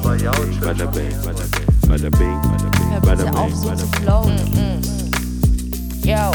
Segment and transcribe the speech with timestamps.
[0.00, 2.40] bing, bada bing, bada bing, bada bing,
[3.02, 3.86] bada bing, bing.
[4.02, 4.38] flowen.
[6.02, 6.30] Yo.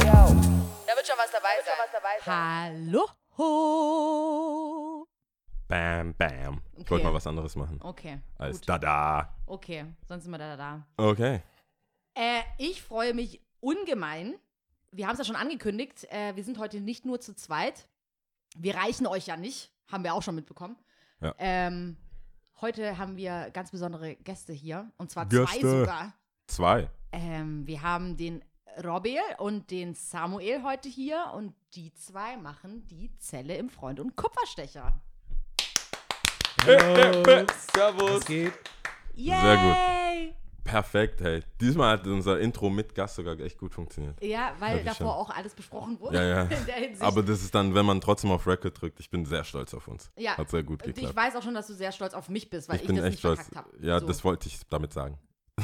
[0.87, 1.75] Da wird schon was dabei sein.
[2.25, 3.05] Hallo.
[5.67, 6.61] Bam, bam.
[6.73, 6.89] Ich Okay.
[6.91, 7.79] wollte mal was anderes machen.
[7.83, 8.69] Okay, Als gut.
[8.69, 9.35] Dada.
[9.45, 10.87] Okay, sonst sind wir da, da.
[10.97, 11.41] Okay.
[12.15, 14.35] Äh, ich freue mich ungemein.
[14.91, 16.05] Wir haben es ja schon angekündigt.
[16.09, 17.87] Äh, wir sind heute nicht nur zu zweit.
[18.57, 19.71] Wir reichen euch ja nicht.
[19.91, 20.75] Haben wir auch schon mitbekommen.
[21.21, 21.35] Ja.
[21.37, 21.97] Ähm,
[22.61, 24.91] heute haben wir ganz besondere Gäste hier.
[24.97, 25.79] Und zwar zwei Gäste.
[25.79, 26.13] sogar.
[26.47, 26.89] Zwei.
[27.11, 28.43] Ähm, wir haben den
[28.83, 31.31] Robel und den Samuel heute hier.
[31.35, 35.01] Und die zwei machen die Zelle im Freund und Kupferstecher.
[37.73, 38.11] Servus.
[38.11, 38.53] Was geht?
[39.15, 40.35] Yay!
[40.63, 41.41] Perfekt, hey.
[41.59, 44.21] Diesmal hat unser Intro mit Gast sogar echt gut funktioniert.
[44.23, 46.17] Ja, weil davor auch alles besprochen wurde.
[46.17, 46.41] Ja, ja.
[46.43, 47.01] In der Hinsicht.
[47.01, 49.87] Aber das ist dann, wenn man trotzdem auf Record drückt, ich bin sehr stolz auf
[49.87, 50.11] uns.
[50.17, 50.37] Ja.
[50.37, 51.09] Hat sehr gut Und geklappt.
[51.11, 52.97] Ich weiß auch schon, dass du sehr stolz auf mich bist, weil ich, ich bin
[52.97, 53.41] das echt nicht stolz.
[53.41, 53.85] verkackt habe.
[53.85, 54.07] Ja, so.
[54.07, 55.17] das wollte ich damit sagen.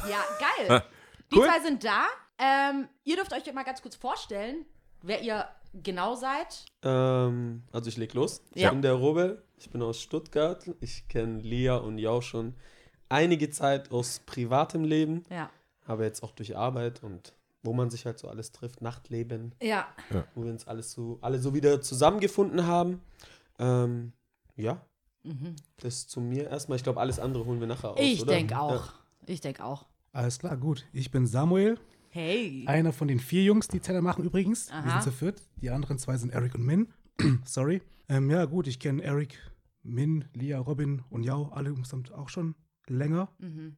[0.09, 0.23] Ja,
[0.67, 0.83] geil.
[1.31, 1.45] Die Cool.
[1.47, 2.05] zwei sind da.
[2.37, 4.65] Ähm, ihr dürft euch mal ganz kurz vorstellen,
[5.01, 6.65] wer ihr genau seid.
[6.83, 8.41] Ähm, also ich leg los.
[8.53, 8.69] Ich Ja.
[8.71, 10.63] bin der Robel, ich bin aus Stuttgart.
[10.81, 12.55] Ich kenne Lia und Jau schon
[13.09, 15.49] einige Zeit aus privatem Leben, Ja.
[15.85, 19.87] aber jetzt auch durch Arbeit und wo man sich halt so alles trifft, Nachtleben, Ja.
[20.35, 23.01] wo wir uns alles so, alle so wieder zusammengefunden haben.
[23.57, 24.13] Ähm,
[24.55, 24.81] ja,
[25.23, 25.55] Mhm.
[25.77, 26.75] das zu mir erstmal.
[26.77, 27.99] Ich glaube, alles andere holen wir nachher aus.
[27.99, 28.59] Ich denke Ja.
[28.59, 28.93] auch.
[29.25, 29.85] Ich denke auch.
[30.11, 30.85] Alles klar, gut.
[30.93, 32.63] Ich bin Samuel, Hey.
[32.67, 34.69] einer von den vier Jungs, die Zeller machen übrigens.
[34.69, 35.01] Wir Aha.
[35.01, 35.41] sind zu viert.
[35.61, 36.93] Die anderen zwei sind Eric und Min.
[37.45, 37.81] Sorry.
[38.07, 39.39] Ähm, ja, gut, ich kenne Eric,
[39.81, 42.53] Min, Lia, Robin und Jau, alle insgesamt auch schon
[42.89, 43.29] länger.
[43.39, 43.77] Mhm.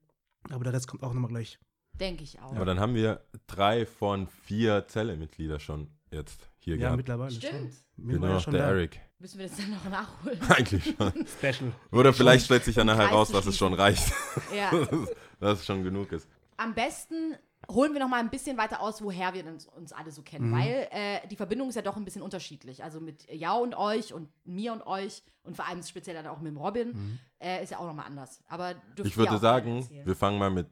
[0.49, 1.59] Aber der Rest kommt auch nochmal gleich.
[1.93, 2.55] Denke ich auch.
[2.55, 6.97] Aber dann haben wir drei von vier Zelle-Mitglieder schon jetzt hier Ja, gehabt.
[6.97, 7.73] mittlerweile Stimmt.
[7.95, 8.07] schon.
[8.07, 8.69] Genau, ja schon der da.
[8.69, 8.99] Eric.
[9.19, 10.39] Müssen wir das dann noch nachholen?
[10.49, 11.25] Eigentlich schon.
[11.27, 11.71] Special.
[11.91, 14.13] Oder vielleicht stellt sich ja nachher raus, dass es schon reicht.
[14.55, 14.71] ja.
[15.39, 16.27] dass es schon genug ist.
[16.57, 17.35] Am besten
[17.69, 20.25] holen wir noch mal ein bisschen weiter aus, woher wir uns, uns alle so Mhm.
[20.25, 22.83] kennen, weil äh, die Verbindung ist ja doch ein bisschen unterschiedlich.
[22.83, 26.39] Also mit Jau und euch und mir und euch und vor allem speziell dann auch
[26.39, 28.41] mit dem Robin äh, ist ja auch noch mal anders.
[28.47, 29.05] Aber Mhm.
[29.05, 30.67] Ich würde sagen, wir fangen mal mit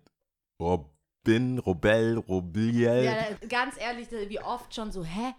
[0.59, 3.03] Robin, Robel, Robiliel.
[3.05, 5.34] Ja, ganz ehrlich, wie oft schon so, hä?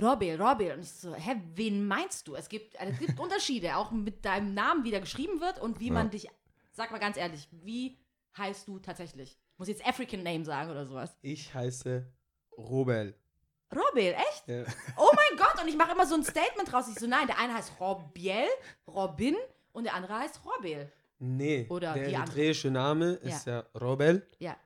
[0.00, 0.72] Robel, Robel.
[0.72, 2.34] Und ich so, hä, wen meinst du?
[2.34, 5.80] Es gibt, also es gibt Unterschiede, auch mit deinem Namen, wie der geschrieben wird und
[5.80, 5.94] wie Ja.
[5.94, 6.28] man dich,
[6.72, 7.96] sag mal ganz ehrlich, wie
[8.36, 9.38] heißt du tatsächlich?
[9.58, 11.16] Muss ich jetzt African Name sagen oder sowas?
[11.22, 12.06] Ich heiße
[12.58, 13.14] Robel.
[13.74, 14.46] Robel, echt?
[14.46, 14.64] Ja.
[14.96, 16.86] Oh mein Gott, und ich mache immer so ein Statement raus.
[16.92, 18.44] Ich so, nein, der eine heißt Robiel,
[18.86, 19.34] Robin
[19.72, 20.90] und der andere heißt Robel.
[21.18, 24.26] Nee, Oder der eritreische Name ist ja Robel.
[24.38, 24.56] Ja.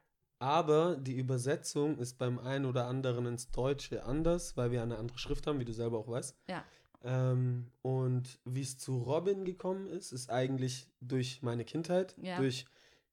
[0.40, 5.18] Aber die Übersetzung ist beim einen oder anderen ins Deutsche anders, weil wir eine andere
[5.18, 6.34] Schrift haben, wie du selber auch weißt.
[6.48, 6.64] Ja.
[7.04, 12.38] Ähm, und wie es zu Robin gekommen ist, ist eigentlich durch meine Kindheit, Ja.
[12.38, 12.66] durch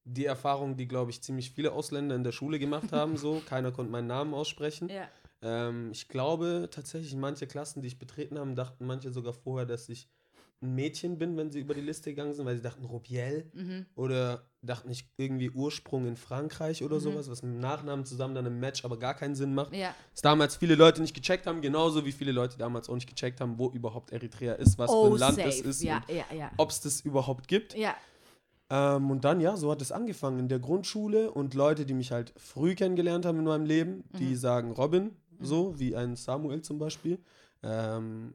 [0.10, 3.18] die Erfahrung, die, glaube ich, ziemlich viele Ausländer in der Schule gemacht haben.
[3.18, 4.90] So, keiner konnte meinen Namen aussprechen.
[4.90, 5.08] Ja.
[5.42, 9.90] Ähm, ich glaube tatsächlich, manche Klassen, die ich betreten habe, dachten manche sogar vorher, dass
[9.90, 10.10] ich
[10.60, 13.86] ein Mädchen bin, wenn sie über die Liste gegangen sind, weil sie dachten Robiel Mhm.
[13.94, 17.02] oder dachten ich irgendwie Ursprung in Frankreich oder Mhm.
[17.02, 19.76] sowas, was mit dem Nachnamen zusammen dann im Match aber gar keinen Sinn macht.
[19.76, 19.94] Ja.
[20.14, 23.40] Was damals viele Leute nicht gecheckt haben, genauso wie viele Leute damals auch nicht gecheckt
[23.40, 25.50] haben, wo überhaupt Eritrea ist, was für Oh, ein Land safe.
[25.50, 26.02] es ist ja,
[26.34, 26.50] ja.
[26.58, 27.76] ob es das überhaupt gibt.
[28.70, 32.12] Ähm, und dann, ja, so hat es angefangen in der Grundschule und Leute, die mich
[32.12, 36.78] halt früh kennengelernt haben in meinem Leben, die sagen Robin, so wie ein Samuel zum
[36.78, 37.20] Beispiel.
[37.64, 38.34] Ähm,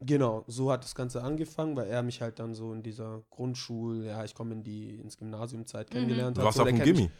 [0.00, 4.06] genau, so hat das Ganze angefangen, weil er mich halt dann so in dieser Grundschule,
[4.06, 6.46] ja, ich komme in die ins Gymnasiumzeit kennengelernt Du hat.
[6.46, 7.10] warst So, auf dem Gimmi.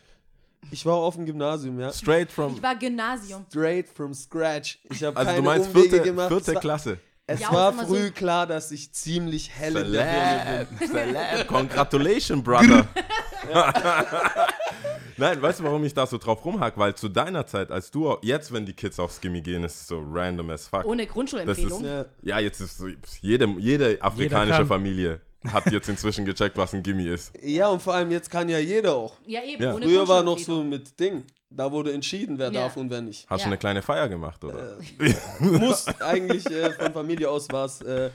[0.71, 1.93] Ich war auf dem Gymnasium, ja.
[1.93, 2.55] Straight from.
[2.55, 3.45] Ich war Gymnasium.
[3.49, 4.79] Straight from scratch.
[4.91, 6.29] Ich habe Also keine du meinst Umwege vierte, gemacht.
[6.29, 6.99] vierte Klasse.
[7.27, 10.89] Es Ja, war früh so- klar, dass ich ziemlich hell in der bin.
[10.89, 11.47] Celeb.
[11.49, 12.87] Congratulations, brother.
[15.17, 16.77] Nein, weißt du, warum ich da so drauf rumhack?
[16.79, 19.87] Weil zu deiner Zeit, als du, jetzt, wenn die Kids aufs Gimmi gehen, ist es
[19.87, 20.85] so random as fuck.
[20.85, 21.85] Ohne Das ist, Grundschulempfehlung.
[21.85, 22.05] Ja.
[22.23, 22.87] ja, jetzt ist so,
[23.21, 24.67] jede, jede afrikanische.
[24.67, 27.33] Familie hat jetzt inzwischen gecheckt, was ein Gimmi ist.
[27.43, 29.15] Ja, und vor allem jetzt kann ja jeder auch.
[29.27, 29.63] Ja, eben.
[29.63, 29.75] Ja.
[29.75, 31.25] Ohne Früher war noch so mit Ding.
[31.51, 32.63] Da wurde entschieden, wer Ja.
[32.63, 33.29] darf und wer nicht.
[33.29, 33.45] Hast Ja.
[33.45, 34.79] du eine kleine Feier gemacht, oder?
[35.41, 38.11] Muss eigentlich äh, von Familie aus war es äh,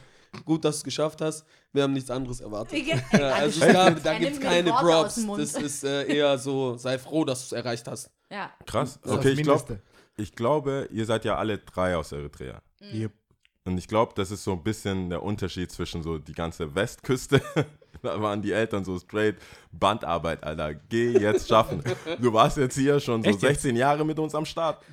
[0.46, 1.46] gut, dass du es geschafft hast.
[1.74, 2.80] Wir haben nichts anderes erwartet.
[2.86, 5.26] Ja, Ja, also gab, da Er gibt es keine Props.
[5.38, 8.10] Das ist äh, eher so, sei froh, dass du es erreicht hast.
[8.32, 8.50] Ja.
[8.66, 9.00] Krass.
[9.04, 9.82] Okay, ich glaube, Mindeste.
[10.18, 12.62] ich glaube, ihr seid ja alle drei aus Eritrea.
[12.82, 13.12] Yep.
[13.68, 17.42] Und ich glaube, das ist so ein bisschen der Unterschied zwischen so die ganze Westküste.
[18.02, 19.36] da waren die Eltern so straight
[19.72, 20.74] Bandarbeit, Alter.
[20.74, 21.84] Geh jetzt schaffen.
[22.20, 23.62] Du warst jetzt hier schon so Echt jetzt?
[23.62, 24.84] 16 Jahre mit uns am Start.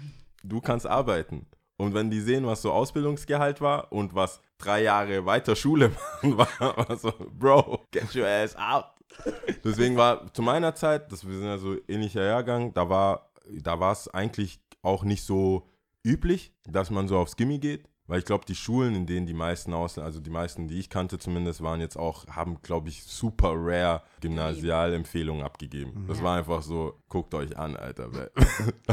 [0.43, 1.47] Du kannst arbeiten.
[1.76, 6.37] Und wenn die sehen, was so Ausbildungsgehalt war und was drei Jahre weiter Schule machen
[6.37, 8.87] war, war so, Bro, get your ass out.
[9.65, 13.81] Deswegen war zu meiner Zeit, das, wir sind ja so ähnlicher Jahrgang, da war da
[13.81, 15.69] war es eigentlich auch nicht so
[16.03, 17.88] üblich, dass man so aufs Gimmi geht.
[18.06, 20.90] Weil ich glaube, die Schulen, in denen die meisten Ausländer, also die meisten, die ich
[20.90, 26.04] kannte zumindest, waren jetzt auch, haben, glaube ich, super rare Gymnasialempfehlungen abgegeben.
[26.06, 28.10] Das war einfach so, guckt euch an, Alter.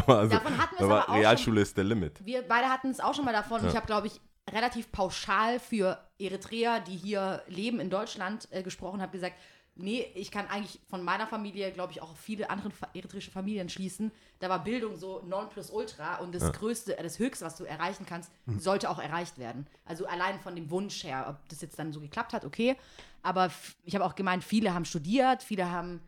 [0.08, 2.26] also, Davon hatten wir es Realschule ist der Limit.
[2.26, 3.62] Wir beide hatten es auch schon mal davon.
[3.64, 3.70] Ja.
[3.70, 9.02] Ich habe, glaube ich, relativ pauschal für Eritreer, die hier leben in Deutschland, äh, gesprochen,
[9.02, 9.36] habe gesagt,
[9.76, 13.70] nee, ich kann eigentlich von meiner Familie, glaube ich, auch auf viele andere eritreische Familien
[13.70, 14.12] schließen.
[14.40, 17.64] Da war Bildung so non plus ultra und das Größte, äh, das Höchste, was du
[17.64, 19.68] erreichen kannst, sollte auch erreicht werden.
[19.86, 22.76] Also allein von dem Wunsch her, ob das jetzt dann so geklappt hat, okay.
[23.24, 23.52] Aber
[23.84, 26.02] ich habe auch gemeint, viele haben studiert, viele haben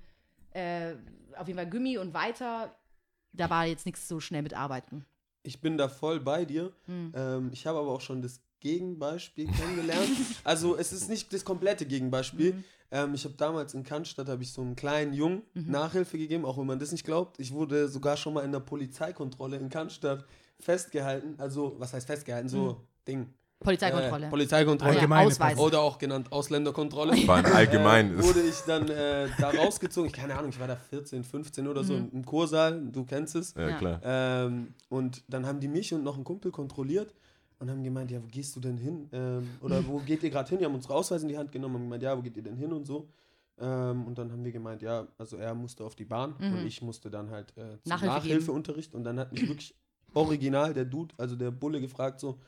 [0.52, 0.96] äh,
[1.38, 2.76] auf jeden Fall Gummi und weiter.
[3.34, 5.06] Da war jetzt nichts so schnell mit Arbeiten.
[5.44, 6.72] Ich bin da voll bei dir.
[6.86, 7.12] Hm.
[7.16, 10.10] Ähm, ich habe aber auch schon das Gegenbeispiel kennengelernt.
[10.44, 12.54] also es ist nicht das komplette Gegenbeispiel.
[12.54, 12.64] Mhm.
[12.96, 15.72] Ähm, ich habe damals in Cannstatt habe ich so einem kleinen Jungen Mhm.
[15.72, 17.40] Nachhilfe gegeben, auch wenn man das nicht glaubt.
[17.40, 20.24] Ich wurde sogar schon mal in der Polizeikontrolle in Cannstatt
[20.60, 21.36] festgehalten.
[21.38, 22.50] Also was heißt festgehalten?
[22.50, 23.34] So Ding.
[23.60, 24.26] Polizeikontrolle.
[24.26, 24.94] Äh, Polizeikontrolle.
[24.94, 25.58] Allgemeine Ausweis.
[25.58, 27.28] Oder auch genannt Ausländerkontrolle.
[27.28, 28.20] War allgemein.
[28.20, 30.08] Äh, wurde ich dann äh, da rausgezogen.
[30.10, 32.10] Ich keine Ahnung, ich war da 14, 15 oder so Mhm.
[32.12, 32.82] im Kursaal.
[32.92, 33.54] Du kennst es.
[33.56, 33.78] ja, Ja.
[33.78, 34.02] klar.
[34.04, 37.14] Ähm, und dann haben die mich und noch einen Kumpel kontrolliert
[37.64, 39.08] und haben gemeint, ja, wo gehst du denn hin?
[39.14, 40.60] Ähm, oder wo geht ihr gerade hin?
[40.60, 42.58] Die haben unsere Ausweise in die Hand genommen und gemeint, ja, wo geht ihr denn
[42.58, 43.08] hin und so.
[43.58, 46.82] Ähm, und dann haben wir gemeint, ja, also er musste auf die Bahn und ich
[46.82, 49.76] musste dann halt äh, zum Nachhilfe Nachhilfeunterricht und dann hat mich wirklich
[50.14, 52.40] original der Dude, also der Bulle gefragt so,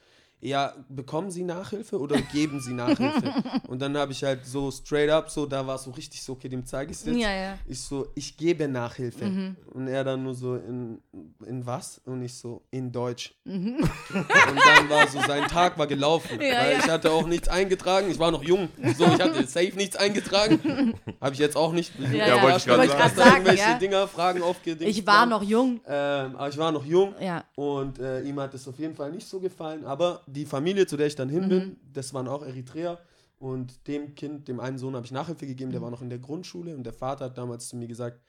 [0.46, 3.34] ja, bekommen Sie Nachhilfe oder geben Sie Nachhilfe?
[3.68, 6.34] und dann habe ich halt so straight up, so, da war es so richtig so,
[6.34, 7.18] okay, dem zeige ich es jetzt.
[7.18, 7.58] Ja, ja.
[7.68, 9.26] Ich so, ich gebe Nachhilfe.
[9.26, 9.56] Mhm.
[9.74, 11.02] Und er dann nur so, in,
[11.46, 12.00] in was?
[12.06, 13.34] Und ich so, in Deutsch.
[13.44, 13.78] Mhm.
[14.14, 16.40] Und dann war so, sein Tag war gelaufen.
[16.40, 16.80] Ja, weil ja.
[16.80, 18.12] ich hatte auch nichts eingetragen.
[18.12, 18.70] Ich war noch jung.
[18.98, 20.94] So, ich hatte safe nichts eingetragen.
[21.22, 21.92] Habe ich jetzt auch nicht.
[22.00, 23.16] Ja, Ja, wollte ich wollte sagen.
[23.16, 23.78] sagen, irgendwelche ja.
[23.78, 24.90] Dinger, Fragen aufgedingt.
[24.90, 25.82] Ich war noch jung.
[25.88, 27.16] Ähm, aber ich war noch jung.
[27.20, 27.44] Ja.
[27.56, 29.86] Und äh, ihm hat es auf jeden Fall nicht so gefallen.
[29.86, 31.50] Aber die Familie, zu der ich dann hin Mhm.
[31.50, 33.00] bin, das waren auch Eritreer.
[33.40, 35.74] Und dem Kind, dem einen Sohn, habe ich Nachhilfe gegeben, Mhm.
[35.74, 36.76] der war noch in der Grundschule.
[36.76, 38.20] Und der Vater hat damals zu mir gesagt,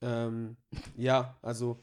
[0.00, 0.56] ähm,
[0.96, 1.78] ja, also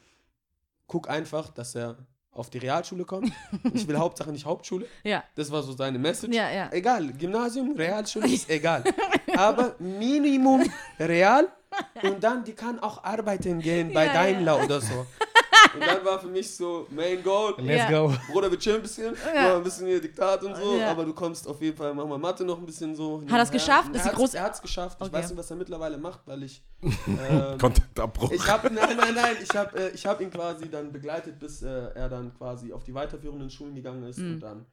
[0.87, 1.97] guck einfach, dass er
[2.31, 3.31] auf die Realschule kommt.
[3.73, 4.85] Ich will Hauptsache nicht Hauptschule.
[5.03, 5.23] Ja.
[5.35, 6.33] Das war so seine Message.
[6.35, 6.69] Ja, ja.
[6.71, 8.83] Egal, Gymnasium, Realschule ist egal.
[9.35, 10.63] Aber Minimum
[10.99, 11.47] Real
[12.03, 15.05] und dann die kann auch arbeiten gehen bei Ja, Daimler oder so.
[15.73, 17.53] Und dann war für mich so Main Goal.
[17.59, 18.13] Let's go.
[18.31, 19.57] Bruder, wir chillen ein bisschen, Ja.
[19.57, 20.91] ein bisschen hier Diktat und so, Ja.
[20.91, 23.21] aber du kommst auf jeden Fall, mach mal Mathe noch ein bisschen so.
[23.29, 23.95] Hat er's geschafft?
[23.95, 24.97] Ist Er groß- er hat's geschafft.
[24.99, 25.13] Ich Okay.
[25.17, 26.61] weiß nicht, was er mittlerweile macht, weil ich.
[27.07, 28.31] Ähm, Kontaktabbruch.
[28.31, 31.61] ich habe nein, nein, nein, ich habe äh, ich hab ihn quasi dann begleitet, bis
[31.61, 34.33] äh, er dann quasi auf die weiterführenden Schulen gegangen ist Mhm.
[34.35, 34.65] und dann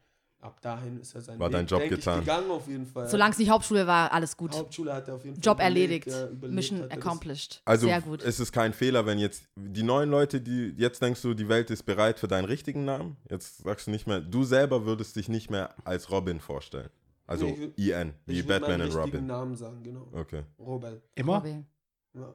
[0.47, 2.21] ab dahin ist er sein War dein Job denk getan.
[2.21, 3.09] Ich, gegangen auf jeden Fall.
[3.09, 4.55] Solange es nicht Hauptschule war, alles gut.
[4.55, 6.07] Hauptschule hat er auf jeden Fall Job erledigt.
[6.07, 7.61] äh, überlebt Mission er accomplished.
[7.65, 8.23] Also Sehr gut.
[8.23, 11.71] es ist kein Fehler, wenn jetzt die neuen Leute, die jetzt denkst du, die Welt
[11.71, 13.17] ist bereit für deinen richtigen Namen.
[13.29, 16.91] Jetzt sagst du nicht mehr, du selber würdest dich nicht mehr als Robin vorstellen.
[17.27, 19.27] Also Nee, IN, wie Ich Batman und Robin.
[19.27, 20.07] Namen sagen, genau.
[20.13, 20.45] Okay.
[20.61, 21.03] Robel.
[21.17, 21.37] Immer?
[21.39, 21.67] Robin.
[22.15, 22.35] Ja.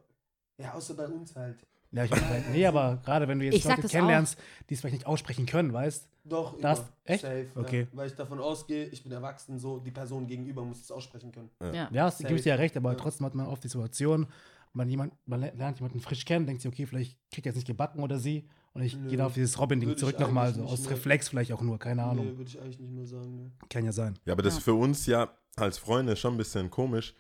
[0.58, 1.66] ja, außer bei uns halt.
[1.94, 4.38] Ja, ich meine, nee, aber gerade wenn du jetzt Ich Leute das kennenlernst,
[4.70, 6.88] die es vielleicht nicht aussprechen können, weißt Doch, Das- immer.
[7.06, 7.22] echt?
[7.24, 7.82] Safe, Okay.
[7.82, 7.88] Ja.
[7.98, 11.50] Weil ich davon ausgehe, ich bin erwachsen, so die Person gegenüber muss es aussprechen können.
[11.74, 11.90] Ja.
[11.92, 12.98] Ja, es gibt ja recht, aber Ja.
[12.98, 14.28] trotzdem hat man oft die Situation,
[14.74, 17.58] man, jemand, man le- lernt jemanden frisch kennen, denkt sich, okay, vielleicht kriegt er jetzt
[17.58, 18.48] nicht gebacken oder sie.
[18.74, 19.10] Und ich Nö.
[19.10, 20.92] gehe da auf dieses Robin-Ding ich zurück nochmal, so aus mehr.
[20.92, 22.26] Reflex vielleicht auch nur, keine Ahnung.
[22.26, 23.36] Nee, würde ich eigentlich nicht mehr sagen.
[23.36, 23.52] Ne.
[23.70, 24.18] Kann ja sein.
[24.24, 24.58] Ja, aber das Ja.
[24.60, 27.14] ist für uns ja als Freunde schon ein bisschen komisch,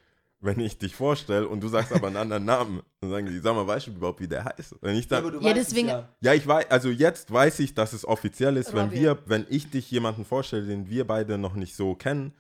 [0.44, 2.82] wenn ich dich vorstelle und du sagst aber einen anderen Namen.
[3.00, 4.76] Dann sagen die, sag mal, weißt du überhaupt, wie der heißt?
[4.82, 6.10] Wenn ich Ja, dann, aber du Ja, weißt es deswegen- ja.
[6.22, 9.70] Ja, ich weiß, also jetzt weiß ich, dass es offiziell ist, wenn wir, wenn ich
[9.70, 12.34] dich jemanden vorstelle, den wir beide noch nicht so kennen,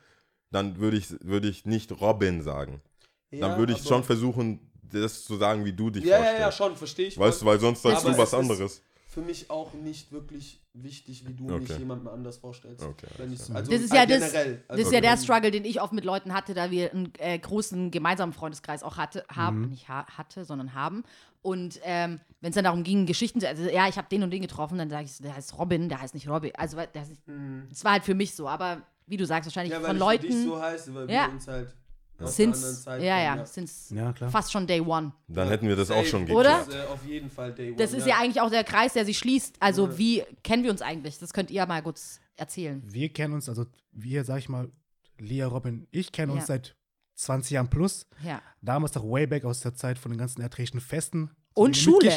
[0.51, 2.81] dann würde ich, würde ich nicht Robin sagen.
[3.29, 4.59] Ja, dann würde ich schon versuchen,
[4.91, 6.41] das zu sagen, wie du dich Ja, ja, vorstellst.
[6.41, 7.17] ja, schon, verstehe ich.
[7.17, 8.81] Weißt du, weil sonst sagst du was es ist- anderes.
[9.13, 11.59] Für mich auch nicht wirklich wichtig, wie du Okay.
[11.59, 12.81] mich jemandem anders vorstellst.
[12.81, 14.55] Okay, ich, also Das ist äh, ja das, generell.
[14.55, 17.11] das Also ist ja der Struggle, den ich oft mit Leuten hatte, da wir einen
[17.19, 21.03] äh, großen gemeinsamen Freundeskreis auch hatte, haben, nicht ha hatte, sondern haben.
[21.41, 24.31] Und ähm, wenn es dann darum ging, Geschichten zu, also ja, ich habe den und
[24.31, 26.53] den getroffen, dann sage ich, so, der heißt Robin, der heißt nicht Robin.
[26.55, 27.65] Also weil- der heißt nicht, Hm.
[27.69, 30.01] das war halt für mich so, aber wie du sagst, wahrscheinlich Ja, weil von ich
[30.01, 31.25] für Leuten dich so heiße, weil Ja.
[31.27, 31.75] wir uns halt
[32.25, 34.29] anderen since, ja, ja, since Ja, klar.
[34.29, 35.11] fast schon Day One.
[35.27, 36.07] Dann hätten wir das auch Safe.
[36.07, 36.59] schon Oder?
[36.59, 36.67] geklärt.
[36.67, 37.77] Das ist, äh, auf jeden Fall Day One.
[37.77, 39.55] Das ist ja eigentlich auch der Kreis, der sich schließt.
[39.59, 41.19] Also wie kennen wir uns eigentlich?
[41.19, 42.81] Das könnt ihr mal kurz erzählen.
[42.85, 44.71] Wir kennen uns, also wir, sag ich mal,
[45.19, 46.47] Lia, Robin, ich kenne uns Ja.
[46.47, 46.75] seit
[47.15, 48.07] 20 Jahren plus.
[48.23, 48.41] Ja.
[48.61, 51.29] Damals noch way back aus der Zeit von den ganzen erträglichen Festen.
[51.53, 52.13] Und So, die mitgesch-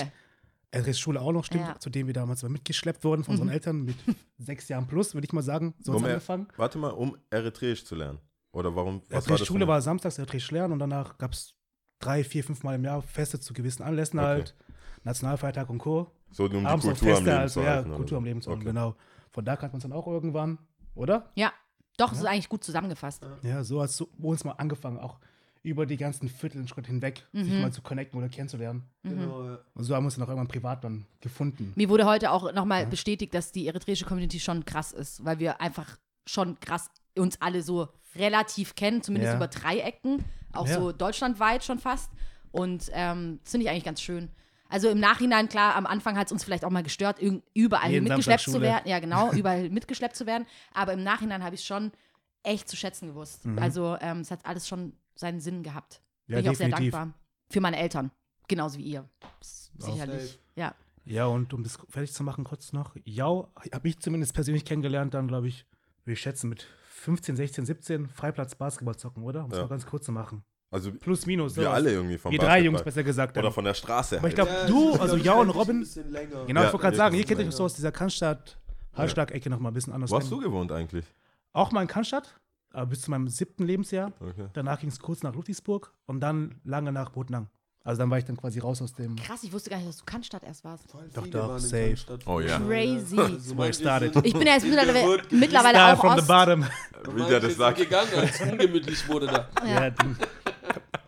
[0.72, 0.94] Schule.
[0.94, 1.78] Schule auch noch, stimmt, Ja.
[1.78, 3.96] zu dem wir damals mal mitgeschleppt wurden von unseren Eltern mit
[4.38, 5.74] sechs Jahren plus, würde ich mal sagen.
[5.80, 6.48] So Um angefangen.
[6.56, 8.18] warte mal, um Eritreisch zu lernen.
[8.54, 9.02] Oder warum?
[9.10, 9.46] Was war das?
[9.46, 11.54] Schule war samstags eritreisch lernen und danach gab es
[11.98, 14.26] drei, vier, fünf Mal im Jahr Feste zu gewissen Anlässen Okay.
[14.28, 14.54] halt.
[15.02, 16.10] Nationalfeiertag und Co.
[16.30, 17.88] so, um die Abends auch Kultur am Feste, Leben also zu ja, halten.
[17.88, 18.18] oder Kultur so.
[18.18, 18.70] am Leben zu halten, Okay.
[18.70, 18.96] genau.
[19.32, 20.58] Von da kannte man es dann auch irgendwann,
[20.94, 21.30] oder?
[21.34, 21.52] Ja,
[21.96, 23.26] doch, das ist eigentlich gut zusammengefasst.
[23.42, 25.18] Ja, so hat es so bei uns mal angefangen, auch
[25.62, 28.84] über die ganzen Viertel einen Schritt hinweg, sich mal zu connecten oder kennenzulernen.
[29.02, 29.58] Genau, ja.
[29.74, 31.72] Und so haben wir uns dann auch irgendwann privat dann gefunden.
[31.74, 35.60] Mir wurde heute auch nochmal bestätigt, dass die eritreische Community schon krass ist, weil wir
[35.60, 39.36] einfach schon krass uns alle so relativ kennen, zumindest Ja.
[39.36, 40.74] über drei Ecken, auch Ja.
[40.74, 42.10] so deutschlandweit schon fast.
[42.52, 44.30] Und ähm, das finde ich eigentlich ganz schön.
[44.68, 47.18] Also im Nachhinein, klar, am Anfang hat es uns vielleicht auch mal gestört,
[47.54, 48.88] überall Jeden mitgeschleppt zu werden.
[48.88, 50.46] Ja, genau, überall mitgeschleppt zu werden.
[50.72, 51.92] Aber im Nachhinein habe ich es schon
[52.42, 53.44] echt zu schätzen gewusst.
[53.46, 53.58] Mhm.
[53.58, 56.00] Also ähm, es hat alles schon seinen Sinn gehabt.
[56.26, 56.92] Ja, Bin ich auch sehr definitiv.
[56.92, 57.18] dankbar.
[57.50, 58.10] Für meine Eltern.
[58.48, 59.08] Genauso wie ihr.
[59.78, 60.38] Sicherlich.
[60.56, 60.74] Ja.
[61.04, 62.96] Ja, und um das fertig zu machen, kurz noch.
[63.04, 65.66] Jau habe ich zumindest persönlich kennengelernt, dann glaube ich,
[66.04, 66.66] würde ich schätzen, mit
[67.04, 69.44] 15, 16, 17 Freiplatz Basketball zocken, oder?
[69.44, 69.64] Um es Ja.
[69.64, 70.42] mal ganz kurz zu machen.
[70.70, 71.54] Also Plus, minus.
[71.56, 71.74] wir sowas.
[71.76, 72.60] alle irgendwie vom Wir drei.
[72.62, 73.36] Jungs, besser gesagt.
[73.36, 73.52] Oder dann.
[73.52, 74.18] von der Straße.
[74.18, 74.48] Aber ich halt.
[74.48, 75.80] glaube, Ja, du, also Jau und ein Robin.
[75.80, 76.44] bisschen länger.
[76.46, 78.58] Genau, Ja, ich wollte gerade sagen, ihr kennt euch so aus dieser Cannstatt,
[78.94, 80.10] Hallstatt-Ecke nochmal ein bisschen anders.
[80.10, 81.04] Wo hast du gewohnt eigentlich?
[81.52, 84.12] Auch mal in Cannstatt, aber bis zu meinem siebten Lebensjahr.
[84.18, 84.46] Okay.
[84.54, 87.48] Danach ging es kurz nach Ludwigsburg und dann lange nach Botnang.
[87.86, 89.14] Also dann war ich dann quasi raus aus dem.
[89.14, 90.90] Krass, ich wusste gar nicht, dass du Cannstatt erst warst.
[90.90, 91.94] Voll Doch, doch, safe.
[92.24, 92.58] Oh ja.
[92.58, 93.14] Crazy.
[93.16, 94.14] Where it manche started.
[94.14, 96.26] sind Ich bin ja jetzt mittlerweile, mittlerweile auch from the Ost.
[96.28, 96.64] bottom.
[97.12, 97.78] Wie der das sagt.
[97.78, 99.48] gegangen, als es ungemütlich wurde da.
[99.64, 99.84] Ja.
[99.84, 100.16] Ja, die-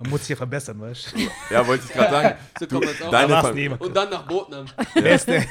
[0.01, 1.55] man muss sich ja verbessern, weißt du?
[1.55, 2.39] Ja, wollte ich gerade sagen.
[2.59, 3.11] So Du, kommen wir jetzt auch.
[3.11, 3.75] deine neben.
[3.77, 4.67] Und dann nach Botnam.
[4.95, 5.45] Beste.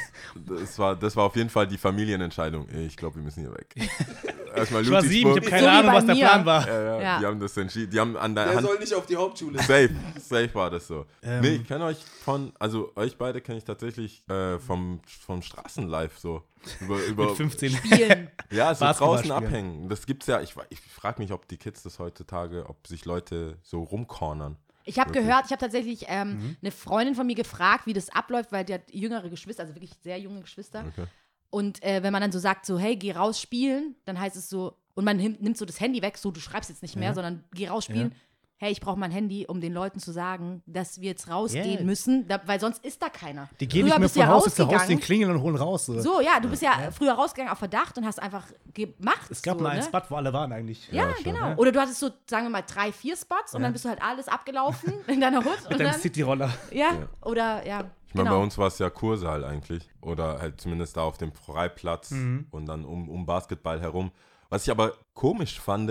[0.48, 2.68] das, war, das war auf jeden Fall die Familienentscheidung.
[2.88, 3.76] Ich glaube, wir müssen hier weg.
[4.56, 6.14] Erstmal Ich war sieben, ich habe keine So Ahnung, was der.
[6.16, 6.68] Plan war.
[6.68, 7.20] Ja, ja, Ja.
[7.20, 7.92] Die haben das entschieden.
[7.92, 8.66] Die haben an der Der Hand.
[8.68, 9.60] soll nicht auf die Hauptschule.
[9.60, 11.06] Safe, safe war das so.
[11.22, 11.42] Ähm.
[11.42, 16.20] nee, ich kenne euch von, also euch beide kenne ich tatsächlich äh, vom, vom Straßenlife
[16.20, 16.44] so.
[16.80, 17.72] Über, über, Mit 15.
[17.72, 18.30] Spielen.
[18.50, 19.32] ja, so Basketball draußen spielen.
[19.46, 19.90] abhängen.
[19.90, 23.58] Das gibt's ja, ich, ich frage mich, ob die Kids das heutzutage, ob sich Leute
[23.62, 24.45] so rumcornern.
[24.86, 26.58] Ich habe gehört, ich habe tatsächlich ähm, Mhm.
[26.62, 29.94] eine Freundin von mir gefragt, wie das abläuft, weil die hat jüngere Geschwister, also wirklich
[30.04, 30.86] sehr junge Geschwister.
[30.88, 31.06] Okay.
[31.50, 34.50] Und äh, wenn man dann so sagt, so, hey, geh raus spielen, dann heißt es
[34.50, 37.14] so, und man nimmt, so das Handy weg, so, du schreibst jetzt nicht mehr, Ja.
[37.14, 38.14] sondern geh raus spielen.
[38.58, 41.84] Hey, ich brauche mein Handy, um den Leuten zu sagen, dass wir jetzt rausgehen Yeah.
[41.84, 43.50] müssen, da, weil sonst ist da keiner.
[43.60, 45.00] Die gehen Früher nicht mehr von ja Haus zu Haus, den rausgegangen.
[45.02, 45.86] klingeln und holen raus.
[45.88, 46.00] So.
[46.00, 49.30] So, ja, du bist ja, früher rausgegangen auf Verdacht und hast einfach gemacht.
[49.30, 49.86] Es gab so, mal einen ne?
[49.86, 50.90] Spot, wo alle waren eigentlich.
[50.90, 51.50] Ja, schon, genau.
[51.50, 51.58] ja.
[51.58, 53.66] Oder du hattest so, sagen wir mal, drei, vier Spots und Ja.
[53.66, 55.58] dann bist du halt alles abgelaufen in deiner Hut.
[55.64, 56.50] Mit und einem dann, City-Roller.
[56.72, 57.92] ja, oder ja.
[58.08, 58.38] Ich meine, genau.
[58.38, 59.90] bei uns war es ja Kursaal eigentlich.
[60.00, 62.48] Oder halt zumindest da auf dem Freiplatz Mhm.
[62.52, 64.12] und dann um, um Basketball herum.
[64.50, 65.90] Was ich aber komisch fand,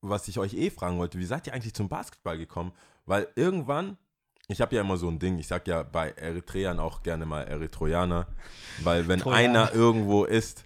[0.00, 2.72] was ich euch eh fragen wollte, wie seid ihr eigentlich zum Basketball gekommen?
[3.06, 3.96] Weil irgendwann,
[4.48, 7.42] ich habe ja immer so ein Ding, ich sag ja bei Eritreern auch gerne mal
[7.42, 8.26] Erythroianer,
[8.82, 9.42] weil wenn Trojaner.
[9.70, 10.64] einer irgendwo ist,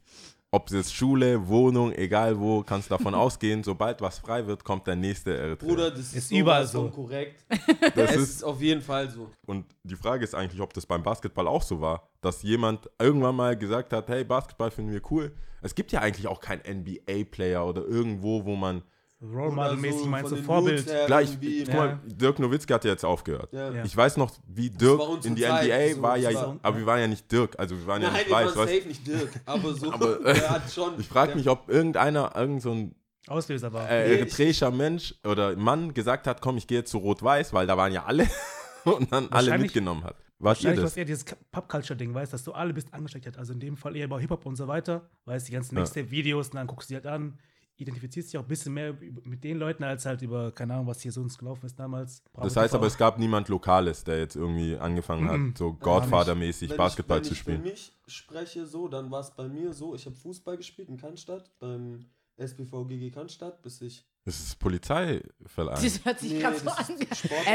[0.55, 4.87] ob es jetzt Schule, Wohnung, egal wo, kannst davon ausgehen, sobald was frei wird, kommt
[4.87, 5.69] der nächste Eritreer.
[5.69, 6.91] Bruder, das ist, Ist überall so.
[6.91, 7.43] korrekt.
[7.95, 9.31] das ist auf jeden Fall so.
[9.47, 13.35] Und die Frage ist eigentlich, ob das beim Basketball auch so war, dass jemand irgendwann
[13.35, 15.33] mal gesagt hat, hey, Basketball finden wir cool.
[15.63, 18.83] Es gibt ja eigentlich auch keinen NBA-Player oder irgendwo, wo man
[19.23, 20.87] Role Model-mäßig meinst von du den Vorbild.
[21.07, 23.53] Gleich, guck mal, Dirk Nowitzki hat ja jetzt aufgehört.
[23.53, 23.71] Ja.
[23.71, 23.85] Ja.
[23.85, 26.87] Ich weiß noch, wie Dirk in die Zeit, NBA so, war ja, war- aber wir
[26.87, 28.55] waren ja nicht Dirk, also wir waren ja Nein, nicht wir waren weiß.
[28.57, 29.93] weißt- safe nicht Dirk, aber so.
[29.93, 30.99] Aber, er hat schon.
[30.99, 32.95] Ich frage mich, ob irgendeiner, irgend so ein
[33.29, 33.89] Auslöser war.
[33.89, 37.77] äh, eritreischer Mensch oder Mann gesagt hat, komm, ich gehe jetzt zu Rot-Weiß, weil da
[37.77, 38.27] waren ja alle
[38.85, 40.17] und dann alle mitgenommen hat.
[40.19, 40.91] Ihr Wahrscheinlich war das?
[40.93, 43.39] es eher dieses Pop-Culture-Ding, weißt du, dass du alle bist angesteckt hast.
[43.39, 45.83] Also in dem Fall eher bei Hip-Hop und so weiter, weißt die ganzen Ja.
[45.83, 47.39] Mixtape-Videos und dann guckst du die halt an,
[47.77, 51.01] identifizierst dich auch ein bisschen mehr mit den Leuten als halt über, keine Ahnung, was
[51.01, 52.23] hier sonst gelaufen ist damals.
[52.35, 55.55] Das heißt aber, es gab niemand Lokales, der jetzt irgendwie angefangen hat, Mhm.
[55.57, 55.73] so.
[55.75, 57.63] Godfather-mäßig wenn Basketball ich, wenn zu ich spielen.
[57.63, 60.97] Für mich spreche so, dann war es bei mir so, ich habe Fußball gespielt in
[60.97, 64.07] Cannstatt, beim SBV GG Cannstatt, bis ich.
[64.25, 65.83] Das ist Polizeiverein.
[65.83, 66.85] Das hört sich Nee, gerade so an.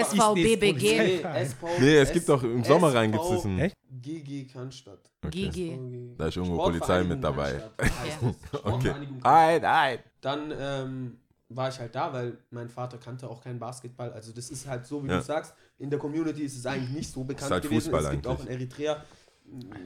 [0.03, 1.23] SVBBG.
[1.79, 3.71] Nee, es gibt doch im Sommer rein gibt es ein.
[4.01, 4.99] GG Cannstatt.
[5.25, 5.49] Okay.
[5.49, 6.15] GG.
[6.17, 7.61] Da ist irgendwo Polizei mit dabei.
[7.77, 7.89] Es.
[8.63, 8.93] Okay.
[9.23, 9.99] Nein, nein.
[10.21, 11.17] Dann ähm,
[11.49, 14.11] war ich halt da, weil mein Vater kannte auch keinen Basketball.
[14.11, 15.17] Also das ist halt so, wie Ja.
[15.17, 17.91] du sagst, in der Community ist es eigentlich nicht so bekannt halt gewesen.
[17.91, 18.47] Fußball es gibt auch eigentlich.
[18.47, 19.03] in Eritrea,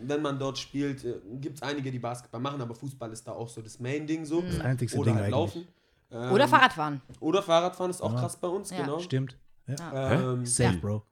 [0.04, 1.06] wenn man dort spielt,
[1.40, 4.42] gibt es einige, die Basketball machen, aber Fußball ist da auch so das Main-Ding so.
[4.42, 5.56] Das einzigste Oder Ding halt eigentlich.
[5.56, 5.68] laufen.
[6.12, 7.01] Ähm, Oder Fahrradfahren.
[7.20, 8.20] Oder Fahrradfahren ist auch Ja.
[8.20, 8.82] krass bei uns, Ja.
[8.82, 9.00] genau.
[9.00, 9.38] Stimmt.
[9.68, 10.12] Ja.
[10.34, 10.80] Ähm, Safe, Ja.
[10.80, 11.06] Bro.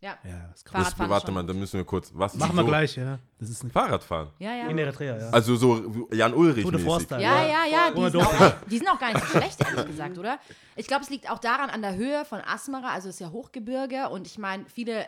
[0.00, 0.18] Ja.
[0.24, 0.94] Ja, ist krass.
[0.96, 1.34] Das, warte schon.
[1.34, 2.10] mal, da müssen wir kurz.
[2.12, 3.20] Was Machen wir so, gleich, ja.
[3.38, 4.30] Das ist ein Fahrradfahren.
[4.40, 4.66] Ja, ja.
[4.66, 5.30] in Eritrea, ja.
[5.30, 6.86] Also so Jan Ulrich Tour de mäßig.
[6.92, 7.22] Force-Style.
[7.22, 10.18] Ja, ja, ja, die sind, auch, die sind auch gar nicht so schlecht, ehrlich gesagt,
[10.18, 10.40] oder?
[10.74, 13.30] Ich glaube, es liegt auch daran an der Höhe von Asmara, also es ist ja
[13.30, 15.06] Hochgebirge und ich meine, viele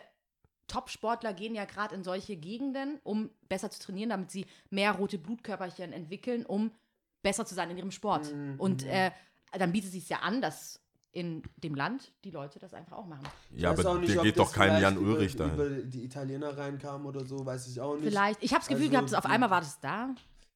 [0.67, 5.17] Top-Sportler gehen ja gerade in solche Gegenden, um besser zu trainieren, damit sie mehr rote
[5.17, 6.71] Blutkörperchen entwickeln, um
[7.21, 8.33] besser zu sein in ihrem Sport.
[8.33, 8.55] Mhm.
[8.59, 9.11] Und äh,
[9.51, 10.79] dann bietet es sich ja an, dass
[11.11, 13.23] in dem Land die Leute das einfach auch machen.
[13.51, 15.53] Ja, aber nicht, der geht doch kein Jan über, Ulrich dahin.
[15.53, 18.03] Über die Italiener reinkam oder so, weiß ich auch nicht.
[18.09, 18.43] Vielleicht.
[18.43, 20.13] Ich habe das Gefühl Also, gehabt, dass auf einmal war das da.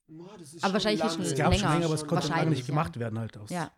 [0.10, 1.13] Boah, das ist Aber schon wahrscheinlich lange.
[1.13, 1.63] schon Es gab länger.
[1.63, 2.50] schon länger, aber es konnte lange.
[2.50, 2.65] nicht ja.
[2.67, 3.50] gemacht werden halt aus.
[3.50, 3.72] Ja.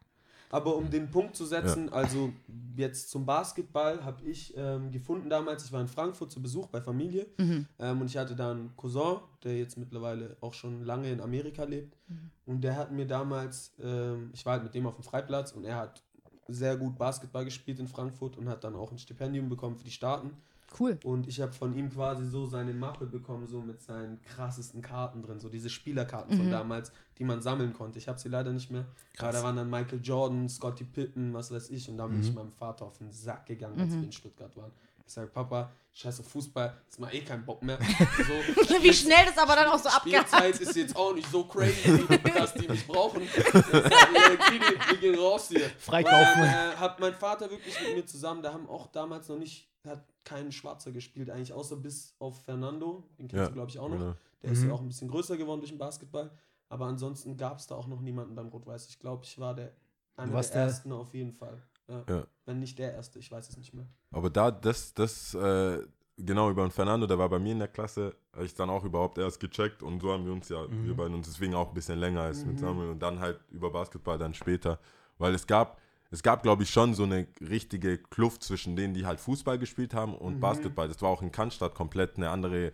[0.51, 2.33] Aber um den Punkt zu setzen, also
[2.75, 6.81] jetzt zum Basketball habe ich ähm, gefunden damals, ich war in Frankfurt zu Besuch bei
[6.81, 7.67] Familie Mhm.
[7.79, 11.63] ähm, und ich hatte da einen Cousin, der jetzt mittlerweile auch schon lange in Amerika
[11.63, 12.31] lebt Mhm.
[12.45, 15.63] und der hat mir damals, ähm, ich war halt mit dem auf dem Freiplatz und
[15.65, 16.03] er hat
[16.47, 19.91] sehr gut Basketball gespielt in Frankfurt und hat dann auch ein Stipendium bekommen für die
[19.91, 20.31] Staaten
[20.79, 20.97] Cool.
[21.03, 25.21] und ich habe von ihm quasi so seine Mappe bekommen, so mit seinen krassesten Karten
[25.21, 26.51] drin, so diese Spielerkarten von Mhm.
[26.51, 26.91] damals,
[27.21, 27.99] die man sammeln konnte.
[27.99, 28.83] Ich habe sie leider nicht mehr.
[29.19, 31.87] Aber da waren dann Michael Jordan, Scottie Pippen, was weiß ich.
[31.87, 32.23] Und da bin Mhm.
[32.23, 34.71] ich meinem Vater auf den Sack gegangen, als wir in Stuttgart waren.
[35.05, 37.77] Ich sage, Papa, scheiße Fußball, ist mal eh kein Bock mehr.
[38.67, 40.29] So, Wie schnell das aber dann auch so abgehakt.
[40.29, 43.21] Spielzeit ist jetzt auch nicht so crazy, dass die mich brauchen.
[43.21, 45.69] Wir, gehen raus hier.
[45.77, 46.43] Freikaufen.
[46.43, 50.03] Äh, hat mein Vater wirklich mit mir zusammen, da haben auch damals noch nicht, hat
[50.23, 53.89] kein Schwarzer gespielt eigentlich, außer bis auf Fernando, den kennst Ja, du glaube ich auch
[53.89, 53.97] noch.
[53.99, 54.15] genau.
[54.43, 54.69] Der ist Mhm.
[54.69, 56.31] ja auch ein bisschen größer geworden durch den Basketball.
[56.71, 58.87] Aber ansonsten gab es da auch noch niemanden beim Rot-Weiß.
[58.87, 59.73] Ich glaube, ich war der
[60.15, 61.61] einer der der- ersten auf jeden Fall.
[61.87, 62.03] Ja.
[62.07, 62.23] Ja.
[62.45, 63.85] Wenn nicht der erste, ich weiß es nicht mehr.
[64.11, 65.79] Aber da, das, das, äh,
[66.15, 68.85] genau, über den Fernando, der war bei mir in der Klasse, habe ich dann auch
[68.85, 70.85] überhaupt erst gecheckt und so haben wir uns ja, Mhm.
[70.85, 72.59] wir beiden uns deswegen auch ein bisschen länger als mit Mhm.
[72.59, 74.79] Samuel und dann halt über Basketball dann später,
[75.17, 79.05] weil es gab, es gab, glaube ich, schon so eine richtige Kluft zwischen denen, die
[79.05, 80.39] halt Fußball gespielt haben und Mhm.
[80.39, 80.87] Basketball.
[80.87, 82.71] Das war auch in Cannstatt komplett eine andere,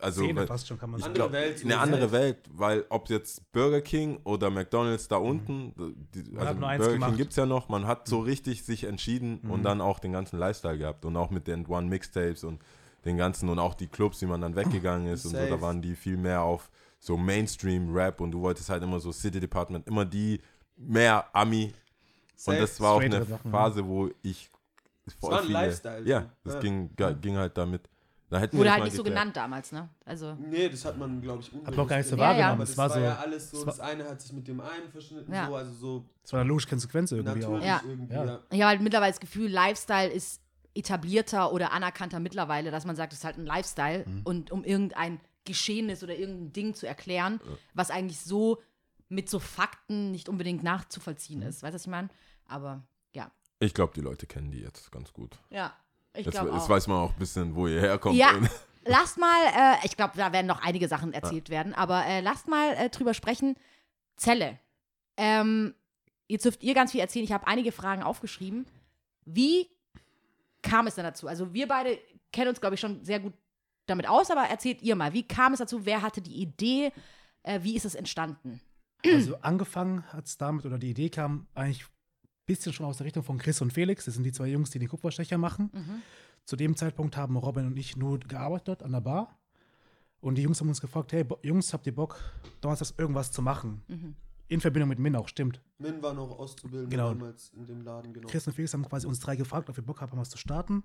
[0.00, 1.16] also Szene fast schon, kann man ich sagen.
[1.20, 2.12] Andere Welt, eine andere.
[2.12, 5.72] Welt, weil ob jetzt Burger King oder McDonalds da unten,
[6.14, 6.38] die, Mhm.
[6.38, 7.16] hat also nur eins Burger King gemacht.
[7.18, 9.64] gibt es ja noch, man hat so richtig sich entschieden und Mhm.
[9.64, 12.62] dann auch den ganzen Lifestyle gehabt und auch mit den One Mixtapes und
[13.04, 15.82] den ganzen und auch die Clubs, die man dann weggegangen ist und so, da waren
[15.82, 20.06] die viel mehr auf so Mainstream-Rap und du wolltest halt immer so City Department, immer
[20.06, 20.40] die
[20.76, 21.72] mehr Ami und
[22.36, 22.56] Safe.
[22.58, 24.50] das war auch eine Sachen, Phase, wo ich
[25.20, 26.60] voll war ein viele, Lifestyle, Ja, das Ja.
[26.60, 27.90] Ging, ging halt damit.
[28.30, 29.20] Da hätten wir Wurde das halt nicht so geklärt.
[29.22, 29.88] genannt damals, ne?
[30.04, 32.52] Also, Nee, das hat man, glaube ich, man auch gar nicht so wahrgenommen.
[32.54, 34.60] Aber Es das war war, so- ja alles so, das eine hat sich mit dem
[34.60, 35.46] einen verschnitten, Ja.
[35.46, 37.66] so, also so Das war eine logische Konsequenz irgendwie natürlich auch.
[37.66, 37.82] Ja.
[37.86, 38.12] irgendwie.
[38.14, 38.24] Ja.
[38.24, 38.40] Ja.
[38.50, 40.40] ich habe halt mittlerweile das Gefühl, Lifestyle ist
[40.74, 44.20] etablierter oder anerkannter mittlerweile, dass man sagt, es ist halt ein Lifestyle Mhm.
[44.24, 47.40] und um irgendein Geschehnis oder irgendein Ding zu erklären,
[47.74, 48.60] was eigentlich so
[49.08, 51.46] mit so Fakten nicht unbedingt nachzuvollziehen Mhm.
[51.46, 51.62] ist.
[51.62, 52.08] Weißt du, was ich meine?
[52.46, 53.30] Aber ja.
[53.60, 55.38] Ich glaube, die Leute kennen die jetzt ganz gut.
[55.50, 55.72] Ja,
[56.16, 58.16] ich Jetzt, jetzt weiß man auch ein bisschen, wo ihr herkommt.
[58.16, 58.32] Ja.
[58.86, 62.48] Lasst mal, äh, ich glaube, da werden noch einige Sachen erzählt werden, aber äh, lasst
[62.48, 63.56] mal äh, drüber sprechen.
[64.16, 64.58] Zelle.
[65.16, 65.74] Ähm,
[66.28, 67.24] jetzt dürft ihr ganz viel erzählen.
[67.24, 68.66] Ich habe einige Fragen aufgeschrieben.
[69.24, 69.70] Wie
[70.60, 71.28] kam es denn dazu?
[71.28, 71.98] Also wir beide
[72.30, 73.32] kennen uns, glaube ich, schon sehr gut
[73.86, 75.86] damit aus, aber erzählt ihr mal, wie kam es dazu?
[75.86, 76.92] Wer hatte die Idee?
[77.42, 78.60] Äh, wie ist es entstanden?
[79.04, 81.86] Also angefangen hat es damit, oder die Idee kam eigentlich
[82.46, 84.04] bisschen schon aus der Richtung von Chris und Felix.
[84.04, 85.70] Das sind die zwei Jungs, die den Kupferstecher machen.
[85.72, 86.02] Mhm.
[86.44, 89.38] Zu dem Zeitpunkt haben Robin und ich nur gearbeitet dort an der Bar.
[90.20, 92.18] Und die Jungs haben uns gefragt, hey Bo- Jungs, habt ihr Bock,
[92.60, 93.82] donnerstags irgendwas zu machen?
[93.88, 94.14] Mhm.
[94.48, 95.60] In Verbindung mit Min auch, stimmt.
[95.78, 97.08] Min war noch auszubilden Genau.
[97.14, 98.28] damals in dem Laden, genau.
[98.28, 100.82] Chris und Felix haben quasi uns drei gefragt, ob wir Bock haben, was zu starten.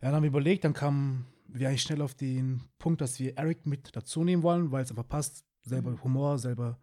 [0.00, 3.36] Ja, dann haben wir überlegt, dann kamen wir eigentlich schnell auf den Punkt, dass wir
[3.36, 5.44] Eric mit dazu nehmen wollen, weil es einfach passt.
[5.64, 6.78] Selber Humor, selber.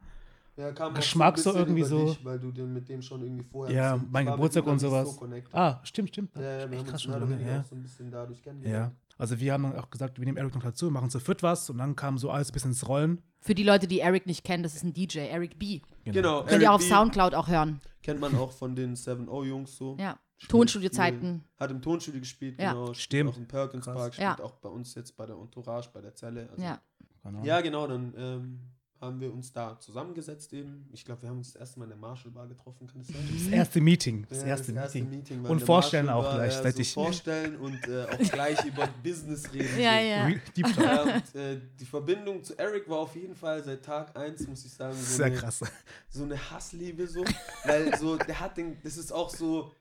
[0.59, 2.05] Ja, Geschmack so irgendwie über so.
[2.07, 4.11] Dich, weil du den mit dem schon irgendwie vorher Ja, hast.
[4.11, 5.15] mein Geburtstag und sowas.
[5.15, 5.27] So.
[5.53, 6.35] Ah, stimmt, stimmt.
[6.35, 8.95] ja, ja, wir haben krass uns schon lange auch so ein bisschen dadurch Ja, kennengelernt.
[9.17, 11.69] also wir haben dann auch gesagt, wir nehmen Eric noch dazu, machen zu viert was
[11.69, 13.21] und dann kam so alles ein bisschen ins Rollen.
[13.39, 15.79] Für die Leute, die Eric nicht kennen, das ist ein DJ, Eric B.
[16.03, 16.43] Genau.
[16.43, 17.79] Könnt ihr auch auf B Soundcloud auch hören.
[18.03, 19.95] Kennt man auch von den 7-O-Jungs so.
[19.97, 20.17] Ja.
[20.49, 21.43] Tonstudio-Zeiten.
[21.57, 22.73] Hat im Tonstudio gespielt, Ja.
[22.73, 22.93] genau.
[22.93, 23.31] Stimmt.
[23.31, 23.95] Auch im Perkins Krass.
[23.95, 24.33] Park, Ja.
[24.33, 26.49] spielt auch bei uns jetzt bei der Entourage, bei der Zelle.
[26.51, 26.81] Also Ja.
[27.23, 27.43] Genau.
[27.43, 28.59] Ja, genau, dann ähm,
[29.01, 30.87] haben wir uns da zusammengesetzt eben.
[30.91, 33.07] Ich glaube, wir haben uns das erste Mal in der Marshall Bar getroffen, kann es
[33.07, 33.29] sein?
[33.33, 34.25] Das erste Meeting.
[34.29, 35.41] Das Ja, erste Meeting.
[35.43, 36.87] war Und in der vorstellen Marshall auch Bar, gleichzeitig.
[36.89, 39.79] Ja, so vorstellen und äh, auch gleich über Business reden.
[39.79, 40.05] Ja, so.
[40.07, 40.25] ja.
[40.25, 40.83] Re- Deep Talk.
[40.83, 44.65] Ja, und, äh, die Verbindung zu Eric war auf jeden Fall seit Tag 1, muss
[44.65, 45.61] ich sagen, so, Sehr eine, krass.
[46.09, 47.23] so eine Hassliebe so.
[47.63, 49.71] Weil so, der hat den, das ist auch so,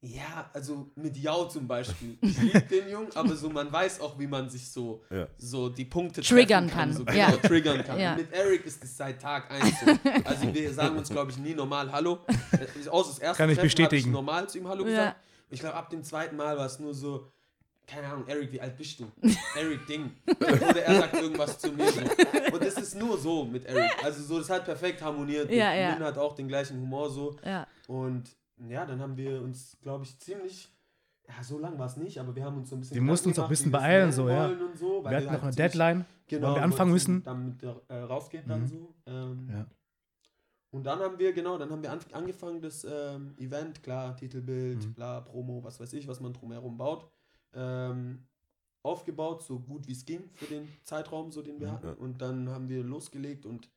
[0.00, 2.16] ja, also mit Yao zum Beispiel.
[2.22, 5.26] Ich liebe den Jungen, aber so man weiß auch, wie man sich so, Ja.
[5.36, 7.30] so die Punkte Triggern treffen kann, So, ja.
[7.30, 7.98] genau, triggern kann.
[7.98, 8.14] Ja.
[8.14, 9.86] Mit Eric ist es seit Tag 1 so.
[10.24, 12.18] Also wir sagen uns, glaube ich, nie normal Hallo.
[12.52, 14.10] Äh, Außer das erste Kann ich Treffen habe bestätigen.
[14.12, 14.90] normal zu ihm Hallo Ja.
[14.90, 15.16] gesagt.
[15.48, 17.26] Und ich glaube, ab dem zweiten Mal war es nur so,
[17.86, 19.10] keine Ahnung, Eric, wie alt bist du?
[19.56, 20.12] Eric Ding.
[20.40, 21.90] Oder er sagt irgendwas zu mir.
[21.90, 22.00] So.
[22.52, 23.90] Und das ist nur so mit Eric.
[24.04, 25.50] Also so, das hat perfekt harmoniert.
[25.50, 25.94] Ja, ja.
[25.94, 27.34] Min hat auch den gleichen Humor so.
[27.44, 27.66] Ja.
[27.86, 28.24] Und
[28.68, 30.72] ja, dann haben wir uns, glaube ich, ziemlich
[31.28, 32.94] ja, so lang war es nicht, aber wir haben uns so ein bisschen.
[32.94, 34.48] Wir mussten uns auch ein bisschen beeilen, so, ja.
[34.48, 37.22] Wir hatten noch eine Deadline, genau, wo wir anfangen müssen.
[37.22, 38.66] Damit äh, rausgeht dann Mhm.
[38.66, 38.94] so.
[39.06, 39.66] Ähm, Ja.
[40.70, 44.84] Und dann haben wir, genau, dann haben wir an, angefangen, das ähm, Event, klar, Titelbild,
[44.86, 44.94] Mhm.
[44.94, 47.10] bla, Promo, was weiß ich, was man drumherum baut,
[47.54, 48.26] ähm,
[48.82, 51.72] aufgebaut, so gut wie es ging für den Zeitraum, so den wir Ja.
[51.74, 51.94] hatten.
[51.94, 53.68] Und dann haben wir losgelegt und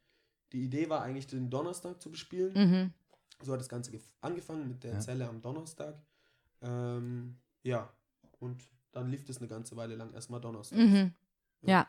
[0.54, 2.94] die Idee war eigentlich, den Donnerstag zu bespielen.
[3.43, 4.99] So hat das Ganze gef- angefangen mit der Ja.
[4.99, 5.95] Zelle am Donnerstag.
[6.62, 7.89] Ähm, ja,
[8.39, 10.77] und dann lief das eine ganze Weile lang erstmal Donnerstag.
[10.80, 11.13] Mhm.
[11.63, 11.88] Ja.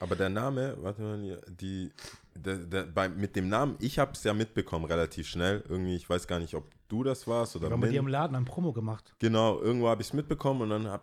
[0.00, 1.92] Aber der Name, warte mal, hier, die,
[2.36, 5.64] der, der, bei, mit dem Namen, ich habe es ja mitbekommen relativ schnell.
[5.68, 7.90] Irgendwie, ich weiß gar nicht, ob du das warst oder Wir haben Min.
[7.90, 9.14] dir im Laden ein Promo gemacht.
[9.18, 11.02] Genau, irgendwo habe ich es mitbekommen und dann habe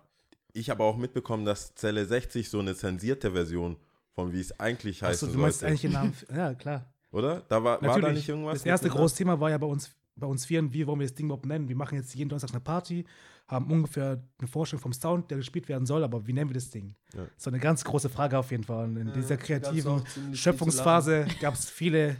[0.53, 3.75] ich aber auch mitbekommen, dass Zelle 60 so eine zensierte Version
[4.13, 5.23] von wie es eigentlich heißt.
[5.23, 6.13] Achso, du meinst eigentlich den Namen.
[6.34, 6.86] Ja, klar.
[7.15, 7.41] Oder?
[7.47, 8.15] Da war, war da Natürlich.
[8.17, 8.54] nicht irgendwas?
[8.60, 11.15] das erste große Thema war ja bei uns, bei uns Vieren, wie wollen wir das
[11.15, 11.67] Ding überhaupt nennen?
[11.69, 13.06] Wir machen jetzt jeden Donnerstag eine Party,
[13.47, 16.69] haben ungefähr eine Vorstellung vom Sound, der gespielt werden soll, aber wie nennen wir das
[16.69, 16.95] Ding?
[17.13, 17.25] Ja.
[17.38, 18.86] So eine ganz große Frage auf jeden Fall.
[18.86, 22.17] Und in Ja, dieser kreativen Schöpfungsphase gab es viele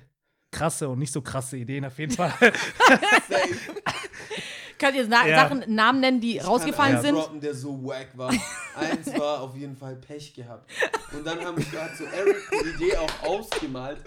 [0.52, 2.34] krasse und nicht so krasse Ideen auf jeden Fall.
[4.80, 5.48] Könnt ihr Na Ja.
[5.50, 7.16] Sachen, Namen nennen, die Ich rausgefallen sind?
[7.16, 8.32] droppen, der so wack war.
[8.76, 10.70] Eins war auf jeden Fall Pech gehabt.
[11.14, 14.00] Und dann haben wir hat so Eric die Idee auch ausgemalt.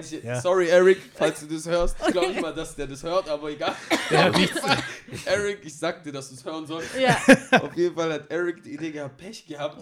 [0.00, 0.40] Ich, Ja.
[0.40, 1.96] Sorry Eric, falls du das hörst.
[2.06, 3.74] Ich glaube nicht mal, dass der das hört, aber egal.
[4.10, 4.78] Der Auf jeden Fall,
[5.24, 6.90] Eric, ich sag dir, dass du es hören sollst.
[6.98, 7.16] Ja.
[7.60, 9.78] Auf jeden Fall hat Eric die Idee gehabt, Pech gehabt.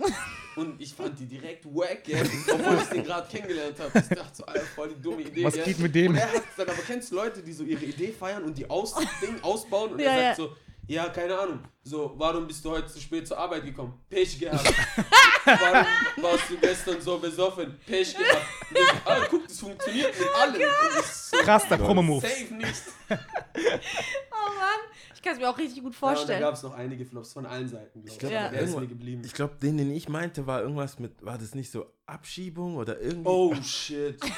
[0.56, 2.28] Und ich fand die direkt wack, gell?
[2.52, 3.98] obwohl ich den gerade kennengelernt habe.
[3.98, 5.44] Ich dachte so, Alter, voll die dumme Idee.
[5.44, 6.12] Was geht mit dem?
[6.12, 8.68] Und er hat dann, aber kennst du Leute, die so ihre Idee feiern und die
[8.68, 9.92] aus, Ding ausbauen?
[9.92, 10.24] Und Ja, er ja.
[10.34, 10.56] sagt so,
[10.90, 11.61] ja, keine Ahnung.
[11.85, 13.94] So, warum bist du heute zu spät zur Arbeit gekommen?
[14.09, 14.64] Pech gehabt.
[15.44, 15.87] warum
[16.22, 17.79] warst du gestern so besoffen?
[17.87, 18.46] Pech gehabt.
[18.72, 20.55] Ich, ah, guck, das funktioniert mit allem.
[20.55, 20.61] Und
[21.00, 22.26] ich so, Krass, der Promo-Move.
[22.26, 22.83] safe nicht.
[24.33, 24.81] Oh Mann.
[25.14, 26.40] Ich kann es mir auch richtig gut Ja, und da vorstellen.
[26.40, 28.18] gab es noch einige Flops von allen Seiten, glaube ich.
[28.18, 28.40] glaub, Ja.
[28.46, 29.22] Aber der ist mir geblieben.
[29.24, 33.01] Ich glaube, den, den ich meinte, war irgendwas mit, war das nicht so Abschiebung oder
[33.01, 33.29] irgendwie?
[33.29, 34.18] Oh shit.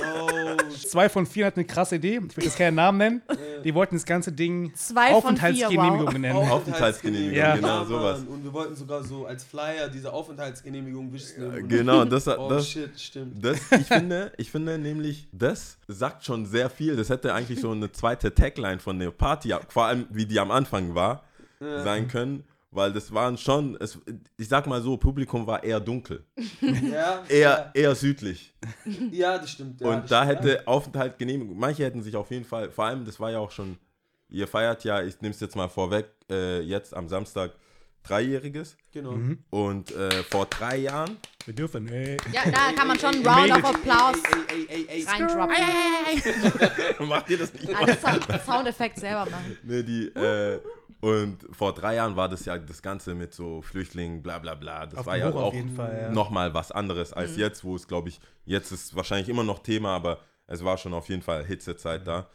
[0.00, 0.56] Oh
[0.86, 2.20] Zwei von vier hatten eine krasse Idee.
[2.28, 3.22] Ich will jetzt keinen Namen nennen.
[3.64, 6.12] Die wollten das ganze Ding Zwei von vier, Aufenthaltsgenehmigung wow.
[6.18, 6.36] nennen.
[6.36, 7.56] Aufenthaltsgenehmigung, Ja.
[7.56, 8.20] genau, sowas.
[8.28, 11.44] Und wir wollten sogar so als Flyer diese Aufenthaltsgenehmigung wischen.
[11.44, 13.44] und- Genau, das, Oh das, shit, stimmt.
[13.44, 16.96] das, ich finde, ich finde nämlich, das sagt schon sehr viel.
[16.96, 20.50] Das hätte eigentlich so eine zweite Tagline von der Party, vor allem wie die am
[20.50, 21.22] Anfang war,
[21.60, 22.44] sein können.
[22.78, 23.98] Weil das waren schon, es,
[24.36, 26.24] ich sag mal so, Publikum war eher dunkel,
[26.60, 28.54] Ja, eher, eher südlich.
[28.84, 28.92] ja,
[29.32, 29.80] ja, das stimmt.
[29.80, 31.50] Ja, Und das da stimmt, hätte Aufenthalt genehmigt.
[31.56, 33.78] Manche hätten sich auf jeden Fall, vor allem, das war ja auch schon,
[34.28, 37.50] ihr feiert ja, ich nehme es jetzt mal vorweg, äh, jetzt am Samstag
[38.04, 38.76] Dreijähriges.
[38.94, 39.02] ja.
[39.02, 39.18] Genau.
[39.50, 41.88] Und äh, vor drei Jahren, Wir dürfen.
[41.88, 42.16] Ey.
[42.32, 45.04] Ja, da kann man schon einen Round of Applause Ey, ey, ey, ey, ey.
[45.04, 47.08] reindroppen.
[47.08, 47.68] macht ihr das nicht?
[47.74, 49.58] Ah, das Sound- Soundeffekt selber machen.
[49.64, 50.58] Ne, die, äh,
[51.00, 54.86] und vor drei Jahren war das ja das Ganze mit so Flüchtlingen, bla bla bla.
[54.86, 56.10] Das Auf war ja auch jeden Fall, ja.
[56.10, 59.94] nochmal was anderes als jetzt, wo es, glaube ich, jetzt ist wahrscheinlich immer noch Thema,
[59.94, 62.28] aber es war schon auf jeden Fall Hitzezeit da.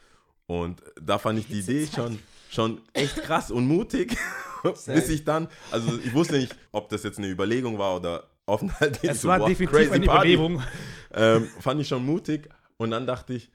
[0.46, 4.18] Und da fand ich die Idee schon, schon echt krass und mutig,
[4.64, 9.00] bis ich dann, also ich wusste nicht, ob das jetzt eine Überlegung war oder Aufenthalt.
[9.04, 10.34] Es so, war boah, definitiv crazy eine Party.
[10.34, 10.64] Überlegung.
[11.14, 12.50] Ähm, fand ich schon mutig.
[12.78, 13.52] Und dann dachte ich,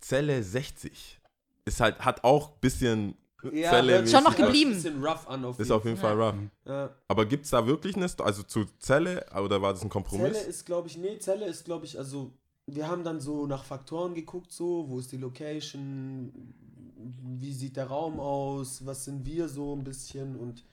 [0.00, 1.20] Zelle 60
[1.64, 3.16] ist halt, hat auch ein bisschen
[3.52, 4.06] Ja, Zelle.
[4.06, 4.70] Schon noch geblieben.
[4.72, 6.34] Ein bisschen rough an auf Ist auf jeden Fall rough.
[6.64, 6.90] Ja.
[7.06, 10.32] Aber gibt es da wirklich eine, Sto- also zu Zelle, oder war das ein Kompromiss?
[10.32, 12.32] Zelle ist, glaube ich, nee, Zelle ist, glaube ich, also
[12.66, 16.32] wir haben dann so nach Faktoren geguckt, so, wo ist die Location,
[17.38, 20.64] wie sieht der Raum aus, was sind wir so ein bisschen und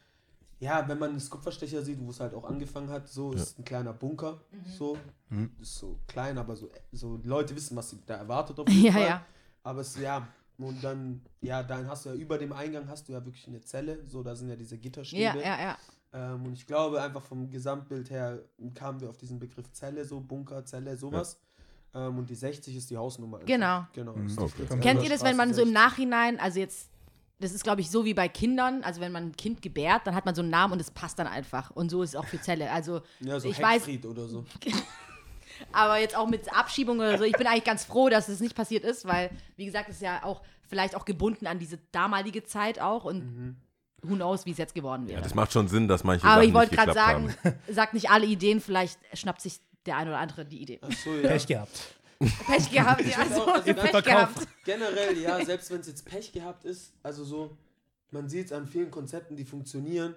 [0.59, 3.65] ja, wenn man das Kupferstecher sieht, wo es halt auch angefangen hat, so ist ein
[3.65, 4.41] kleiner Bunker,
[4.77, 4.97] so,
[5.29, 5.51] Mhm.
[5.61, 8.91] ist so klein, aber so, so Leute wissen, was sie da erwartet auf jeden Ja,
[8.93, 9.01] Fall.
[9.07, 9.25] ja.
[9.63, 13.13] Aber es, ja, und dann, ja, dann hast du ja über dem Eingang hast du
[13.13, 15.39] ja wirklich eine Zelle, so, da sind ja diese Gitterstäbe.
[15.39, 15.77] Ja, ja, ja.
[16.13, 18.39] Ähm, und ich glaube einfach vom Gesamtbild her
[18.73, 21.39] kamen wir auf diesen Begriff Zelle, so Bunker, Zelle, sowas.
[21.93, 23.39] Ähm, und die 60 ist die Hausnummer.
[23.39, 23.85] Genau.
[23.93, 24.13] Genau.
[24.13, 24.37] Mhm.
[24.37, 24.79] Okay.
[24.81, 26.89] Kennt ihr das, wenn man so im Nachhinein, also jetzt,
[27.39, 30.15] das ist glaube ich so wie bei Kindern, also wenn man ein Kind gebärt, dann
[30.15, 31.71] hat man so einen Namen und es passt dann einfach.
[31.71, 32.71] Und so ist es auch für Zelle.
[32.71, 33.27] Also 60?
[33.27, 34.45] Ja, so ich weiß, Heckfried oder so.
[35.71, 38.55] aber jetzt auch mit Abschiebung oder so, ich bin eigentlich ganz froh, dass es nicht
[38.55, 42.43] passiert ist, weil, wie gesagt, es ist ja auch vielleicht auch gebunden an diese damalige
[42.43, 43.55] Zeit auch und Mhm.
[44.01, 45.21] who knows, wie es jetzt geworden Ja, wäre.
[45.21, 47.55] das macht schon Sinn, dass manche aber Sachen ich wollte gerade sagen, haben.
[47.73, 50.79] sagt nicht alle Ideen, vielleicht schnappt sich der ein oder andere die Idee.
[50.81, 51.27] Ach so, ja.
[51.29, 51.79] Pech gehabt.
[52.47, 54.47] Pech gehabt, ja, also, auch, also Pech gehabt.
[54.63, 57.57] Generell, ja, selbst wenn es jetzt Pech gehabt ist, also so,
[58.11, 60.15] man sieht es an vielen Konzepten, die funktionieren.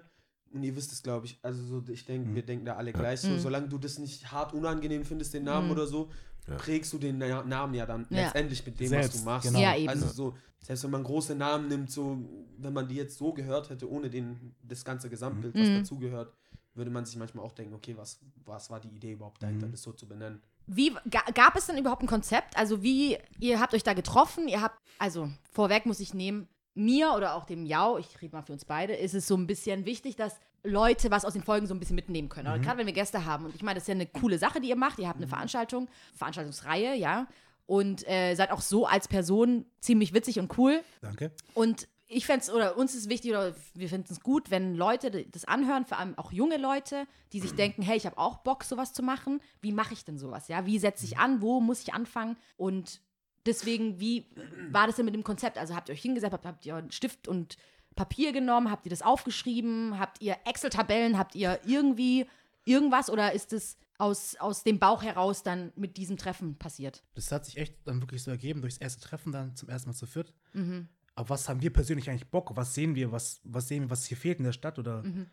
[0.51, 1.37] Und ihr wisst es, glaube ich.
[1.43, 3.29] Also so, ich denke, wir denken da alle gleich so.
[3.29, 3.39] Mhm.
[3.39, 5.71] Solange du das nicht hart unangenehm findest, den Namen Mhm.
[5.73, 6.09] oder so,
[6.47, 6.55] Ja.
[6.55, 8.23] prägst du den Na Namen ja dann Ja.
[8.23, 9.47] letztendlich mit dem, Selbst, was du machst.
[9.47, 9.59] genau.
[9.59, 9.89] Ja, eben.
[9.89, 12.17] Also so, selbst wenn man große Namen nimmt, so,
[12.57, 15.75] wenn man die jetzt so gehört hätte, ohne den, das ganze Gesamtbild, was Mhm.
[15.75, 16.33] dazugehört,
[16.73, 19.71] würde man sich manchmal auch denken, okay, was, was war die Idee überhaupt dahinter, Mhm.
[19.71, 20.41] das so zu benennen?
[20.65, 22.57] Wie ga, gab es denn überhaupt ein Konzept?
[22.57, 26.47] Also wie, ihr habt euch da getroffen, ihr habt, also vorweg muss ich nehmen,
[26.79, 29.47] mir oder auch dem Jau, ich rede mal für uns beide, ist es so ein
[29.47, 32.47] bisschen wichtig, dass Leute was aus den Folgen so ein bisschen mitnehmen können.
[32.47, 33.45] Oder Gerade wenn wir Gäste haben.
[33.45, 34.99] Und ich meine, das ist ja eine coole Sache, die ihr macht.
[34.99, 37.27] Ihr habt eine Veranstaltung, Veranstaltungsreihe, ja.
[37.65, 40.81] Und äh, seid auch so als Person ziemlich witzig und cool.
[41.01, 41.31] Danke.
[41.53, 45.25] Und ich fände es, oder uns ist wichtig, oder wir finden es gut, wenn Leute
[45.27, 48.63] das anhören, vor allem auch junge Leute, die sich denken, hey, ich habe auch Bock,
[48.63, 49.39] sowas zu machen.
[49.61, 50.47] Wie mache ich denn sowas?
[50.47, 51.41] Ja, wie setze ich an?
[51.41, 52.35] Wo muss ich anfangen?
[52.57, 53.01] Und
[53.49, 54.25] deswegen, wie
[54.71, 55.57] war das denn mit dem Konzept?
[55.57, 57.57] Also habt ihr euch hingesetzt, habt, habt ihr einen Stift und
[57.95, 62.25] Papier genommen, habt ihr das aufgeschrieben, habt ihr Excel-Tabellen, habt ihr irgendwie
[62.65, 67.03] irgendwas oder ist es aus, aus dem Bauch heraus dann mit diesem Treffen passiert?
[67.15, 69.95] Das hat sich echt dann wirklich so ergeben, durchs erste Treffen dann zum ersten Mal
[69.95, 70.33] zu viert.
[70.53, 70.87] Mhm.
[71.15, 72.51] Aber was haben wir persönlich eigentlich Bock?
[72.55, 73.11] Was sehen wir?
[73.11, 74.79] Was, was sehen wir, was hier fehlt in der Stadt?
[74.79, 75.27] Oder Mhm.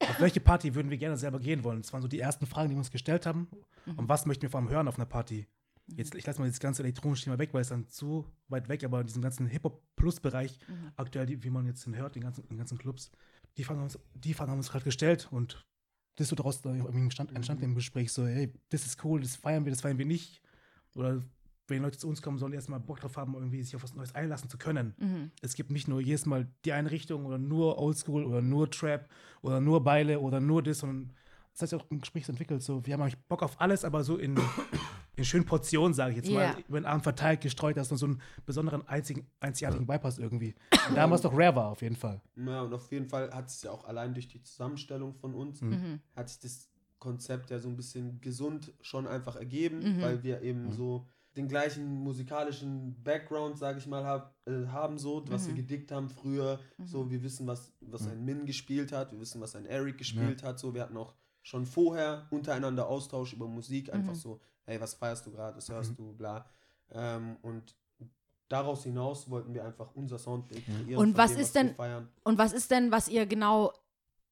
[0.00, 1.82] auf welche Party würden wir gerne selber gehen wollen?
[1.82, 3.48] Das waren so die ersten Fragen, die wir uns gestellt haben.
[3.86, 3.98] Mhm.
[3.98, 5.46] Und was möchten wir vor allem hören auf einer Party?
[5.96, 8.84] Jetzt, ich lasse mal das ganze elektronische Thema weg, weil es dann zu weit weg,
[8.84, 10.92] aber in diesem ganzen Hip-Hop-Plus-Bereich, Mhm.
[10.96, 13.10] aktuell, die, wie man jetzt hört, den ganzen, den ganzen Clubs,
[13.56, 15.64] die Fragen, haben uns, die Fragen haben uns gerade gestellt und
[16.16, 19.36] das so daraus da irgendwie entstand, entstand im Gespräch so, hey, das ist cool, das
[19.36, 20.42] feiern wir, das feiern wir nicht.
[20.94, 21.22] Oder
[21.68, 24.14] wenn Leute zu uns kommen, sollen erstmal Bock drauf haben, irgendwie sich auf was Neues
[24.14, 24.94] einlassen zu können.
[24.98, 25.30] Mhm.
[25.40, 29.08] Es gibt nicht nur jedes Mal die eine Richtung oder nur Oldschool oder nur Trap
[29.40, 31.12] oder nur Beile oder nur das, sondern
[31.52, 32.62] das hat sich auch im Gespräch entwickelt.
[32.62, 34.36] So, wir haben eigentlich Bock auf alles, aber so in,
[35.16, 36.52] in schönen Portionen, sage ich jetzt Ja.
[36.52, 40.18] mal, über den Arm verteilt, gestreut, dass du so einen besonderen, einzigen, einzigartigen Vibe hast
[40.18, 40.54] irgendwie.
[40.88, 42.20] Und damals doch rare war, auf jeden Fall.
[42.36, 45.60] Ja, und auf jeden Fall hat es ja auch allein durch die Zusammenstellung von uns,
[45.60, 46.00] Mhm.
[46.16, 46.68] hat sich das
[46.98, 50.02] Konzept ja so ein bisschen gesund schon einfach ergeben, Mhm.
[50.02, 55.24] weil wir eben so den gleichen musikalischen Background, sage ich mal, hab, äh, haben, so,
[55.28, 56.58] was wir gedickt haben früher.
[56.84, 60.42] So, wir wissen, was, was ein Min gespielt hat, wir wissen, was ein Eric gespielt
[60.42, 60.58] hat.
[60.58, 65.26] So, wir hatten auch schon vorher untereinander Austausch über Musik, einfach so, hey, was feierst
[65.26, 66.46] du gerade, was hörst du, bla.
[66.92, 67.74] Ähm, und
[68.48, 70.96] daraus hinaus wollten wir einfach unser Soundbild kreieren.
[70.96, 72.08] Und was dem, ist wir denn- feiern.
[72.24, 73.72] Und was ist denn, was ihr genau,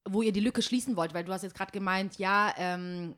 [0.08, 1.14] wo ihr die Lücke schließen wollt?
[1.14, 3.14] Weil du hast jetzt gerade gemeint, ja, ähm,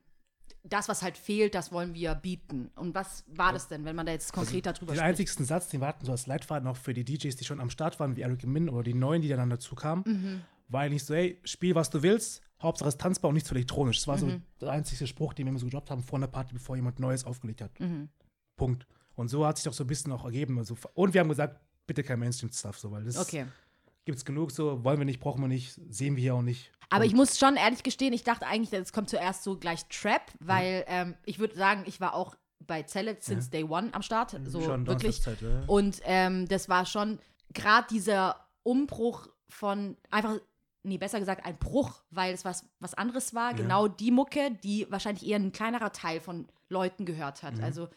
[0.63, 2.71] das, was halt fehlt, das wollen wir bieten.
[2.77, 5.09] Und was war das denn, wenn man da jetzt konkreter drüber Den spricht?
[5.09, 7.71] einzigsten Satz, den wir hatten, so als Leitfaden auch für die DJs, die schon am
[7.71, 10.43] Start waren, wie Eric Min oder die neuen, die dann dazu kamen, Mhm.
[10.69, 13.55] war eigentlich so, hey, spiel, was du willst, Hauptsache es ist tanzbar und nicht zu
[13.55, 13.99] elektronisch.
[13.99, 14.21] Das war Mhm.
[14.59, 16.99] so der einzige Spruch, den wir immer so gedroppt haben vor einer Party, bevor jemand
[17.01, 17.79] Neues aufgelegt hat.
[17.81, 18.09] Mhm.
[18.57, 18.87] Punkt.
[19.15, 20.59] Und so hat sich doch so ein bisschen auch ergeben.
[20.59, 23.47] Also, und wir haben gesagt, bitte kein Mainstream-Stuff, so, weil das Okay.
[24.05, 26.71] gibt es genug so, wollen wir nicht, brauchen wir nicht, sehen wir hier auch nicht.
[26.91, 30.23] Aber ich muss schon ehrlich gestehen, ich dachte eigentlich, es kommt zuerst so gleich Trap,
[30.41, 32.35] weil ähm, ich würde sagen, ich war auch
[32.67, 34.37] bei Zelle since day one am Start.
[34.47, 35.25] So Schon wirklich.
[35.25, 35.33] Ja.
[35.67, 37.19] Und ähm, das war schon
[37.55, 40.39] gerade dieser Umbruch von einfach,
[40.83, 43.55] nee, besser gesagt, ein Bruch, weil es was, was anderes war.
[43.55, 47.61] Genau die Mucke, die wahrscheinlich eher ein kleinerer Teil von Leuten gehört hat.
[47.61, 47.89] Also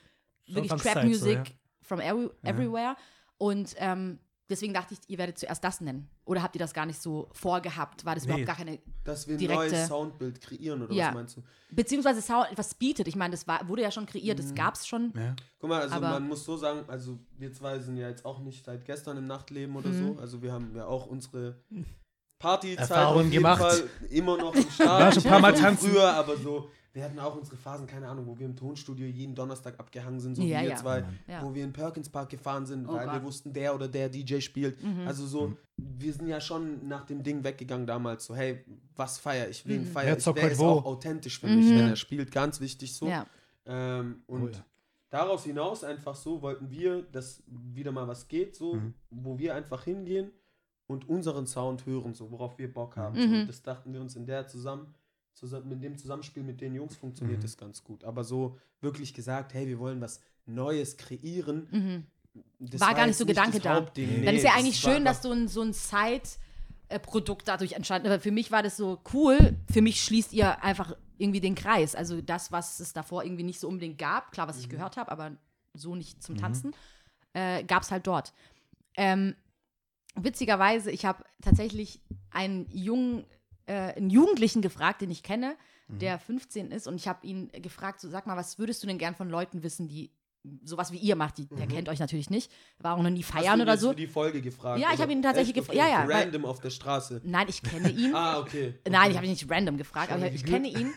[0.47, 1.55] wirklich Trap so, Music ja.
[1.81, 2.95] from every, everywhere.
[3.37, 4.19] Und ähm,
[4.49, 6.09] deswegen dachte ich, ihr werdet zuerst das nennen.
[6.25, 8.05] Oder habt ihr das gar nicht so vorgehabt?
[8.05, 8.29] War das Nee.
[8.31, 11.07] überhaupt gar keine Dass wir ein direkte- neues Soundbild kreieren, oder Ja.
[11.07, 11.43] was meinst du?
[11.71, 13.07] Beziehungsweise Sound, was bietet.
[13.07, 14.41] Ich meine, das war, wurde ja schon kreiert, Mhm.
[14.43, 15.11] das gab es schon.
[15.15, 15.35] Ja.
[15.59, 18.39] Guck mal, also Aber- man muss so sagen, also wir zwei sind ja jetzt auch
[18.39, 20.15] nicht seit gestern im Nachtleben oder Mhm.
[20.15, 20.19] so.
[20.21, 21.61] Also wir haben ja auch unsere
[22.43, 23.61] Partyzeit jeden gemacht.
[23.61, 25.01] Fall immer noch im Start.
[25.01, 25.89] War schon ein paar Mal tanzen.
[25.91, 29.33] Früher, aber so, wir hatten auch unsere Phasen, keine Ahnung, wo wir im Tonstudio jeden
[29.33, 30.75] Donnerstag abgehangen sind, so Ja, wie wir ja.
[30.75, 31.41] zwei, Ja.
[31.43, 33.23] wo wir in Perkins Park gefahren sind, Oh weil wir Gott.
[33.23, 34.83] wussten, der oder der DJ spielt.
[34.83, 35.07] Mhm.
[35.07, 38.63] Also so, wir sind ja schon nach dem Ding weggegangen damals, so hey,
[38.95, 39.69] was feier ich, Mhm.
[39.69, 40.65] wen feier Wer ich, wer ist wo?
[40.65, 43.07] auch authentisch für mich, wenn er spielt, ganz wichtig so.
[43.07, 43.25] Ja.
[43.65, 44.65] Ähm, und Oh ja.
[45.09, 48.93] daraus hinaus einfach so wollten wir, dass wieder mal was geht, so, Mhm.
[49.09, 50.31] wo wir einfach hingehen
[50.87, 53.17] und unseren Sound hören, so, worauf wir Bock haben.
[53.17, 53.39] Mhm.
[53.41, 53.45] So.
[53.47, 54.93] Das dachten wir uns in der zusammen,
[55.33, 57.43] zusammen, mit dem Zusammenspiel mit den Jungs funktioniert Mhm.
[57.43, 58.03] das ganz gut.
[58.03, 61.67] Aber so wirklich gesagt, hey, wir wollen was Neues kreieren.
[61.71, 62.05] Mhm.
[62.59, 63.75] Das War gar nicht so Gedanke das da.
[63.75, 64.25] Hauptding.
[64.25, 65.71] Dann ist ja das eigentlich war schön, dass so ein, so ein
[66.89, 68.13] Side-Produkt dadurch entstanden ist.
[68.13, 69.55] Aber für mich war das so cool.
[69.71, 71.95] Für mich schließt ihr einfach irgendwie den Kreis.
[71.95, 75.11] Also das, was es davor irgendwie nicht so unbedingt gab, klar, was ich gehört habe,
[75.11, 75.31] aber
[75.73, 76.75] so nicht zum Tanzen,
[77.33, 78.33] äh, gab es halt dort.
[78.95, 79.35] Ähm,
[80.15, 83.25] witzigerweise, ich habe tatsächlich einen jungen,
[83.65, 85.55] äh, einen Jugendlichen gefragt, den ich kenne,
[85.87, 88.97] der 15 ist, und ich habe ihn gefragt, so sag mal, was würdest du denn
[88.97, 90.11] gern von Leuten wissen, die
[90.63, 93.33] sowas wie ihr macht, die, der kennt euch natürlich nicht, war auch noch nie Hast
[93.33, 93.89] du feiern oder so.
[93.89, 94.79] Für die Folge gefragt.
[94.81, 95.03] Ja, ich oder?
[95.03, 95.69] hab ihn tatsächlich Echt?
[95.69, 97.21] gefra- ja, ja, weil- Random auf der Straße.
[97.23, 98.13] Nein, ich kenne ihn.
[98.15, 98.73] Ah, okay.
[98.89, 100.93] Nein, ich habe ihn nicht random gefragt, aber ich kenne ihn.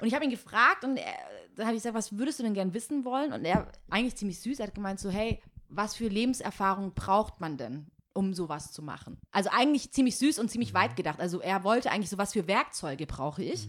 [0.00, 1.12] Und ich habe ihn gefragt und er,
[1.56, 3.32] da habe ich gesagt, was würdest du denn gern wissen wollen?
[3.32, 7.56] Und er, eigentlich ziemlich süß, er hat gemeint so, hey, was für Lebenserfahrung braucht man
[7.56, 7.86] denn,
[8.18, 9.16] um sowas zu machen?
[9.30, 11.20] Also eigentlich ziemlich süß und ziemlich weit gedacht.
[11.20, 13.68] Also er wollte eigentlich so, was für Werkzeuge brauche ich,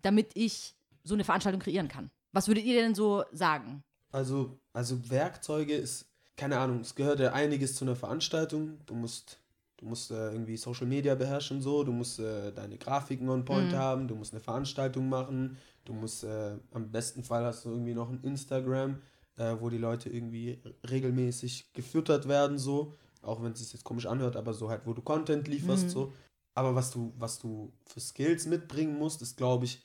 [0.00, 2.10] damit ich so eine Veranstaltung kreieren kann.
[2.32, 3.84] Was würdet ihr denn so sagen?
[4.10, 8.78] Also, also Werkzeuge ist, keine Ahnung, es gehört ja einiges zu einer Veranstaltung.
[8.86, 9.38] Du musst,
[9.76, 13.74] du musst äh, irgendwie Social Media beherrschen, so, du musst äh, deine Grafiken on point
[13.74, 17.92] haben, du musst eine Veranstaltung machen, du musst, äh, am besten Fall hast du irgendwie
[17.92, 19.02] noch ein Instagram,
[19.36, 20.58] äh, wo die Leute irgendwie
[20.90, 22.94] regelmäßig gefüttert werden, so.
[23.24, 26.12] Auch wenn es sich jetzt komisch anhört, aber so halt, wo du Content lieferst, so.
[26.54, 29.82] Aber was du, was du für Skills mitbringen musst, ist, glaube ich,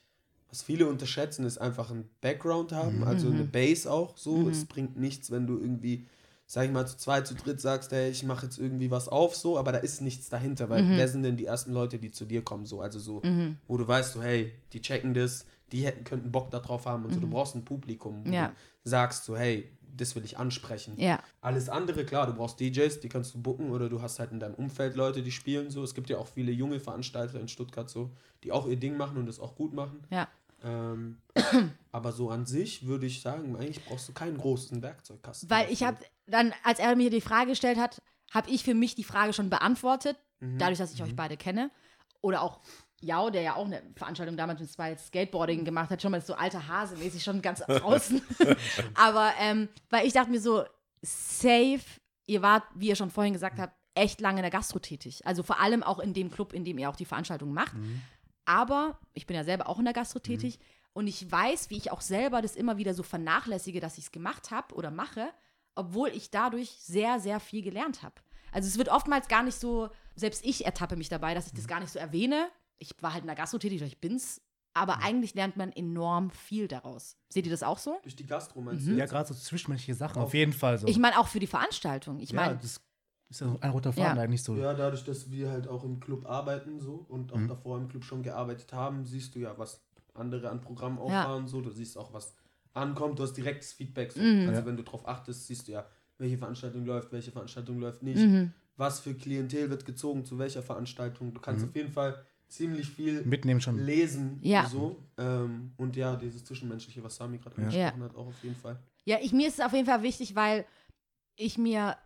[0.49, 4.49] was viele unterschätzen, ist einfach ein Background haben, also eine Base auch so.
[4.49, 6.07] Es bringt nichts, wenn du irgendwie,
[6.47, 9.35] sag ich mal, zu zweit, zu dritt sagst, hey, ich mache jetzt irgendwie was auf,
[9.35, 12.25] so, aber da ist nichts dahinter, weil wer sind denn die ersten Leute, die zu
[12.25, 13.21] dir kommen, so, also so,
[13.67, 17.13] wo du weißt, so, hey, die checken das, die hätten, könnten Bock darauf haben und
[17.13, 18.47] so, du brauchst ein Publikum, wo Ja.
[18.83, 20.93] du sagst, so, hey, das will ich ansprechen.
[20.97, 21.21] Ja.
[21.41, 24.39] Alles andere, klar, du brauchst DJs, die kannst du booken oder du hast halt in
[24.39, 25.83] deinem Umfeld Leute, die spielen so.
[25.83, 28.11] Es gibt ja auch viele junge Veranstalter in Stuttgart so,
[28.43, 30.03] die auch ihr Ding machen und das auch gut machen.
[30.09, 30.27] Ja.
[30.63, 31.17] Ähm,
[31.91, 35.49] aber so an sich würde ich sagen, eigentlich brauchst du keinen großen Werkzeugkasten.
[35.49, 35.97] Weil ich habe
[36.27, 39.49] dann, als er mir die Frage gestellt hat, habe ich für mich die Frage schon
[39.49, 41.71] beantwortet, dadurch, dass ich euch beide kenne.
[42.21, 42.61] Oder auch
[43.01, 46.33] Jau, der ja auch eine Veranstaltung damals mit zwei Skateboarding gemacht hat, schon mal so
[46.33, 48.21] alter Hase mäßig, schon ganz außen.
[48.95, 50.63] Aber ähm, weil ich dachte mir so,
[51.01, 51.81] safe,
[52.25, 55.25] ihr wart, wie ihr schon vorhin gesagt habt, echt lange in der Gastro tätig.
[55.25, 57.73] Also vor allem auch in dem Club, in dem ihr auch die Veranstaltung macht.
[58.45, 60.59] Aber ich bin ja selber auch in der Gastro tätig
[60.93, 64.11] und ich weiß, wie ich auch selber das immer wieder so vernachlässige, dass ich es
[64.11, 65.29] gemacht habe oder mache,
[65.75, 68.15] obwohl ich dadurch sehr, sehr viel gelernt habe.
[68.51, 71.67] Also es wird oftmals gar nicht so, selbst ich ertappe mich dabei, dass ich das
[71.67, 72.49] gar nicht so erwähne.
[72.79, 74.41] Ich war halt in der Gastro tätig, ich bin's,
[74.73, 77.17] aber eigentlich lernt man enorm viel daraus.
[77.29, 77.99] Seht ihr das auch so?
[78.03, 78.91] Durch die Gastro meinst Mhm.
[78.93, 78.97] du?
[78.97, 80.87] Ja, gerade so zwischenmenschliche Sachen, auf jeden Fall so.
[80.87, 82.19] Ich meine auch für die Veranstaltung.
[82.19, 82.81] Ich ja, meine, das
[83.29, 84.23] ist ja so ein roter Faden Ja.
[84.23, 84.55] eigentlich so.
[84.55, 87.47] Ja, dadurch, dass wir halt auch im Club arbeiten so und auch Mhm.
[87.49, 89.81] davor im Club schon gearbeitet haben, siehst du ja, was
[90.13, 91.03] andere an Programmen Ja.
[91.03, 91.61] auffahren, so.
[91.61, 92.33] Du siehst auch, was
[92.73, 94.11] ankommt, du hast direktes Feedback.
[94.13, 94.21] So.
[94.21, 94.47] Mhm.
[94.47, 94.65] Also Ja.
[94.65, 95.85] wenn du drauf achtest, siehst du ja,
[96.17, 98.53] welche Veranstaltung läuft, welche Veranstaltung läuft nicht, Mhm.
[98.77, 101.33] was für Klientel wird gezogen zu welcher Veranstaltung.
[101.33, 101.43] Du Mhm.
[101.43, 103.77] kannst auf jeden Fall ziemlich viel Mitnehmen schon.
[103.85, 104.39] lesen.
[104.41, 104.65] Ja.
[104.67, 104.97] So.
[105.17, 107.67] Ähm, und ja, dieses Zwischenmenschliche, was Sami gerade Ja.
[107.67, 108.79] angesprochen hat, auch auf jeden Fall.
[109.05, 110.65] Ja, ich, mir ist es auf jeden Fall wichtig, weil
[111.35, 111.97] ich mir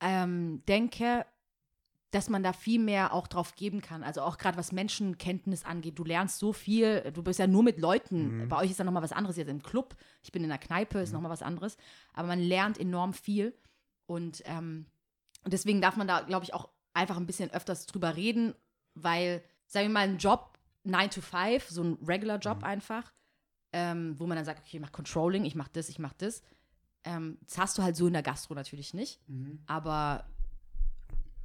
[0.00, 1.24] ähm, denke,
[2.10, 4.02] dass man da viel mehr auch drauf geben kann.
[4.02, 5.98] Also auch gerade was Menschenkenntnis angeht.
[5.98, 8.48] Du lernst so viel, du bist ja nur mit Leuten.
[8.48, 9.94] Bei euch ist ja nochmal was anderes jetzt im Club.
[10.22, 11.76] Ich bin in der Kneipe, ist nochmal was anderes.
[12.14, 13.54] Aber man lernt enorm viel.
[14.06, 14.86] Und ähm,
[15.44, 18.54] deswegen darf man da, glaube ich, auch einfach ein bisschen öfters drüber reden,
[18.94, 23.12] weil, sagen wir mal, ein Job 9 to 5, so ein regular Job einfach,
[23.72, 26.42] ähm, wo man dann sagt, okay, ich mach Controlling, ich mach das, ich mach das.
[27.04, 29.20] Ähm, das hast du halt so in der Gastro natürlich nicht.
[29.66, 30.26] Aber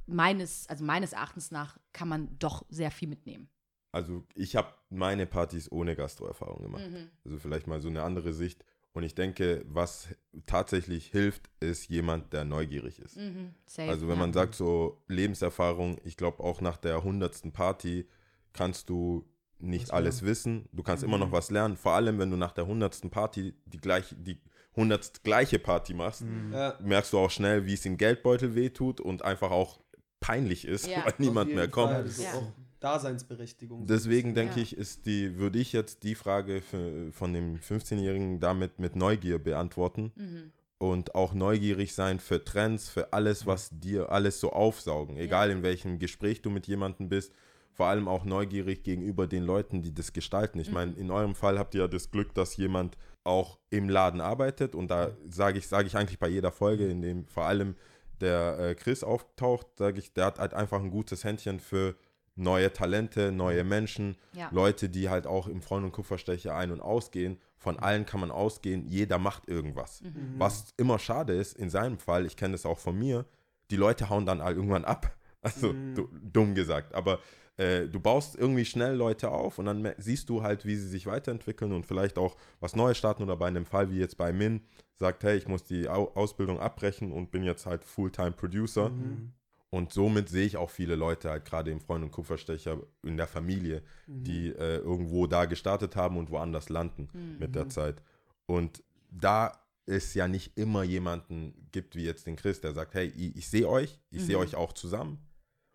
[0.06, 3.48] meines, also meines Erachtens nach kann man doch sehr viel mitnehmen.
[3.92, 6.90] Also ich habe meine Partys ohne Gastroerfahrung gemacht.
[6.90, 7.10] Mhm.
[7.24, 8.64] Also vielleicht mal so eine andere Sicht.
[8.94, 10.08] Und ich denke, was
[10.46, 13.18] tatsächlich hilft, ist jemand, der neugierig ist.
[13.66, 14.20] Safe, Also wenn ja.
[14.20, 18.08] man sagt so Lebenserfahrung, ich glaube auch nach der hundertsten Party
[18.52, 19.28] kannst du
[19.58, 20.68] nicht alles wissen.
[20.72, 21.76] Du kannst immer noch was lernen.
[21.76, 24.40] Vor allem, wenn du nach der hundertsten Party die gleiche, die
[24.76, 26.78] hundertst gleiche Party machst, Ja.
[26.80, 29.80] merkst du auch schnell, wie es im Geldbeutel wehtut und einfach auch
[30.20, 31.04] peinlich ist, Ja.
[31.04, 31.92] weil niemand mehr kommt.
[31.92, 32.04] Fall.
[32.04, 32.52] Das ist Ja.
[32.84, 33.86] Daseinsberechtigung.
[33.86, 34.62] Deswegen denke Ja.
[34.62, 39.38] ich, ist die, würde ich jetzt die Frage für, von dem 15-Jährigen damit mit Neugier
[39.38, 40.52] beantworten Mhm.
[40.78, 45.62] und auch neugierig sein für Trends, für alles, was dir alles so aufsaugen, egal in
[45.62, 47.32] welchem Gespräch du mit jemandem bist.
[47.72, 50.60] Vor allem auch neugierig gegenüber den Leuten, die das gestalten.
[50.60, 54.20] Ich meine, in eurem Fall habt ihr ja das Glück, dass jemand auch im Laden
[54.20, 57.74] arbeitet und da sage ich, sage ich eigentlich bei jeder Folge, in dem vor allem
[58.20, 61.96] der äh, Chris auftaucht, sage ich, der hat halt einfach ein gutes Händchen für
[62.36, 64.48] neue Talente, neue Menschen, Ja.
[64.50, 67.38] Leute, die halt auch im Freund- und Kupferstecher ein- und ausgehen.
[67.58, 70.02] Von allen kann man ausgehen, jeder macht irgendwas.
[70.02, 70.34] Mhm.
[70.38, 73.24] Was immer schade ist, in seinem Fall, ich kenne das auch von mir,
[73.70, 75.14] die Leute hauen dann halt irgendwann ab.
[75.44, 76.94] Also du, dumm gesagt.
[76.94, 77.18] Aber
[77.58, 81.04] äh, du baust irgendwie schnell Leute auf und dann siehst du halt, wie sie sich
[81.04, 84.62] weiterentwickeln und vielleicht auch was Neues starten oder bei einem Fall wie jetzt bei Min
[84.94, 88.90] sagt, hey, ich muss die Au Ausbildung abbrechen und bin jetzt halt Fulltime-Producer.
[89.74, 93.26] Und somit sehe ich auch viele Leute halt gerade im Freund- und Kupferstecher in der
[93.26, 97.08] Familie, die äh, irgendwo da gestartet haben und woanders landen
[97.40, 98.00] mit der Zeit.
[98.46, 99.50] Und da
[99.84, 103.48] es ja nicht immer jemanden gibt wie jetzt den Chris, der sagt, hey, ich, ich
[103.48, 105.18] sehe euch, ich sehe euch auch zusammen.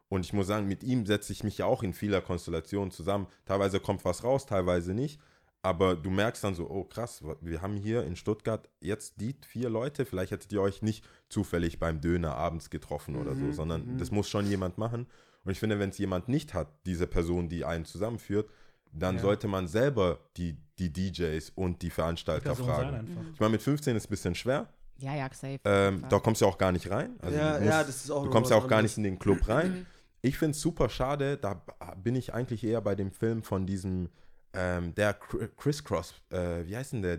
[0.07, 3.27] Und ich muss sagen, mit ihm setze ich mich ja auch in vieler Konstellation zusammen.
[3.43, 5.19] Teilweise kommt was raus, teilweise nicht.
[5.61, 9.69] Aber du merkst dann so, oh krass, wir haben hier in Stuttgart jetzt die vier
[9.69, 14.09] Leute, vielleicht hättet ihr euch nicht zufällig beim Döner abends getroffen oder so, sondern das
[14.11, 15.07] muss schon jemand machen.
[15.43, 18.49] Und ich finde, wenn es jemand nicht hat, diese Person, die einen zusammenführt,
[18.93, 19.21] dann Ja.
[19.21, 23.17] sollte man selber die, die DJs und die Veranstalter sein fragen.
[23.33, 24.67] Ich meine, mit 15 ist es ein bisschen schwer.
[24.97, 25.59] Ja, ja, safe.
[25.65, 27.15] Ähm, da kommst du auch gar nicht rein.
[27.21, 29.03] Also Ja, du, ja, musst- das ist auch du kommst ja auch gar nicht in
[29.03, 29.85] den Club rein.
[30.21, 31.63] Ich finde es super schade, da
[31.95, 34.09] bin ich eigentlich eher bei dem Film von diesem,
[34.53, 37.17] ähm, der Cr- Crisscross, äh, wie heißt denn der?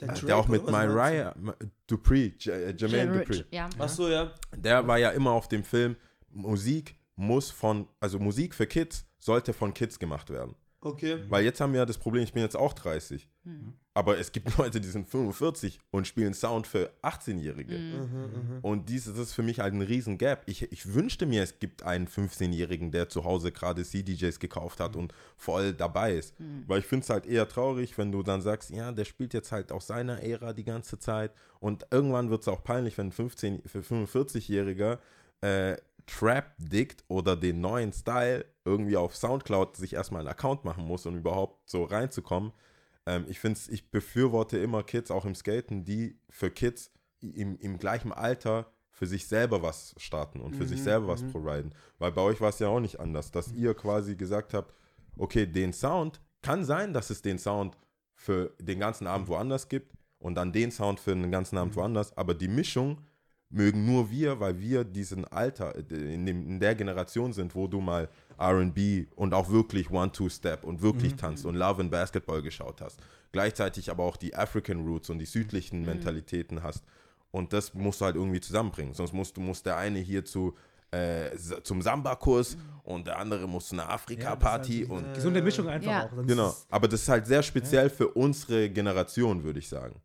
[0.00, 1.54] Der, Äh, Drake, der auch mit Mariah, Ma-
[1.86, 3.36] Dupree, J äh, Jermaine Dupree.
[3.38, 3.68] Rich, ja.
[3.78, 4.34] Ach so, ja.
[4.56, 5.96] Der war ja immer auf dem Film,
[6.30, 10.56] Musik muss von, also Musik für Kids sollte von Kids gemacht werden.
[10.80, 11.22] Okay.
[11.28, 13.28] Weil jetzt haben wir ja das Problem, ich bin jetzt auch 30.
[13.44, 13.74] Hm.
[13.96, 17.76] Aber es gibt Leute, die sind 45 und spielen Sound für 18-Jährige.
[17.76, 18.00] Hm.
[18.00, 20.42] Mhm, Und dies, das ist für mich halt ein riesen Gap.
[20.46, 24.96] Ich, ich wünschte mir, es gibt einen 15-Jährigen, der zu Hause gerade CDJs gekauft hat
[24.96, 26.34] und voll dabei ist.
[26.66, 29.52] Weil ich finde es halt eher traurig, wenn du dann sagst, ja, der spielt jetzt
[29.52, 31.32] halt aus seiner Ära die ganze Zeit.
[31.60, 34.98] Und irgendwann wird es auch peinlich, wenn ein 15, für 45-Jähriger
[35.40, 35.76] äh,
[36.06, 41.06] Trap dickt oder den neuen Style irgendwie auf Soundcloud sich erstmal einen Account machen muss,
[41.06, 42.52] um überhaupt so reinzukommen.
[43.06, 46.90] Ähm, ich finde ich befürworte immer Kids, auch im Skaten, die für Kids
[47.20, 51.74] im, im gleichen Alter für sich selber was starten und für sich selber was providen.
[51.98, 54.72] Weil bei euch war es ja auch nicht anders, dass ihr quasi gesagt habt,
[55.16, 57.76] okay, den Sound, kann sein, dass es den Sound
[58.14, 62.16] für den ganzen Abend woanders gibt und dann den Sound für den ganzen Abend woanders,
[62.16, 63.00] aber die Mischung
[63.48, 67.66] mögen nur wir, weil wir diesen Alter, äh, in, dem, in der Generation sind, wo
[67.66, 68.08] du mal
[68.38, 73.00] RB und auch wirklich One-Two-Step und wirklich tanzt und Love and Basketball geschaut hast.
[73.32, 76.84] Gleichzeitig aber auch die African Roots und die südlichen Mentalitäten hast.
[77.30, 78.94] Und das musst du halt irgendwie zusammenbringen.
[78.94, 80.54] Sonst musst du musst der eine hier zu,
[80.92, 85.68] äh, zum Samba-Kurs und der andere muss zu einer Afrika-Party Ja, ist und Gesunde Mischung
[85.68, 86.04] einfach Ja.
[86.04, 86.12] auch.
[86.14, 90.00] sonst Genau, aber das ist halt sehr speziell für unsere Generation, würde ich sagen.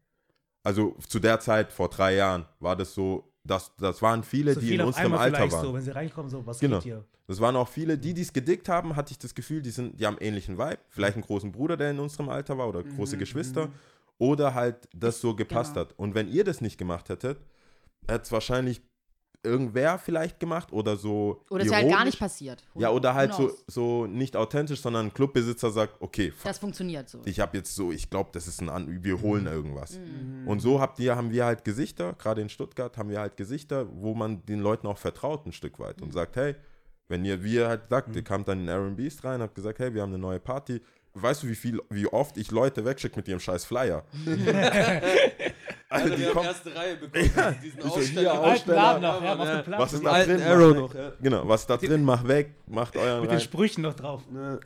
[0.64, 4.60] Also zu der Zeit, vor drei Jahren, war das so, das, das waren viele, so
[4.60, 5.62] die viel in unserem Alter waren.
[5.66, 6.78] so, wenn sie reinkommen, so, was Genau.
[6.78, 7.06] geht hier?
[7.28, 10.06] Das waren auch viele, die dies gedickt haben, hatte ich das Gefühl, die, sind, die
[10.06, 10.80] haben ähnlichen Vibe.
[10.90, 13.70] Vielleicht einen großen Bruder, der in unserem Alter war oder große Mhm, Geschwister.
[14.18, 15.86] Oder halt das so gepasst Genau.
[15.88, 15.94] hat.
[15.98, 17.40] Und wenn ihr das nicht gemacht hättet,
[18.08, 18.82] hätte es wahrscheinlich
[19.44, 21.42] irgendwer vielleicht gemacht oder so.
[21.50, 22.64] Oder ist ja halt gar nicht passiert.
[22.76, 27.08] Ja, oder halt so, so nicht authentisch, sondern ein Clubbesitzer sagt, okay, fuck, Das funktioniert
[27.10, 27.22] so.
[27.26, 29.48] ich habe jetzt so, ich glaube, das ist ein, An wir holen Mhm.
[29.48, 30.00] irgendwas.
[30.46, 33.88] Und so habt ihr, haben wir halt Gesichter, gerade in Stuttgart haben wir halt Gesichter,
[33.92, 36.04] wo man den Leuten auch vertraut ein Stück weit Mhm.
[36.08, 36.56] und sagt, hey,
[37.08, 39.94] wenn ihr, wie ihr halt sagt, ihr kamt dann in R&B's rein, habt gesagt, hey,
[39.94, 40.82] wir haben eine neue Party.
[41.14, 44.04] Weißt du, wie viel, wie oft ich Leute wegschicke mit ihrem scheiß Flyer?
[45.90, 47.56] also, die kommen, erste Reihe bekommen.
[47.64, 47.94] diesen so, hier
[48.34, 48.40] Aussteller.
[48.42, 49.00] Aussteller.
[49.00, 49.62] Noch, ja, ja.
[49.64, 49.80] Platz.
[49.82, 50.42] was ist da drin?
[50.42, 51.02] Arrow Mach noch, weg.
[51.02, 51.12] ja.
[51.22, 53.44] Genau, was ist da drin, mach weg, macht euren Mit den rein.
[53.44, 54.24] Sprüchen noch drauf.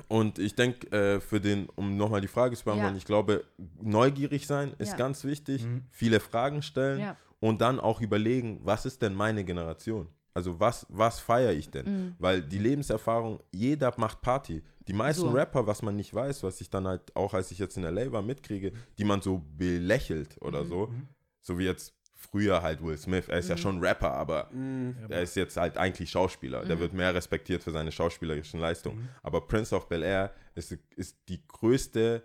[0.09, 2.97] Und ich denke, äh, für den, um nochmal die Frage zu beantworten, Ja.
[2.97, 3.43] ich glaube,
[3.82, 4.97] neugierig sein ist Ja.
[4.97, 5.84] ganz wichtig, Mhm.
[5.91, 7.17] viele Fragen stellen Ja.
[7.39, 10.07] und dann auch überlegen, was ist denn meine Generation?
[10.36, 11.86] Also was, was feiere ich denn?
[11.86, 12.15] Mhm.
[12.17, 14.63] Weil die Lebenserfahrung, jeder macht Party.
[14.88, 15.30] Die meisten So.
[15.30, 18.11] Rapper, was man nicht weiß, was ich dann halt auch, als ich jetzt in LA
[18.11, 20.47] war, mitkriege, die man so belächelt Mhm.
[20.47, 20.89] oder so,
[21.43, 24.49] so wie jetzt früher halt Will Smith, er ist ja schon Rapper, aber
[25.09, 26.63] er ist jetzt halt eigentlich Schauspieler.
[26.63, 26.67] Mhm.
[26.69, 29.09] Der wird mehr respektiert für seine schauspielerischen Leistungen.
[29.21, 32.23] Aber Prince of Bel Air ist, ist die größte,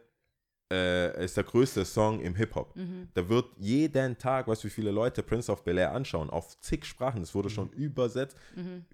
[0.71, 2.77] äh, ist der größte Song im Hip-Hop.
[2.77, 3.09] Mhm.
[3.15, 6.61] Da wird jeden Tag, weißt du, wie viele Leute Prince of Bel Air anschauen, auf
[6.61, 7.21] zig Sprachen.
[7.21, 7.39] Das Mhm.
[7.39, 8.37] wurde schon übersetzt.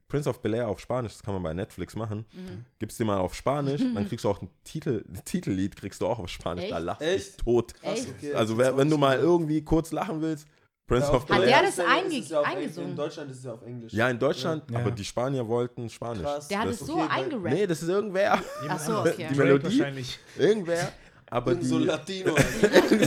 [0.07, 2.25] Prince of Bel Air auf Spanisch, das kann man bei Netflix machen.
[2.33, 2.65] Mhm.
[2.79, 6.07] Gibst dir mal auf Spanisch, dann kriegst du auch ein Titel, ein Titellied, kriegst du
[6.07, 6.69] auch auf Spanisch.
[6.71, 6.85] Da Echt?
[6.87, 7.73] lachst du tot.
[7.83, 8.09] Echt?
[8.09, 10.47] Okay, Also wer, wenn du mal irgendwie kurz lachen willst,
[10.87, 11.49] Prince Ja, of Bel Hat Air.
[11.49, 12.91] der Englisch das einge- ja eingesungen?
[12.91, 13.93] In Deutschland ist es ja auf Englisch.
[13.95, 14.79] Ja, in Deutschland, Ja.
[14.81, 16.23] aber die Spanier wollten Spanisch.
[16.23, 16.47] Krass.
[16.49, 17.55] Der hat Das- es so okay, eingerappt.
[17.55, 18.41] Nee, das ist irgendwer.
[18.69, 19.15] Ach so, okay.
[19.17, 19.65] Die Drake Melodie?
[19.65, 20.19] wahrscheinlich.
[20.39, 20.93] Irgendwer.
[21.35, 22.35] Aber so ein die, Latino.
[22.35, 23.05] Mit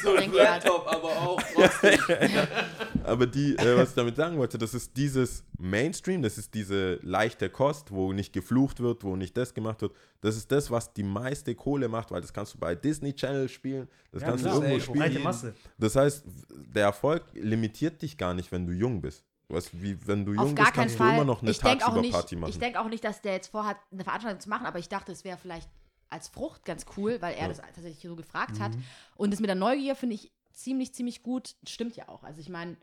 [0.00, 0.64] so einem Denke halt.
[0.64, 2.00] Laptop, aber auch trotzdem.
[3.04, 6.94] aber die, äh, was ich damit sagen wollte, das ist dieses Mainstream, das ist diese
[7.02, 9.92] leichte Kost, wo nicht geflucht wird, wo nicht das gemacht wird.
[10.22, 13.48] Das ist das, was die meiste Kohle macht, weil das kannst du bei Disney Channel
[13.50, 14.54] spielen, das Ja, kannst klar.
[14.54, 14.90] du irgendwo Safe.
[14.90, 14.98] spielen.
[15.12, 15.54] Breite Masse.
[15.76, 16.24] Das heißt,
[16.74, 19.22] der Erfolg limitiert dich gar nicht, wenn du jung bist.
[19.48, 21.14] Was, wie, wenn du jung Auf gar bist, keinen kannst du Fall.
[21.16, 22.50] immer noch eine ich denke auch, nicht- Tagsüber-Party machen.
[22.50, 25.12] ich denk auch nicht, dass der jetzt vorhat, eine Veranstaltung zu machen, aber ich dachte,
[25.12, 25.68] es wäre vielleicht
[26.14, 28.72] als Frucht ganz cool, weil er das tatsächlich so gefragt hat.
[29.16, 31.56] Und das mit der Neugier finde ich ziemlich, ziemlich gut.
[31.68, 32.22] Stimmt ja auch.
[32.22, 32.76] Also ich meine,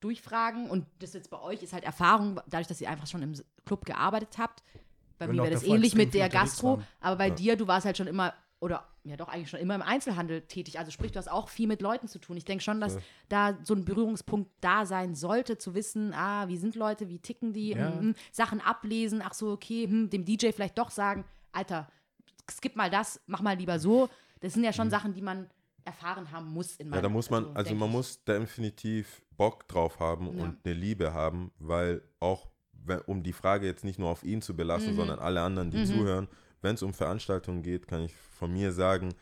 [0.00, 3.34] durchfragen und das jetzt bei euch ist halt Erfahrung, dadurch, dass ihr einfach schon im
[3.64, 4.62] Club gearbeitet habt.
[5.18, 6.86] Bei mir wäre das ähnlich mit der Gastro, waren.
[7.00, 9.82] aber bei dir, du warst halt schon immer oder ja doch eigentlich schon immer im
[9.82, 10.78] Einzelhandel tätig.
[10.78, 12.36] Also sprich, du hast auch viel mit Leuten zu tun.
[12.36, 12.98] Ich denke schon, dass
[13.28, 17.52] da so ein Berührungspunkt da sein sollte, zu wissen, ah, wie sind Leute, wie ticken
[17.52, 17.88] die, Ja.
[17.88, 21.88] hm, hm, Sachen ablesen, ach so, okay, hm, dem DJ vielleicht doch sagen, Alter,
[22.50, 24.08] skip mal das, mach mal lieber so.
[24.40, 25.48] Das sind ja schon Sachen, die man
[25.84, 26.94] erfahren haben muss in Mhm.
[26.94, 27.94] Ja, da muss man, also denk man ich.
[27.94, 30.44] muss definitiv Bock drauf haben Ja.
[30.44, 32.48] und eine Liebe haben, weil auch,
[33.06, 34.96] um die Frage jetzt nicht nur auf ihn zu belassen, Mhm.
[34.96, 36.28] sondern alle anderen, die zuhören,
[36.62, 39.14] wenn es um Veranstaltungen geht, kann ich von mir sagen,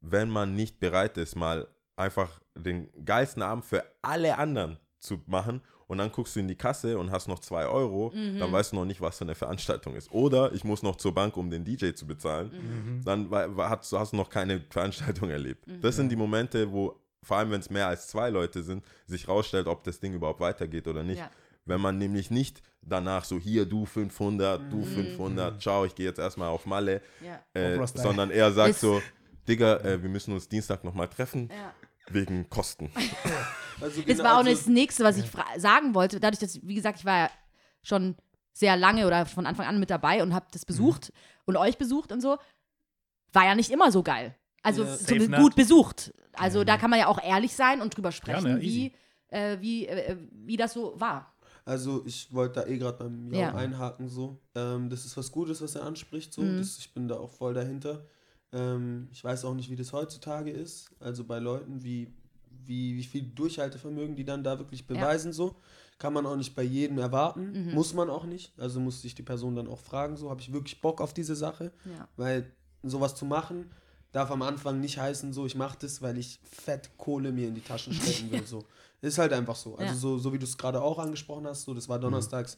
[0.00, 5.62] wenn man nicht bereit ist, mal einfach den geilsten Abend für alle anderen zu machen
[5.90, 8.38] und dann guckst du in die Kasse und hast noch zwei Euro, Mhm.
[8.38, 10.10] dann weißt du noch nicht, was für eine Veranstaltung ist.
[10.12, 12.50] Oder ich muss noch zur Bank, um den DJ zu bezahlen.
[12.52, 13.04] Mhm.
[13.04, 15.64] Dann wa- wa- hast, du- hast du noch keine Veranstaltung erlebt.
[15.82, 19.26] Das sind die Momente, wo, vor allem wenn es mehr als zwei Leute sind, sich
[19.26, 21.18] rausstellt, ob das Ding überhaupt weitergeht oder nicht.
[21.18, 21.28] Ja.
[21.66, 24.70] Wenn man nämlich nicht danach so, hier, du 500, Mhm.
[24.70, 27.40] du 500, ciao, ich gehe jetzt erstmal auf Malle, Ja.
[27.60, 28.02] äh, Style.
[28.04, 29.02] sondern eher sagt so,
[29.48, 31.74] Digga, äh, wir müssen uns Dienstag nochmal treffen, Ja.
[32.12, 32.90] wegen Kosten.
[33.80, 35.24] Also Das genau- war auch also- das Nächste, was ich
[35.58, 36.20] sagen wollte.
[36.20, 37.30] Dadurch, dass, wie gesagt, ich war ja
[37.82, 38.16] schon
[38.52, 41.12] sehr lange oder von Anfang an mit dabei und habe das besucht
[41.46, 42.36] und euch besucht und so,
[43.32, 44.34] war ja nicht immer so geil.
[44.62, 44.96] Also Ja.
[44.96, 46.12] so gut besucht.
[46.32, 48.92] Also da kann man ja auch ehrlich sein und drüber sprechen, Gerne, wie,
[49.28, 51.32] äh, wie, äh, wie das so war.
[51.64, 53.54] Also ich wollte da eh gerade beim Jau Ja.
[53.54, 54.40] einhaken so.
[54.54, 56.42] Ähm, das ist was Gutes, was er anspricht so.
[56.42, 56.58] Mhm.
[56.58, 58.04] Das, ich bin da auch voll dahinter.
[58.52, 60.90] Ähm, ich weiß auch nicht, wie das heutzutage ist.
[61.00, 62.12] Also bei Leuten, wie,
[62.50, 65.56] wie, wie viel Durchhaltevermögen die dann da wirklich beweisen so.
[65.98, 67.66] Kann man auch nicht bei jedem erwarten.
[67.68, 67.74] Mhm.
[67.74, 68.58] Muss man auch nicht.
[68.58, 71.36] Also muss sich die Person dann auch fragen so, habe ich wirklich Bock auf diese
[71.36, 71.72] Sache?
[71.84, 72.08] Ja.
[72.16, 72.50] Weil
[72.82, 73.70] sowas zu machen,
[74.12, 77.54] darf am Anfang nicht heißen, so ich mache das, weil ich fett Kohle mir in
[77.54, 78.46] die Taschen stecken will.
[78.46, 78.64] So.
[79.02, 79.76] Ist halt einfach so.
[79.76, 79.98] Also Ja.
[79.98, 82.56] so, so wie du es gerade auch angesprochen hast, so das war donnerstags,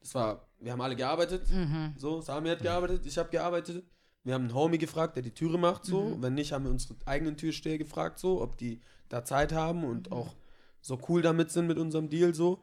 [0.00, 1.94] das war, wir haben alle gearbeitet, Mhm.
[1.96, 3.84] so, Sami hat gearbeitet, ich habe gearbeitet.
[4.24, 6.02] Wir haben einen Homie gefragt, der die Türe macht, so.
[6.16, 6.22] Mhm.
[6.22, 9.88] Wenn nicht, haben wir unsere eigenen Türsteher gefragt, so, ob die da Zeit haben Mhm.
[9.90, 10.34] und auch
[10.80, 12.62] so cool damit sind mit unserem Deal, so.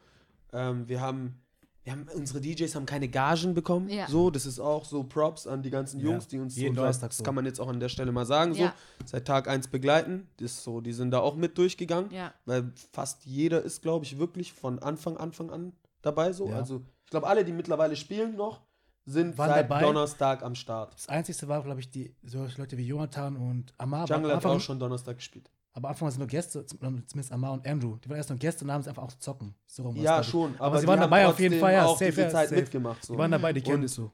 [0.53, 1.41] Ähm, wir haben,
[1.83, 4.07] wir haben, unsere DJs haben keine Gagen bekommen, Ja.
[4.07, 4.29] so.
[4.29, 7.09] Das ist auch so Props an die ganzen Ja, Jungs, die uns jeden so, Donnerstag
[7.09, 7.23] das so.
[7.23, 8.61] kann man jetzt auch an der Stelle mal sagen, so.
[8.61, 8.75] Ja.
[9.05, 12.33] Seit Tag 1 begleiten, das ist so, die sind da auch mit durchgegangen, Ja.
[12.45, 16.47] weil fast jeder ist, glaube ich, wirklich von Anfang, Anfang an dabei, so.
[16.49, 16.55] Ja.
[16.57, 18.61] Also, ich glaube, alle, die mittlerweile spielen noch,
[19.05, 19.81] sind Waren seit dabei.
[19.81, 20.93] Donnerstag am Start.
[20.95, 24.07] Das Einzige war, glaube ich, die solche Leute wie Jonathan und Amar.
[24.07, 25.49] Jungle hat auch schon Donnerstag gespielt.
[25.73, 27.97] Aber am Anfang waren sie nur Gäste, zum- zumindest Amar und Andrew.
[27.97, 29.53] Die waren erst nur Gäste und haben es einfach auch zu zocken.
[29.67, 30.55] So rum Ja, schon.
[30.57, 31.85] Aber, sie die waren dabei auf jeden Fall, ja.
[31.85, 32.61] auch safe, diese ja, Zeit safe.
[32.61, 33.03] mitgemacht.
[33.03, 33.13] So.
[33.13, 34.09] Die waren dabei, die kennen das so.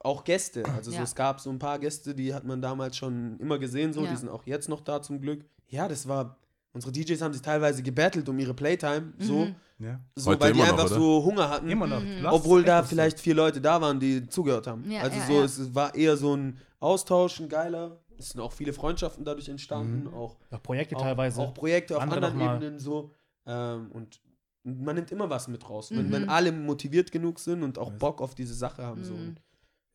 [0.00, 0.64] Auch Gäste.
[0.76, 1.04] Also so, Ja.
[1.04, 4.02] es gab so ein paar Gäste, die hat man damals schon immer gesehen, so.
[4.04, 4.10] Ja.
[4.10, 5.44] Die sind auch jetzt noch da zum Glück.
[5.68, 6.36] Ja, das war.
[6.72, 9.54] Unsere DJs haben sich teilweise gebettelt um ihre Playtime, so, Mhm.
[9.84, 10.00] Ja.
[10.16, 10.94] so Heute weil die noch, einfach oder?
[10.94, 11.68] so Hunger hatten.
[11.68, 12.00] Immer noch.
[12.02, 12.26] Mhm.
[12.26, 14.90] Obwohl da vielleicht vier Leute da waren, die zugehört haben.
[14.90, 15.44] Ja, also ja, so, ja.
[15.44, 18.00] es war eher so ein Austausch, ein geiler.
[18.18, 21.40] Es sind auch viele Freundschaften dadurch entstanden, auch Auch Projekte auch, teilweise.
[21.40, 22.54] Auch Projekte auf Andere anderen noch.
[22.54, 23.10] Ebenen so.
[23.46, 24.20] Ähm, und
[24.62, 25.90] man nimmt immer was mit raus.
[25.90, 26.12] Wenn, Mhm.
[26.12, 27.90] wenn alle motiviert genug sind und auch.
[27.92, 29.04] Bock auf diese Sache haben.
[29.04, 29.12] So.
[29.14, 29.20] Mhm.
[29.28, 29.42] Und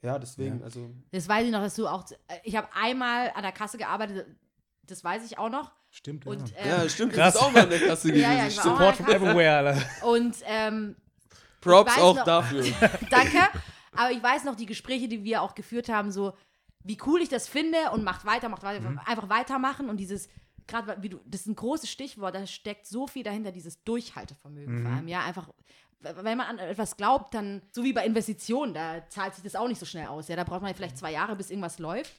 [0.03, 0.65] ja, desegen, Ja.
[0.65, 0.89] also.
[1.11, 2.03] Das weiß ich noch, dass du auch.
[2.43, 4.25] Ich habe einmal an der Kasse gearbeitet,
[4.83, 5.71] das weiß ich auch noch.
[5.91, 6.55] Stimmt, Und, ja.
[6.57, 7.33] ähm, ja, stimmt, krass.
[7.33, 8.21] das ist auch mal in der Kasse gewesen.
[8.23, 10.07] Ja, ja, Support from everywhere, Alter.
[10.07, 10.95] Und ähm,
[11.61, 12.63] Props auch noch- dafür.
[13.09, 13.39] danke.
[13.93, 16.33] Aber ich weiß noch die Gespräche, die wir auch geführt haben, so
[16.83, 20.29] wie cool ich das finde und macht weiter, macht weiter, einfach weitermachen und dieses,
[20.67, 24.83] gerade wie du, das ist ein großes Stichwort, da steckt so viel dahinter, dieses Durchhaltevermögen
[24.83, 25.49] vor allem, ja, einfach.
[26.01, 29.67] Wenn man an etwas glaubt, dann, so wie bei Investitionen, da zahlt sich das auch
[29.67, 30.29] nicht so schnell aus.
[30.29, 32.13] Ja, da braucht man vielleicht zwei Jahre, bis irgendwas läuft.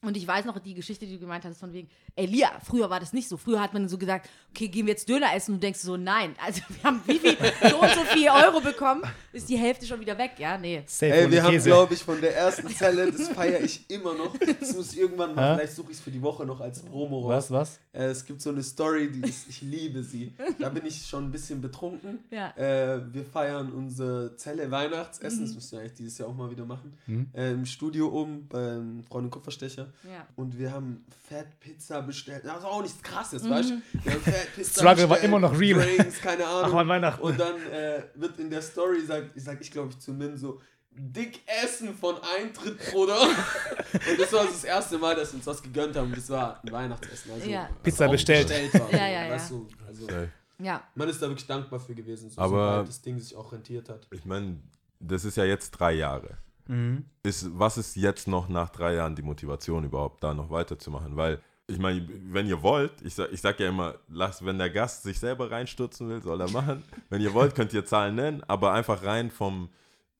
[0.00, 2.88] Und ich weiß noch die Geschichte, die du gemeint hast, von wegen, ey, Lia, früher
[2.88, 3.36] war das nicht so.
[3.36, 5.96] Früher hat man so gesagt, okay, gehen wir jetzt Döner essen und du denkst so,
[5.96, 6.36] nein.
[6.40, 7.36] Also wir haben wie viel,
[7.68, 10.34] so und so viel Euro bekommen, ist die Hälfte schon wieder weg.
[10.38, 10.84] Ja, nee.
[10.86, 14.36] Safe Ey, wir haben, glaube ich, von der ersten Zelle, das feiere ich immer noch.
[14.60, 17.18] Das muss ich irgendwann mal, vielleicht suche ich es für die Woche noch als Promo
[17.22, 17.50] raus.
[17.50, 17.78] Was, was?
[17.92, 20.32] Äh, es gibt so eine Story, die ist, ich liebe sie.
[20.60, 22.20] Da bin ich schon ein bisschen betrunken.
[22.30, 22.50] Ja.
[22.56, 25.44] Äh, wir feiern unsere Zelle Weihnachtsessen, Mhm.
[25.46, 26.96] das müssen wir eigentlich dieses Jahr auch mal wieder machen.
[27.06, 27.30] Mhm.
[27.34, 29.87] Äh, Im Studio oben beim Freund Kupferstecher.
[30.04, 30.26] Ja.
[30.36, 32.44] Und wir haben Fett Pizza bestellt.
[32.44, 33.82] Das ist auch nichts krasses, weißt du?
[34.04, 35.80] Wir haben Fett Pizza Struggle war bestellt, immer noch real.
[35.80, 36.70] Drinks, keine Ahnung.
[36.74, 37.22] Ach, an Weihnachten.
[37.22, 40.36] Und dann äh, wird in der Story, sagt, ich sag ich glaube ich zu Min
[40.36, 40.60] so,
[40.90, 43.20] dick essen von Eintritt, Bruder.
[43.92, 46.12] und das war das erste Mal, dass wir uns was gegönnt haben.
[46.14, 47.32] Das war ein Weihnachtsessen.
[47.32, 47.68] Also, Ja.
[47.82, 48.50] Pizza auch bestellt.
[48.50, 49.30] war, Ja, ja, ja.
[49.30, 50.28] Weißt du, also, Safe.
[50.58, 50.82] ja.
[50.94, 53.88] man ist da wirklich dankbar für gewesen, so, Aber- sobald das Ding sich auch rentiert
[53.88, 54.06] hat.
[54.10, 54.58] Ich meine,
[55.00, 56.38] das ist ja jetzt drei Jahre.
[56.68, 57.04] Mhm.
[57.22, 61.16] Ist, was ist jetzt noch nach drei Jahren die Motivation überhaupt, da noch weiterzumachen?
[61.16, 64.70] Weil, ich meine, wenn ihr wollt, ich sag, ich sag ja immer, lasst, wenn der
[64.70, 66.84] Gast sich selber reinstürzen will, soll er machen.
[67.10, 69.70] wenn ihr wollt, könnt ihr Zahlen nennen, aber einfach rein vom,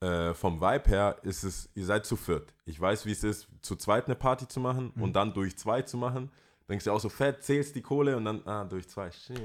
[0.00, 2.54] äh, vom Vibe her ist es, ihr seid zu viert.
[2.64, 5.82] Ich weiß, wie es ist, zu zweit eine Party zu machen und dann durch zwei
[5.82, 6.30] zu machen.
[6.68, 9.10] Denkst du auch so fett, zählst die Kohle und dann, ah, durch zwei.
[9.10, 9.40] Shit.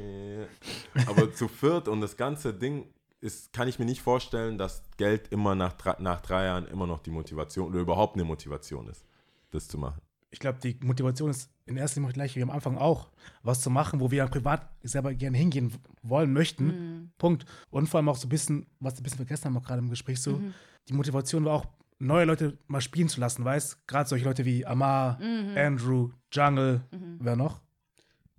[1.07, 2.85] Aber zu viert und das ganze Ding
[3.23, 6.85] ist, kann ich mir nicht vorstellen, dass Geld immer nach, drei- nach drei Jahren immer
[6.85, 9.05] noch die Motivation oder überhaupt eine Motivation ist,
[9.51, 10.01] das zu machen.
[10.29, 13.11] Ich glaube, die Motivation ist in erster Linie gleich wie am Anfang auch,
[13.43, 15.71] was zu machen, wo wir privat selber gerne hingehen
[16.01, 17.11] wollen möchten.
[17.17, 17.45] Punkt.
[17.69, 19.79] Und vor allem auch so ein bisschen, was wir ein bisschen vergessen haben, auch gerade
[19.79, 20.41] im Gespräch so,
[20.89, 21.65] die Motivation war auch,
[21.99, 23.87] neue Leute mal spielen zu lassen, weißt?
[23.87, 25.17] Gerade solche Leute wie Amar,
[25.55, 26.81] Andrew, Jungle,
[27.19, 27.61] wer noch?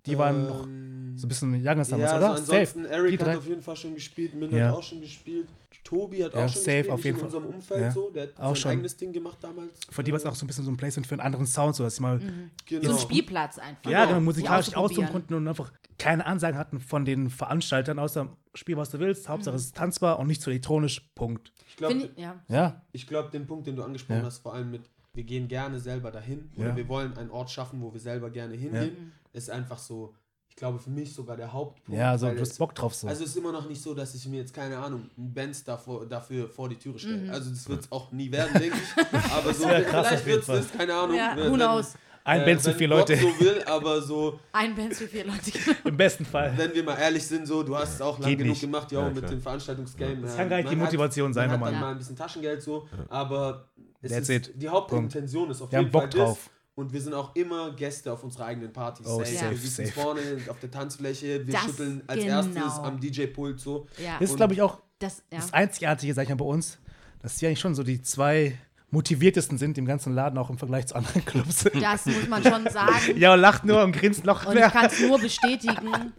[0.05, 2.31] Die waren noch Ähm, so ein bisschen Youngers damals, ja, oder?
[2.31, 3.31] also ansonsten, Die Eric drei.
[3.31, 4.67] hat auf jeden Fall schon gespielt, Min Ja.
[4.69, 5.47] hat auch schon gespielt,
[5.83, 7.25] Tobi hat Ja, auch schon safe, gespielt, auf jeden in Fall.
[7.35, 7.91] unserem Umfeld Ja.
[7.91, 8.71] so, der hat Auch sein schon.
[8.71, 9.79] eigenes Ding gemacht damals.
[9.89, 11.75] Für die war es auch so ein bisschen so ein Placement für einen anderen Sound,
[11.75, 12.19] so dass sie mal
[12.65, 12.83] Genau.
[12.83, 13.89] So ein Spielplatz einfach.
[13.89, 15.11] ja, genau, Die musikalisch ausdrücken auszuprobieren.
[15.11, 19.55] konnten und einfach keine Ansagen hatten von den Veranstaltern, außer spiel, was du willst, Hauptsache
[19.55, 21.51] es ist tanzbar und nicht zu elektronisch, Punkt.
[21.69, 22.41] Ich glaube, ja.
[22.47, 24.25] Ja, ich glaub, den Punkt, den du angesprochen Ja.
[24.25, 26.75] hast, vor allem mit, wir gehen gerne selber dahin oder Ja.
[26.75, 30.13] wir wollen einen Ort schaffen, wo wir selber gerne hingehen, ist einfach so,
[30.49, 31.99] ich glaube für mich sogar der Hauptpunkt.
[31.99, 33.07] ja, so, weil du hast es- Bock drauf so.
[33.07, 35.63] Also es ist immer noch nicht so, dass ich mir jetzt, keine Ahnung, einen Benz
[35.63, 37.31] davor, dafür vor die Türe stelle.
[37.31, 39.21] Also das wird es auch nie werden, denke ich.
[39.33, 41.17] Aber so, vielleicht wird es das, keine Ahnung.
[41.17, 41.95] Ja, wenn- who knows?
[42.27, 45.25] Ein äh, Benz für vier Gott Leute, so will, aber so, Ein Band für vier
[45.27, 45.51] Leute.
[45.83, 46.53] im besten Fall.
[46.57, 48.61] wenn wir mal ehrlich sind, so, du hast es auch lang Geht genug nicht.
[48.61, 50.21] gemacht, ja, Ja, mit dem Veranstaltungsgame.
[50.23, 51.79] Das ja, kann gar nicht die Motivation sein, man hat dann Ja.
[51.81, 53.69] mal ein bisschen Taschengeld so, aber
[54.11, 54.61] That's ist, it.
[54.61, 56.19] die Hauptintention ist auf Wir haben jeden Bock Fall das.
[56.19, 56.49] drauf.
[56.75, 59.05] Und wir sind auch immer Gäste auf unserer eigenen Partys.
[59.07, 59.31] Oh, safe.
[59.33, 59.99] safe, wir sitzen safe.
[60.01, 62.35] vorne auf der Tanzfläche, wir Das schütteln als genau.
[62.35, 63.87] erstes am DJ-Pult so.
[64.03, 65.37] Ja, Das ist, glaube ich, auch das, ja.
[65.39, 66.77] das Einzigartige, sag ich mal, bei uns,
[67.21, 68.57] dass wir eigentlich schon so die zwei
[68.91, 71.63] motiviertesten sind im ganzen Laden, auch im Vergleich zu anderen Clubs.
[71.81, 73.17] das muss man schon sagen.
[73.17, 74.69] ja, und lacht nur und grinst noch Und ich mehr.
[74.71, 76.13] kann es nur bestätigen,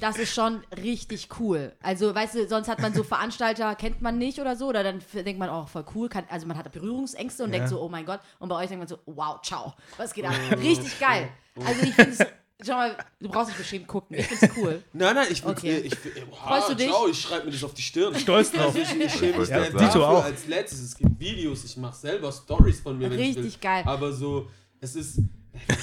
[0.00, 1.72] das ist schon richtig cool.
[1.82, 5.00] Also, weißt du, sonst hat man so Veranstalter, kennt man nicht oder so, oder dann
[5.14, 6.08] denkt man, oh, voll cool.
[6.08, 7.56] Kann, also, man hat Berührungsängste und Ja.
[7.56, 8.20] denkt so, oh mein Gott.
[8.38, 10.34] Und bei euch denkt man so, wow, ciao, was geht ab?
[10.58, 11.28] Richtig geil.
[11.64, 12.26] Also, ich finde es,
[12.64, 14.16] schau mal, du brauchst nicht beschämt gucken.
[14.18, 14.82] Ich finde es cool.
[14.92, 15.50] Nein, nein, ich will.
[15.50, 15.78] Okay.
[15.78, 16.88] Ich, ich, Freust du dich?
[16.90, 18.14] Schau, ich schreibe mir das auf die Stirn.
[18.18, 18.74] Stolz drauf.
[18.74, 20.24] Ich, ich schäme mich Ja, dafür auch.
[20.24, 20.80] als letztes.
[20.82, 23.42] Es gibt Videos, ich mache selber Stories von mir, wenn ich will.
[23.44, 23.82] Richtig geil.
[23.86, 24.48] Aber so,
[24.80, 25.18] es ist,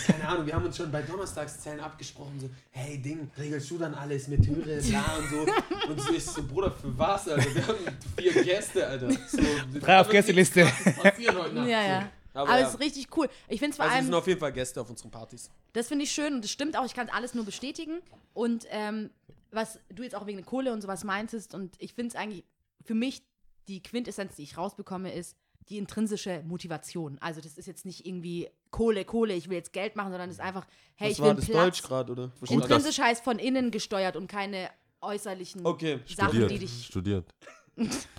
[0.07, 3.93] keine Ahnung, wir haben uns schon bei Donnerstagszellen abgesprochen, so, hey Ding, regelst du dann
[3.93, 5.45] alles mit Türe, bla und so.
[5.91, 7.55] Und so ist so, Bruder, für was, Alter?
[7.55, 7.77] Wir haben
[8.17, 9.09] vier Gäste, Alter.
[9.11, 9.37] So,
[9.79, 10.61] Drei auf Gästeliste.
[10.61, 11.61] Ja, so.
[11.65, 12.09] ja.
[12.37, 12.67] Aber, Aber ja.
[12.67, 13.27] es ist richtig cool.
[13.47, 14.05] Ich finde es vor also wir allem.
[14.05, 15.49] sind auf jeden Fall Gäste auf unseren Partys.
[15.73, 16.85] Das finde ich schön und das stimmt auch.
[16.85, 17.99] Ich kann alles nur bestätigen.
[18.33, 19.09] Und ähm,
[19.51, 22.43] was du jetzt auch wegen der Kohle und sowas meintest, und ich finde es eigentlich
[22.83, 23.23] für mich
[23.67, 25.35] die Quintessenz, die ich rausbekomme, ist
[25.69, 27.17] die intrinsische Motivation.
[27.19, 30.37] Also das ist jetzt nicht irgendwie Kohle, Kohle, ich will jetzt Geld machen, sondern es
[30.37, 30.65] ist einfach,
[30.95, 31.81] hey, ich will einen Platz.
[31.81, 32.31] gerade, oder?
[32.49, 34.69] Intrinsisch heißt von innen gesteuert und keine
[35.01, 35.99] äußerlichen Okay.
[36.07, 36.85] Sachen, die Studiert, dich.
[36.85, 37.35] studiert.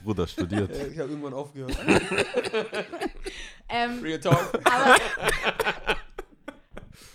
[0.04, 0.70] Bruder, studiert.
[0.70, 1.76] Äh, Ich habe irgendwann aufgehört.
[3.70, 4.58] Ähm, Real Talk.
[4.64, 4.96] aber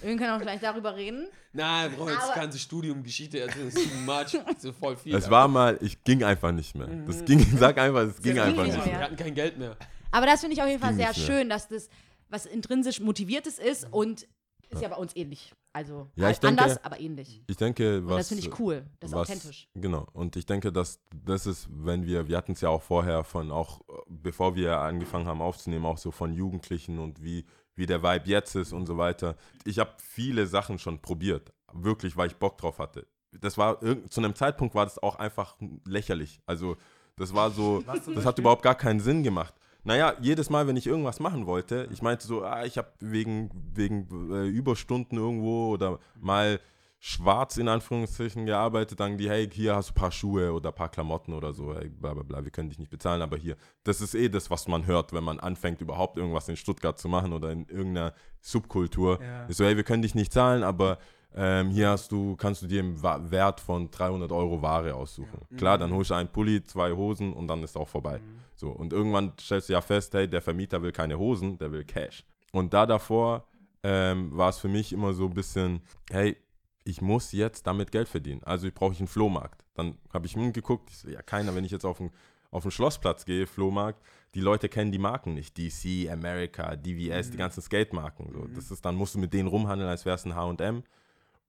[0.02, 1.28] wir können auch gleich darüber reden.
[1.54, 4.44] Nein, Bro, jetzt Aber- ganze Studium Geschichte erzählen, das ist too much.
[4.54, 5.16] Das ist voll viel.
[5.16, 6.88] Es war mal, ich ging einfach nicht mehr.
[7.08, 8.86] Das ging, sag einfach, es ging ging einfach nicht mehr.
[8.86, 8.96] mehr.
[9.00, 9.76] Wir hatten kein Geld mehr.
[10.12, 11.90] Aber das finde ich auf jeden Fall sehr schön, dass das
[12.30, 14.28] was intrinsisch motiviertes ist und
[14.70, 15.54] ist ja bei uns ähnlich.
[15.76, 17.44] Also Ja, ich halt anders, denke- aber ähnlich.
[17.48, 18.18] Ich denke, Und was.
[18.18, 18.86] das finde ich cool.
[19.00, 19.68] Das ist was, authentisch.
[19.74, 20.06] Genau.
[20.14, 23.52] Und ich denke, dass das ist, wenn wir, wir hatten es ja auch vorher von,
[23.52, 27.46] auch bevor wir angefangen haben aufzunehmen, auch so von Jugendlichen und wie,
[27.76, 29.36] wie der Vibe jetzt ist und so weiter.
[29.66, 33.08] Ich habe viele Sachen schon probiert, wirklich, weil ich Bock drauf hatte.
[33.42, 35.56] Das war, zu einem Zeitpunkt war das auch einfach
[35.86, 36.40] lächerlich.
[36.46, 36.78] Also,
[37.16, 37.82] das war so,
[38.14, 39.56] das hat überhaupt gar keinen Sinn gemacht.
[39.84, 43.50] Naja, jedes Mal, wenn ich irgendwas machen wollte, ich meinte so, ah, ich habe wegen,
[43.74, 46.60] wegen äh, Überstunden irgendwo oder mal
[47.06, 50.76] schwarz in Anführungszeichen gearbeitet, dann die, hey, hier hast du ein paar Schuhe oder ein
[50.76, 53.58] paar Klamotten oder so, hey, bla bla bla, wir können dich nicht bezahlen, aber hier,
[53.84, 57.10] das ist eh das, was man hört, wenn man anfängt, überhaupt irgendwas in Stuttgart zu
[57.10, 59.22] machen oder in irgendeiner Subkultur.
[59.22, 59.46] Ja.
[59.48, 60.98] Ist so, hey, wir können dich nicht zahlen, aber
[61.36, 65.42] ähm, hier hast du, kannst du dir im Wert von 300 Euro Ware aussuchen.
[65.58, 68.22] Klar, dann holst du einen Pulli, zwei Hosen und dann ist auch vorbei.
[68.56, 71.84] So, und irgendwann stellst du ja fest, hey, der Vermieter will keine Hosen, der will
[71.84, 72.24] Cash.
[72.52, 73.48] Und da davor
[73.82, 75.82] ähm, war es für mich immer so ein bisschen,
[76.12, 76.38] hey,
[76.86, 78.44] ich muss jetzt damit Geld verdienen.
[78.44, 79.64] Also ich brauche einen Flohmarkt.
[79.74, 82.12] Dann habe ich umgeguckt, ich so, ja, keiner, wenn ich jetzt auf den,
[82.52, 84.02] auf den Schlossplatz gehe, Flohmarkt,
[84.36, 85.58] die Leute kennen die Marken nicht.
[85.58, 88.32] DC, America, DVS, die ganzen Skate-Marken.
[88.32, 88.48] So.
[88.48, 90.84] Das ist, dann musst du mit denen rumhandeln, als wäre es ein H&M.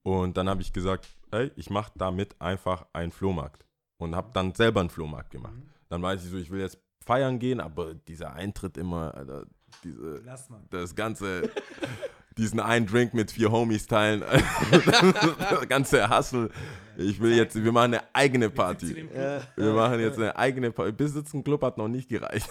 [0.05, 3.65] Und dann habe ich gesagt, hey, ich mache damit einfach einen Flohmarkt.
[3.97, 5.55] Und habe dann selber einen Flohmarkt gemacht.
[5.89, 9.47] Dann weiß ich so, ich will jetzt feiern gehen, aber dieser Eintritt immer, Alter,
[9.83, 10.63] diese, Lass mal.
[10.71, 11.51] das ganze,
[12.39, 14.23] diesen einen Drink mit vier Homies teilen.
[15.51, 16.51] das ganze Hustle.
[16.97, 19.05] Ich will jetzt, wir machen eine eigene Party.
[19.13, 19.41] Ja.
[19.57, 20.93] Wir machen jetzt eine eigene Party.
[20.93, 22.49] Besitzen Club hat noch nicht gereicht.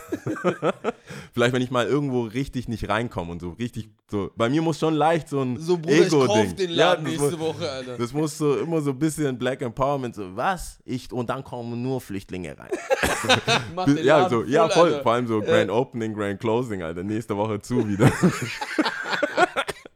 [1.34, 4.32] Vielleicht, wenn ich mal irgendwo richtig nicht reinkomme und so richtig so.
[4.36, 6.56] Bei mir muss schon leicht so ein So, Bruder, ich kauf Ego-Ding.
[6.58, 7.98] den Ja, Laden das nächste muss- Woche, Alter.
[7.98, 10.80] Das muss so immer so ein bisschen Black Empowerment, so, was?
[10.84, 12.70] Ich, und dann kommen nur Flüchtlinge rein.
[13.76, 14.90] Mach den ja, so, ja, voll.
[14.92, 15.04] Alter.
[15.04, 17.04] Vor allem so Grand Opening, Grand Closing, Alter.
[17.04, 18.12] Nächste Woche zu wieder.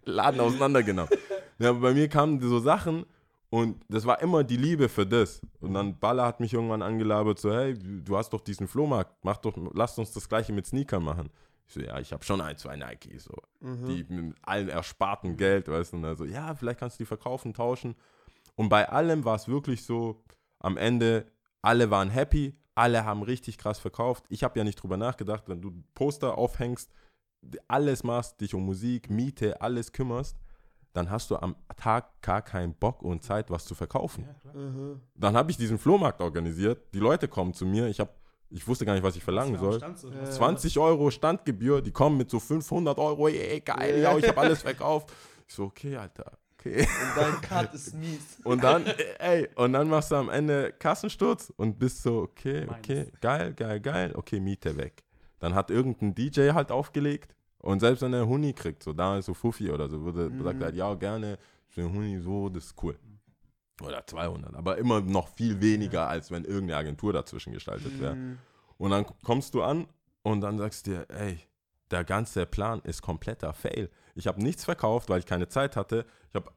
[0.07, 1.11] Laden auseinandergenommen.
[1.59, 3.03] Ja, aber bei mir kamen so Sachen
[3.49, 5.41] und das war immer die Liebe für das.
[5.59, 9.37] Und dann Baller hat mich irgendwann angelabert, so, hey, du hast doch diesen Flohmarkt, mach
[9.37, 11.31] doch, lass uns das gleiche mit Sneakern machen.
[11.67, 13.33] Ich so, ja, ich habe schon ein, zwei Nike, so.
[13.87, 17.07] Die mit allen ersparten Geld, weißt du, und er so, ja, vielleicht kannst du die
[17.07, 17.95] verkaufen, tauschen.
[18.55, 20.23] Und bei allem war es wirklich so,
[20.59, 21.25] am Ende,
[21.63, 24.25] alle waren happy, alle haben richtig krass verkauft.
[24.29, 26.91] Ich habe ja nicht drüber nachgedacht, wenn du Poster aufhängst,
[27.67, 30.37] alles machst, dich um Musik, Miete, alles kümmerst,
[30.93, 34.27] dann hast du am Tag gar keinen Bock und Zeit, was zu verkaufen.
[34.53, 35.01] Mhm.
[35.15, 38.15] Dann habe ich diesen Flohmarkt organisiert, die Leute kommen zu mir, ich, hab,
[38.49, 39.79] ich wusste gar nicht, was ich verlangen soll.
[39.79, 44.63] 20 Euro Standgebühr, die kommen mit so 500 Euro, ey, geil, ja, ich habe alles
[44.63, 45.13] verkauft.
[45.47, 46.81] Ich so, okay, Alter, okay.
[46.81, 48.39] Und dein Cut ist mies.
[48.43, 48.85] Und dann,
[49.19, 53.79] ey, und dann machst du am Ende Kassensturz und bist so, okay, okay, geil, geil,
[53.79, 55.03] geil, okay, Miete weg.
[55.39, 59.25] Dann hat irgendein DJ halt aufgelegt und selbst wenn er Huni kriegt, so da ist
[59.25, 62.65] so Fuffi oder so, würde, sagt er halt, ja, gerne, für einen Huni so, das
[62.65, 62.97] ist cool.
[63.83, 68.17] Oder 200, aber immer noch viel weniger, als wenn irgendeine Agentur dazwischen gestaltet wäre.
[68.77, 69.87] Und dann kommst du an
[70.23, 71.39] und dann sagst du dir, ey,
[71.91, 73.89] der ganze Plan ist kompletter Fail.
[74.15, 76.05] Ich habe nichts verkauft, weil ich keine Zeit hatte.
[76.29, 76.51] Ich habe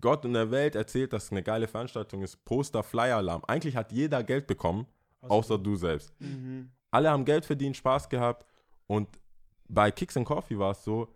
[0.00, 2.44] Gott in der Welt erzählt, dass es eine geile Veranstaltung ist.
[2.44, 3.42] Poster, Flyer, Alarm.
[3.46, 4.86] Eigentlich hat jeder Geld bekommen,
[5.20, 6.12] außer du selbst.
[6.20, 6.70] Mhm.
[6.92, 8.46] Alle haben Geld verdient, Spaß gehabt.
[8.86, 9.08] Und
[9.68, 11.08] bei Kicks and Coffee war es so,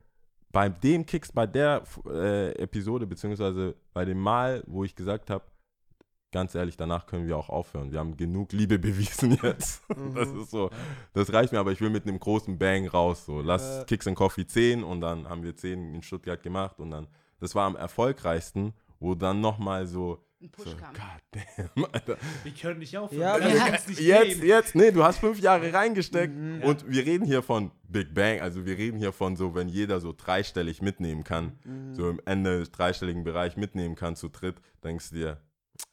[0.51, 5.45] bei dem Kicks, bei der äh, Episode, beziehungsweise bei dem Mal, wo ich gesagt habe,
[6.33, 7.93] ganz ehrlich, danach können wir auch aufhören.
[7.93, 9.83] Wir haben genug Liebe bewiesen jetzt.
[10.15, 10.71] Das ist so,
[11.13, 13.27] das reicht mir, aber ich will mit einem großen Bang raus.
[13.27, 13.85] So, lass Äh.
[13.85, 17.07] Kicks and Coffee 10 und dann haben wir 10 in Stuttgart gemacht und dann,
[17.39, 20.93] das war am erfolgreichsten, wo dann nochmal so, Ein so Push kam.
[20.95, 21.43] God
[21.77, 22.17] damn, Alter.
[22.43, 23.21] Wir können nicht aufhören.
[23.21, 24.47] Ja, Also, nicht Jetzt, gehen.
[24.47, 26.63] jetzt, nee, du hast fünf Jahre reingesteckt Mhm.
[26.63, 29.99] und wir reden hier von Big Bang, also wir reden hier von so, wenn jeder
[30.01, 31.95] so dreistellig mitnehmen kann, Mhm.
[31.95, 35.41] so im Ende des dreistelligen Bereich mitnehmen kann zu dritt, denkst du dir,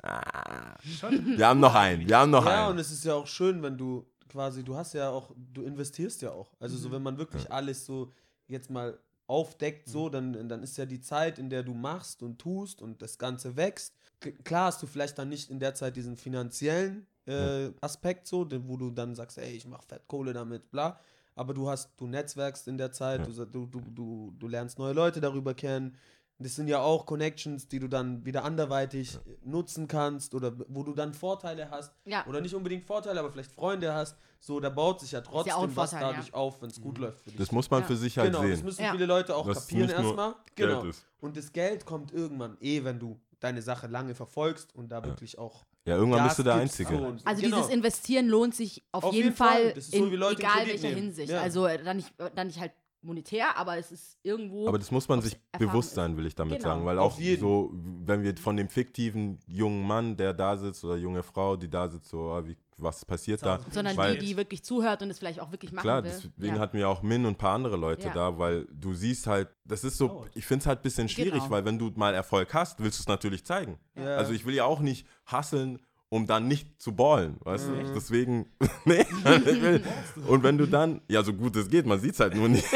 [0.01, 1.37] ah, Schon.
[1.37, 2.79] wir haben noch einen, wir haben noch Ja, und einen.
[2.79, 6.31] es ist ja auch schön, wenn du quasi, du hast ja auch, du investierst ja
[6.31, 6.53] auch.
[6.59, 6.81] Also Mhm.
[6.81, 8.11] so, wenn man wirklich alles so
[8.47, 12.39] jetzt mal aufdeckt, so, dann, dann ist ja die Zeit, in der du machst und
[12.39, 13.95] tust und das Ganze wächst.
[14.31, 18.67] Klar hast du vielleicht dann nicht in der Zeit diesen finanziellen äh, Aspekt so, den-
[18.67, 20.99] wo du dann sagst, ey, ich mach fett Kohle damit, bla.
[21.35, 23.45] Aber du hast, du netzwerkst in der Zeit, Ja.
[23.45, 25.95] du, du, du, du, lernst neue Leute darüber kennen.
[26.39, 30.93] Das sind ja auch Connections, die du dann wieder anderweitig nutzen kannst oder wo du
[30.93, 31.93] dann Vorteile hast.
[32.05, 32.25] Ja.
[32.27, 34.17] Oder nicht unbedingt Vorteile, aber vielleicht Freunde hast.
[34.39, 36.97] So, da baut sich ja trotzdem auch ein was Vorteil, dadurch auf, wenn es gut
[36.97, 37.37] läuft für dich.
[37.39, 37.87] Das muss man Ja.
[37.87, 38.65] für sich halt genau, das sehen.
[38.65, 38.91] müssen Ja.
[38.91, 40.35] viele Leute auch Dass es kapieren erstmal.
[40.55, 40.83] Genau.
[40.83, 41.05] ist.
[41.21, 45.37] Und das Geld kommt irgendwann eh, wenn du deine Sache lange verfolgst und da wirklich
[45.37, 45.65] auch.
[45.85, 46.97] Ja, irgendwann Gas bist du der Einzige.
[46.97, 47.57] so Also genau.
[47.57, 49.47] dieses Investieren lohnt sich auf, Auf jeden, jeden Fall.
[49.49, 50.95] Fall, Das ist so, in wie Leute egal Kredit welcher.
[50.95, 51.29] Hinsicht.
[51.29, 51.41] Ja.
[51.41, 52.71] Also äh, dann nicht, äh, dann nicht halt
[53.03, 54.67] monetär, aber es ist irgendwo.
[54.67, 56.69] Aber das muss man sich bewusst sein, will ich damit Genau.
[56.75, 56.85] sagen.
[56.85, 57.41] Weil Auf auch jeden.
[57.41, 61.69] so, wenn wir von dem fiktiven jungen Mann, der da sitzt, oder junge Frau, die
[61.69, 63.59] da sitzt, so, ah, wie, was passiert da?
[63.71, 66.11] sondern weil- die, die wirklich zuhört und es vielleicht auch wirklich machen Klar, will.
[66.11, 66.61] deswegen ja.
[66.61, 68.13] hatten wir auch Min und ein paar andere Leute Ja.
[68.13, 71.33] da, weil du siehst halt, das ist so, ich finde es halt ein bisschen schwierig,
[71.33, 71.49] Genau.
[71.49, 73.77] weil wenn du mal Erfolg hast, willst du es natürlich zeigen.
[73.95, 74.15] Ja.
[74.17, 75.79] Also ich will ja auch nicht hasseln,
[76.13, 77.85] um dann nicht zu ballen, weißt Mhm.
[77.87, 77.93] du?
[77.95, 78.45] Deswegen,
[78.85, 79.03] nee,
[79.45, 80.27] ich.
[80.29, 82.65] Und wenn du dann, ja, so gut es geht, man sieht es halt nur nicht.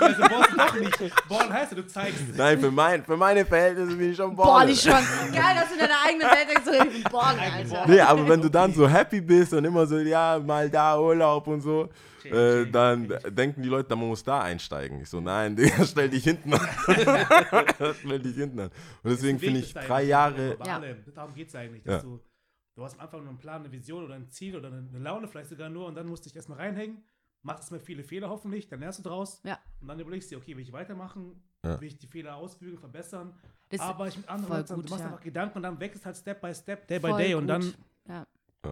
[0.00, 1.28] Also, Born doch nicht.
[1.28, 2.36] Born heißt ja, du zeigst es.
[2.36, 4.68] Nein, für, mein, für meine Verhältnisse bin ich schon Boah, ballen.
[4.70, 4.92] die schon.
[4.92, 7.84] Geil, dass du in deiner eigenen Welt denkst, so, ich bin Born, Alter.
[7.86, 11.46] Nee, aber wenn du dann so happy bist und immer so, ja, mal da Urlaub
[11.46, 11.88] und so,
[12.24, 15.00] äh, dann denken die Leute, man muss da einsteigen.
[15.02, 16.60] Ich so, nein, Digga, stell dich hinten an.
[18.00, 18.70] stell dich hinten an.
[19.02, 20.80] Und deswegen finde ich drei Jahre, Ja.
[21.14, 21.82] Darum geht es eigentlich.
[21.84, 22.08] Dass Ja.
[22.08, 22.20] du,
[22.78, 25.26] du hast am Anfang nur einen Plan, eine Vision oder ein Ziel oder eine Laune,
[25.26, 27.02] vielleicht sogar nur, und dann musst du dich erstmal reinhängen,
[27.42, 29.40] machst erstmal viele Fehler hoffentlich, dann lernst du draus.
[29.44, 29.58] Ja.
[29.80, 31.42] Und dann überlegst du dir, okay, will ich weitermachen?
[31.64, 31.80] Ja.
[31.80, 33.34] Will ich die Fehler ausbügeln, verbessern?
[33.70, 35.10] Das Aber ich mit anderen voll Leuten, gut, du machst ja.
[35.10, 37.40] einfach Gedanken und dann wächst es halt Step by Step, Day by Voll Day und
[37.42, 37.50] gut.
[37.50, 37.74] dann.
[38.08, 38.26] Ja.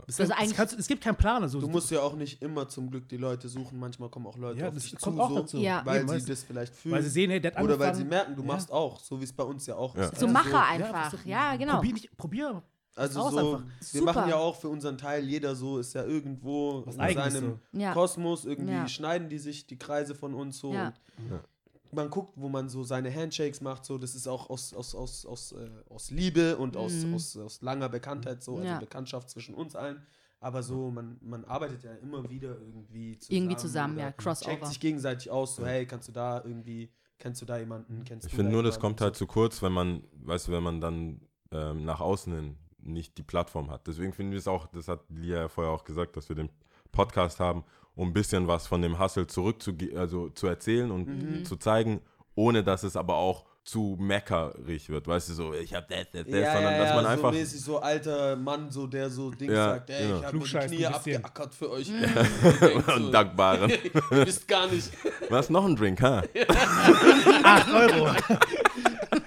[0.06, 1.42] Es, Also es, eigentlich- kannst, es gibt keinen Plan.
[1.42, 3.78] Also, Du musst ja auch nicht immer zum Glück die Leute suchen.
[3.78, 5.56] Manchmal kommen auch Leute Ja, auf das dich zu, auch so, dazu.
[5.58, 5.82] Ja.
[5.84, 6.94] weil Eben, sie das vielleicht fühlen.
[6.94, 8.48] weil sie sehen, hey, der hat Oder weil sie merken, du Ja.
[8.48, 10.04] machst auch, so wie es bei uns ja auch Ja.
[10.04, 10.18] ist.
[10.18, 11.10] So Also Macher einfach.
[11.12, 11.74] das Ja, genau.
[11.76, 12.62] Probier, nicht, probier.
[12.96, 13.66] Also Raus so, einfach.
[13.92, 14.12] wir Super.
[14.14, 17.92] machen ja auch für unseren Teil, jeder so ist ja irgendwo Was in seinem Ja.
[17.92, 18.88] Kosmos, irgendwie Ja.
[18.88, 20.72] schneiden die sich die Kreise von uns so.
[20.72, 20.94] Ja.
[21.28, 24.94] Und man guckt, wo man so seine Handshakes macht, so, das ist auch aus, aus,
[24.94, 27.14] aus, aus, äh, aus Liebe und aus, Mhm.
[27.14, 28.78] aus, aus langer Bekanntheit, so, also Ja.
[28.80, 30.02] Bekanntschaft zwischen uns allen.
[30.40, 33.36] Aber so, man, man arbeitet ja immer wieder irgendwie zusammen.
[33.36, 34.50] Irgendwie zusammen, ja, Crossover.
[34.52, 38.26] Checkt sich gegenseitig aus, so, hey, kannst du da irgendwie, kennst du da jemanden, kennst
[38.26, 38.80] Ich du finde da nur, das jemanden?
[38.80, 41.20] kommt halt zu kurz, wenn man, weißt du, wenn man dann
[41.52, 42.56] ähm, nach außen hin
[42.86, 43.86] nicht die Plattform hat.
[43.86, 46.48] Deswegen finden wir es auch, das hat Lia ja vorher auch gesagt, dass wir den
[46.92, 47.64] Podcast haben,
[47.94, 51.44] um ein bisschen was von dem Hustle zurückzugehen, also zu erzählen und Mhm.
[51.44, 52.00] zu zeigen,
[52.34, 55.08] ohne dass es aber auch zu meckerig wird.
[55.08, 57.10] Weißt du, so, ich hab das, das, das, ja, sondern ja, dass ja, man so
[57.10, 57.32] einfach.
[57.32, 60.18] mäßig so alter Mann, so der so Dings Ja, sagt, ey, genau.
[60.20, 60.24] ich
[60.54, 61.90] habe die Knie abgeackert für euch.
[62.96, 63.68] und dankbaren.
[64.12, 64.92] Ihr wisst gar nicht.
[65.30, 66.22] Was noch ein Drink, ha?
[67.42, 68.10] 8 Euro.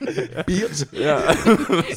[0.91, 1.33] Ja.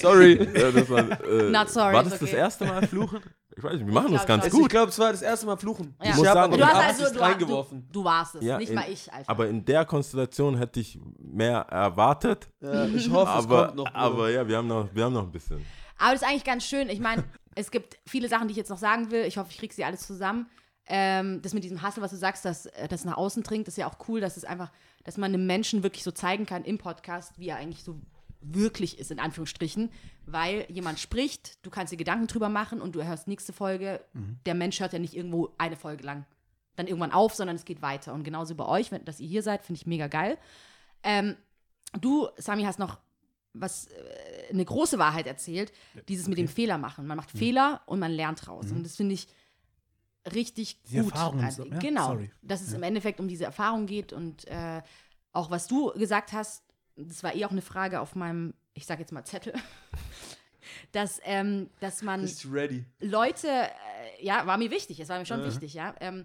[0.00, 0.48] Sorry.
[0.54, 2.36] ja das war, äh, Not sorry, war ist das das okay.
[2.38, 3.20] erste Mal fluchen?
[3.56, 4.44] Ich weiß nicht, wir machen das glaub ganz schon.
[4.44, 4.70] Also ich gut.
[4.70, 5.94] glaube, es war das erste Mal fluchen.
[6.02, 6.10] Ja.
[6.10, 7.86] Ich muss habe sagen, aber Du hast also, du, reingeworfen.
[7.88, 9.28] du, du warst es, Ja, nicht in- mal ich, Alter.
[9.30, 12.48] Aber in der Konstellation hätte ich mehr erwartet.
[12.60, 13.94] Ja, ich hoffe, es Aber, kommt noch.
[13.94, 15.64] Aber ja, wir haben, noch, wir haben noch ein bisschen.
[15.98, 16.88] Aber das ist eigentlich ganz schön.
[16.88, 19.24] Ich meine, es gibt viele Sachen, die ich jetzt noch sagen will.
[19.26, 20.46] Ich hoffe, ich kriege sie alles zusammen.
[20.86, 23.78] Ähm, das mit diesem Hustle, was du sagst, dass äh, das nach außen dringt, ist
[23.78, 24.72] ja auch cool, dass es einfach,
[25.04, 28.00] dass man einem Menschen wirklich so zeigen kann im Podcast, wie er eigentlich so
[28.40, 29.90] wirklich ist, in Anführungsstrichen,
[30.26, 34.00] weil jemand spricht, du kannst dir Gedanken drüber machen und du hörst nächste Folge.
[34.46, 36.26] Der Mensch hört ja nicht irgendwo eine Folge lang
[36.74, 38.14] dann irgendwann auf, sondern es geht weiter.
[38.14, 40.38] Und genauso bei euch, wenn, dass ihr hier seid, finde ich mega geil.
[41.02, 41.36] Ähm,
[42.00, 42.98] du, Sami, hast noch
[43.52, 45.72] was, äh, eine große Wahrheit erzählt,
[46.08, 47.06] dieses mit dem Fehler machen.
[47.06, 47.38] Man macht Mhm.
[47.38, 48.72] Fehler und man lernt raus.
[48.72, 49.28] Und das finde ich
[50.34, 51.12] richtig Die gut.
[51.12, 52.30] Erfahrungen Also, so- ja, genau, sorry.
[52.42, 52.76] dass es Ja.
[52.76, 54.82] im Endeffekt um diese Erfahrung geht und äh,
[55.32, 56.62] auch was du gesagt hast,
[56.96, 59.54] das war eh auch eine Frage auf meinem, ich sage jetzt mal Zettel,
[60.92, 62.28] dass, ähm, dass man.
[63.00, 66.24] Leute, äh, ja, war mir wichtig, es war mir schon wichtig, ja, ähm,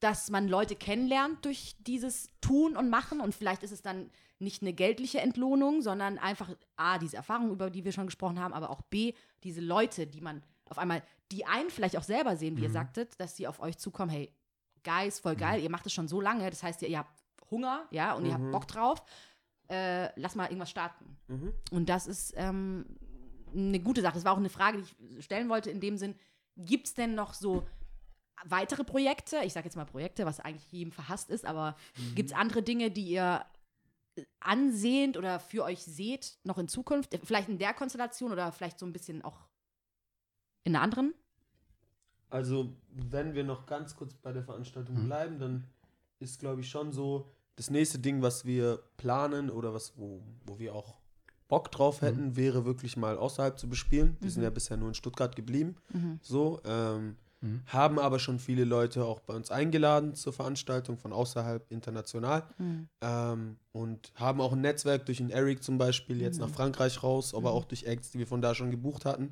[0.00, 4.62] dass man Leute kennenlernt durch dieses Tun und Machen und vielleicht ist es dann nicht
[4.62, 8.70] eine geldliche Entlohnung, sondern einfach A, diese Erfahrung, über die wir schon gesprochen haben, aber
[8.70, 9.12] auch B,
[9.44, 11.02] diese Leute, die man auf einmal,
[11.32, 14.32] die einen vielleicht auch selber sehen, wie ihr sagtet, dass sie auf euch zukommen, hey,
[14.82, 17.86] Guys, voll geil, ihr macht es schon so lange, das heißt, ihr, ihr habt Hunger,
[17.90, 19.02] ja, und ihr habt Bock drauf,
[19.68, 21.18] äh, lass mal irgendwas starten.
[21.70, 22.86] Und das ist ähm,
[23.54, 24.14] eine gute Sache.
[24.14, 26.14] Das war auch eine Frage, die ich stellen wollte in dem Sinn,
[26.56, 27.66] gibt es denn noch so
[28.44, 29.40] weitere Projekte?
[29.44, 31.76] Ich sage jetzt mal Projekte, was eigentlich jedem verhasst ist, aber
[32.14, 33.44] gibt es andere Dinge, die ihr
[34.40, 37.18] ansehend oder für euch seht, noch in Zukunft?
[37.22, 39.49] Vielleicht in der Konstellation oder vielleicht so ein bisschen auch
[40.64, 41.14] in einer anderen?
[42.28, 45.04] Also, wenn wir noch ganz kurz bei der Veranstaltung Mhm.
[45.06, 45.64] bleiben, dann
[46.20, 50.58] ist, glaube ich, schon so das nächste Ding, was wir planen oder was, wo, wo
[50.58, 50.96] wir auch
[51.48, 54.16] Bock drauf hätten, wäre wirklich mal außerhalb zu bespielen.
[54.20, 55.74] Wir sind ja bisher nur in Stuttgart geblieben.
[56.22, 57.62] So, ähm, Mhm.
[57.66, 62.42] haben aber schon viele Leute auch bei uns eingeladen zur Veranstaltung von außerhalb international
[63.00, 67.34] ähm, und haben auch ein Netzwerk durch den Eric zum Beispiel jetzt nach Frankreich raus,
[67.34, 69.30] aber auch durch Acts, die wir von da schon gebucht hatten.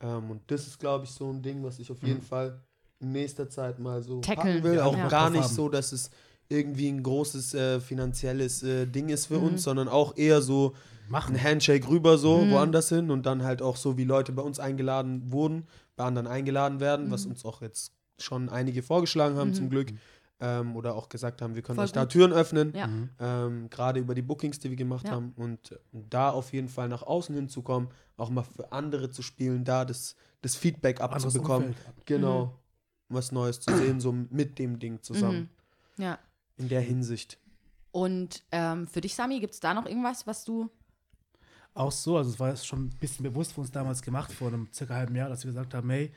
[0.00, 2.60] Ähm, und das ist, glaube ich, so ein Ding, was ich auf jeden Fall
[3.00, 4.58] in nächster Zeit mal so Tackeln.
[4.58, 4.74] packen will.
[4.76, 5.08] Ja, Auch ja.
[5.08, 6.10] gar nicht so, dass es
[6.50, 9.44] irgendwie ein großes äh, finanzielles äh, Ding ist für Mhm.
[9.44, 10.74] uns, sondern auch eher so
[11.08, 11.36] Machen.
[11.36, 12.50] ein Handshake rüber so Mhm.
[12.50, 16.26] woanders hin und dann halt auch so, wie Leute bei uns eingeladen wurden, bei anderen
[16.26, 17.32] eingeladen werden, was Mhm.
[17.32, 19.92] uns auch jetzt schon einige vorgeschlagen haben zum Glück
[20.40, 22.12] ähm, oder auch gesagt haben, wir können Voll euch da gut.
[22.12, 22.88] Türen öffnen, Ja.
[23.18, 25.12] ähm, gerade über die Bookings, die wir gemacht Ja.
[25.12, 29.22] haben und, äh, da auf jeden Fall nach außen hinzukommen, auch mal für andere zu
[29.22, 31.74] spielen, da das, das Feedback abzubekommen,
[32.06, 32.58] genau,
[33.08, 35.48] was Neues zu sehen, so mit dem Ding zusammen,
[35.98, 36.18] Ja.
[36.60, 37.38] In der Hinsicht.
[37.90, 40.70] Und ähm, für dich, Sami, gibt es da noch irgendwas, was du.
[41.74, 44.68] Auch so, also es war schon ein bisschen bewusst für uns damals gemacht, vor einem
[44.72, 46.12] circa halben Jahr, dass wir gesagt haben, hey,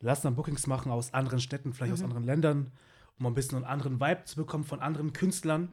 [0.00, 2.70] lass dann Bookings machen aus anderen Städten, vielleicht aus anderen Ländern,
[3.18, 5.68] um ein bisschen einen anderen Vibe zu bekommen von anderen Künstlern,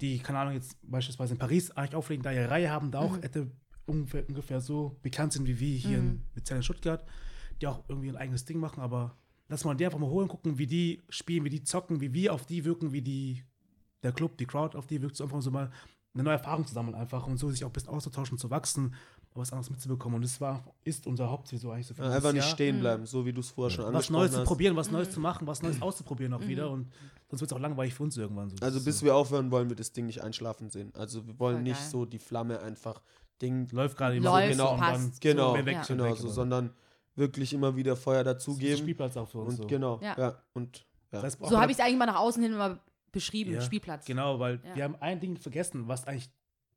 [0.00, 3.18] die, keine Ahnung, jetzt beispielsweise in Paris eigentlich auflegen, da ihre Reihe haben, da auch
[3.22, 3.46] etwa
[3.86, 7.04] ungefähr, ungefähr so bekannt sind wie wir hier in Luzern in Stuttgart,
[7.60, 9.16] die auch irgendwie ein eigenes Ding machen, aber
[9.48, 12.32] lass mal die einfach mal holen, gucken, wie die spielen, wie die zocken, wie wir
[12.32, 13.44] auf die wirken, wie die,
[14.06, 15.70] der Club, die Crowd auf die wirkt, so einfach so mal
[16.14, 18.94] eine neue Erfahrung zu sammeln einfach und so sich auch ein bisschen auszutauschen, zu wachsen,
[19.34, 20.16] was anderes mitzubekommen.
[20.16, 22.54] Und das war, ist unser Hauptziel so eigentlich so für Ja, einfach nicht Jahr.
[22.54, 24.46] stehen bleiben, so wie du es vorher schon Was angesprochen Neues zu hast.
[24.46, 26.70] probieren, was Neues zu machen, was Neues auszuprobieren auch wieder.
[26.70, 26.90] Und
[27.28, 28.48] sonst wird es auch langweilig für uns irgendwann.
[28.48, 28.56] So.
[28.62, 29.04] Also bis so.
[29.04, 30.90] wir aufhören, wollen wir das Ding nicht einschlafen sehen.
[30.94, 33.02] Also wir wollen Voll nicht so die Flamme einfach
[33.42, 35.02] Ding läuft gerade Läuft, so genau, und passt.
[35.04, 35.82] dann genau, So, weg, ja.
[35.82, 36.70] genau so, sondern
[37.14, 39.66] wirklich immer wieder Feuer dazugeben Spielplatz auch für uns und so.
[39.66, 40.14] genau, Ja.
[40.18, 40.84] ja, und ja.
[41.20, 42.78] Das heißt, auch So habe der- ich es eigentlich mal nach außen hin immer
[43.16, 44.04] beschrieben, Ja, Spielplatz.
[44.06, 44.76] Genau, weil Ja.
[44.76, 46.30] wir haben ein Ding vergessen, was eigentlich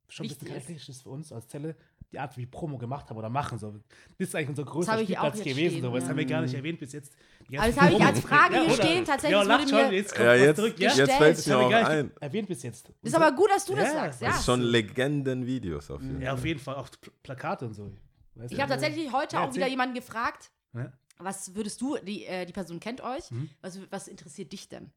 [0.08, 0.52] schon ein bisschen ist.
[0.54, 1.76] charakteristisch ist für uns als Zelle.
[2.12, 3.60] die Art, wie Promo gemacht haben oder machen.
[3.60, 3.72] So.
[4.18, 5.70] Das ist eigentlich unser größter Spielplatz gewesen.
[5.70, 5.94] stehen, so.
[5.94, 6.10] Das ja.
[6.10, 7.14] haben wir gar nicht erwähnt bis jetzt.
[7.56, 8.74] Aber das habe ich als Frage hier oder?
[8.84, 9.06] stehen.
[9.06, 9.94] Tatsächlich Ja, wurde schon, mir.
[9.94, 10.80] jetzt kommt Ja, jetzt, zurück.
[10.80, 12.12] Ja, jetzt fällt das es mir auch ein.
[12.20, 12.92] erwähnt bis jetzt.
[13.04, 14.14] Ist aber gut, dass du das Ja, sagst.
[14.16, 14.28] das Ja.
[14.30, 16.24] Das ist schon Legenden-Videos auf jeden Fall.
[16.24, 16.76] Ja, auf jeden Fall.
[16.78, 17.92] Auch Pl- Plakate und so.
[18.34, 20.92] Weißt Ich habe tatsächlich heute Ja, auch wieder jemanden gefragt, Ja.
[21.20, 23.50] was würdest du, die, äh, die Person kennt euch, Mhm.
[23.62, 24.92] was, was interessiert dich denn?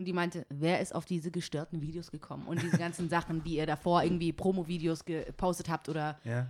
[0.00, 2.46] Und die meinte, wer ist auf diese gestörten Videos gekommen?
[2.46, 6.46] Und diese ganzen Sachen, die ihr davor irgendwie Promo-Videos gepostet habt oder Ja.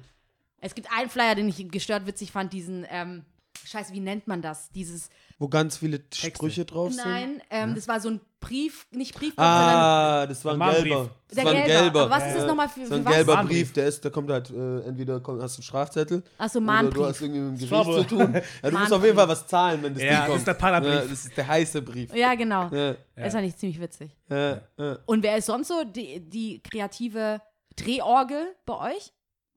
[0.61, 3.25] es gibt einen Flyer, den ich gestört witzig fand, diesen, ähm,
[3.65, 4.71] scheiße, wie nennt man das?
[4.73, 7.05] Dieses, Wo ganz viele Sprüche drauf sind.
[7.05, 10.85] nein, ähm, das war so ein Brief, nicht Brief, Ah, das war ein Mahnbrief.
[10.85, 11.11] gelber.
[11.29, 11.81] Das der war ein gelber.
[11.83, 12.01] gelber.
[12.03, 12.49] Aber was ist Ja, das ja.
[12.49, 13.13] nochmal für, Das für war ein was?
[13.15, 13.59] gelber Mahnbrief.
[13.59, 16.61] Brief, der ist, da kommt halt, äh, entweder kommt, hast du einen Strafzettel Achso, oder
[16.61, 17.05] du Mahnbrief.
[17.07, 18.19] hast irgendwie mit dem Gericht zu tun.
[18.35, 19.05] Ja, du musst auf Mahnbrief.
[19.05, 20.39] jeden Fall was zahlen, wenn das Ja, Ding das kommt.
[20.39, 20.95] ist der Parabrief.
[20.95, 22.15] Ja, das ist der heiße Brief.
[22.15, 22.69] Ja, genau.
[22.73, 24.17] Ja, Das fand ich ziemlich witzig.
[24.31, 24.99] ja, ja.
[25.05, 27.43] Und wer ist sonst so die, die kreative
[27.77, 29.13] Drehorgel bei euch?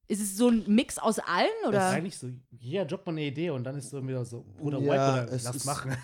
[0.07, 1.87] Ist es so ein Mix aus allen Das ist oder?
[1.89, 4.91] eigentlich so, jeder droppt mal eine Idee und dann ist so wieder so, Bruder Ja,
[5.23, 5.95] White oder lass machen.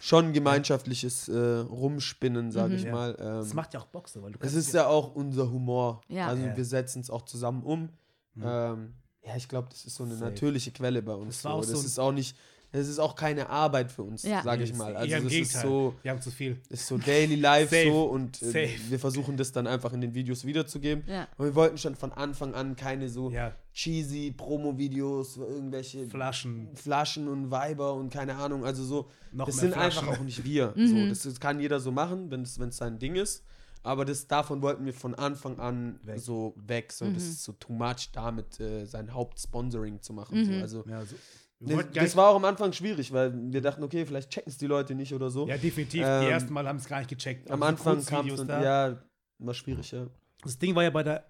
[0.00, 2.92] Schon gemeinschaftliches äh, Rumspinnen, sage ich Ja.
[2.92, 3.14] mal.
[3.14, 6.00] Das Ähm, macht ja auch Bock so, weil du es ist ja auch unser Humor.
[6.08, 6.26] Ja.
[6.26, 6.56] Also Ja.
[6.56, 7.90] wir setzen es auch zusammen um.
[8.34, 8.42] Mhm.
[8.44, 10.30] Ähm, ja, ich glaube, das ist so eine Safe.
[10.30, 11.42] natürliche Quelle bei uns.
[11.42, 11.60] Das so.
[11.60, 12.36] das so ist auch nicht,
[12.72, 14.42] das ist auch keine Arbeit für uns, Ja.
[14.42, 14.94] sage ich mal.
[14.96, 15.62] Also im das ist Gegenteil.
[15.62, 16.60] so, Wir haben zu viel.
[16.68, 17.88] ist so Daily Life Safe.
[17.90, 21.04] so und äh, wir versuchen das dann einfach in den Videos wiederzugeben.
[21.06, 21.26] Ja.
[21.38, 26.68] Und wir wollten schon von Anfang an keine so Ja, cheesy Promo-Videos, irgendwelche Flaschen.
[26.74, 28.64] Flaschen und Weiber und keine Ahnung.
[28.64, 30.00] Also so, Noch das sind Flaschen.
[30.00, 30.74] einfach auch nicht wir.
[30.86, 33.42] So, das, das kann jeder so machen, wenn es sein Ding ist.
[33.82, 36.18] Aber das, davon wollten wir von Anfang an Weg.
[36.18, 36.92] so weg.
[36.92, 40.44] So, Das ist so too much, damit äh, sein Hauptsponsoring zu machen.
[40.44, 40.52] So.
[40.60, 41.14] Also, Ja, so.
[41.58, 44.66] Wir das, war auch am Anfang schwierig, weil wir dachten, okay, vielleicht checken es die
[44.66, 45.48] Leute nicht oder so.
[45.48, 46.02] ja, definitiv.
[46.04, 47.50] Ähm, die ersten Mal haben es gar nicht gecheckt.
[47.50, 49.02] am Anfang kam es ja,
[49.38, 50.06] war schwierig, ja.
[50.42, 51.26] Das Ding war ja bei der,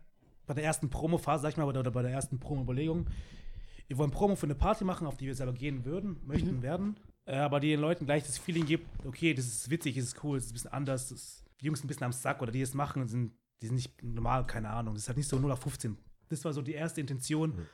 [0.46, 3.06] bei der ersten Promo-Phase, sag ich mal, oder bei der ersten Promo-Überlegung.
[3.86, 6.98] Wir wollen Promo für eine Party machen, auf die wir selber gehen würden, möchten, werden.
[7.24, 10.24] Äh, aber die den Leuten gleich das Feeling gibt, okay, das ist witzig, das ist
[10.24, 11.08] cool, das ist ein bisschen anders.
[11.10, 13.76] Das, die Jungs sind ein bisschen am Sack oder die das machen, sind, die sind
[13.76, 14.94] nicht normal, keine Ahnung.
[14.94, 15.96] Das ist halt nicht so 0 auf 15.
[16.28, 17.66] Das war so die erste Intention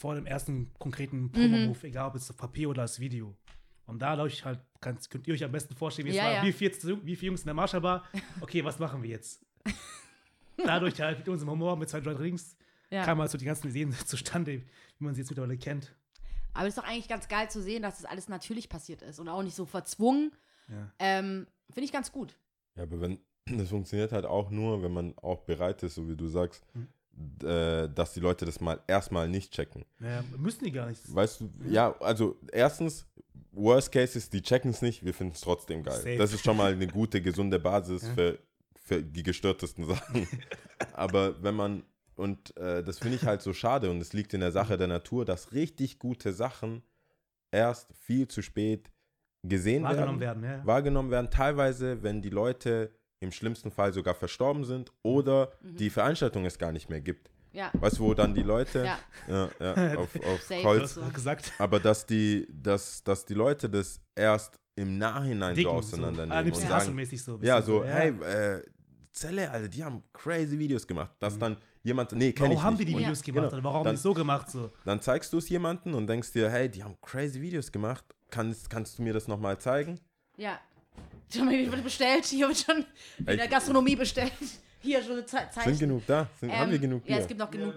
[0.00, 3.36] vor dem ersten konkreten Promo-Move, egal ob es auf Papier oder als Video.
[3.84, 6.24] Und da, glaube ich, halt, kannst, könnt ihr euch am besten vorstellen, wie es Ja,
[6.24, 6.32] war.
[6.32, 6.42] ja.
[6.42, 6.70] Wie, viel,
[7.04, 8.04] wie viele Jungs in der Marshallbar?
[8.40, 9.44] Okay, was machen wir jetzt?
[10.56, 12.56] Dadurch halt mit unserem Humor, mit zwei Joint Rings,
[12.90, 13.04] Ja.
[13.04, 14.62] kamen halt so die ganzen Ideen zustande,
[14.98, 15.94] wie man sie jetzt mittlerweile kennt.
[16.54, 19.18] Aber es ist doch eigentlich ganz geil zu sehen, dass das alles natürlich passiert ist
[19.20, 20.32] und auch nicht so verzwungen.
[20.68, 20.90] Ja.
[20.98, 22.36] Ähm, Finde ich ganz gut.
[22.76, 26.16] Ja, aber wenn, das funktioniert halt auch nur, wenn man auch bereit ist, so wie
[26.16, 26.78] du sagst, äh,
[27.16, 29.84] dass die Leute das mal erstmal nicht checken.
[29.98, 31.14] Naja, müssen die gar nicht.
[31.14, 33.06] Weißt du, ja, also erstens,
[33.52, 35.96] Worst Case ist, die checken es nicht, wir finden es trotzdem geil.
[35.96, 36.16] Safe.
[36.16, 38.38] Das ist schon mal eine gute, gesunde Basis für,
[38.76, 40.26] für die gestörtesten Sachen.
[40.92, 41.82] Aber wenn man,
[42.16, 44.88] und äh, das finde ich halt so schade und es liegt in der Sache der
[44.88, 46.82] Natur, dass richtig gute Sachen
[47.50, 48.90] erst viel zu spät
[49.42, 50.66] gesehen Wahrgenommen werden, werden, ja.
[50.66, 51.30] wahrgenommen werden.
[51.30, 56.72] Teilweise, wenn die Leute im schlimmsten Fall sogar verstorben sind oder die Veranstaltung es gar
[56.72, 57.30] nicht mehr gibt.
[57.52, 57.70] Ja.
[57.74, 58.98] Weißt du, wo dann die Leute Ja.
[59.28, 60.62] ja, ja, auf, auf Safe.
[60.62, 61.02] Kreuz So.
[61.58, 66.38] Aber dass die, dass, dass die Leute das erst im Nachhinein so Dicken, auseinandernehmen Ah,
[66.38, 67.38] und Nipsey sagen, so.
[67.42, 68.62] ja, so, hey, äh,
[69.12, 71.10] Zelle, Alter, die haben crazy Videos gemacht.
[71.18, 72.80] Dass dann jemand, nee, kenn Warum ich haben nicht.
[72.82, 73.24] die die Und Videos Ja.
[73.32, 73.50] gemacht?
[73.50, 73.54] Genau.
[73.58, 74.48] Oder warum haben die es so gemacht?
[74.50, 74.70] So?
[74.84, 78.04] Dann zeigst du es jemandem und denkst dir, hey, die haben crazy Videos gemacht.
[78.30, 79.98] Kannst, kannst du mir das nochmal zeigen?
[80.36, 80.60] Ja.
[81.38, 82.24] Mal wird bestellt.
[82.26, 82.84] Hier wird schon
[83.18, 84.32] in der Gastronomie bestellt.
[84.80, 85.70] Hier schon eine Ze Zeichen.
[85.70, 86.26] Sind genug da?
[86.40, 87.22] Sind, haben wir Ähm, genug Ja, Bier?
[87.22, 87.74] es gibt noch genug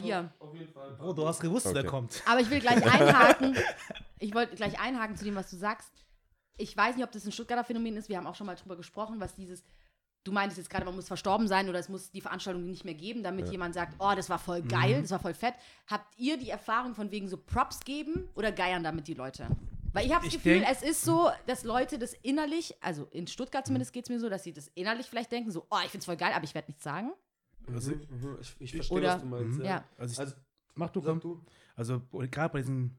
[0.00, 0.30] Bier.
[0.98, 1.88] Bro, du hast gewusst, wer Okay.
[1.88, 2.22] kommt.
[2.26, 3.56] Aber ich will gleich einhaken.
[4.20, 5.90] Ich wollte gleich einhaken zu dem, was du sagst.
[6.56, 8.08] Ich weiß nicht, ob das ein Stuttgarter Phänomen ist.
[8.08, 9.64] Wir haben auch schon mal drüber gesprochen, was dieses.
[10.24, 12.94] Du meintest jetzt gerade, man muss verstorben sein oder es muss die Veranstaltung nicht mehr
[12.94, 15.02] geben, damit jemand sagt, oh, das war voll geil, Mhm.
[15.02, 15.54] das war voll fett.
[15.88, 19.48] Habt ihr die Erfahrung von wegen so Props geben oder geiern damit die Leute?
[19.92, 23.26] Weil ich habe das Gefühl, denk- es ist so, dass Leute das innerlich, also in
[23.26, 23.66] Stuttgart Mhm.
[23.66, 26.06] zumindest geht es mir so, dass sie das innerlich vielleicht denken, so, oh, ich find's
[26.06, 27.12] voll geil, aber ich werde nichts sagen.
[27.72, 29.58] Also, Mhm, mhm, Ich, ich verstehe, Oder- was du meinst.
[29.58, 29.64] Mhm.
[29.64, 29.70] Ja.
[29.70, 29.84] Ja.
[29.98, 30.34] also, ich, Also,
[30.74, 31.20] mach du, komm.
[31.20, 31.44] du.
[31.76, 32.98] Also, gerade bei diesen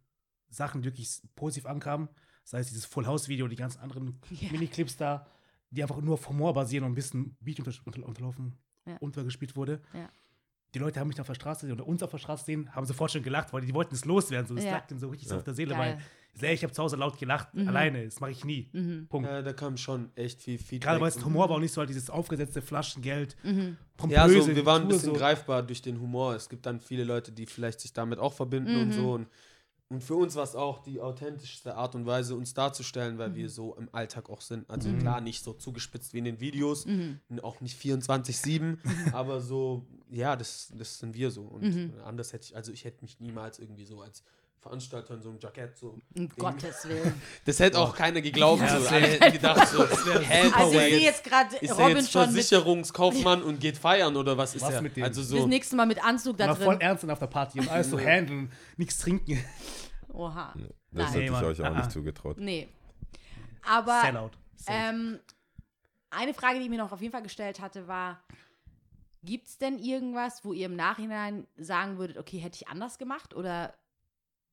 [0.49, 2.07] Sachen, die wirklich positiv ankamen,
[2.43, 4.51] sei es dieses Full House Video, die ganzen anderen Ja.
[4.51, 5.25] Miniclips da,
[5.71, 8.97] die einfach nur auf Humor basieren und ein bisschen Beat unter, unter, unterlaufen, Ja.
[8.97, 9.81] untergespielt wurde.
[9.93, 10.09] Ja.
[10.75, 13.11] Die Leute haben mich auf der Straße oder uns auf der Straße sehen, haben sofort
[13.11, 14.47] schon gelacht, weil die, die wollten es loswerden.
[14.47, 14.71] So, das Ja.
[14.71, 15.97] lag denen so richtig so auf der Seele, Geil.
[15.97, 16.03] weil
[16.33, 18.63] ich, sag, ich habe zu Hause laut gelacht, alleine, das mache ich nie.
[19.09, 19.29] Punkt.
[19.29, 20.81] Ja, da kam schon echt viel Feedback.
[20.81, 23.35] Gerade weil es und- Humor war auch nicht so halt dieses aufgesetzte Flaschengeld,
[23.97, 25.13] pompöse Ja, so, wir waren ein bisschen so.
[25.13, 26.35] greifbar durch den Humor.
[26.35, 29.13] Es gibt dann viele Leute, die vielleicht sich damit auch verbinden und so.
[29.13, 29.27] Und,
[29.89, 33.47] und für uns war es auch die authentischste Art und Weise, uns darzustellen, weil wir
[33.49, 34.67] so im Alltag auch sind.
[34.69, 38.77] Also klar, nicht so zugespitzt wie in den Videos, und auch nicht 24-7,
[39.13, 41.43] aber so, ja, das, das sind wir so.
[41.43, 41.93] Und Mhm.
[42.03, 44.23] anders hätte ich, also ich hätte mich niemals irgendwie so als
[44.63, 45.99] Veranstalter in so einem Jackett so.
[46.15, 47.21] Um Gottes Willen.
[47.45, 48.61] Das hätte auch keiner geglaubt.
[48.61, 48.83] Ja, so.
[48.83, 52.11] das Alle hätten gedacht so, hä, Also ich sehe jetzt- gerade ist er Robin jetzt
[52.11, 54.81] schon mit, Versicherungskaufmann und geht feiern oder was ist Was er?
[54.81, 55.03] mit dem?
[55.03, 55.45] Also das so.
[55.47, 56.81] nächste Mal mit Anzug da War voll drin.
[56.81, 59.43] ernst auf der Party und alles so handeln, nichts trinken.
[60.11, 60.53] Oha.
[60.91, 61.21] Das Nein.
[61.21, 62.37] hätte ich euch auch nicht zugetraut.
[62.39, 62.67] Nee.
[63.65, 64.31] Aber Sellout.
[64.67, 65.19] ähm,
[66.09, 68.21] eine Frage, die ich mir noch auf jeden Fall gestellt hatte, war,
[69.23, 73.33] gibt es denn irgendwas, wo ihr im Nachhinein sagen würdet, okay, hätte ich anders gemacht?
[73.33, 73.73] Oder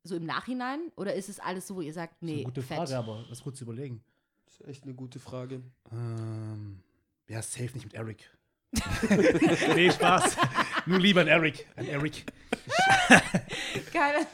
[0.03, 0.81] so im Nachhinein?
[0.97, 2.77] Oder ist es alles so, wo ihr sagt, Das ist nee, eine gute fett?
[2.79, 4.03] Frage, aber das ist gut zu überlegen.
[4.47, 5.63] Das ist echt eine gute Frage.
[5.93, 6.81] Ähm,
[7.29, 8.31] ja, safe nicht mit Eric.
[9.75, 10.37] nee, Spaß.
[10.87, 11.67] Nur lieber ein Eric.
[11.77, 12.25] Ein Eric.
[13.93, 14.27] Keine.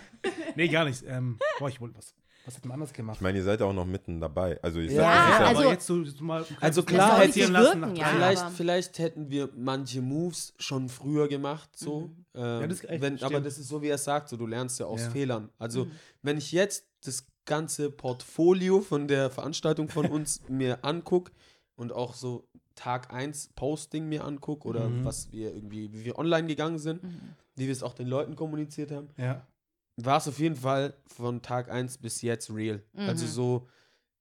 [0.54, 1.02] Nee, gar nicht.
[1.06, 2.14] Ähm, boah, ich wollte was.
[2.46, 3.16] Was hätten wir anders gemacht?
[3.16, 4.58] Ich meine, ihr seid ja auch noch mitten dabei.
[4.62, 6.44] Also ich Ja, sag, Ja, ja, also- aber jetzt so, so mal.
[6.60, 8.06] Also Das klar hätte lassen wirken, nach ja.
[8.06, 12.10] Vielleicht, vielleicht hätten wir manche Moves schon früher gemacht, so.
[12.34, 14.78] Ähm, das ist echt- wenn, aber das ist so, wie er sagt, so, du lernst
[14.80, 15.10] ja aus Ja.
[15.10, 15.50] Fehlern.
[15.58, 15.90] Also, Mhm.
[16.22, 21.32] wenn ich jetzt das ganze Portfolio von der Veranstaltung von uns mir angucke
[21.76, 25.04] und auch so Tag 1 Posting mir angucke oder Mhm.
[25.04, 27.00] was wir irgendwie, wie wir online gegangen sind,
[27.56, 29.46] wie wir es auch den Leuten kommuniziert haben, Ja.
[29.96, 32.82] War es auf jeden Fall von Tag 1 bis jetzt real.
[32.92, 33.00] Mhm.
[33.08, 33.68] Also so,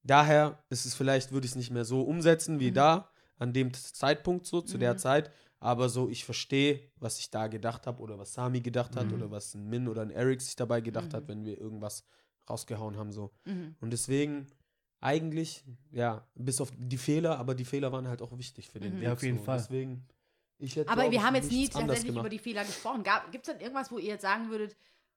[0.04, 2.76] daher ist es vielleicht, würde ich es nicht mehr so umsetzen wie Mhm.
[2.76, 4.98] da, an dem Zeitpunkt so, zu der Mhm.
[5.00, 5.32] Zeit.
[5.60, 9.14] Aber so, ich verstehe, was ich da gedacht habe oder was Sami gedacht hat Mhm.
[9.14, 11.18] oder was ein Min oder ein Eric sich dabei gedacht Mhm.
[11.18, 12.06] hat, wenn wir irgendwas
[12.50, 13.12] rausgehauen haben.
[13.12, 13.32] So.
[13.46, 13.76] Mhm.
[13.82, 14.48] Und deswegen
[15.02, 18.94] eigentlich, ja, bis auf die Fehler, aber die Fehler waren halt auch wichtig für den
[18.94, 18.98] Mhm.
[19.00, 19.04] Weg.
[19.04, 19.44] Ja, auf jeden so.
[19.44, 19.58] Fall.
[19.58, 20.06] Deswegen,
[20.58, 23.04] ich hätte Aber wir haben jetzt nie tatsächlich über die Fehler gesprochen.
[23.32, 24.76] Gibt es denn irgendwas, wo ihr jetzt sagen würdet,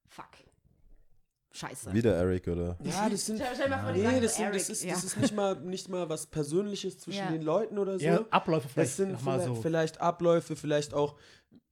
[0.08, 0.26] fuck,
[1.52, 1.92] scheiße.
[1.92, 2.76] wieder Eric, oder?
[2.82, 4.68] Ja, das sind Stell, stell dir mal vor, die Nee, das, so, sind, Eric, das,
[4.70, 4.94] ist, ja.
[4.94, 7.30] das ist nicht mal, nicht mal was Persönliches zwischen Ja.
[7.30, 8.04] den Leuten oder so.
[8.04, 9.62] ja, Abläufe vielleicht das sind noch mal vielleicht, so.
[9.62, 11.16] vielleicht Abläufe, vielleicht auch,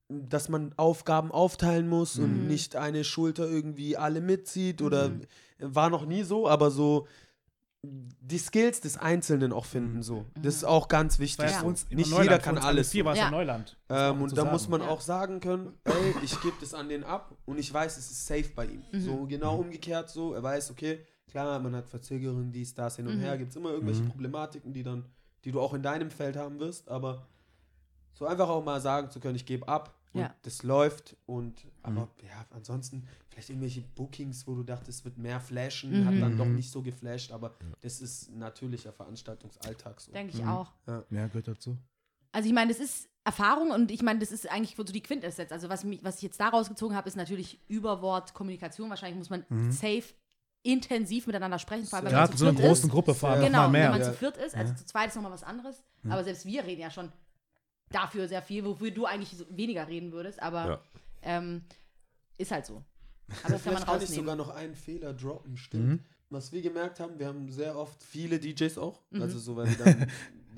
[0.09, 2.47] dass man Aufgaben aufteilen muss und Mhm.
[2.47, 5.21] nicht eine Schulter irgendwie alle mitzieht oder Mhm.
[5.59, 7.07] war noch nie so, aber so
[8.21, 10.25] die Skills des Einzelnen auch finden so.
[10.41, 11.49] Das ist auch ganz wichtig.
[11.51, 11.61] Ja.
[11.61, 12.91] immer Nicht Neuland, jeder kann alles.
[12.91, 13.31] Vier war es Ja.
[13.31, 13.77] Neuland.
[13.89, 14.51] Ähm, und da sagen.
[14.51, 14.87] muss man Ja.
[14.87, 18.25] auch sagen können, ey, ich gebe das an den ab und ich weiß, es ist
[18.27, 18.83] safe bei ihm.
[18.91, 18.99] Mhm.
[19.01, 23.17] So genau umgekehrt so, er weiß, okay, klar, man hat Verzögerungen, dies, das, hin und
[23.17, 23.21] Mhm.
[23.21, 24.09] her, gibt es immer irgendwelche Mhm.
[24.09, 25.05] Problematiken, die dann,
[25.45, 27.27] die du auch in deinem Feld haben wirst, aber
[28.13, 30.35] so einfach auch mal sagen zu können, ich gebe ab Ja.
[30.41, 35.39] das läuft und aber ja, ansonsten vielleicht irgendwelche Bookings, wo du dachtest, es wird mehr
[35.39, 36.21] flashen, hat Mhm.
[36.21, 36.55] dann doch Mhm.
[36.55, 40.11] nicht so geflasht, aber das ist natürlicher Veranstaltungsalltag so.
[40.11, 40.49] Denke ich Mhm.
[40.49, 40.71] auch.
[41.09, 41.77] Ja, gehört dazu.
[42.31, 45.51] Also ich meine, das ist Erfahrung und ich meine, das ist eigentlich so die Quintessenz.
[45.51, 48.89] Also was, mich, was ich jetzt da rausgezogen habe, ist natürlich Überwort Kommunikation.
[48.89, 49.71] Wahrscheinlich muss man Mhm.
[49.71, 50.03] safe
[50.63, 52.91] intensiv miteinander sprechen, vor allem wenn man Gerade zu in so einer großen ist.
[52.91, 53.89] Gruppe vor allem Sehr- noch mal Genau, wenn mehr.
[53.91, 54.05] man Ja.
[54.11, 54.55] zu viert ist.
[54.55, 54.77] Also Ja.
[54.77, 55.83] zu zweit ist nochmal was anderes.
[56.03, 56.11] Mhm.
[56.11, 57.11] Aber selbst wir reden ja schon
[57.91, 60.41] dafür sehr viel, wofür du eigentlich so weniger reden würdest.
[60.41, 60.81] Aber Ja.
[61.21, 61.63] ähm,
[62.37, 62.83] ist halt so.
[63.43, 64.25] Aber das kann man Vielleicht kann ich rausnehmen.
[64.25, 65.85] sogar noch einen Fehler droppen, stimmt.
[65.87, 65.99] Mhm.
[66.29, 69.01] Was wir gemerkt haben, wir haben sehr oft viele DJs auch.
[69.11, 69.21] Mhm.
[69.21, 69.77] Also so, weil wir
[70.07, 70.11] dann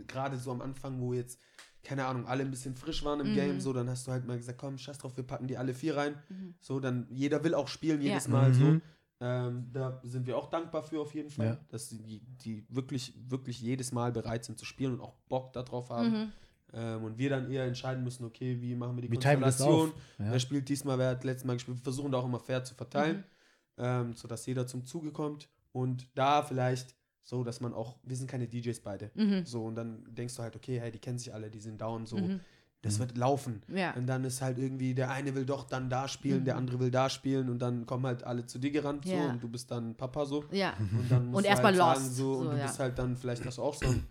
[0.07, 1.39] gerade so am Anfang, wo jetzt,
[1.83, 3.35] keine Ahnung, alle ein bisschen frisch waren im Mhm.
[3.35, 5.73] Game, so, dann hast du halt mal gesagt, komm, scheiß drauf, wir packen die alle
[5.73, 6.15] vier rein.
[6.29, 6.55] Mhm.
[6.59, 8.09] So, dann jeder will auch spielen, Ja.
[8.09, 8.63] jedes Mal so.
[8.65, 8.81] Mhm.
[9.21, 11.59] Ähm, da sind wir auch dankbar für auf jeden Fall, Ja.
[11.69, 15.89] dass die, die wirklich, wirklich jedes Mal bereit sind zu spielen und auch Bock darauf
[15.89, 16.31] haben.
[16.71, 16.79] Mhm.
[16.79, 19.91] Ähm, und wir dann eher entscheiden müssen, okay, wie machen wir die Wie wir Konstellation?
[20.19, 20.31] Ja.
[20.31, 21.77] Wer spielt diesmal, wer hat letztes Mal gespielt?
[21.77, 23.17] Wir versuchen da auch immer fair zu verteilen,
[23.77, 23.83] Mhm.
[23.83, 25.49] ähm, sodass jeder zum Zuge kommt.
[25.71, 29.11] Und da vielleicht so, dass man auch, wir sind keine DJs beide.
[29.13, 29.45] Mhm.
[29.45, 32.05] So, und dann denkst du halt, okay, hey, die kennen sich alle, die sind down,
[32.07, 32.39] so, Mhm.
[32.81, 33.61] das wird laufen.
[33.67, 33.93] Ja.
[33.93, 36.45] Und dann ist halt irgendwie, der eine will doch dann da spielen, Mhm.
[36.45, 39.29] der andere will da spielen und dann kommen halt alle zu dir gerannt so Ja.
[39.29, 40.43] und du bist dann Papa so.
[40.51, 40.73] Ja.
[40.79, 42.63] Und dann musst Und du erst mal halt sagen, lost, so, und so, du ja.
[42.65, 44.07] bist halt dann, vielleicht hast du auch so ein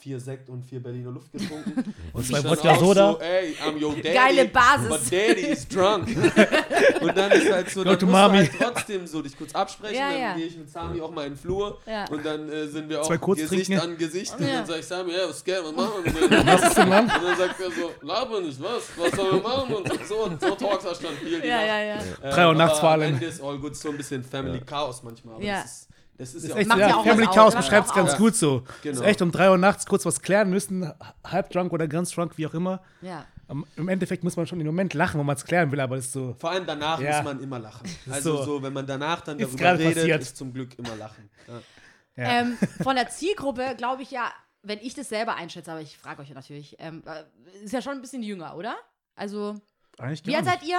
[0.00, 1.94] vier Sekt und vier Berliner Luft getrunken.
[2.12, 3.12] und zwei Wodka auch Soda.
[3.12, 4.12] So, ey, I'm your daddy.
[4.14, 4.88] Geile Basis.
[4.88, 6.08] But daddy is drunk.
[7.00, 8.38] und dann ist halt so, Go dann musst du Mami.
[8.38, 10.34] halt trotzdem so dich kurz absprechen, Ja, dann ja.
[10.36, 12.04] gehe ich mit Sami auch mal in den Flur Ja.
[12.10, 13.82] und dann äh, sind wir auch Zwei kurz Gesicht trinken.
[13.84, 14.54] an Gesicht und Ja.
[14.54, 16.46] dann sag ich Sami, ja, was geht, was machen wir denn?
[16.50, 17.04] Was ist denn, Mann?
[17.04, 18.82] Und dann sagt er so, laber nicht, was?
[18.96, 19.74] Was sollen wir machen?
[19.74, 21.94] Und so, und so talks er schon viel Ja, ja, ja.
[21.96, 23.14] Ähm, Drei Uhr nachts aber vor am allem.
[23.14, 25.34] Ende ist all good, so ein bisschen Family Chaos manchmal.
[25.36, 25.62] Aber Ja.
[25.62, 25.88] das ist,
[26.20, 27.88] das ist Das ja ist auch echt, Macht ja, ja auch Family Chaos macht beschreibt
[27.88, 28.16] es ganz aus.
[28.18, 28.62] gut so.
[28.82, 29.00] Genau.
[29.00, 30.92] Ist echt um 3 Uhr nachts kurz was klären müssen,
[31.26, 32.80] halb drunk oder ganz drunk, wie auch immer.
[33.02, 33.24] ja.
[33.48, 35.96] Am- Im Endeffekt muss man schon im Moment lachen, wenn man es klären will, aber
[35.96, 36.36] das ist so.
[36.38, 37.16] Vor allem danach Ja.
[37.16, 37.82] muss man immer lachen.
[38.08, 38.44] Also so.
[38.44, 40.22] so, wenn man danach dann Ist darüber redet, passiert.
[40.22, 41.28] ist zum Glück immer lachen.
[41.48, 42.22] Ja.
[42.22, 42.40] Ja.
[42.42, 44.30] Ähm, von der Zielgruppe glaube ich ja,
[44.62, 47.24] wenn ich das selber einschätze, aber ich frage euch ja natürlich, ähm, äh,
[47.64, 48.76] ist ja schon ein bisschen jünger, oder?
[49.16, 49.56] Also,
[49.98, 50.78] Eigentlich wie alt seid ihr?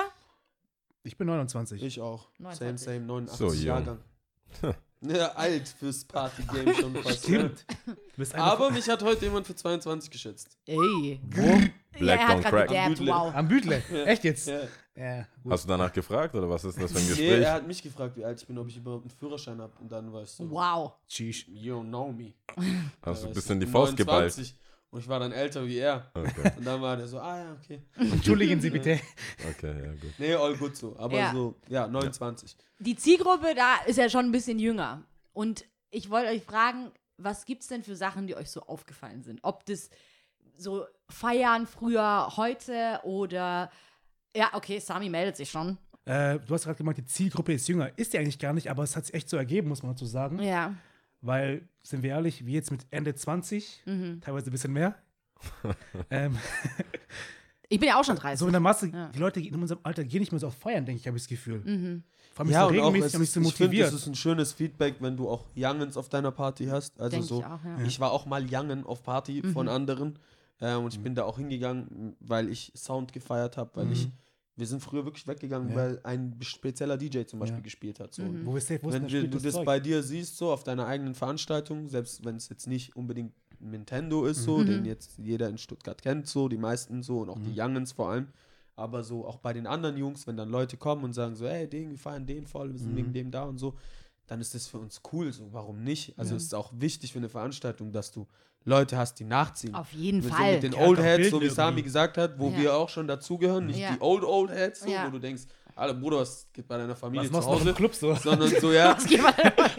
[1.03, 1.81] Ich bin 29.
[1.83, 2.29] Ich auch.
[2.39, 2.85] 29.
[2.85, 3.65] Same, same, 89 So.
[3.67, 3.97] Jahrgang.
[5.01, 7.23] ja, alt fürs Partygame schon fast.
[7.23, 7.65] Stimmt.
[8.33, 10.57] Aber mich hat heute jemand für 22 geschätzt.
[10.65, 11.19] Ey.
[11.23, 11.59] Wo?
[11.99, 12.67] Black ja, gerade Crack.
[12.69, 13.33] gedabbt, wow.
[13.35, 13.83] Am Bootleg.
[14.05, 14.47] Echt jetzt?
[14.47, 14.61] Ja.
[14.95, 15.25] Ja.
[15.49, 17.41] Hast du danach gefragt oder was ist das für ein Nee, Gespräch?
[17.43, 19.71] er hat mich gefragt, wie alt ich bin, ob ich überhaupt einen Führerschein habe.
[19.79, 20.93] Und dann war ich so, Wow.
[21.07, 21.47] Sheesh.
[21.47, 22.33] you don't know me.
[23.01, 24.35] Hast du ein bisschen die ich Faust geballt?
[24.91, 26.11] 29 Und ich war dann älter wie er.
[26.13, 27.81] Okay, Und dann war der so, ah ja, okay.
[27.97, 28.99] Entschuldigen Sie bitte.
[29.49, 30.13] okay, ja gut.
[30.17, 30.95] Nee, all gut so.
[30.97, 31.31] Aber Ja.
[31.31, 32.55] so, ja, 29.
[32.79, 35.03] Die Zielgruppe da ist ja schon ein bisschen jünger.
[35.33, 39.23] Und ich wollte euch fragen, was gibt es denn für Sachen, die euch so aufgefallen
[39.23, 39.39] sind?
[39.43, 39.89] Ob das
[40.57, 43.69] so Feiern früher, heute oder.
[44.35, 45.77] Ja, okay, Sami meldet sich schon.
[46.05, 47.91] Äh, du hast gerade gemeint, die Zielgruppe ist jünger.
[47.97, 50.05] Ist die eigentlich gar nicht, aber es hat sich echt so ergeben, muss man dazu
[50.05, 50.41] sagen.
[50.41, 50.73] Ja.
[51.21, 54.21] Weil, sind wir ehrlich, wie jetzt mit Ende 20, Mhm.
[54.21, 54.95] teilweise ein bisschen mehr.
[56.09, 56.37] ähm,
[57.69, 58.39] Ich bin ja auch schon 30.
[58.39, 59.07] so in der Masse, Ja.
[59.09, 61.23] die Leute in unserem Alter gehen nicht mehr so auf Feiern, denke ich, habe ich
[61.23, 61.59] das Gefühl.
[61.63, 62.03] Mhm.
[62.33, 63.87] Vor allem Ja, so regelmäßig es ist, so ich finde, motiviert.
[63.87, 66.99] das ist ein schönes Feedback, wenn du auch Youngens auf deiner Party hast.
[66.99, 67.79] Also Denk so, ich auch, ja.
[67.85, 70.19] ich war auch mal Youngen auf Party von anderen.
[70.59, 74.09] Äh, und ich bin da auch hingegangen, weil ich Sound gefeiert habe, weil ich,
[74.61, 75.75] wir sind früher wirklich weggegangen, Ja.
[75.75, 77.63] weil ein spezieller DJ zum Beispiel Ja.
[77.63, 78.13] gespielt hat.
[78.13, 78.23] So.
[78.23, 78.45] Mhm.
[78.45, 80.85] Wo wir safe wussten, Wenn wir, du das das bei dir siehst, so auf deiner
[80.85, 84.65] eigenen Veranstaltung, selbst wenn es jetzt nicht unbedingt Nintendo ist, so, Mhm.
[84.67, 87.43] den jetzt jeder in Stuttgart kennt, so, die meisten so und auch Mhm.
[87.43, 88.27] die Youngens vor allem.
[88.75, 91.67] Aber so auch bei den anderen Jungs, wenn dann Leute kommen und sagen so, hey,
[91.67, 92.97] den, wir feiern den voll, wir sind Mhm.
[92.97, 93.75] wegen dem da und so,
[94.27, 96.17] dann ist das für uns cool, so, warum nicht?
[96.17, 96.37] Also Ja.
[96.37, 98.27] es ist auch wichtig für eine Veranstaltung, dass du
[98.63, 99.73] Leute hast, die nachziehen.
[99.73, 100.53] Auf jeden Mit, so Fall.
[100.53, 102.57] mit den Die Old Heads, so wie Sami gesagt hat, wo Ja.
[102.57, 103.93] wir auch schon dazugehören, nicht Ja.
[103.93, 105.07] die Old Old Heads, so, Ja.
[105.07, 105.43] wo du denkst,
[105.73, 107.69] Alter Bruder, was geht bei deiner Familie Was zu machst du noch Hause?
[107.69, 108.13] im Club so?
[108.15, 108.95] Sondern so, ja,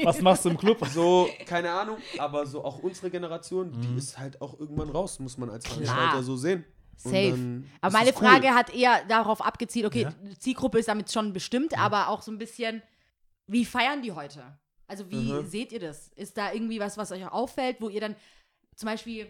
[0.04, 0.84] Was machst du im Club?
[0.86, 5.36] so, keine Ahnung, aber so auch unsere Generation, die ist halt auch irgendwann raus, muss
[5.38, 6.64] man als Veranstalter so sehen.
[6.96, 7.62] Safe.
[7.80, 8.26] Aber meine es cool.
[8.28, 10.12] Frage hat eher darauf abgezielt, okay, Ja.
[10.22, 12.82] die Zielgruppe ist damit schon bestimmt, aber auch so ein bisschen,
[13.46, 14.42] wie feiern die heute?
[14.88, 15.46] Also wie Mhm.
[15.46, 16.09] seht ihr das?
[16.16, 18.14] Ist da irgendwie was, was euch auffällt, wo ihr dann
[18.76, 19.28] zum Beispiel,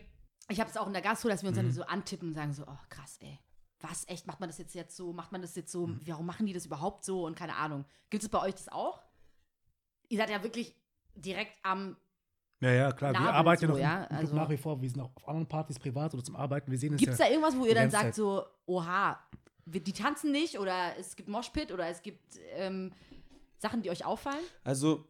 [0.48, 2.52] ich habe es auch in der Gastro, dass wir uns dann so antippen und sagen
[2.52, 3.38] so, oh krass, ey,
[3.80, 6.46] was, echt, macht man das jetzt jetzt so, macht man das jetzt so, warum machen
[6.46, 7.84] die das überhaupt so und keine Ahnung.
[8.10, 9.02] Gibt es bei euch das auch?
[10.08, 10.74] Ihr seid ja wirklich
[11.14, 11.96] direkt am,
[12.60, 13.12] Ja, ja, klar.
[13.12, 14.80] Nabel wir arbeiten ja so, noch ja, also- nach wie vor.
[14.80, 16.70] Wir sind auch auf anderen Partys privat oder zum Arbeiten.
[16.70, 17.24] Wir sehen es gibt es ja.
[17.26, 18.14] da irgendwas, wo ihr dann sagt Zeit.
[18.14, 19.18] so, oha,
[19.64, 22.92] wir- die tanzen nicht oder es gibt Moshpit oder es gibt ähm,
[23.58, 24.44] Sachen, die euch auffallen?
[24.64, 25.06] Also,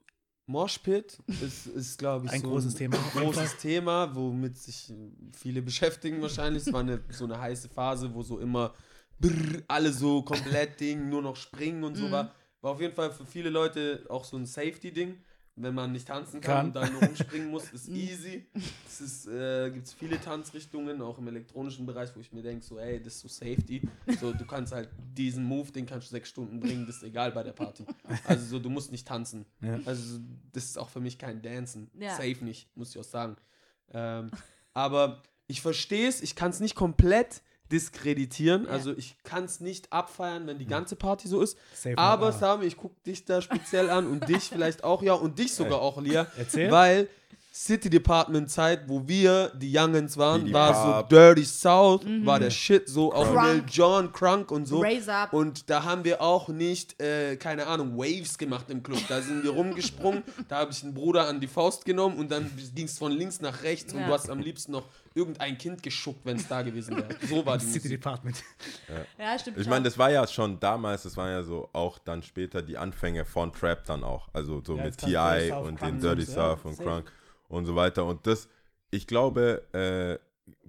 [0.52, 2.96] Moshpit ist, ist glaube ich, Ein so großes Thema.
[2.98, 4.92] Ein großes Thema, womit sich
[5.32, 6.66] viele beschäftigen wahrscheinlich.
[6.66, 8.74] Es war eine, so eine heiße Phase, wo so immer
[9.18, 12.12] brrr, alle so komplett Ding, nur noch springen und so Mhm.
[12.12, 12.34] war.
[12.60, 15.16] War auf jeden Fall für viele Leute auch so ein Safety-Ding.
[15.54, 16.66] Wenn man nicht tanzen kann, Kann.
[16.66, 18.46] und dann nur rumspringen muss, ist easy.
[18.86, 22.78] Es äh, gibt es viele Tanzrichtungen, auch im elektronischen Bereich, wo ich mir denke, so,
[22.78, 23.86] ey, das ist so Safety.
[24.18, 27.32] So, du kannst halt diesen Move, den kannst du sechs Stunden bringen, das ist egal
[27.32, 27.84] bei der Party.
[28.24, 29.44] Also so, du musst nicht tanzen.
[29.60, 29.78] Ja.
[29.84, 30.20] Also
[30.52, 31.90] das ist auch für mich kein Dancen.
[31.98, 32.16] Ja.
[32.16, 33.36] Safe nicht, muss ich auch sagen.
[33.92, 34.30] Ähm,
[34.72, 37.42] aber ich verstehe es, ich kann es nicht komplett
[37.72, 38.64] diskreditieren.
[38.64, 38.70] Ja.
[38.70, 41.56] Also ich kann es nicht abfeiern, wenn die ganze Party so ist.
[41.74, 42.32] Safe Aber.
[42.32, 45.80] Sami, ich gucke dich da speziell an und dich vielleicht auch, ja, und dich sogar
[45.80, 46.26] auch, Lia.
[46.36, 46.70] Erzähl.
[46.70, 47.08] Weil
[47.54, 51.08] City Department Zeit, wo wir die Youngins waren, Die war so.
[51.14, 52.24] Dirty South, Mhm.
[52.24, 53.44] war der Shit so, auch Crunk.
[53.46, 54.80] Lil John, Crunk und so.
[54.80, 55.34] Raise up.
[55.34, 59.00] Und da haben wir auch nicht, äh, keine Ahnung, Waves gemacht im Club.
[59.06, 62.50] Da sind wir rumgesprungen, da habe ich einen Bruder an die Faust genommen und dann
[62.74, 64.06] ging es von links nach rechts und Ja.
[64.06, 67.08] du hast am liebsten noch irgendein Kind geschuckt, wenn es da gewesen wäre.
[67.28, 67.90] So war die City Musik.
[68.00, 68.42] Department.
[69.18, 69.58] Ja, stimmt.
[69.58, 72.78] Ich meine, das war ja schon damals, das waren ja so auch dann später die
[72.78, 74.28] Anfänge von Trap dann auch.
[74.32, 75.52] Also so Ja, mit T.I.
[75.52, 76.88] Und den Dirty ja, South und safe.
[76.88, 77.12] Crunk
[77.52, 78.04] und so weiter.
[78.04, 78.48] Und das,
[78.90, 80.18] ich glaube, äh,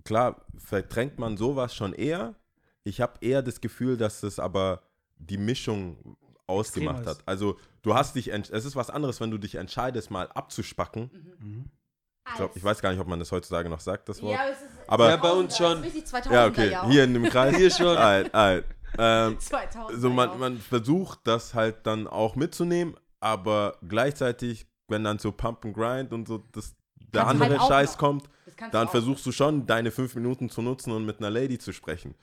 [0.03, 2.35] klar, verdrängt man sowas schon eher.
[2.83, 4.83] Ich habe eher das Gefühl, dass das aber
[5.17, 7.19] die Mischung ausgemacht hat.
[7.25, 11.09] Also du hast dich, es ist was anderes, wenn du dich entscheidest, mal abzuspacken.
[12.27, 14.33] Ich, glaub, ich weiß gar nicht, ob man das heutzutage noch sagt, das Wort.
[14.33, 15.81] Ja, es ist, Aber- Ja, bei uns schon.
[15.81, 16.89] Das ist richtig 2000er Ja, okay, Jahr.
[16.89, 17.55] hier in dem Kreis.
[17.57, 17.97] Hier schon.
[17.97, 18.65] Alt, alt.
[18.97, 25.19] Ähm, 2000er so man, man versucht das halt dann auch mitzunehmen, aber gleichzeitig, wenn dann
[25.19, 26.75] so Pump and Grind und so das,
[27.13, 27.97] der du andere halt Scheiß noch.
[27.99, 28.23] kommt,
[28.57, 31.71] du dann versuchst du schon, deine fünf Minuten zu nutzen und mit einer Lady zu
[31.71, 32.15] sprechen.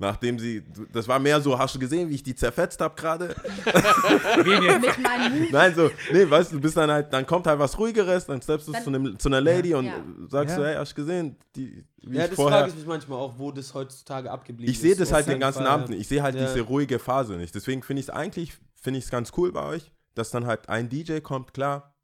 [0.00, 0.62] Nachdem sie,
[0.92, 3.34] das war mehr so, hast du gesehen, wie ich die zerfetzt habe gerade?
[5.50, 8.40] Nein, so, nee, weißt du, du bist dann halt, dann kommt halt was Ruhigeres, dann
[8.40, 9.94] steppst du Dann- zu, einem, zu einer Lady und Ja.
[10.28, 10.56] sagst Ja.
[10.56, 12.58] so, hey, hast du gesehen, die, wie Ja, ich das vorher...
[12.60, 15.00] frage ich mich manchmal auch, wo das heutzutage abgeblieben Ich sehe ist.
[15.00, 15.66] das halt den ganzen Fall.
[15.72, 16.00] Abend nicht.
[16.00, 16.46] Ich sehe halt Ja.
[16.46, 17.54] diese ruhige Phase nicht.
[17.54, 20.68] Deswegen finde ich es eigentlich, finde ich es ganz cool bei euch, dass dann halt
[20.68, 21.94] ein DJ kommt, klar,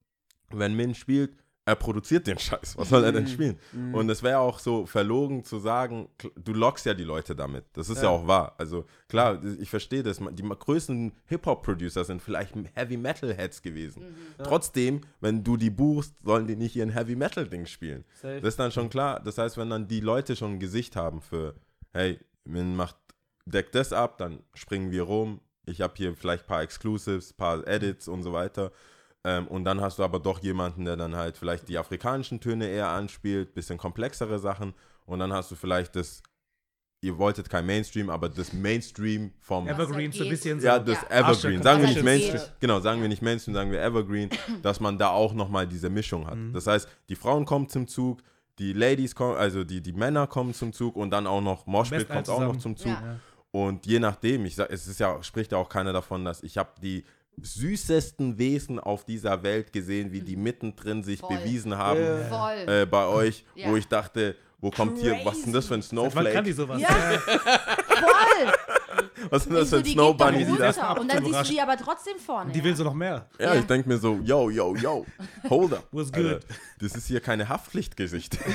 [0.50, 2.76] wenn Min spielt, er produziert den Scheiß.
[2.76, 3.58] Was soll er denn spielen?
[3.94, 7.64] Und es wäre auch so verlogen zu sagen, du lockst ja die Leute damit.
[7.72, 8.08] Das ist ja, Ja.
[8.10, 8.54] auch wahr.
[8.58, 10.18] Also klar, ich verstehe das.
[10.32, 14.02] Die größten Hip-Hop-Producer sind vielleicht Heavy-Metal-Heads gewesen.
[14.02, 14.44] Mhm.
[14.44, 18.04] Trotzdem, wenn du die buchst, sollen die nicht ihren Heavy-Metal-Ding spielen.
[18.20, 18.42] Safe.
[18.42, 19.20] Das ist dann schon klar.
[19.24, 21.54] Das heißt, wenn dann die Leute schon ein Gesicht haben für,
[21.94, 22.96] hey, man macht,
[23.46, 25.40] deckt das ab, dann springen wir rum.
[25.64, 28.70] Ich habe hier vielleicht ein paar Exclusives, ein paar Edits und so weiter.
[29.24, 32.68] Ähm, und dann hast du aber doch jemanden, der dann halt vielleicht die afrikanischen Töne
[32.68, 34.74] eher anspielt, bisschen komplexere Sachen.
[35.06, 36.22] Und dann hast du vielleicht das,
[37.00, 40.66] ihr wolltet kein Mainstream, aber das Mainstream vom Evergreen so ein bisschen so.
[40.66, 41.20] ja, das Ja.
[41.20, 41.62] Evergreen.
[41.62, 42.40] Sagen wir nicht Mainstream.
[42.60, 44.28] Genau, sagen wir nicht Mainstream, sagen wir Evergreen,
[44.62, 46.38] dass man da auch nochmal diese Mischung hat.
[46.52, 48.20] Das heißt, die Frauen kommen zum Zug,
[48.58, 52.08] die Ladies kommen, also die, die Männer kommen zum Zug und dann auch noch Moshpit
[52.08, 52.92] kommt auch noch zum Zug.
[52.92, 53.18] Ja.
[53.50, 56.58] Und je nachdem, ich sag, es ist ja, spricht ja auch keiner davon, dass ich
[56.58, 57.04] habe die
[57.42, 61.36] süßesten Wesen auf dieser Welt gesehen, wie die mittendrin sich Voll.
[61.36, 62.16] bewiesen haben Ja.
[62.28, 62.68] Voll.
[62.74, 63.68] äh, bei euch, Ja.
[63.70, 66.44] wo ich dachte, wo kommt hier, was ist denn das für ein Seit wann kann
[66.44, 66.54] die Snowflake?
[66.54, 66.80] sowas?
[66.80, 66.88] Ja.
[67.94, 68.52] Voll.
[69.30, 71.00] Was ist denn das für ein Snow Bunny, die da runter.
[71.00, 72.52] Und dann siehst du die aber trotzdem vorne.
[72.52, 73.26] Die will so noch mehr.
[73.38, 73.60] Ja, Ja.
[73.60, 75.04] ich denke mir so, yo, yo, yo,
[75.48, 75.84] hold up.
[75.92, 76.42] Was Alter, good?
[76.80, 78.38] das ist hier keine Haftpflichtgesicht.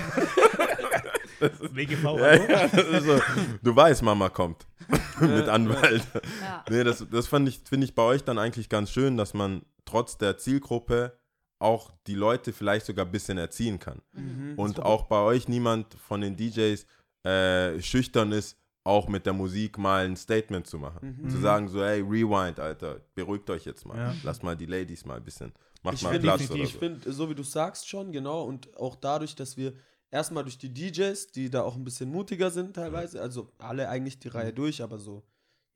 [1.74, 2.44] WGV, ja, hallo?
[2.50, 3.20] ja, das ist so,
[3.62, 4.68] du weißt, Mama kommt
[5.20, 6.04] mit Anwalt.
[6.42, 6.66] Ja.
[6.70, 9.64] Nee, das, das fand ich, finde ich bei euch dann eigentlich ganz schön, dass man
[9.86, 11.18] trotz der Zielgruppe
[11.60, 14.02] auch die Leute vielleicht sogar ein bisschen erziehen kann.
[14.14, 14.54] Mhm.
[14.58, 16.86] Und auch bei euch niemand von den DJs
[17.24, 21.30] äh, schüchtern ist, auch mit der Musik mal ein Statement zu machen.
[21.30, 23.98] Zu sagen so, hey, rewind, Alter, beruhigt euch jetzt mal.
[23.98, 24.16] Ja.
[24.24, 25.52] Lasst mal die Ladies mal ein bisschen,
[25.84, 26.80] macht Ich mal find Platz oder Ich so.
[26.80, 29.74] finde, so wie du sagst schon, genau, und auch dadurch, dass wir
[30.12, 34.20] erstmal durch die DJs, die da auch ein bisschen mutiger sind teilweise, also alle eigentlich
[34.20, 35.24] die Reihe durch, aber so,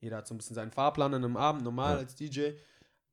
[0.00, 1.98] jeder hat so ein bisschen seinen Fahrplan an einem Abend, normal Ja.
[2.00, 2.50] als DJ,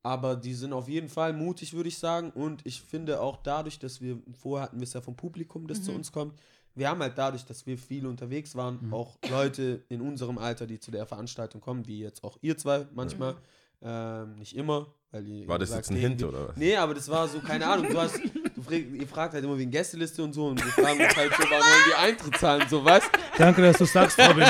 [0.02, 3.78] aber die sind auf jeden Fall mutig, würde ich sagen, und ich finde auch dadurch,
[3.78, 6.34] dass wir, vorher hatten wir es ja vom Publikum, das zu uns kommt,
[6.74, 8.94] wir haben halt dadurch, dass wir viel unterwegs waren, Mhm.
[8.94, 12.86] auch Leute in unserem Alter, die zu der Veranstaltung kommen, wie jetzt auch ihr zwei
[12.94, 13.36] manchmal,
[13.82, 16.56] ähm, nicht immer, weil ihr War das jetzt ein Hint oder was?
[16.56, 18.18] Nee, aber das war so, keine Ahnung, du hast,
[18.62, 21.42] frag, ihr fragt halt immer wegen Gästeliste und so und wir fragen uns halt so,
[21.42, 23.02] wann wollen die Eintritt zahlen, so was?
[23.36, 24.46] Danke, dass du sagst, Robin.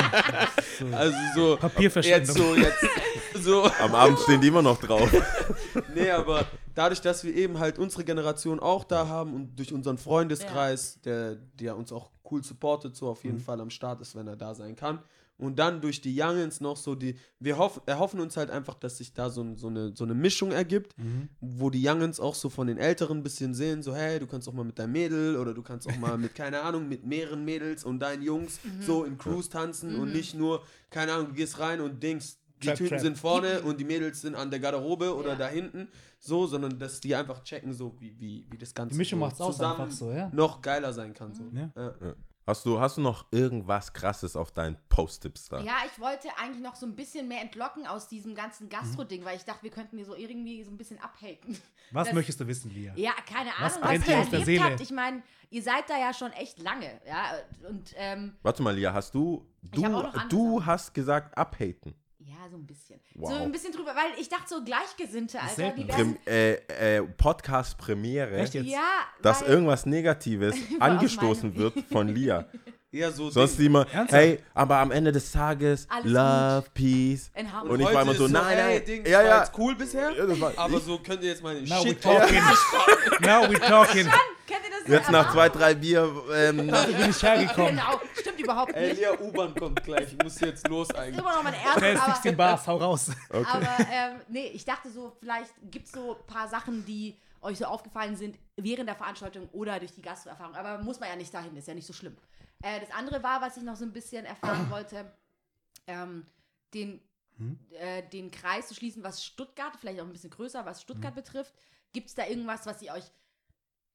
[0.79, 0.95] So.
[0.95, 2.27] Also so, Papierverschwendung.
[2.27, 5.09] jetzt so, jetzt, so, Am Abend stehen die immer noch drauf.
[5.95, 9.97] nee, aber dadurch, dass wir eben halt unsere Generation auch da haben und durch unseren
[9.97, 14.27] Freundeskreis, der, der uns auch cool supportet, so auf jeden Fall am Start ist, wenn
[14.27, 14.99] er da sein kann.
[15.37, 18.97] Und dann durch die Youngins noch so die, wir hoff, erhoffen uns halt einfach, dass
[18.99, 20.95] sich da so, so, eine, so eine Mischung ergibt,
[21.41, 24.47] wo die Youngins auch so von den Älteren ein bisschen sehen, so hey, du kannst
[24.47, 27.43] auch mal mit deinem Mädel oder du kannst auch mal mit, keine Ahnung, mit mehreren
[27.43, 31.59] Mädels und deinen Jungs so in Crews tanzen und nicht nur, keine Ahnung, du gehst
[31.59, 32.99] rein und denkst, die Trap, Typen Trap.
[33.01, 35.35] sind vorne und die Mädels sind an der Garderobe oder Ja.
[35.35, 35.89] da hinten,
[36.19, 39.25] so, sondern dass die einfach checken, so wie, wie, wie das Ganze Die Mischung so
[39.25, 40.29] macht's zusammen einfach so, ja.
[40.33, 41.33] noch geiler sein kann.
[41.33, 41.43] So.
[41.53, 41.71] Ja.
[41.75, 42.15] Ja.
[42.45, 45.61] Hast du, hast du noch irgendwas krasses auf deinen Post-Tips da?
[45.61, 49.37] Ja, ich wollte eigentlich noch so ein bisschen mehr entlocken aus diesem ganzen Gastro-Ding, weil
[49.37, 51.57] ich dachte, wir könnten die so irgendwie so ein bisschen abhaten.
[51.91, 52.93] Was Das- möchtest du wissen, Lia?
[52.97, 54.63] Ja, keine Was Ahnung, was, brennt ihr erlebt Seele?
[54.63, 54.81] habt.
[54.81, 57.33] Ich meine, ihr seid da ja schon echt lange, ja.
[57.69, 61.95] Und ähm, Warte mal, Lia, hast du, du, du hast gesagt abhaten.
[62.43, 62.99] Ja, so ein bisschen.
[63.15, 63.29] Wow.
[63.29, 65.85] So ein bisschen drüber, weil ich dachte so Gleichgesinnte, Alter, die.
[65.85, 68.43] Prem äh, äh, Podcast-Premiere?
[68.63, 68.81] Ja,
[69.21, 72.47] dass irgendwas Negatives angestoßen wird von Lia.
[72.93, 73.65] Eher so Sonst Ding.
[73.67, 74.11] immer, Ernsthaft?
[74.11, 77.31] hey, aber am Ende des Tages, Alles Love, Peace.
[77.33, 77.47] in.
[77.47, 78.85] Und ich war immer so, ist nein, hey, nein.
[78.85, 79.43] Ding, Ja, das war ja.
[79.43, 81.83] jetzt cool bisher, Ja, das war- aber ich- so könnt ihr jetzt mal den Now
[81.83, 82.41] we Shit talking.
[83.21, 84.05] Now we talking.
[84.45, 84.87] Kennt ihr das?
[84.87, 87.75] Jetzt nach zwei, drei Bier, ähm, Dafür bin ich hergekommen.
[87.75, 88.99] Genau, stimmt überhaupt Ey, nicht.
[89.01, 91.19] Lea, U-Bahn kommt gleich, ich muss jetzt los Das ist eigentlich.
[91.19, 93.09] immer noch mein erstes, 16 aber, Bars, hau raus.
[93.31, 93.61] aber
[93.91, 97.65] ähm, nee, ich dachte so, vielleicht gibt es so ein paar Sachen, die euch so
[97.65, 100.55] aufgefallen sind während der Veranstaltung oder durch die Gastroerfahrung.
[100.55, 102.15] Aber muss man ja nicht dahin, ist ja nicht so schlimm.
[102.63, 105.11] Äh, das andere war, was ich noch so ein bisschen erfahren wollte,
[105.85, 106.25] ähm,
[106.73, 107.01] den,
[107.71, 111.53] äh, den Kreis zu schließen, was Stuttgart, vielleicht auch ein bisschen größer, was Stuttgart betrifft.
[111.91, 113.03] Gibt es da irgendwas, was ihr euch,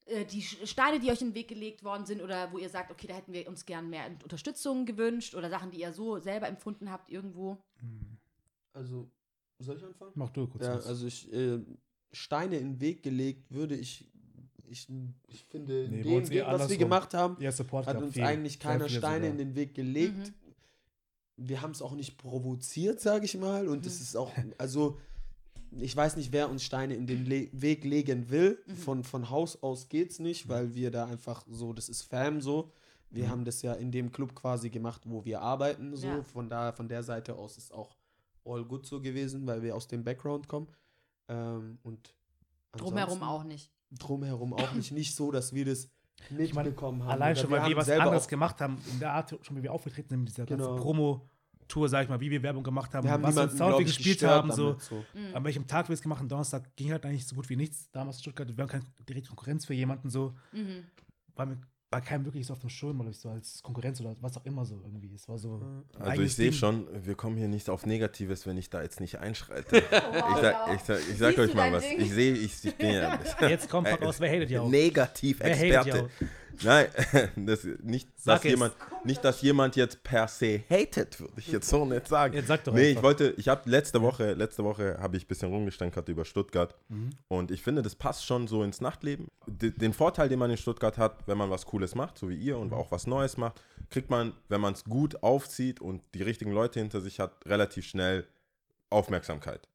[0.05, 2.91] äh, die Steine, die euch in den Weg gelegt worden sind oder wo ihr sagt,
[2.91, 6.47] okay, da hätten wir uns gern mehr Unterstützung gewünscht oder Sachen, die ihr so selber
[6.47, 7.57] empfunden habt irgendwo?
[8.75, 9.11] Also,
[9.59, 10.13] soll ich anfangen?
[10.15, 10.63] Mach du kurz.
[10.63, 10.87] Ja, was.
[10.87, 11.59] also ich, äh,
[12.13, 14.11] Steine in den Weg gelegt würde ich,
[14.71, 14.89] ich,
[15.29, 18.23] ich finde, Nee, dem, dem, was wir gemacht haben, ja, Support hat uns viel.
[18.23, 19.31] eigentlich keiner Steine sogar.
[19.31, 20.33] in den Weg gelegt.
[21.37, 23.69] Wir haben es auch nicht provoziert, sage ich mal.
[23.69, 24.99] Und es ist auch, also
[25.73, 28.59] ich weiß nicht, wer uns Steine in den Le Weg legen will.
[28.85, 32.73] Von, von Haus aus geht's nicht, weil wir da einfach so, das ist Fam so.
[33.11, 35.97] Wir haben das ja in dem Club quasi gemacht, wo wir arbeiten.
[35.97, 36.07] So.
[36.07, 36.23] Ja.
[36.23, 37.97] Von da, von der Seite aus ist auch
[38.45, 40.69] all good so gewesen, weil wir aus dem Background kommen.
[41.29, 42.15] Ähm, und
[42.73, 43.71] Drumherum auch nicht.
[43.91, 44.93] Drumherum auch nicht.
[44.93, 45.91] Nicht so, dass wir das
[46.39, 47.11] Ich meine, mitbekommen haben.
[47.11, 49.73] Allein schon, weil wir haben was anderes gemacht haben, in der Art, schon wie wir
[49.73, 50.77] aufgetreten sind, mit dieser ganzen Genau.
[50.77, 53.97] Promo-Tour, sag ich mal, wie wir Werbung gemacht haben, Wir haben was Sound wir ich,
[53.97, 54.77] gespielt haben, so.
[54.79, 55.05] so.
[55.33, 57.91] An welchem Tag wir es gemacht haben, Donnerstag ging halt eigentlich so gut wie nichts.
[57.93, 60.35] Damals in Stuttgart, wir haben keine direkte Konkurrenz für jemanden, so.
[60.53, 60.85] Mhm.
[61.35, 61.61] War mir
[61.91, 64.65] war kein wirklich so auf dem Schirm oder so als Konkurrenz oder was auch immer
[64.65, 65.15] so irgendwie.
[65.15, 65.85] Es war so.
[65.99, 69.19] Also ich sehe schon, wir kommen hier nicht auf Negatives, wenn ich da jetzt nicht
[69.19, 69.83] einschreite.
[69.91, 71.83] wow, Ich sag, ich sag, ich sag Siehst euch mal was.
[71.83, 72.01] Ding?
[72.01, 74.71] Ich sehe, ich, ich bin ja Jetzt kommt pack aus, wer hatet ja auch?
[74.71, 76.11] Wer hatet Negativ-Experte.
[76.65, 76.89] Nein,
[77.37, 78.51] das, nicht, Sag dass es.
[78.51, 78.75] jemand,
[79.05, 82.35] nicht, dass jemand jetzt per se hatet, würde ich jetzt so nicht sagen.
[82.35, 83.03] Jetzt sag doch nee, ich einfach.
[83.05, 87.11] wollte, ich habe letzte Woche, letzte Woche habe ich ein bisschen rumgestänkert über Stuttgart Mhm.
[87.29, 89.29] und ich finde, das passt schon so ins Nachtleben.
[89.47, 92.57] Den Vorteil, den man in Stuttgart hat, wenn man was Cooles macht, so wie ihr
[92.57, 92.63] Mhm.
[92.63, 96.53] und auch was Neues macht, kriegt man, wenn man es gut aufzieht und die richtigen
[96.53, 98.27] Leute hinter sich hat, relativ schnell
[98.91, 99.69] Aufmerksamkeit.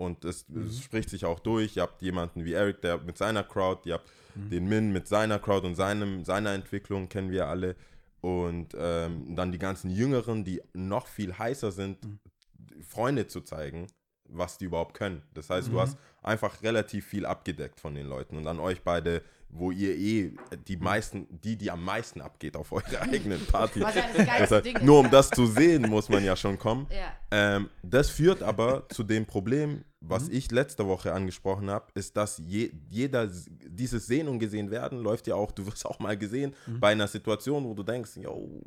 [0.00, 0.62] Und es, Mhm.
[0.66, 1.76] es spricht sich auch durch.
[1.76, 4.50] Ihr habt jemanden wie Eric, der mit seiner Crowd, ihr habt Mhm.
[4.50, 7.76] den Min mit seiner Crowd und seinem, seiner Entwicklung, kennen wir alle.
[8.22, 12.18] Und ähm, dann die ganzen Jüngeren, die noch viel heißer sind, Mhm.
[12.82, 13.88] Freunde zu zeigen,
[14.24, 15.22] was die überhaupt können.
[15.34, 15.72] Das heißt, Mhm.
[15.72, 18.36] du hast einfach relativ viel abgedeckt von den Leuten.
[18.38, 19.22] Und an euch beide,
[19.52, 20.32] wo ihr eh
[20.68, 23.80] die meisten, die, die am meisten abgeht auf eurer eigenen Party.
[23.80, 24.84] Was das geilste Das heißt, Ding ist.
[24.84, 26.86] nur um das zu sehen, muss man ja schon kommen.
[26.90, 27.12] Ja.
[27.32, 30.34] Ähm, das führt aber zu dem Problem, was Mhm.
[30.34, 33.28] ich letzte Woche angesprochen habe, ist, dass je, jeder
[33.66, 36.80] dieses Sehen und gesehen werden läuft ja auch, du wirst auch mal gesehen Mhm.
[36.80, 38.62] bei einer Situation, wo du denkst, yo,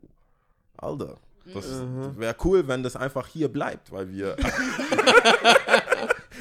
[0.78, 1.18] Alter,
[1.54, 2.18] das Mhm.
[2.18, 4.36] wäre cool, wenn das einfach hier bleibt, weil wir,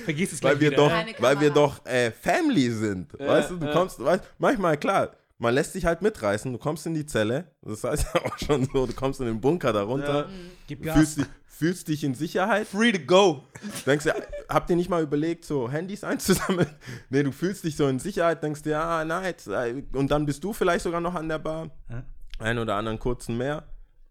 [0.05, 0.83] Vergiss es weil gleich wir wieder.
[0.83, 1.66] doch, Keine weil wir Kamera.
[1.85, 3.19] doch äh, Family sind.
[3.19, 6.95] weißt du, du kommst, weißt, manchmal klar, man lässt sich halt mitreißen, du kommst in
[6.95, 10.29] die Zelle, das heißt ja auch schon so, du kommst in den Bunker darunter,
[10.69, 11.27] Gib fühlst, Gas.
[11.27, 13.45] dich, fühlst dich in Sicherheit, Free to go.
[13.87, 14.12] Denkst du,
[14.49, 16.69] habt ihr nicht mal überlegt, so Handys einzusammeln?
[17.11, 19.49] Nee, du fühlst dich so in Sicherheit, denkst dir, ah, nice.
[19.93, 21.70] Und dann bist du vielleicht sogar noch an der Bar.
[21.91, 22.03] Ja.
[22.39, 23.65] Einen oder anderen kurzen mehr.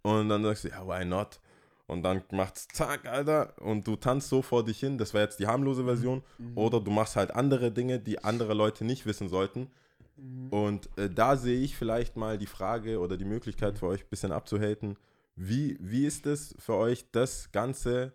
[0.03, 1.39] Und dann sagst du, ja, why not?
[1.91, 3.53] Und dann macht's zack, Alter.
[3.59, 4.97] Und du tanzt so vor dich hin.
[4.97, 6.23] Das wäre jetzt die harmlose Version.
[6.55, 9.69] Oder du machst halt andere Dinge, die andere Leute nicht wissen sollten.
[10.51, 14.09] Und äh, da sehe ich vielleicht mal die Frage oder die Möglichkeit für euch ein
[14.09, 14.95] bisschen abzuhaten.
[15.35, 18.13] Wie, wie ist es für euch, das Ganze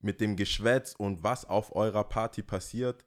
[0.00, 3.04] mit dem Geschwätz und was auf eurer Party passiert?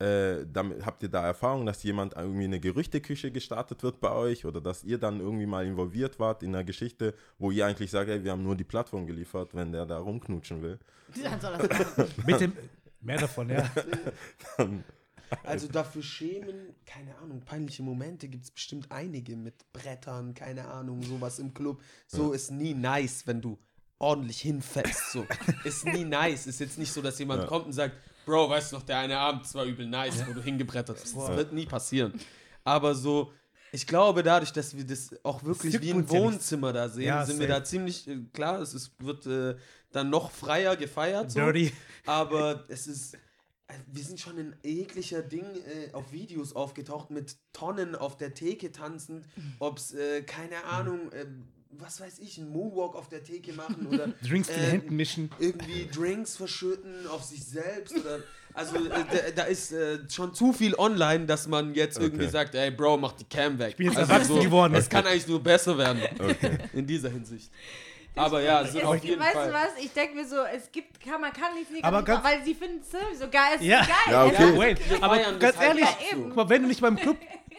[0.00, 4.46] Äh, damit, habt ihr da Erfahrung, dass jemand irgendwie eine Gerüchteküche gestartet wird bei euch
[4.46, 8.08] oder dass ihr dann irgendwie mal involviert wart in einer Geschichte, wo ihr eigentlich sagt,
[8.08, 10.78] ey, wir haben nur die Plattform geliefert, wenn der da rumknutschen will?
[11.22, 12.14] Dann soll das machen.
[12.26, 12.52] Bitte
[13.02, 13.70] mehr davon, ja.
[15.44, 21.02] Also dafür schämen, keine Ahnung, peinliche Momente gibt es bestimmt einige mit Brettern, keine Ahnung,
[21.04, 21.80] sowas im Club.
[22.08, 23.56] So ist nie nice, wenn du
[24.00, 25.12] ordentlich hinfällst.
[25.12, 25.24] So.
[25.62, 26.48] ist nie nice.
[26.48, 27.48] Ist jetzt nicht so, dass jemand Ja.
[27.48, 27.94] kommt und sagt,
[28.26, 31.16] Bro, weißt du noch, der eine Abend das war übel nice, wo du hingebrettert bist.
[31.16, 32.12] Das wird nie passieren.
[32.64, 33.32] Aber so,
[33.72, 36.10] ich glaube, dadurch, dass wir das auch wirklich wie ein ja.
[36.10, 39.56] Wohnzimmer da sehen, Ja, sind wir da ziemlich, äh, klar, es ist, wird äh,
[39.92, 41.30] dann noch freier gefeiert.
[41.30, 41.40] So.
[41.40, 41.72] Dirty.
[42.06, 43.14] Aber es ist.
[43.14, 43.18] äh,
[43.86, 48.72] Wir sind schon in jeglicher Ding äh, auf Videos aufgetaucht mit Tonnen auf der Theke
[48.72, 49.26] tanzend,
[49.60, 51.26] ob es, äh, keine Ahnung, äh,
[51.72, 54.96] was weiß ich, einen Moonwalk auf der Theke machen oder Drinks in den ähm, Händen
[54.96, 55.30] mischen.
[55.38, 58.20] irgendwie Drinks verschütten auf sich selbst oder.
[58.52, 62.32] Also äh, da, da ist äh, schon zu viel online, dass man jetzt irgendwie Okay.
[62.32, 63.68] sagt, ey Bro, mach die Cam weg.
[63.70, 64.74] Ich bin jetzt erwachsen geworden.
[64.74, 66.02] Es kann eigentlich nur besser werden.
[66.18, 66.58] Okay.
[66.72, 67.50] In dieser Hinsicht.
[68.16, 69.48] Aber ja, so auf jeden weißt Fall.
[69.48, 69.68] du was?
[69.80, 72.54] Ich denke mir so, es gibt, kann, man kann nichts Aber negativ machen, weil sie
[72.56, 73.52] finden es sowieso geil.
[73.56, 73.80] Es Ja.
[73.82, 73.96] ist geil.
[74.12, 74.58] Ja, okay.
[74.58, 77.16] Wait, Wir aber ganz ehrlich, ja guck mal, wenn du nicht beim Club,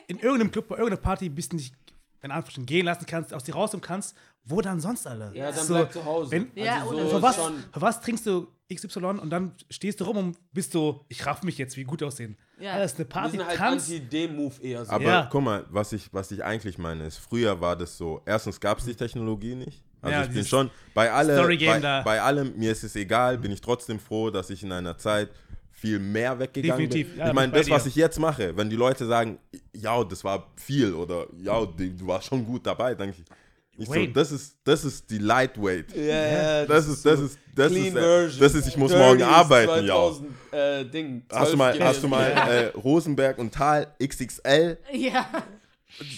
[0.08, 1.74] in irgendeinem Club, bei irgendeiner Party bist, nicht
[2.24, 5.32] in Anführungsstrichen gehen lassen kannst, aus dir rauskommen kannst, wo dann sonst alle?
[5.36, 6.32] Ja, dann So, bleib zu Hause.
[6.32, 7.54] Wenn, Ja, also oder so für, ist was, schon.
[7.74, 11.44] für was trinkst du XY und dann stehst du rum und bist so, ich raff
[11.44, 12.38] mich jetzt, wie gut aussehen.
[12.60, 12.74] Ja.
[12.74, 13.84] Alles eine Wir Party, sind halt Tanz.
[13.90, 14.92] anti-dem-Move eher so.
[14.92, 15.28] Aber Ja.
[15.32, 18.78] guck mal, was ich, was ich eigentlich meine, ist, früher war das so, erstens gab
[18.80, 19.84] es die Technologie nicht.
[20.02, 22.02] Also Ja, ich bin schon bei, alle, Story-Game bei, da.
[22.02, 25.30] bei allem, mir ist es egal, bin ich trotzdem froh, dass ich in einer Zeit
[25.82, 27.20] viel mehr weggegangen Definitiv, bin.
[27.20, 29.40] ja, ich meine, das, was ich jetzt mache, wenn die Leute sagen,
[29.74, 33.26] ja, das war viel oder ja, du warst schon gut dabei, denke ich,
[33.78, 35.96] ich so, das ist, das ist die Lightweight.
[35.96, 38.40] Ja, Das ist, das ist, das ist, äh, Version.
[38.40, 39.96] das ist, ich muss morgen ist arbeiten, ja.
[39.96, 41.88] 2000, äh, Ding, Hast du 12 mal, gewesen.
[41.88, 45.26] hast du mal äh, Rosenberg und Tal XXL Ja.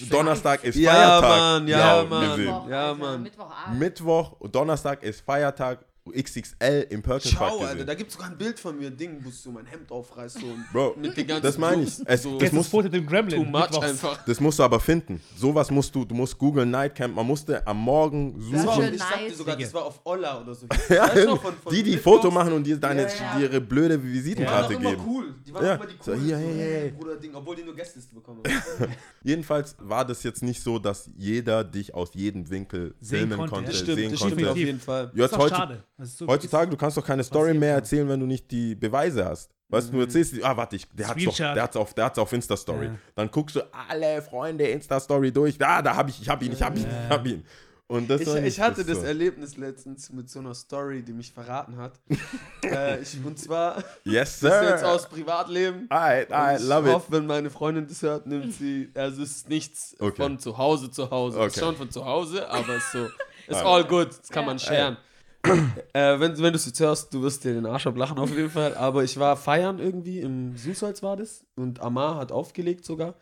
[0.09, 0.91] Donnerstag ist Ja,
[1.21, 1.29] Feiertag.
[1.39, 2.29] Mann, ja, Mann.
[2.29, 2.45] gesehen.
[2.45, 3.23] Mittwoch, Ja, Mann.
[3.23, 3.79] Mittwochabend.
[3.79, 5.79] Mittwoch und Donnerstag ist Feiertag
[6.11, 7.69] XXL im Perkins Park Schau, gesehen.
[7.69, 10.33] Alter, da gibt es sogar ein Bild von mir, Ding, wo so mein Hemd aufreiß
[10.33, 11.93] so und Bro, mit den ganzen das meine ich.
[12.05, 13.43] Es, so das, das musst, Foto dem Gremlin.
[13.43, 13.87] too much Mittwochs.
[13.87, 14.25] einfach.
[14.25, 15.21] das musst du aber finden.
[15.37, 18.65] Sowas musst du, du musst googeln Nightcamp, man musste am Morgen Das suchen.
[18.67, 20.67] war, schön ich sag dir sogar, das war auf Olla oder so.
[20.89, 21.97] Ja, du von- von die, die?
[21.97, 23.39] Foto machen und dir deine, Ja, ja.
[23.39, 25.03] ihre blöde Die waren Visitenkarte doch immer geben.
[25.07, 25.35] cool.
[25.47, 25.75] Die waren Ja.
[25.75, 26.91] immer die So, hier, so, hey, hey.
[26.91, 28.41] Bruder Ding, obwohl die nur Gästeliste bekommen.
[29.23, 33.53] Jedenfalls war das jetzt nicht so, dass jeder dich aus jedem Winkel Sehen filmen konnte,
[33.55, 33.71] konnte.
[33.71, 34.35] Das stimmt, sehen das konnte.
[34.35, 35.11] stimmt auf jeden Fall.
[35.15, 35.83] Ist doch heute, schade.
[35.99, 39.51] So Heutzutage, du kannst doch keine Story mehr erzählen, wenn du nicht die Beweise hast.
[39.69, 41.55] Weißt du, du erzählst, ah, warte, ich, der hat's doch, Screenshot.
[41.55, 42.85] der hat's auf, der hat's auf Insta-Story.
[42.87, 42.95] Ja.
[43.15, 45.57] Dann guckst du alle Freunde Insta-Story durch.
[45.57, 47.43] Da, da hab ich, ich hab ihn, ich hab ihn, ich hab ihn.
[47.87, 49.03] Und das Ich, ich hatte das so.
[49.05, 51.99] Erlebnis letztens mit so einer Story, die mich verraten hat.
[52.63, 54.89] äh, ich, und zwar, Yes, das ist jetzt sir.
[54.89, 55.89] aus Privatleben.
[55.91, 56.93] I, I ich love it.
[56.95, 60.21] hoffe, wenn meine Freundin das hört, nimmt sie, also es ist nichts Okay.
[60.21, 61.39] von zu Hause zu Hause.
[61.39, 61.65] Es ist Okay.
[61.65, 63.05] schon von zu Hause, aber es ist so,
[63.47, 63.75] ist Ah.
[63.75, 64.97] all good, das kann man sharen.
[65.43, 68.49] Äh, wenn wenn du es jetzt hörst, du wirst dir den Arsch ablachen auf jeden
[68.49, 68.75] Fall.
[68.75, 73.15] Aber ich war feiern irgendwie, im Süßholz war das und Amar hat aufgelegt sogar.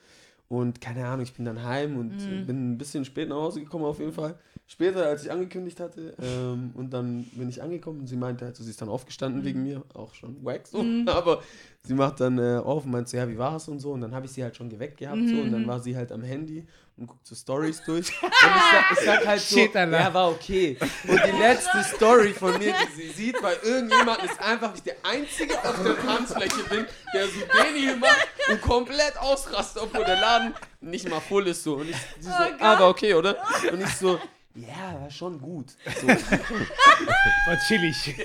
[0.52, 2.12] Und keine Ahnung, ich bin dann heim und
[2.46, 4.36] bin ein bisschen spät nach Hause gekommen auf jeden Fall.
[4.68, 6.14] Später, als ich angekündigt hatte.
[6.22, 9.46] Ähm, und dann bin ich angekommen und sie meinte halt, so, sie ist dann aufgestanden
[9.46, 9.82] wegen mir.
[9.94, 10.80] Auch schon wack so.
[11.08, 11.42] Aber
[11.84, 13.92] sie macht dann äh, auf und meint so, ja, wie war es und so.
[13.92, 15.36] Und dann habe ich sie halt schon geweckt gehabt so.
[15.36, 16.66] Und dann war sie halt am Handy
[16.98, 18.12] und guckt so Stories durch.
[18.24, 20.78] Und ich sag, ich sag halt so, Shit, ja, war okay.
[21.08, 24.98] Und die letzte Story von mir, die sie sieht, weil irgendjemand ist einfach nicht der
[25.04, 30.54] Einzige auf der Tanzfläche bin, der so Benny macht und komplett ausrastet, obwohl der Laden
[30.82, 31.76] nicht mal voll ist so.
[31.76, 33.38] Und ich sie so, ah, war okay, oder?
[33.72, 34.20] Und ich so,
[34.56, 35.74] ja, war schon gut.
[36.02, 36.08] So.
[37.46, 38.16] War chillig.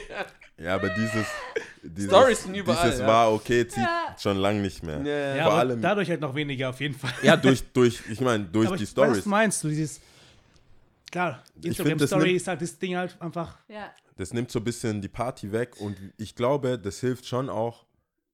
[0.59, 1.27] Ja, aber dieses,
[1.89, 3.07] dieses, Stories sind überall, dieses ja.
[3.07, 4.17] war okay, zieht Ja.
[4.19, 5.01] schon lang nicht mehr.
[5.03, 7.13] Ja, Ja, Vor allem- dadurch halt noch weniger auf jeden Fall.
[7.23, 9.25] Ja, durch, durch, ich meine, durch aber die ich was Stories.
[9.25, 10.01] du meinst du, dieses.
[11.11, 13.57] Klar, find, Instagram das Story nimmt- ist halt das Ding halt einfach.
[13.69, 13.91] Ja.
[14.17, 17.85] Das nimmt so ein bisschen die Party weg und ich glaube, das hilft schon auch,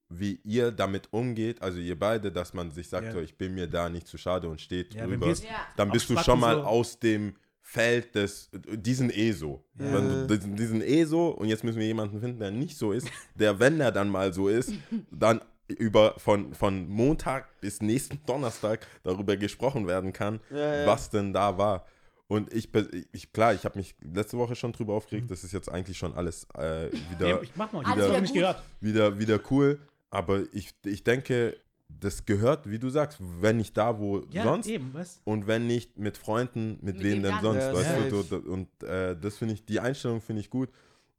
[0.09, 3.11] wie ihr damit umgeht, also ihr beide, dass man sich sagt, Ja.
[3.13, 5.33] so, ich bin mir da nicht zu schade und steht drüber.
[5.75, 6.61] Dann Auch bist du Spacken schon mal so.
[6.63, 7.35] aus dem
[7.73, 9.63] Feld des, diesen eh so.
[9.73, 13.07] Du diesen, diesen eh so und jetzt müssen wir jemanden finden, der nicht so ist,
[13.33, 14.71] der, wenn er dann mal so ist,
[15.11, 20.85] dann über von, von Montag bis nächsten Donnerstag darüber gesprochen werden kann, Ja, ja.
[20.85, 21.87] was denn da war.
[22.27, 22.69] Und ich,
[23.11, 26.13] ich klar, ich habe mich letzte Woche schon drüber aufgeregt, das ist jetzt eigentlich schon
[26.13, 28.63] alles äh, wieder, Ja, ich mach mal, ich Alles hab's wieder gehört.
[28.81, 29.79] wieder, wieder cool.
[30.11, 31.57] Aber ich, ich denke,
[31.99, 34.67] das gehört, wie du sagst, wenn nicht da, wo Ja, sonst.
[34.67, 35.21] eben, was?
[35.23, 37.41] Und wenn nicht mit Freunden, mit, Mit wem denn dann?
[37.41, 38.21] sonst, Ja, weißt du?
[38.23, 40.69] So, Und äh, das finde ich, die Einstellung finde ich gut.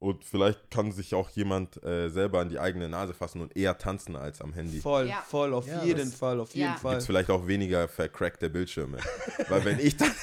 [0.01, 3.79] Und vielleicht kann sich auch jemand äh, selber an die eigene Nase fassen und eher
[3.79, 4.79] tanzen als am Handy.
[4.81, 5.23] Voll, Ja.
[5.27, 6.77] voll, auf Ja, jeden das- Fall, auf jeden Ja.
[6.77, 6.91] Fall.
[6.93, 8.99] Gibt es vielleicht auch weniger vercrackte Bildschirme.
[9.49, 10.11] Weil wenn ich dann.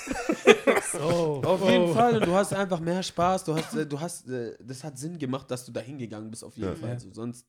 [1.01, 1.69] Oh, Auf oh.
[1.69, 4.83] jeden Fall, und du hast einfach mehr Spaß, du hast, äh, du hast, äh, das
[4.83, 6.75] hat Sinn gemacht, dass du da hingegangen bist, auf jeden Ja.
[6.75, 6.89] Fall.
[6.91, 7.45] Also sonst,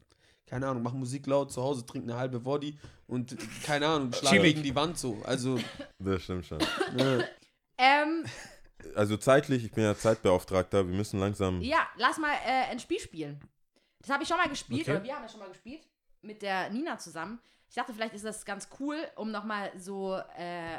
[0.52, 4.12] keine Ahnung, mach Musik laut, zu Hause trink eine halbe Body und, äh, keine Ahnung,
[4.12, 4.54] schlag Chillig.
[4.56, 5.18] gegen die Wand so.
[5.24, 5.58] Also,
[5.98, 6.60] Das stimmt schon.
[6.98, 7.24] äh,
[7.78, 8.26] Ähm,
[8.94, 11.62] Also zeitlich, ich bin ja Zeitbeauftragter, wir müssen langsam.
[11.62, 13.40] ja, lass mal äh, ein Spiel spielen.
[14.00, 14.90] Das habe ich schon mal gespielt, Okay.
[14.90, 15.88] oder wir haben das schon mal gespielt,
[16.20, 17.40] mit der Nina zusammen.
[17.70, 20.78] Ich dachte, vielleicht ist das ganz cool, um nochmal so äh,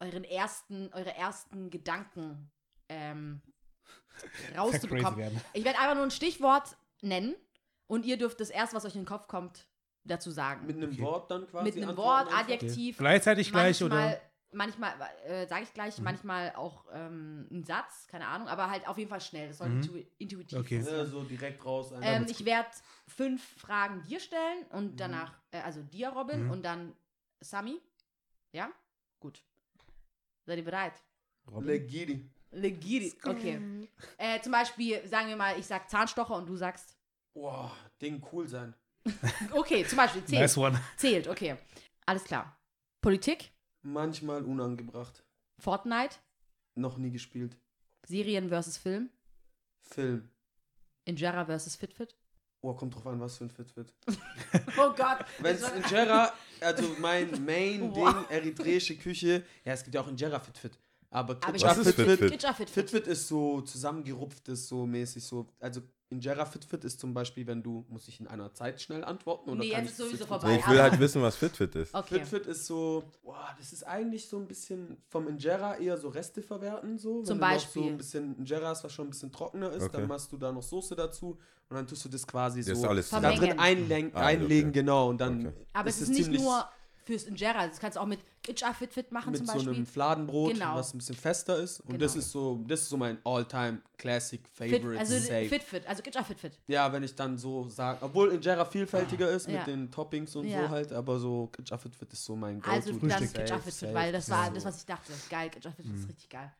[0.00, 2.50] euren ersten, eure ersten Gedanken
[2.88, 3.42] ähm,
[4.56, 5.38] rauszubekommen.
[5.52, 7.34] Ich werde einfach nur ein Stichwort nennen
[7.86, 9.66] und ihr dürft das erste, was euch in den Kopf kommt,
[10.04, 10.66] dazu sagen.
[10.66, 11.02] mit einem Okay.
[11.02, 11.64] Wort dann quasi.
[11.64, 12.40] Mit einem antworten Wort, einfach.
[12.40, 12.98] Adjektiv.
[12.98, 14.20] Gleichzeitig gleich manchmal, oder?
[14.54, 14.94] Manchmal,
[15.24, 16.04] äh, sage ich gleich, Mhm.
[16.04, 19.48] manchmal auch ähm, ein Satz, keine Ahnung, aber halt auf jeden Fall schnell.
[19.48, 19.76] Das soll Mhm.
[19.82, 20.78] intu intuitiv Okay.
[20.78, 20.98] passieren.
[20.98, 21.90] Ja, so direkt raus.
[22.02, 22.68] Ähm, ich werde
[23.08, 26.50] fünf Fragen dir stellen und danach, äh, also dir, Robin, Mhm.
[26.50, 26.94] und dann
[27.40, 27.80] Sami.
[28.52, 28.70] Ja?
[29.20, 29.42] Gut.
[30.44, 31.00] Seid ihr bereit?
[31.60, 32.30] Legidi.
[32.50, 33.14] Legiri.
[33.24, 33.88] Okay.
[34.18, 36.98] Äh, zum Beispiel, sagen wir mal, ich sag Zahnstocher und du sagst.
[37.34, 38.74] Boah, Ding cool sein.
[39.52, 40.42] Okay, zum Beispiel zählt.
[40.42, 40.80] Nice one.
[40.96, 41.56] Zählt, okay.
[42.06, 42.56] Alles klar.
[43.00, 43.50] Politik,
[43.82, 45.24] Manchmal unangebracht.
[45.58, 46.16] Fortnite,
[46.76, 47.56] Noch nie gespielt.
[48.06, 49.10] Serien versus Film,
[49.80, 50.28] Film.
[51.04, 52.16] Injera versus Fitfit.
[52.60, 53.92] Oh, kommt drauf an, was für ein Fitfit.
[54.78, 55.24] Oh Gott.
[55.40, 58.30] Wenn es Injera, also mein Main-Ding, Wow.
[58.30, 60.78] eritreische Küche, ja, es gibt ja auch Injera Fitfit.
[61.10, 62.70] Aber ist Fitfit, Fitfit.
[62.70, 65.46] Fitfit ist so zusammengerupftes, so mäßig so.
[65.60, 69.50] Also Injera Fitfit ist zum Beispiel, wenn du, muss ich in einer Zeit schnell antworten?
[69.50, 70.48] Oder Nee, kann jetzt ich ist sowieso Fitfit- vorbei.
[70.54, 71.94] Nee, ich will halt wissen, was FitFit ist.
[71.94, 72.20] Okay.
[72.20, 76.42] Fitfit ist so, boah, das ist eigentlich so ein bisschen vom Injera eher so Reste
[76.42, 77.18] verwerten, so.
[77.18, 77.82] Wenn Zum du noch Beispiel.
[77.82, 79.92] so ein bisschen Injera hast, was schon ein bisschen trockener ist, Okay.
[79.98, 82.80] dann machst du da noch Soße dazu und dann tust du das quasi Das ist
[82.82, 83.40] so alles da Vermengen.
[83.50, 84.26] drin einlegen, Ah, okay.
[84.36, 85.08] einlegen, genau.
[85.08, 85.66] Und dann Okay.
[85.72, 86.64] Aber es ist nicht nur
[87.04, 87.66] fürs Injera.
[87.66, 89.74] Das kannst du auch mit Kitcha Fitfit machen mit zum so Beispiel.
[89.74, 90.74] einem Fladenbrot, Genau.
[90.74, 91.80] was ein bisschen fester ist.
[91.80, 92.00] Und Genau.
[92.00, 94.98] das ist so, das ist so mein all-time Classic Fit, Favorite.
[94.98, 95.48] also safe.
[95.48, 96.58] Fitfit, also Kitcha Fitfit.
[96.66, 99.58] Ja, wenn ich dann so sage, obwohl Injera vielfältiger ist Ja.
[99.58, 100.62] mit den Toppings und Ja.
[100.64, 102.72] so halt, aber so Kitcha Fitfit ist so mein Go-To.
[102.72, 104.54] Also dann Safe, Fitfit, safe, weil das war safe.
[104.54, 105.12] das, was ich dachte.
[105.30, 106.52] Geil, Kitcha Fitfit ist richtig geil.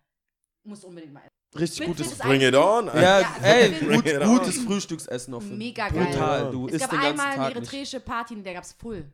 [0.64, 1.58] Muss unbedingt mal essen.
[1.58, 2.86] Richtig gutes Bring it on.
[2.86, 4.64] Ja, Ja, ey, gut, Bring it gutes on.
[4.66, 6.06] Frühstücksessen auf jeden Mega geil.
[6.06, 8.72] Brutal, du Es isst gab den ganzen einmal eine Tag eritreische Party, in der gab's
[8.72, 9.04] Full.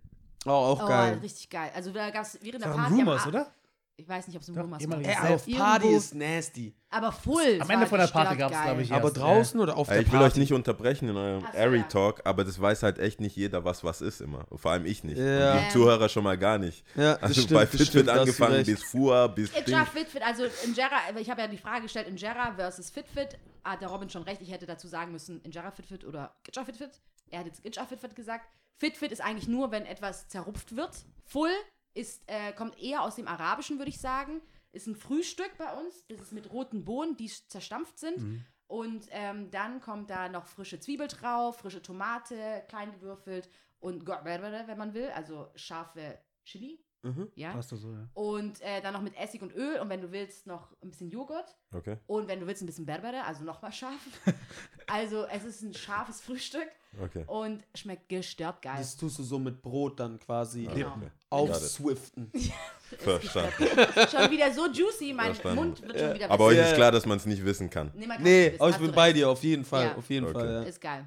[0.47, 1.19] Oh, auch Oh, geil.
[1.23, 1.71] richtig geil.
[1.75, 2.93] Also da gab's während Das der Party.
[2.93, 3.53] am Rumors, A- oder?
[4.01, 5.29] Ich weiß nicht, ob es Ruhrmaß ehemaliges war.
[5.29, 5.65] Ey, auf Irgendwo.
[5.65, 6.73] Party ist nasty.
[6.89, 7.59] Aber full.
[7.61, 8.97] Am Ende von der Party gab's, glaub ich, ja.
[8.97, 10.33] Aber Erst, draußen oder auf Ey, der ich will Party?
[10.35, 11.83] euch nicht unterbrechen in eurem Airy ja.
[11.83, 14.47] Talk, aber das weiß halt echt nicht jeder, was was ist immer.
[14.55, 15.19] Vor allem ich nicht.
[15.19, 15.55] Ja.
[15.55, 16.85] Und die Zuhörer schon mal gar nicht.
[16.95, 19.51] Ja, das Also stimmt, bei das Fitfit stimmt, angefangen bis Fua, bis.
[19.57, 23.37] Itcha Fitfit, also Injera, ich habe ja die Frage gestellt, Injera versus Fitfit.
[23.65, 27.01] Hat der Robin schon recht, ich hätte dazu sagen müssen, Injera Fitfit oder Gitcha Fitfit.
[27.31, 28.47] Er hat jetzt Gitcha Fitfit gesagt.
[28.79, 31.05] Fitfit ist eigentlich nur, wenn etwas zerrupft wird.
[31.25, 31.51] Full
[31.95, 34.41] ist, äh, kommt eher aus dem Arabischen, würde ich sagen.
[34.73, 36.07] Ist ein Frühstück bei uns.
[36.09, 38.19] Das ist mit roten Bohnen, die zerstampft sind.
[38.19, 38.45] Mhm.
[38.69, 43.49] Und ähm, dann kommt da noch frische Zwiebel drauf, frische Tomate, klein gewürfelt
[43.81, 46.85] und wenn man will, also scharfe Chili.
[47.03, 47.31] Mhm.
[47.35, 47.53] Ja.
[47.53, 48.09] Passt so, ja.
[48.13, 51.11] Und äh, dann noch mit Essig und Öl und wenn du willst, noch ein bisschen
[51.11, 51.57] Joghurt.
[51.73, 51.97] Okay.
[52.07, 54.01] Und wenn du willst, ein bisschen Berbere, also nochmal scharf.
[54.87, 56.69] also es ist ein scharfes Frühstück
[57.01, 57.25] Okay.
[57.27, 58.77] und schmeckt gestört geil.
[58.79, 60.97] Das tust du so mit Brot dann quasi Genau.
[61.31, 62.31] aufswiften.
[62.99, 63.65] Verstanden.
[64.11, 65.57] Schon wieder so juicy, mein Verstanden.
[65.57, 67.91] Mund wird schon wieder Aber euch ist klar, dass man es nicht wissen kann.
[67.95, 69.87] Nee, man Nee, aber ich bin bei dir, auf jeden Fall.
[69.87, 69.97] Ja.
[69.97, 70.35] Auf jeden Okay.
[70.35, 70.63] Fall, ja.
[70.63, 71.07] Ist geil.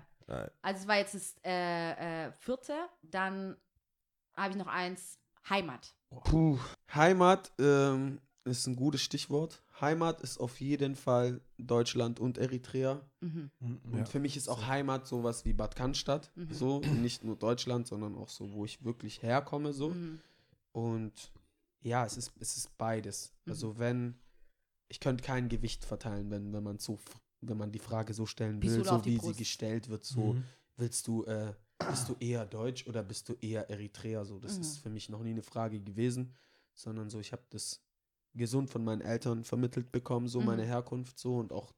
[0.62, 2.74] Also es war jetzt das äh, äh, vierte.
[3.02, 3.58] Dann
[4.36, 5.18] habe ich noch eins.
[5.50, 5.94] Heimat.
[6.24, 6.60] Puh.
[6.94, 9.64] Heimat ähm, ist ein gutes Stichwort.
[9.80, 13.02] Heimat ist auf jeden Fall Deutschland und Eritrea.
[13.20, 13.52] Mhm.
[13.60, 16.32] Und für mich ist auch Heimat sowas wie Bad Cannstatt.
[16.36, 16.54] Mhm.
[16.54, 19.74] So, nicht nur Deutschland, sondern auch so, wo ich wirklich herkomme.
[19.74, 19.90] So.
[19.90, 20.20] Mhm.
[20.72, 21.32] Und
[21.82, 23.34] ja, es ist, es ist beides.
[23.46, 23.52] Mhm.
[23.52, 24.20] Also wenn,
[24.88, 27.00] ich könnte kein Gewicht verteilen, wenn, wenn man so,
[27.42, 29.36] wenn man die Frage so stellen will, so wie Brust.
[29.36, 30.44] sie gestellt wird, so Mhm.
[30.78, 31.54] willst du, äh,
[31.90, 34.26] bist du eher Deutsch oder bist du eher Eritreer?
[34.26, 34.62] So, das Mhm.
[34.62, 36.34] ist für mich noch nie eine Frage gewesen,
[36.74, 37.82] sondern so, ich habe das
[38.34, 40.46] gesund von meinen Eltern vermittelt bekommen, so Mhm.
[40.46, 41.74] meine Herkunft, so und auch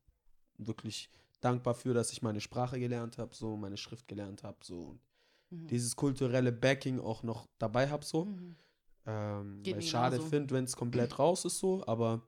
[0.57, 1.09] wirklich
[1.41, 5.01] dankbar für, dass ich meine Sprache gelernt habe, so meine Schrift gelernt habe, so und
[5.49, 5.67] Mhm.
[5.67, 8.25] dieses kulturelle Backing auch noch dabei habe, so.
[8.25, 8.55] Mhm.
[9.05, 10.29] Ähm, weil ich schade genauso.
[10.29, 12.21] finde, wenn es komplett raus ist so, aber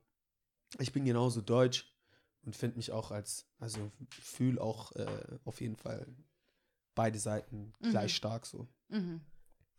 [0.79, 1.95] ich bin genauso deutsch
[2.43, 6.05] und finde mich auch als, also fühle auch äh, auf jeden Fall
[6.95, 7.89] beide Seiten Mhm.
[7.91, 8.67] gleich stark so.
[8.89, 9.21] Mhm.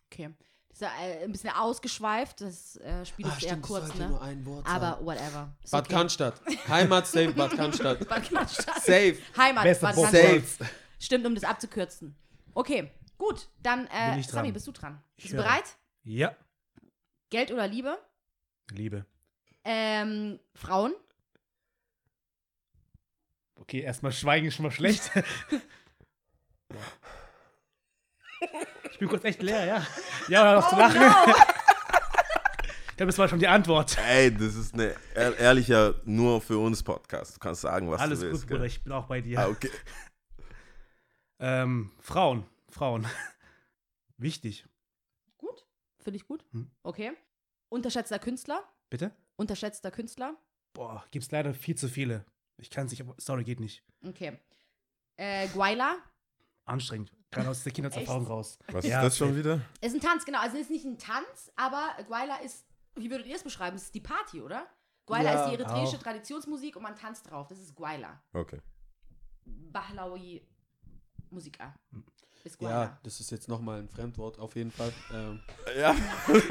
[0.07, 0.31] Okay.
[0.77, 2.43] Ist ja, äh, ein bisschen ausgeschweift.
[2.43, 4.11] Das äh, Spiel ist eher kurz, ne?
[4.11, 5.07] nur ein Wort Aber sein.
[5.07, 5.57] whatever.
[5.65, 5.95] Ist Bad okay.
[5.95, 6.43] Cannstatt.
[6.69, 8.07] Heimat safe Bad Cannstatt.
[8.09, 8.83] Bad Cannstatt.
[8.83, 9.17] safe.
[9.39, 9.65] Heimat.
[9.65, 10.13] Bester Bad Punkt.
[10.13, 10.59] Cannstatt.
[10.59, 10.71] Safe.
[10.99, 12.15] Stimmt, um das abzukürzen.
[12.53, 13.49] Okay, gut.
[13.63, 14.53] Dann, äh, dran.
[14.53, 15.03] bist du dran?
[15.17, 15.65] Ich Bist du bereit?
[16.05, 16.37] Ja.
[17.31, 17.97] Geld oder Liebe?
[18.71, 19.07] Liebe.
[19.65, 20.93] Ähm, Frauen?
[23.55, 25.11] Okay, erstmal schweigen ist schon mal schlecht.
[28.93, 29.87] ich bin kurz echt leer, ja.
[30.29, 31.01] Ja, oder noch zu lachen.
[32.89, 33.99] Ich glaube, das war schon die Antwort.
[34.09, 37.37] Ey, das ist eine ehr- ehrlicher nur für uns Podcast.
[37.37, 38.43] Du kannst sagen, was Alles du willst.
[38.45, 39.39] gut, Bruder, ich bin auch bei dir.
[39.39, 39.71] Ah, okay.
[41.39, 42.47] Ähm, Frauen.
[42.71, 43.07] Frauen.
[44.17, 44.65] Wichtig.
[45.37, 45.67] Gut.
[46.03, 46.43] Finde ich gut.
[46.53, 46.71] Hm.
[46.85, 47.13] Okay.
[47.69, 48.65] Unterschätzter Künstler?
[48.89, 49.11] Bitte?
[49.37, 50.35] Unterschätzter Künstler?
[50.73, 52.25] Boah, gibt's leider viel zu viele.
[52.57, 53.83] Ich kann es nicht, aber sorry, geht nicht.
[54.07, 54.39] Okay.
[55.19, 55.97] Äh, Guayla?
[56.65, 57.13] Anstrengend.
[57.31, 58.31] Gerade aus der Kindheitserfahrung Echt?
[58.31, 58.59] raus.
[58.73, 59.61] Was Ja, ist das schon wieder?
[59.81, 60.41] Ist ein Tanz, genau.
[60.41, 63.77] Also ist nicht ein Tanz, aber Guayla ist, wie würdet ihr es beschreiben?
[63.77, 64.67] Es ist die Party, oder?
[65.07, 66.03] Guayla Ja, ist die eritreische auch.
[66.03, 67.47] Traditionsmusik und man tanzt drauf.
[67.49, 68.21] Das ist Guayla.
[68.33, 68.61] Okay.
[69.45, 70.43] Bahlawi
[71.31, 71.75] Musika.
[72.45, 72.99] Ist Ja, Guayla.
[73.03, 74.93] das ist jetzt nochmal ein Fremdwort auf jeden Fall.
[75.13, 75.41] Ähm,
[75.79, 75.95] Ja,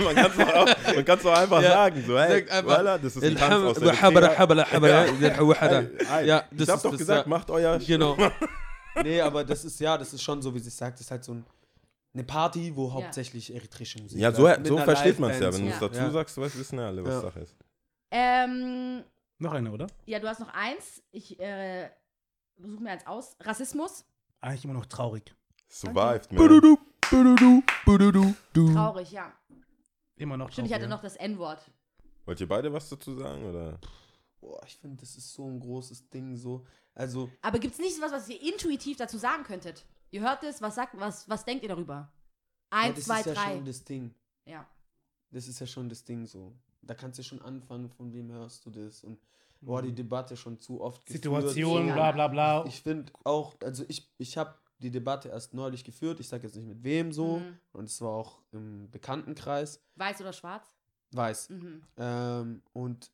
[0.04, 0.96] man kann es auch,
[1.26, 1.72] auch einfach Ja.
[1.72, 2.04] sagen.
[2.06, 3.94] So, hey, einfach, voilà, das ist ein Tanz aus der
[6.22, 7.30] Ja, ich das hab ist doch das, gesagt, ja.
[7.30, 7.80] macht euer...
[7.80, 8.18] Genau.
[9.04, 11.24] nee, aber das ist ja, das ist schon so, wie sie sagt, das ist halt
[11.24, 11.46] so ein,
[12.14, 15.54] eine Party, wo hauptsächlich eritreische Musik Ja, so, so versteht man es ja.
[15.54, 16.12] Wenn du es dazu ja.
[16.12, 17.22] sagst, weißt, wissen ja alle, was Ja.
[17.22, 17.56] Sache ist.
[18.12, 19.04] Ähm,
[19.40, 19.88] Noch eine, oder?
[20.06, 21.04] ja, du hast noch eins.
[21.12, 21.90] Ich äh,
[22.58, 23.36] suche mir eins aus.
[23.42, 24.06] Rassismus.
[24.42, 25.36] Eigentlich immer noch traurig.
[25.70, 26.38] Survived, man.
[26.38, 26.78] Bududu,
[27.10, 28.74] bududu, bududu, du.
[28.74, 29.34] Traurig, ja.
[30.16, 30.70] Immer noch Stimmt, traurig.
[30.70, 30.90] ich hatte ja.
[30.90, 31.60] noch das N-Wort.
[32.26, 33.44] Wollt ihr beide was dazu sagen?
[33.44, 33.80] Oder?
[34.40, 36.66] Boah, ich finde, das ist so ein großes Ding, so.
[36.96, 39.86] Also, Aber gibt es nicht was, was ihr intuitiv dazu sagen könntet?
[40.12, 42.12] Ihr hört es, was sagt, was, was denkt ihr darüber?
[42.70, 43.54] Eins, das zwei, ist ja drei.
[43.56, 44.16] schon das Ding.
[44.46, 44.66] Ja.
[45.32, 46.54] Das ist ja schon das Ding so.
[46.82, 49.20] Da kannst du schon anfangen, von wem hörst du das und
[49.62, 51.24] boah, die Debatte schon zu oft geführt.
[51.24, 51.94] Situation, Ja.
[51.96, 52.66] bla bla bla.
[52.66, 56.56] Ich finde auch, also ich, ich habe die Debatte erst neulich geführt, ich sage jetzt
[56.56, 57.58] nicht mit wem so, Mhm.
[57.74, 60.66] und es war auch im Bekanntenkreis, Weiß oder schwarz?
[61.12, 61.50] weiß.
[61.50, 61.82] Mhm.
[61.98, 63.10] Ähm, und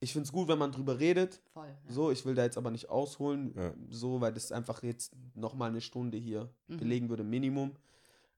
[0.00, 1.66] ich finde es gut, wenn man drüber redet, Voll.
[1.66, 1.92] Ja.
[1.92, 3.74] so, ich will da jetzt aber nicht ausholen, Ja.
[3.90, 6.76] so, weil das einfach jetzt nochmal eine Stunde hier Mhm.
[6.76, 7.72] belegen würde, Minimum.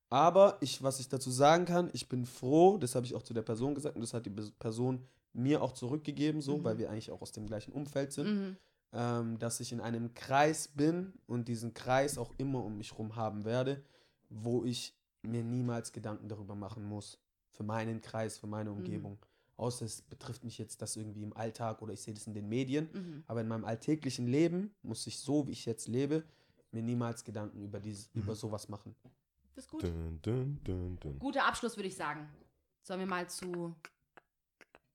[0.09, 3.33] Aber ich, was ich dazu sagen kann, ich bin froh, das habe ich auch zu
[3.35, 6.65] der Person gesagt und das hat die Person mir auch zurückgegeben, so, Mhm.
[6.65, 8.57] weil wir eigentlich auch aus dem gleichen Umfeld sind, Mhm.
[8.93, 13.15] ähm, dass ich in einem Kreis bin und diesen Kreis auch immer um mich rum
[13.15, 13.85] haben werde,
[14.29, 17.19] wo ich mir niemals Gedanken darüber machen muss.
[17.51, 19.19] Für meinen Kreis, für meine Umgebung.
[19.61, 22.49] Außer es betrifft mich jetzt das irgendwie im Alltag oder ich sehe das in den
[22.49, 22.89] Medien.
[22.93, 23.25] Mhm.
[23.27, 26.25] Aber in meinem alltäglichen Leben muss ich so, wie ich jetzt lebe,
[26.73, 28.95] mir niemals Gedanken über, dieses, über sowas machen.
[29.55, 29.83] Das ist gut.
[29.83, 31.19] Dun, dun, dun, dun.
[31.19, 32.29] Guter Abschluss, würde ich sagen.
[32.83, 33.75] Sollen wir mal zu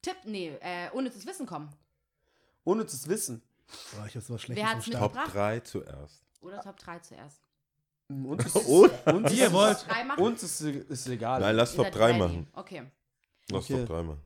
[0.01, 1.69] Tipp, nee, äh, unnützes Wissen kommen?
[2.63, 3.41] Unnützes Wissen.
[3.95, 4.99] Boah, ich hab sowas Schlechtes Wer.
[4.99, 5.33] Top mitgebracht?
[5.33, 6.25] 3 zuerst.
[6.41, 7.41] Oder Top 3 zuerst?
[8.07, 9.85] Uns ist, uns Wie ihr wollt.
[10.19, 11.41] Uns ist, ist egal.
[11.41, 12.19] Nein, lass Top seid 3 ready.
[12.19, 12.47] machen.
[12.53, 12.91] Okay.
[13.49, 13.79] Lass Okay.
[13.79, 14.21] Top 3 machen.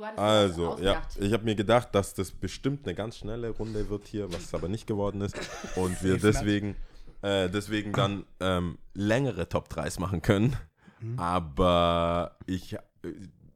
[0.00, 3.90] Du hattest Also, ja, ich habe mir gedacht, dass das bestimmt eine ganz schnelle Runde
[3.90, 5.36] wird hier, was aber nicht geworden ist.
[5.76, 6.74] Und wir deswegen,
[7.20, 10.56] äh, deswegen dann ähm, längere Top 3s machen können.
[11.00, 11.18] Mhm.
[11.18, 12.78] Aber ich, äh,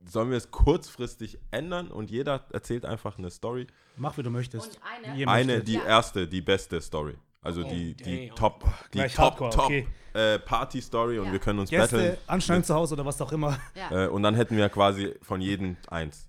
[0.04, 3.66] sollen wir es kurzfristig ändern und jeder erzählt einfach eine Story?
[3.96, 4.66] Mach, wie du möchtest.
[4.76, 4.80] Und
[5.14, 5.84] eine- Eine, die Ja.
[5.86, 7.14] erste, die beste Story.
[7.40, 8.36] Also Oh, die, die damn.
[8.36, 9.86] Top, die Gleich Top, Hardcore, Top okay.
[10.12, 11.32] äh, Party-Story und Ja.
[11.32, 12.16] wir können uns Gäste battlen.
[12.26, 13.58] anschneiden zu Hause oder was auch immer.
[13.74, 16.28] Ja, Äh, und dann hätten wir quasi von jedem eins.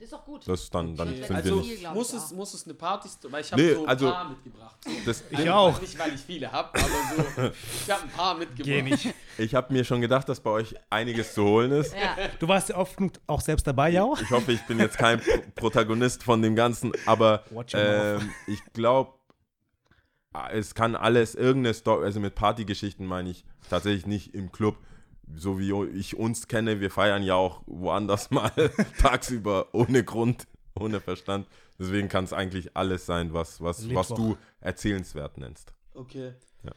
[0.00, 0.48] Das ist doch gut.
[0.48, 1.22] Das ist dann, dann Okay.
[1.26, 1.94] sind Also- wir nicht.
[1.94, 2.36] muss ich es, auch.
[2.36, 4.76] muss es eine Party, weil ich habe Nee, so ein also- paar mitgebracht.
[5.06, 5.80] Das, Ich Also, auch.
[5.80, 7.42] Nicht, weil ich viele habe, aber so,
[7.84, 8.64] ich habe ein paar mitgebracht.
[8.64, 9.14] Geh nicht.
[9.36, 11.94] Ich habe mir schon gedacht, dass bei euch einiges zu holen ist.
[11.94, 12.16] Ja.
[12.38, 14.06] Du warst ja oft genug auch selbst dabei, ja?
[14.20, 15.20] Ich hoffe, ich bin jetzt kein
[15.54, 17.44] Pro Protagonist von dem Ganzen, aber
[17.74, 19.12] ähm, ich glaube,
[20.52, 24.76] es kann alles irgendeine Story, also mit Partygeschichten meine ich tatsächlich nicht im Club,
[25.36, 26.80] so wie ich uns kenne.
[26.80, 28.50] Wir feiern ja auch woanders mal
[28.98, 30.46] tagsüber ohne Grund,
[30.78, 31.46] ohne Verstand.
[31.78, 35.72] Deswegen kann es eigentlich alles sein, was, was, was du erzählenswert nennst.
[35.94, 36.34] Okay.
[36.62, 36.72] Ja.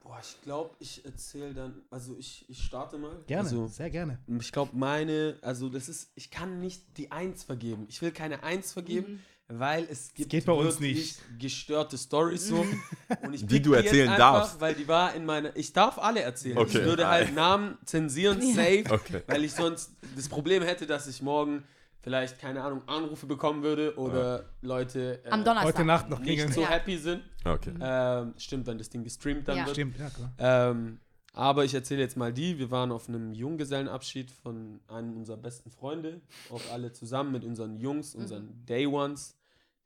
[0.00, 3.24] Boah, ich glaube, ich erzähle dann, also ich, ich starte mal.
[3.26, 4.18] Gerne, Also, sehr gerne.
[4.40, 7.86] ich glaube, meine, also das ist, ich kann nicht die Eins vergeben.
[7.88, 11.20] Ich will keine Eins vergeben, weil es gibt geht bei uns wirklich nicht.
[11.40, 12.66] gestörte Stories so.
[13.22, 14.60] Und ich Die du erzählen einfach, darfst.
[14.60, 16.58] Weil die war in meiner, ich darf alle erzählen.
[16.58, 16.78] Okay.
[16.78, 19.22] Ich würde halt Namen zensieren, safe, Okay.
[19.26, 21.62] weil ich sonst das Problem hätte, dass ich morgen
[22.02, 25.74] vielleicht, keine Ahnung, Anrufe bekommen würde oder Leute äh, Am Donnerstag.
[25.74, 26.68] Heute Nacht noch nicht so Ja.
[26.68, 27.22] happy sind.
[27.44, 27.72] Okay.
[27.80, 29.66] Ähm, stimmt, wenn das Ding gestreamt dann Ja.
[29.66, 29.76] wird.
[29.76, 30.32] Stimmt, ja klar.
[30.38, 30.98] Ähm,
[31.32, 32.58] aber ich erzähle jetzt mal die.
[32.58, 36.20] Wir waren auf einem Junggesellenabschied von einem unserer besten Freunde.
[36.50, 39.35] Auch alle zusammen mit unseren Jungs, unseren Day Ones,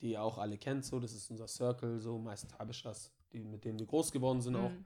[0.01, 0.85] die ihr auch alle kennt.
[0.85, 4.57] So, das ist unser Circle, so meist Habeshas, die, mit denen wir groß geworden sind
[4.57, 4.71] auch.
[4.71, 4.85] Mhm.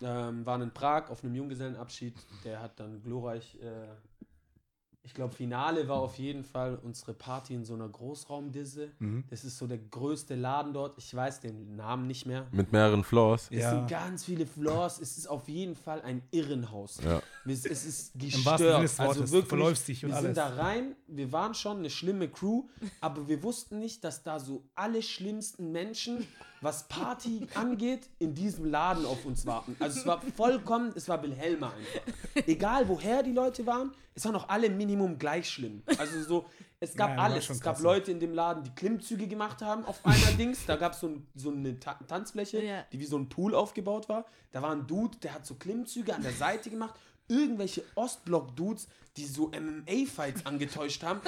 [0.00, 2.14] Ähm, waren in Prag auf einem Junggesellenabschied.
[2.44, 3.88] Der hat dann glorreich, äh,
[5.04, 8.92] ich glaube, Finale war auf jeden Fall unsere Party in so einer Großraumdisse.
[9.00, 9.24] Mhm.
[9.30, 10.96] Das ist so der größte Laden dort.
[10.96, 12.46] Ich weiß den Namen nicht mehr.
[12.52, 13.48] Mit mehreren Floors.
[13.50, 13.70] Es Ja.
[13.70, 15.00] sind ganz viele Floors.
[15.00, 17.00] Es ist auf jeden Fall ein Irrenhaus.
[17.04, 17.20] Ja.
[17.44, 18.60] Es, es ist gestört.
[18.60, 19.16] Also Wortes.
[19.30, 20.26] Du wirklich, verläufst dich und wir alles.
[20.26, 20.94] sind da rein.
[21.08, 22.64] Wir waren schon eine schlimme Crew,
[23.00, 26.26] aber wir wussten nicht, dass da so alle schlimmsten Menschen,
[26.62, 29.76] was Party angeht, in diesem Laden auf uns warten.
[29.80, 32.46] Also es war vollkommen, es war Wilhelma einfach.
[32.46, 35.82] Egal woher die Leute waren, es waren auch alle Minimum gleich schlimm.
[35.98, 36.46] Also so,
[36.80, 37.48] es gab Ja, alles.
[37.50, 40.64] Es gab krass, Leute in dem Laden, die Klimmzüge gemacht haben auf einer Dings.
[40.66, 42.84] Da gab es so, ein, so eine Ta Tanzfläche, Ja.
[42.92, 44.24] die wie so ein Pool aufgebaut war.
[44.52, 46.94] Da war ein Dude, der hat so Klimmzüge an der Seite gemacht.
[47.32, 51.20] Irgendwelche Ostblock-Dudes, die so MMA-Fights angetäuscht haben.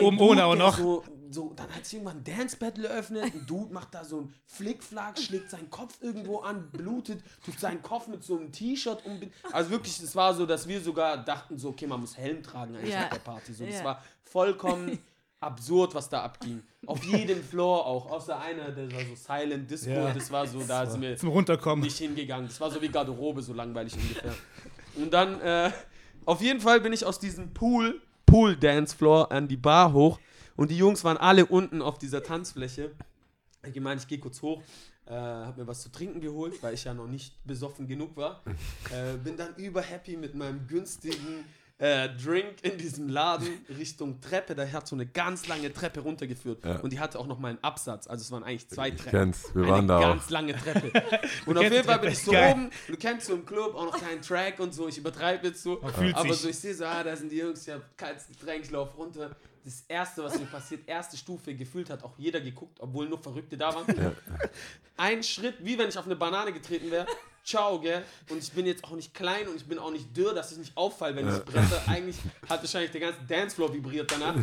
[0.00, 0.76] Oben ohne auch noch.
[0.78, 3.24] So, so, dann hat sich irgendwann ein Dance-Battle eröffnet.
[3.24, 7.82] Ein Dude macht da so einen Flickflack, schlägt seinen Kopf irgendwo an, blutet, tut seinen
[7.82, 9.18] Kopf mit so einem T-Shirt um.
[9.52, 12.76] Also wirklich, es war so, dass wir sogar dachten, so, okay, man muss Helm tragen
[12.76, 13.02] eigentlich Ja.
[13.02, 13.52] nach der Party.
[13.54, 13.84] So, das Ja.
[13.84, 14.98] war vollkommen
[15.40, 16.62] absurd, was da abging.
[16.86, 19.90] Auf jedem Floor auch, außer einer, der war so Silent Disco.
[19.90, 20.12] Ja.
[20.12, 21.82] Das war so, da sind wir Zum Runterkommen.
[21.84, 22.46] nicht hingegangen.
[22.46, 24.34] Das war so wie Garderobe, so langweilig ungefähr.
[24.96, 25.70] Und dann, äh,
[26.24, 30.18] auf jeden Fall bin ich aus diesem Pool, Pool Dance Floor an die Bar hoch
[30.56, 32.92] und die Jungs waren alle unten auf dieser Tanzfläche.
[33.66, 34.62] Ich gemeint, ich gehe kurz hoch,
[35.06, 38.42] äh, hab mir was zu trinken geholt, weil ich ja noch nicht besoffen genug war.
[38.90, 41.44] Äh, bin dann überhappy mit meinem günstigen
[41.82, 44.54] äh, Drink in diesem Laden Richtung Treppe.
[44.54, 46.64] Da hat so eine ganz lange Treppe runtergeführt.
[46.64, 46.76] Ja.
[46.76, 48.06] Und die hatte auch noch mal einen Absatz.
[48.06, 50.30] Also es waren eigentlich zwei Ich Treppen kenn's, wir eine waren da ganz auch.
[50.30, 50.92] lange Treppe.
[51.46, 52.52] Und auf jeden Fall bin ich so geil.
[52.52, 52.70] oben.
[52.86, 54.86] Du kennst so im Club auch noch keinen Track und so.
[54.86, 55.80] Ich übertreibe jetzt so.
[55.80, 56.42] fühlt Aber sich.
[56.42, 58.96] so, ich sehe so, ah, da sind die Jungs, ich hab kaltes Getränk, ich lauf
[58.96, 59.34] runter.
[59.64, 63.56] Das erste, was mir passiert, erste Stufe, gefühlt hat auch jeder geguckt, obwohl nur Verrückte
[63.56, 63.86] da waren.
[64.96, 67.06] Ein Schritt, wie wenn ich auf eine Banane getreten wäre.
[67.44, 68.04] Ciao, gell?
[68.30, 70.58] Und ich bin jetzt auch nicht klein und ich bin auch nicht dürr, dass ich
[70.58, 71.82] nicht auffalle, wenn ich bretter.
[71.88, 72.16] Eigentlich
[72.48, 74.36] hat wahrscheinlich der ganze Dancefloor vibriert danach.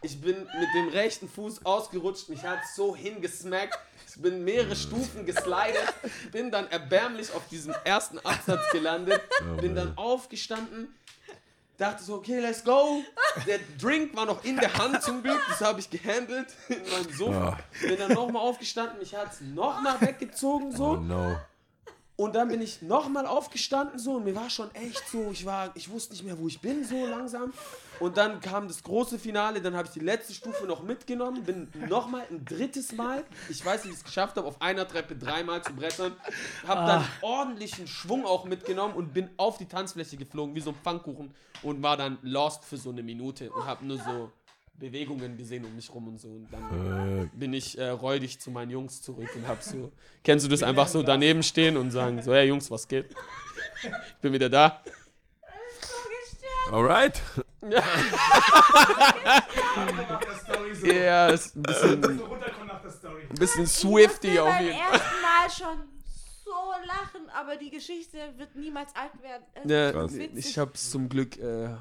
[0.00, 3.78] Ich bin mit dem rechten Fuß ausgerutscht, mich hat so hingesmackt.
[4.08, 5.92] Ich bin mehrere Stufen geslidet,
[6.32, 9.20] bin dann erbärmlich auf diesem ersten Absatz gelandet,
[9.60, 10.94] bin dann aufgestanden,
[11.76, 13.02] dachte so, okay, let's go.
[13.46, 17.12] Der Drink war noch in der Hand zum Glück, das habe ich gehandelt in meinem
[17.12, 17.58] Sofa.
[17.82, 20.90] Bin dann nochmal aufgestanden, mich hat es nochmal weggezogen so.
[20.90, 21.36] Oh no.
[22.20, 25.70] Und dann bin ich nochmal aufgestanden so und mir war schon echt so, ich war,
[25.76, 27.52] ich wusste nicht mehr, wo ich bin, so langsam.
[28.00, 31.68] Und dann kam das große Finale, dann habe ich die letzte Stufe noch mitgenommen, bin
[31.88, 35.14] nochmal ein drittes Mal, ich weiß nicht, wie ich es geschafft habe, auf einer Treppe
[35.14, 36.16] dreimal zu brettern,
[36.66, 40.76] habe dann ordentlichen Schwung auch mitgenommen und bin auf die Tanzfläche geflogen, wie so ein
[40.82, 41.32] Pfannkuchen
[41.62, 44.32] und war dann lost für so eine Minute und habe nur so
[44.78, 46.28] Bewegungen gesehen um mich rum und so.
[46.28, 49.92] Und dann bin ich äh, räudig zu meinen Jungs zurück und hab so,
[50.22, 53.06] kennst du das einfach so daneben stehen und sagen so, hey Jungs, was geht?
[53.82, 54.82] Ich bin wieder da.
[56.70, 57.20] Alright.
[60.82, 64.92] Ja, ist ein bisschen, ein bisschen swifty auf jeden Fall.
[64.92, 65.88] ersten Mal schon
[66.44, 66.52] so
[66.86, 69.44] lachen, aber die Geschichte wird niemals alt werden.
[69.68, 70.30] Ja, witzig.
[70.34, 71.76] ich hab's zum Glück äh,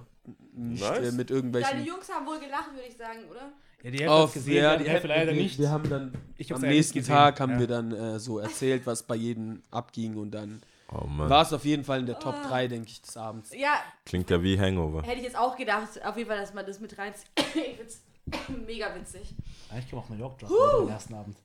[0.54, 1.00] nicht Nice.
[1.00, 1.86] äh, mit Deine irgendwelchen.
[1.86, 3.52] Jungs haben wohl gelacht, würde ich sagen, oder?
[3.84, 5.60] Ja, die Hälfte Auf, gesehen, ja, die Hälfte leider wir, nicht.
[5.60, 6.14] Wir haben dann
[6.50, 7.60] am nächsten Tag haben ja.
[7.60, 11.66] wir dann äh, so erzählt, was bei jedem abging und dann Oh war es auf
[11.66, 12.48] jeden Fall in der Top Ah.
[12.48, 13.54] 3, denke ich, des Abends.
[13.54, 13.74] Ja,
[14.06, 15.04] Klingt ja wie Hangover.
[15.04, 17.30] hätte ich jetzt auch gedacht, auf jeden Fall, dass man das mit reinzieht.
[17.56, 18.02] ich find's
[18.66, 19.36] mega witzig.
[19.78, 21.38] Ich kann auch New York droppen am ersten Abend.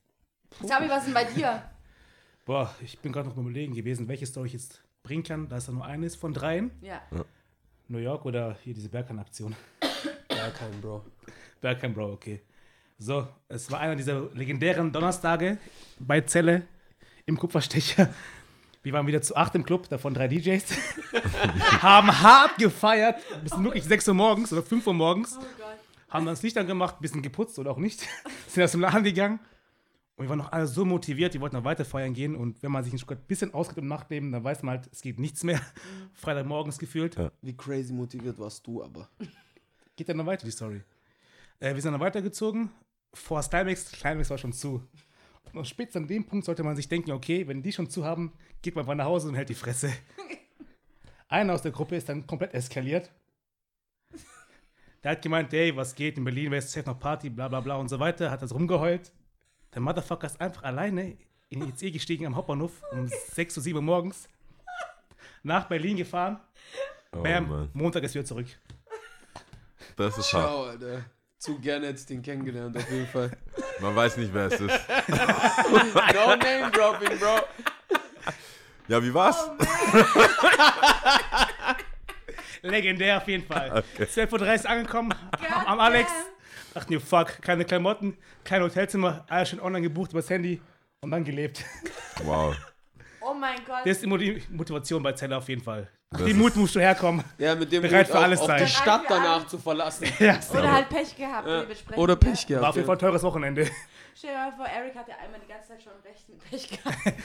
[0.62, 1.62] Sabi, was ist denn bei dir?
[2.44, 5.66] Boah, ich bin gerade noch überlegen gewesen, welche Story ich jetzt bringen kann, da es
[5.66, 6.70] da nur eine ist von dreien.
[6.80, 7.00] Ja.
[7.88, 9.54] New York oder hier diese Berghain-Aktion.
[10.28, 11.04] Kein Bro.
[11.60, 12.40] Berghain, Bro, okay.
[12.98, 15.58] So, es war einer dieser legendären Donnerstage
[15.98, 16.62] bei Zelle
[17.26, 18.08] im Kupferstecher.
[18.82, 20.64] Wir waren wieder zu acht im Club, davon drei DJs.
[21.82, 25.36] haben hart gefeiert, bis wirklich 6 Uhr morgens oder 5 Uhr morgens.
[25.38, 25.68] Oh Gott.
[26.10, 28.06] haben dann das Licht angemacht, bisschen geputzt oder auch nicht,
[28.48, 29.38] sind aus dem Laden gegangen.
[30.16, 32.36] Und wir waren noch alle so motiviert, die wollten noch weiter feiern gehen.
[32.36, 35.18] Und wenn man sich ein bisschen auskennt im Nachtleben, dann weiß man halt, es geht
[35.18, 35.60] nichts mehr.
[36.12, 37.16] Freitagmorgens gefühlt.
[37.16, 37.32] Ja.
[37.40, 39.08] Wie crazy motiviert warst du aber?
[39.96, 40.82] Geht dann noch weiter, die Story.
[41.60, 42.70] Äh, wir sind dann weitergezogen.
[43.14, 44.86] Vor Stylex, Climax war schon zu.
[45.44, 48.04] Und noch spätestens an dem Punkt sollte man sich denken, okay, wenn die schon zu
[48.04, 48.32] haben,
[48.62, 49.92] geht man mal nach Hause und hält die Fresse.
[51.28, 53.10] Einer aus der Gruppe ist dann komplett eskaliert.
[55.02, 57.60] Der hat gemeint, ey, was geht, in Berlin wäre es safe noch Party, bla bla
[57.60, 59.12] bla und so weiter, hat das rumgeheult.
[59.74, 61.16] Der Motherfucker ist einfach alleine
[61.48, 64.28] in die ICE gestiegen am Hauptbahnhof um 6 Uhr, 7 Uhr morgens.
[65.42, 66.38] Nach Berlin gefahren.
[67.12, 67.70] Oh Bam, Mann.
[67.72, 68.46] Montag ist wieder zurück.
[69.96, 70.48] Das ist hart.
[70.48, 71.04] Ciao, Alter.
[71.38, 73.36] Zu gerne ich den kennengelernt, auf jeden Fall.
[73.80, 74.60] Man weiß nicht, wer es ist.
[75.08, 77.40] no name dropping, Bro.
[78.88, 79.50] Ja, wie war's?
[82.62, 83.82] Legendär auf jeden Fall.
[83.98, 86.12] 12.30 Uhr angekommen, am, am Alex.
[86.74, 90.60] Dachten mir, fuck, keine Klamotten, kein Hotelzimmer, alles schon online gebucht übers Handy
[91.00, 91.64] und dann gelebt.
[92.24, 92.54] Wow.
[93.20, 93.80] Oh mein Gott.
[93.84, 95.88] Das ist die Moti- Motivation bei Zeller auf jeden Fall.
[96.10, 97.24] Das Die ist- Mut musst du herkommen.
[97.38, 98.64] Ja, mit dem Bereit Mut für alles auch sein.
[98.64, 100.06] die Stadt danach zu verlassen.
[100.18, 101.98] Ja, Oder halt Pech gehabt, dementsprechend.
[101.98, 102.48] Oder Pech Ja.
[102.48, 102.62] gehabt.
[102.62, 103.70] war auf jeden Fall ein teures Wochenende.
[104.14, 106.68] Stell dir mal vor, Eric hat ja einmal die ganze Zeit schon recht mit Pech
[106.68, 107.18] gehabt.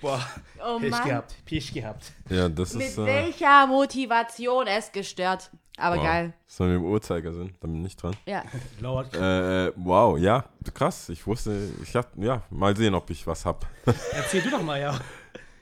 [0.00, 0.26] Boah,
[0.64, 1.04] Oh Pech Mann.
[1.08, 2.12] gehabt, Pech gehabt.
[2.30, 2.98] Ja, das Mit ist.
[2.98, 5.50] Äh, welcher Motivation es gestört.
[5.78, 6.04] Aber wow.
[6.04, 6.32] geil.
[6.46, 7.54] Sollen wir im Uhrzeigersinn?
[7.60, 8.14] Da bin ich nicht dran.
[8.26, 8.44] Ja.
[8.80, 9.14] Lauert.
[9.14, 10.44] Äh, wow, ja,
[10.74, 11.08] krass.
[11.08, 13.66] Ich wusste, ich hab, ja, mal sehen, ob ich was hab.
[14.12, 14.98] Erzähl du doch mal, ja.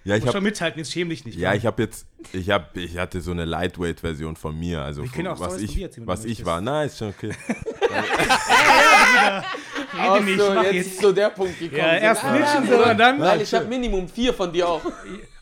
[0.02, 1.38] Ja, ich Muss hab, schon mithalten, jetzt schäm dich nicht.
[1.38, 5.40] ja, ich hab jetzt, ich hab, ich hatte so eine Lightweight-Version von mir, also auch
[5.40, 6.62] was von ich, erzählen, was ich war.
[6.62, 7.32] Nein, ist schon okay.
[9.92, 10.86] Rede nicht, so, jetzt jetzt.
[10.86, 11.80] ist so der Punkt gekommen.
[11.80, 14.68] Ja, erst ah, Mitchen, so, Bruder, und dann- Nein, ich habe Minimum vier von dir
[14.68, 14.80] auch.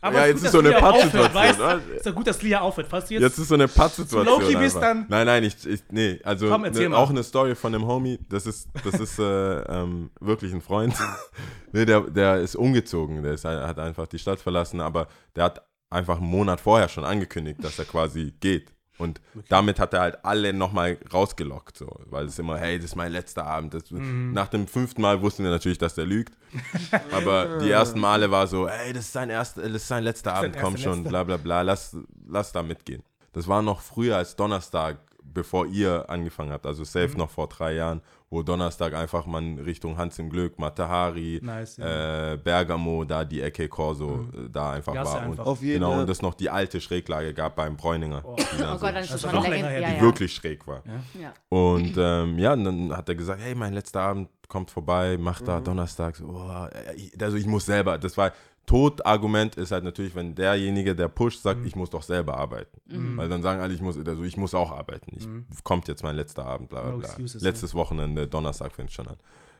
[0.00, 1.82] Aber Ja, jetzt gut, ist so eine Pattsituation, ne?
[1.96, 2.86] Ist doch gut, dass Lia aufhört.
[2.88, 4.40] Falls du jetzt, Jetzt ist so eine Pattsituation.
[4.40, 7.74] Low-key bist dann- Nein, nein, ich, ich nee, also Komm, ne, auch eine Story von
[7.74, 9.22] einem Homie, das ist, das ist äh,
[9.82, 10.94] ähm, wirklich ein Freund.
[11.72, 15.62] nee, der, der ist umgezogen, der ist, hat einfach die Stadt verlassen, aber der hat
[15.90, 18.72] einfach einen Monat vorher schon angekündigt, dass er quasi geht.
[18.98, 22.96] Und damit hat er halt alle nochmal rausgelockt, so, weil es immer, hey, das ist
[22.96, 23.72] mein letzter Abend.
[23.74, 24.32] Das, Mhm.
[24.32, 26.32] Nach dem fünften Mal wussten wir natürlich, dass der lügt.
[27.12, 30.34] Aber die ersten Male war so, hey, das ist sein, erster, das ist sein letzter
[30.34, 31.08] Abend, komm schon, letzter.
[31.10, 31.96] bla bla bla, lass,
[32.28, 33.02] lass da mitgehen.
[33.32, 37.18] Das war noch früher als Donnerstag, bevor ihr angefangen habt, also safe Mhm.
[37.18, 38.00] noch vor drei Jahren,
[38.30, 42.32] wo Donnerstag einfach man Richtung Hans im Glück, Matahari, Nice, ja.
[42.32, 45.16] äh, Bergamo, da die Ecke Corso, äh, da einfach Ja, ist war.
[45.20, 45.46] ja Und, einfach.
[45.46, 48.82] Auf jeden genau, und es noch die alte Schräglage gab beim Bräuninger, Oh so, Gott,
[48.82, 50.04] dann ist das Also schon noch länger her, Ja, die die ja.
[50.04, 50.82] wirklich schräg war.
[51.20, 51.32] Ja.
[51.48, 55.40] Und ähm, ja, und dann hat er gesagt, hey, mein letzter Abend kommt vorbei, mach
[55.40, 55.44] Mhm.
[55.46, 56.16] da Donnerstag.
[56.16, 58.32] So, oh, äh, ich- also ich muss selber, das war,
[58.68, 61.42] Todargument ist halt natürlich, wenn derjenige, der pusht, Mhm.
[61.42, 62.80] sagt, ich muss doch selber arbeiten.
[63.16, 65.10] Weil dann sagen alle, ich muss, also ich muss auch arbeiten.
[65.16, 65.26] Ich,
[65.64, 66.98] Kommt jetzt mein letzter Abend, bla, bla, Mhm.
[66.98, 69.16] No excuses, Letztes Wochenende, Donnerstag fängt schon an.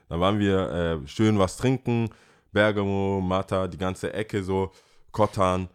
[0.08, 0.70] Dann waren wir
[1.02, 2.10] äh, schön was trinken,
[2.52, 4.72] Bergamo, Mata, die ganze Ecke so,
[5.10, 5.68] Kottan.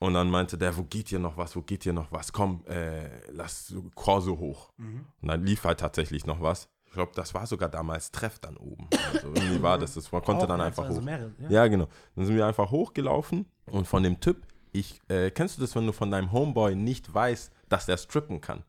[0.00, 2.32] Und dann meinte der, wo geht hier noch was, wo geht hier noch was?
[2.32, 4.70] Komm, äh, lass so Korso hoch.
[4.78, 5.04] Mhm.
[5.22, 6.68] Und dann lief halt tatsächlich noch was.
[6.88, 8.88] Ich glaube, das war sogar damals Treff dann oben.
[9.12, 11.04] Also irgendwie war das, das man konnte Auch, dann einfach also hoch.
[11.04, 11.50] mehrere, ja.
[11.50, 11.86] Ja, genau.
[12.16, 14.38] Dann sind wir einfach hochgelaufen Und von dem Typ,
[14.72, 18.40] ich, äh, kennst du das, wenn du von deinem Homeboy nicht weißt, dass er strippen
[18.40, 18.64] kann?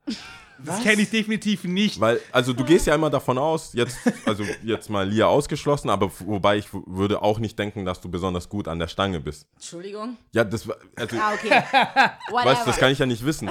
[0.66, 2.00] Das kenne ich definitiv nicht.
[2.00, 6.12] Weil, also du gehst ja immer davon aus, jetzt, also jetzt mal Lia ausgeschlossen, aber
[6.20, 9.48] wobei ich würde auch nicht denken, dass du besonders gut an der Stange bist.
[9.56, 10.18] Entschuldigung.
[10.34, 11.50] Ja, das war, also, Ah, okay.
[12.46, 13.50] Weißt du, das kann ich ja nicht wissen.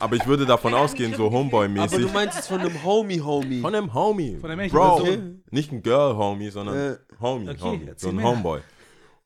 [0.00, 2.12] Aber ich würde davon ausgehen, so Aber du Homeboy-mäßig.
[2.12, 3.60] meinst es von einem Homie-Homie.
[3.60, 4.36] Von einem Homie.
[4.40, 4.96] Von einem echten Bro.
[5.02, 5.42] Person.
[5.50, 7.90] Nicht ein Girl-Homie, sondern Äh, Homie, okay, Homie.
[7.96, 8.24] So ein mehr.
[8.26, 8.60] Homeboy.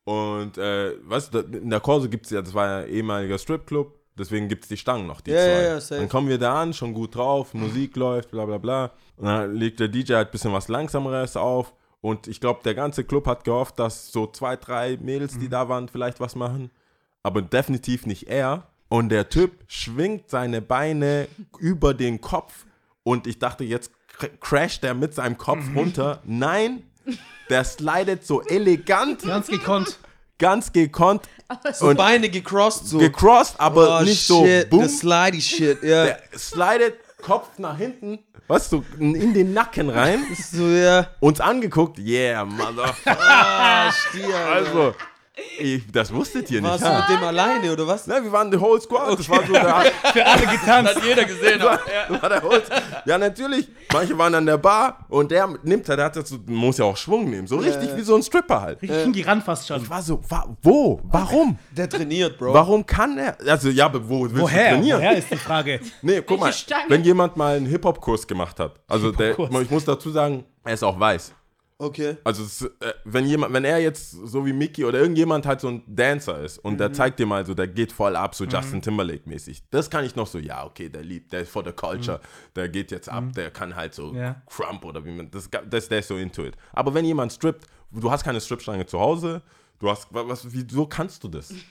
[0.04, 3.94] Und, äh, weißt du, in der Kurse gibt es ja, das war ja ehemaliger Stripclub,
[4.18, 5.62] deswegen gibt es die Stangen noch, die Ja, zwei.
[5.62, 6.00] ja, safe.
[6.00, 8.92] dann kommen wir da an, schon gut drauf, Musik läuft, bla bla bla.
[9.16, 11.72] Und dann legt der DJ halt ein bisschen was Langsameres auf.
[12.00, 15.40] Und ich glaube, der ganze Club hat gehofft, dass so zwei, drei Mädels, Mhm.
[15.40, 16.70] die da waren, vielleicht was machen.
[17.22, 18.66] Aber definitiv nicht er.
[18.88, 21.28] Und der Typ schwingt seine Beine
[21.60, 22.66] über den Kopf.
[23.04, 25.78] Und ich dachte, jetzt cr- crasht er mit seinem Kopf Mhm.
[25.78, 26.20] runter.
[26.24, 26.82] Nein,
[27.48, 29.98] der slidet so elegant, Ganz gekonnt.
[30.42, 31.22] Ganz gekonnt,
[31.74, 32.98] So Und- Beine gecrossed so.
[32.98, 34.82] gecrossed, aber oh, nicht shit, so boom.
[34.82, 36.04] The slidey shit, ja.
[36.06, 41.06] Der slidet Kopf nach hinten, weißt du, in den Nacken rein, So, ja.
[41.20, 41.98] uns angeguckt.
[41.98, 42.94] Yeah, Mother.
[43.06, 44.34] Ah, Stier.
[44.52, 44.94] Also,
[45.58, 46.70] ich, das wusstet ihr nicht.
[46.70, 48.06] Warst du mit dem alleine, oder was?
[48.06, 49.18] Ne, wir waren the whole squad.
[49.18, 49.64] Das war so der,
[50.12, 51.00] Für alle getanzt.
[51.02, 51.58] jeder gesehen.
[51.58, 52.62] das war der whole,
[53.06, 53.66] Ja, natürlich.
[53.92, 56.84] Manche waren an der Bar und der nimmt halt, der hat das so, muss ja
[56.84, 57.46] auch Schwung nehmen.
[57.46, 58.82] So richtig wie so ein Stripper halt.
[58.82, 59.80] Richtig hingerannt fast schon.
[59.82, 61.00] Ich war so, wa, wo?
[61.04, 61.58] Warum?
[61.70, 62.52] Der trainiert, Bro.
[62.52, 63.36] Warum kann er?
[63.46, 64.70] Also, ja, wo willst Woher?
[64.70, 65.00] du trainieren?
[65.00, 65.80] Woher ist die Frage?
[66.02, 66.84] Nee, guck mal, Stange?
[66.88, 70.82] wenn jemand mal einen Hip-Hop-Kurs gemacht hat, also der, ich muss dazu sagen, er ist
[70.82, 71.32] auch weiß.
[71.82, 72.16] Okay.
[72.22, 75.68] Also es, äh, wenn jemand, wenn er jetzt so wie Mickey oder irgendjemand halt so
[75.68, 76.78] ein Dancer ist und Mhm.
[76.78, 79.64] der zeigt dir mal so, der geht voll ab, so Justin Timberlake mäßig.
[79.70, 82.20] Das kann ich noch so, ja, okay, der liebt, der ist for the culture,
[82.54, 84.16] der geht jetzt ab, der kann halt so Mhm.
[84.16, 84.42] Ja.
[84.46, 86.56] Crump oder wie man, das, das, der ist so into it.
[86.72, 89.42] Aber wenn jemand strippt, du hast keine Stripstange zu Hause,
[89.80, 91.52] du hast, wa- was, wieso kannst du das?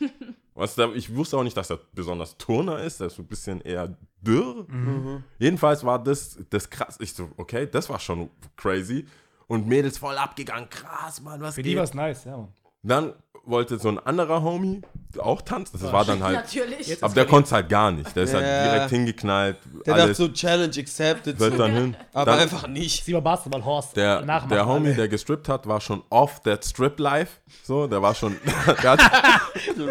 [0.54, 3.28] Was da, ich wusste auch nicht, dass er besonders Turner ist, der ist so ein
[3.28, 4.66] bisschen eher dürr.
[4.68, 5.24] Mhm.
[5.40, 6.98] Jedenfalls war das, das krass.
[7.00, 9.06] Ich so, okay, das war schon crazy.
[9.52, 11.74] Und Mädels voll abgegangen, krass, Mann, was Für geht?
[11.74, 12.38] die war es nice, ja.
[12.38, 12.54] Mann.
[12.84, 13.14] Dann
[13.44, 14.82] wollte so ein anderer Homie
[15.20, 15.78] auch tanzen.
[15.82, 16.36] Das war dann halt.
[16.36, 17.04] Natürlich.
[17.04, 18.16] Aber der konnte es halt gar nicht.
[18.16, 18.72] Der ist halt Ja.
[18.72, 19.58] direkt hingeknallt.
[19.86, 21.38] Der dachte alles so, Challenge accepted.
[21.40, 21.58] wird So.
[21.58, 21.98] dann hin.
[22.14, 23.04] Aber dann, einfach nicht.
[23.04, 23.98] Sie war Basketball-Horst.
[23.98, 24.96] der, Nachmachen der Homie, alle.
[24.96, 27.40] der gestrippt hat, war schon off that strip life.
[27.64, 28.38] So, der war schon.
[28.84, 29.42] der, hat, hat
[29.76, 29.88] von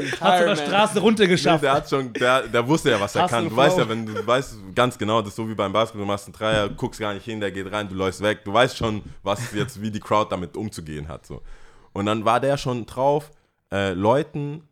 [0.47, 1.63] der Straße runtergeschafft.
[1.65, 3.45] der hat schon, der, der wusste ja, was er Hustle kann.
[3.45, 3.63] Du Flow.
[3.63, 6.27] weißt ja, wenn du weißt ganz genau, das ist so wie beim Basketball, du machst
[6.27, 8.45] einen Dreier, guckst gar nicht hin, der geht rein, du läufst weg.
[8.45, 11.27] Du weißt schon, was jetzt, wie die Crowd damit umzugehen hat.
[11.27, 11.43] So.
[11.93, 13.31] Und dann war der schon drauf,
[13.73, 14.63] äh, Leuten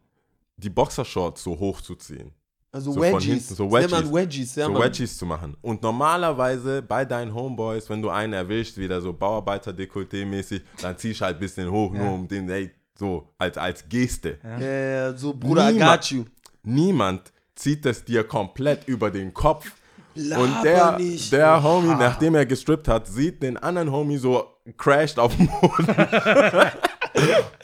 [0.56, 2.32] die Boxershorts so hochzuziehen.
[2.70, 3.24] Also So Wedgies.
[3.24, 3.90] hinten, so Wedgies.
[3.90, 4.78] man Wedgies, ja, so.
[4.78, 5.56] Wedgies zu machen.
[5.62, 11.24] Und normalerweise bei deinen Homeboys, wenn du einen erwischt, wieder so Bauarbeiter-Dekolleté-mäßig, dann ziehst du
[11.24, 14.38] halt ein bisschen hoch, nur um den, ey, so, als, als Geste.
[14.42, 16.24] Ja, ja, so, Bruder, I Niemand- got you.
[16.64, 19.70] Niemand zieht es dir komplett über den Kopf.
[20.14, 21.32] Laber Und der, nicht.
[21.32, 24.44] der Homie, nachdem er gestrippt hat, sieht den anderen Homie so
[24.76, 25.86] crashed auf dem Boden,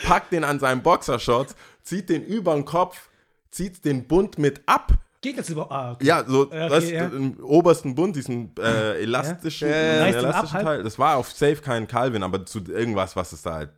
[0.05, 3.09] packt den an seinen Boxershorts, zieht den über den Kopf,
[3.51, 4.93] zieht den Bund mit ab.
[5.21, 5.71] Geht jetzt über.
[5.73, 6.05] Ah, okay.
[6.05, 7.07] Ja, so okay, das, ja.
[7.07, 10.61] im obersten Bund, diesen äh, elastischen, Ja, ihn ab elastischen?
[10.61, 10.83] Teil.
[10.83, 13.71] Das war auf Safe kein Calvin, aber zu irgendwas, was es da halt,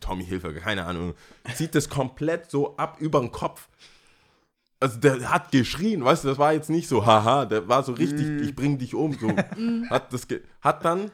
[0.00, 1.14] Tommy Hilfe, keine Ahnung,
[1.54, 3.68] zieht das komplett so ab über den Kopf.
[4.80, 7.92] Also der hat geschrien, weißt du, das war jetzt nicht so, haha, der war so
[7.92, 8.42] richtig, Mm.
[8.42, 9.28] ich bring dich um, so.
[9.90, 10.26] hat, das
[10.60, 11.10] hat dann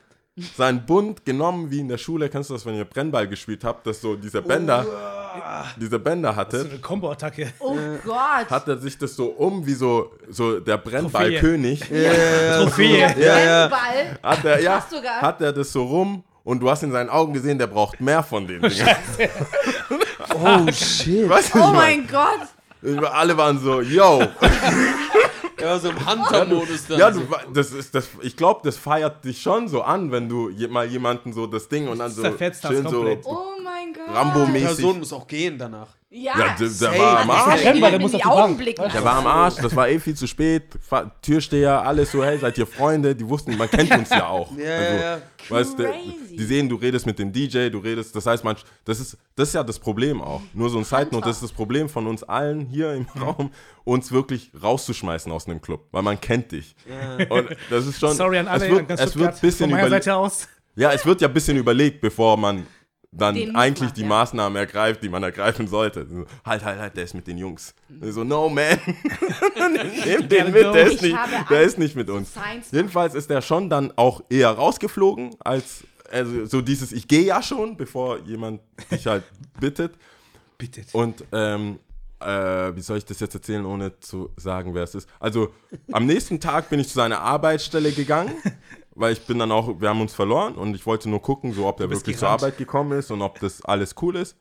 [0.56, 3.86] seinen Bund genommen, wie in der Schule, kennst du das, wenn ihr Brennball gespielt habt,
[3.86, 4.86] dass so diese Bänder,
[5.76, 7.52] diese Bänder So hatte, eine Kombo-Attacke.
[7.58, 8.48] oh Gott.
[8.50, 11.80] hat er sich das so um, wie so, so der Brennballkönig.
[11.80, 13.14] Trophäe.
[13.18, 13.68] Ja, ja.
[13.68, 14.18] Brennball.
[14.22, 14.84] Hat er, ja,
[15.20, 18.22] hat er das so rum und du hast in seinen Augen gesehen, der braucht mehr
[18.22, 18.86] von den Dingen.
[20.32, 21.28] Oh, shit.
[21.28, 22.40] Weißt du, Oh mein Gott.
[23.12, 24.22] alle waren so, yo.
[25.60, 26.98] Ja, so im Hunter-Modus dann.
[26.98, 30.50] Ja, du, das ist das, ich glaube, das feiert dich schon so an, wenn du
[30.50, 33.24] je, mal jemanden so das Ding und dann so Zerfetzt das schön so komplett.
[33.24, 34.02] Oh mein Gott.
[34.08, 34.66] Die Rambo-mäßig.
[34.66, 35.88] Person muss auch gehen danach.
[36.12, 36.36] Ja.
[36.36, 37.64] Ja, der, der war am Arsch.
[37.72, 38.40] niemand der muss die auf die Bank.
[38.40, 38.82] Augen blicken.
[38.92, 40.64] Der war am Arsch, das war eh viel zu spät.
[41.22, 43.14] Türsteher, alles so, hey, seid ihr Freunde?
[43.14, 44.50] Die wussten, man kennt uns ja auch.
[44.56, 45.18] Ja, ja, ja.
[45.48, 46.36] Weißt, Crazy.
[46.36, 49.48] die sehen, du redest mit dem DJ, du redest, das heißt, man, das ist, das
[49.48, 50.42] ist ja das Problem auch.
[50.52, 53.52] Nur so ein Side Note, das ist das Problem von uns allen hier im Raum,
[53.84, 56.74] uns wirklich rauszuschmeißen aus einem Club, weil man kennt dich.
[57.28, 58.64] Und das ist schon, Sorry an alle.
[58.64, 60.04] es wird, ganz es wird bisschen Von meiner überlegt.
[60.04, 60.48] Seite aus.
[60.74, 62.66] Ja, es wird ja ein bisschen überlegt, bevor man
[63.12, 64.08] dann Den eigentlich macht, die ja.
[64.08, 66.06] Maßnahmen ergreift, die man ergreifen sollte.
[66.08, 67.74] So, halt, halt, halt, der ist mit den Jungs.
[68.00, 68.78] So, no man.
[70.06, 71.18] Nimm den mit, der ist, Ich nicht,
[71.50, 72.32] der ist nicht mit uns.
[72.70, 77.42] Jedenfalls ist der schon dann auch eher rausgeflogen, als also so dieses, ich gehe ja
[77.42, 78.60] schon, bevor jemand
[78.90, 79.24] dich halt
[79.60, 79.92] bittet.
[80.58, 80.82] Bitte.
[80.92, 81.78] Und ähm,
[82.20, 85.08] äh, wie soll ich das jetzt erzählen, ohne zu sagen, wer es ist?
[85.18, 85.54] Also,
[85.90, 88.34] am nächsten Tag bin ich zu seiner Arbeitsstelle gegangen,
[89.00, 91.66] weil ich bin dann auch, wir haben uns verloren und ich wollte nur gucken, so,
[91.66, 92.42] ob der bist wirklich zur gerannt.
[92.42, 94.36] Arbeit gekommen ist und ob das alles cool ist.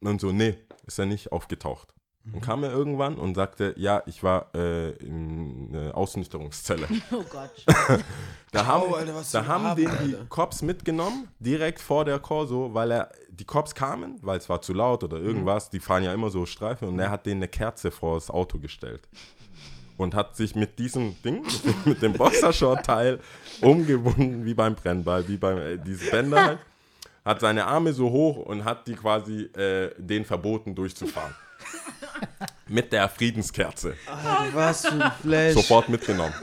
[0.00, 1.94] Und dann so, nee, ist er nicht aufgetaucht.
[2.24, 2.34] Mhm.
[2.34, 6.88] Und kam er irgendwann und sagte, ja, ich war äh, in einer Ausnüchterungszelle.
[7.12, 7.64] Oh Gott.
[8.52, 10.26] Da haben, Alter, was da haben den die Alter.
[10.30, 14.72] Cops mitgenommen, direkt vor der Corso, weil er, die Cops kamen, weil es war zu
[14.72, 17.90] laut oder irgendwas, die fahren ja immer so Streife und er hat denen eine Kerze
[17.90, 19.08] vor das Auto gestellt.
[19.96, 21.42] Und hat sich mit diesem Ding,
[21.84, 23.20] mit dem, Boxershort-Teil
[23.60, 26.58] umgewunden, wie beim Brennball, wie beim, äh, diese Bänder halt,
[27.24, 31.34] hat seine Arme so hoch und hat die quasi äh, den verboten durchzufahren.
[32.68, 33.94] mit der Friedenskerze.
[34.06, 35.54] Alter, was für ein Flash.
[35.54, 36.34] Sofort mitgenommen.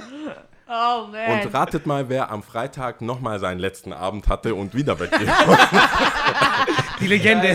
[0.68, 1.42] Oh man.
[1.46, 5.28] Und ratet mal, wer am Freitag nochmal seinen letzten Abend hatte und wieder weggeht.
[7.00, 7.48] Die Legende.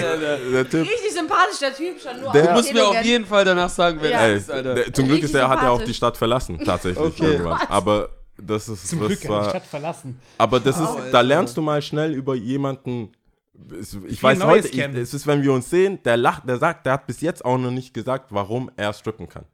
[0.52, 2.32] der Typ, Richtig sympathisch, der Typ schon nur.
[2.32, 4.20] Der- musst mir auf jeden Fall danach sagen, wer Ja.
[4.22, 4.74] ey, das ist, Alter.
[4.74, 6.98] der, zum Glück ist Richtig er, hat er auch die Stadt verlassen, tatsächlich.
[7.04, 7.32] Okay.
[7.32, 7.60] Irgendwann.
[7.68, 10.20] Aber das ist, Zum das Glück hat die war, Stadt verlassen.
[10.36, 11.10] aber das ist, Alter.
[11.10, 13.12] da lernst du mal schnell über jemanden.
[13.80, 16.58] Ich Viel weiß Neues heute, ich, es ist, wenn wir uns sehen, der lacht, der
[16.58, 19.44] sagt, der hat bis jetzt auch noch nicht gesagt, warum er strippen kann.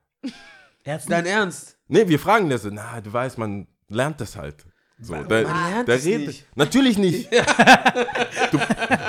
[1.09, 1.74] Dein Ernst?
[1.89, 4.65] Nee, wir fragen das so, na, du weißt, man lernt das halt.
[5.01, 6.27] So, der, Man lernt es redet.
[6.29, 6.47] nicht.
[6.57, 7.29] Natürlich nicht.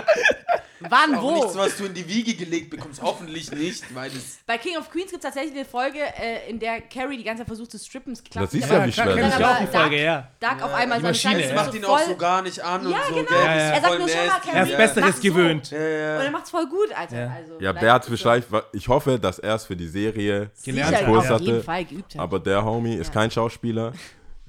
[0.90, 1.32] Wann, Auch wo?
[1.36, 3.02] nichts, was du in die Wiege gelegt bekommst.
[3.02, 4.40] Hoffentlich nicht, weil es.
[4.46, 7.42] Bei King of Queens gibt es tatsächlich eine Folge, äh, in der Carrie die ganze
[7.42, 8.14] Zeit versucht zu strippen.
[8.14, 8.70] Es klappt Das nicht.
[8.70, 9.46] ja, Ja, wie klar, schwer kenn das ich ist.
[9.46, 10.28] auch die Folge, ja.
[10.40, 11.50] Dark auf einmal die so Maschine, Scheiße, ja.
[11.50, 13.16] so macht ihn voll, auch so gar nicht an Ja, und so.
[13.16, 13.28] genau.
[13.30, 13.38] gell?
[13.40, 13.62] Ja, ja.
[13.74, 14.50] Er sagt nur schon mal, nasty.
[14.52, 14.78] Carrie, Er ist.
[14.96, 15.22] Besseres so.
[15.22, 15.72] gewöhnt.
[15.72, 16.24] Ja, Und ja.
[16.24, 17.20] er macht's voll gut, Alter.
[17.20, 17.28] Ja.
[17.36, 18.16] Also, Ja, Bert so.
[18.16, 21.56] vielleicht, ich hoffe, dass er es für die Serie Gelernt Sicher, hat, Kurs auf jeden
[21.56, 22.22] hatte, Fall geübt hat.
[22.22, 23.94] aber der Homie ist kein Schauspieler.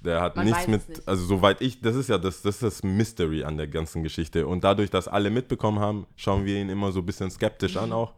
[0.05, 1.09] Der hat Man nichts mit, nicht.
[1.09, 4.47] also soweit ich, das ist ja das, das ist das Mystery an der ganzen Geschichte.
[4.47, 7.81] Und dadurch, dass alle mitbekommen haben, schauen wir ihn immer so ein bisschen skeptisch Mhm.
[7.81, 8.13] an auch.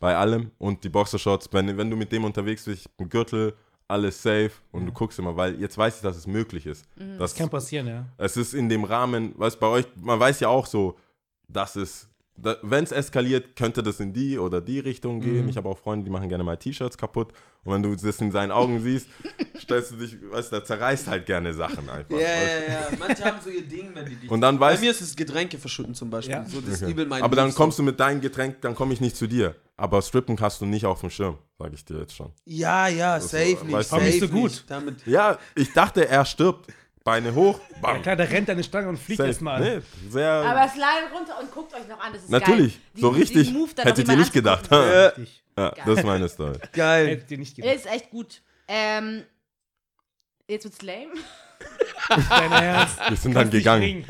[0.00, 0.50] Bei allem.
[0.58, 3.54] Und die Boxershorts, wenn, wenn du mit dem unterwegs bist, ein Gürtel,
[3.88, 6.84] alles safe und du guckst immer, weil jetzt weiß ich, dass es möglich ist.
[6.96, 7.18] Mhm.
[7.18, 8.04] Das, Kann passieren, ja.
[8.18, 10.96] es ist in dem Rahmen, was bei euch, man weiß ja auch so,
[11.48, 12.07] dass es,
[12.62, 15.44] wenn es eskaliert, könnte das in die oder die Richtung gehen.
[15.44, 15.48] Mhm.
[15.48, 17.32] Ich habe auch Freunde, die machen gerne mal T-Shirts kaputt.
[17.64, 19.08] Und wenn du das in seinen Augen siehst,
[19.60, 22.10] stellst du dich, weißt du, der zerreißt halt gerne Sachen einfach.
[22.12, 22.88] Ja, weißt ja, ja.
[22.98, 24.30] Manche haben so ihr Ding, wenn die dich.
[24.30, 26.34] Und dann Bei weißt mir ist es Getränke verschütten zum Beispiel.
[26.36, 26.44] Ja.
[26.46, 26.92] So, das Okay.
[26.92, 29.56] übel mein Aber dann kommst du mit deinem Getränk, dann komme ich nicht zu dir.
[29.76, 32.32] Aber strippen hast du nicht auf dem Schirm, sage ich dir jetzt schon.
[32.44, 33.74] Ja, ja, safe weißt nicht.
[33.74, 34.64] du- Safe nicht so gut.
[34.68, 35.06] Damit.
[35.06, 36.72] Ja, ich dachte, er stirbt.
[37.04, 38.02] Beine hoch, Ja, bam.
[38.02, 39.60] klar, der rennt an die Stange und fliegt erstmal.
[39.60, 40.30] Nee, sehr.
[40.30, 42.82] Aber slide runter und guckt euch noch an, das ist natürlich, geil.
[42.94, 43.20] so Diesen-
[43.54, 43.84] richtig.
[43.84, 44.70] Hättet ihr nicht gedacht.
[44.72, 45.28] anzugucken.
[45.56, 45.84] Ja, Richtig.
[45.86, 46.58] das ist meine Story.
[46.72, 47.08] Geil.
[47.08, 47.84] Hättet ihr nicht Der gedacht.
[47.86, 48.42] ist echt gut.
[48.68, 49.24] Ähm,
[50.46, 51.08] jetzt wird's lame.
[52.30, 52.98] Dein Ernst.
[53.08, 54.04] Wir sind dann gegangen.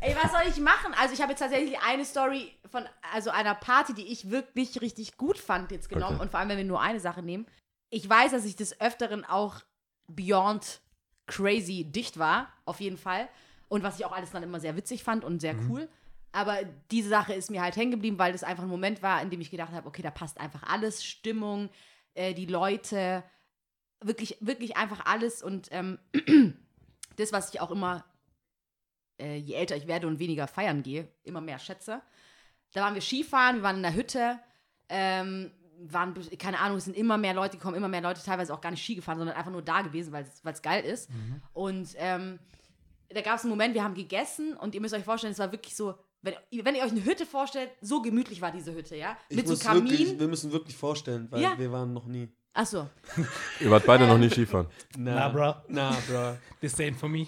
[0.00, 0.94] Ey, was soll ich machen?
[0.98, 5.16] Also ich habe jetzt tatsächlich eine Story von also einer Party, die ich wirklich richtig
[5.16, 6.14] gut fand jetzt genommen.
[6.16, 6.22] Okay.
[6.22, 7.46] Und vor allem, wenn wir nur eine Sache nehmen.
[7.90, 9.56] Ich weiß, dass ich des Öfteren auch
[10.06, 10.80] beyond
[11.26, 13.28] crazy dicht war, auf jeden Fall.
[13.68, 15.88] Und was ich auch alles dann immer sehr witzig fand und sehr cool.
[16.32, 16.58] Aber
[16.90, 19.40] diese Sache ist mir halt hängen geblieben, weil das einfach ein Moment war, in dem
[19.40, 21.68] ich gedacht habe, okay, da passt einfach alles, Stimmung,
[22.14, 23.22] äh, die Leute,
[24.00, 25.42] wirklich, wirklich einfach alles.
[25.42, 25.98] Und ähm,
[27.16, 28.04] das, was ich auch immer
[29.22, 32.02] äh, je älter ich werde und weniger feiern gehe, immer mehr schätze.
[32.72, 34.38] Da waren wir Skifahren, wir waren in der Hütte,
[34.88, 35.52] ähm,
[35.90, 38.70] waren, keine Ahnung, es sind immer mehr Leute gekommen, immer mehr Leute teilweise auch gar
[38.70, 41.08] nicht Ski gefahren, sondern einfach nur da gewesen, weil es geil ist.
[41.52, 42.38] Und ähm,
[43.12, 45.52] da gab es einen Moment, wir haben gegessen und ihr müsst euch vorstellen, es war
[45.52, 46.34] wirklich so, wenn,
[46.64, 49.16] wenn ihr euch eine Hütte vorstellt, so gemütlich war diese Hütte, ja?
[49.28, 50.20] Ich Mit so muss wirklich, Kamin.
[50.20, 51.58] wir müssen wirklich vorstellen, weil Ja.
[51.58, 52.28] wir waren noch nie.
[52.54, 52.88] Achso.
[53.60, 54.66] Ihr wart beide noch nie Skifahren.
[54.96, 55.54] Na, bro.
[55.68, 56.36] Na, bro.
[56.60, 57.26] The same for me.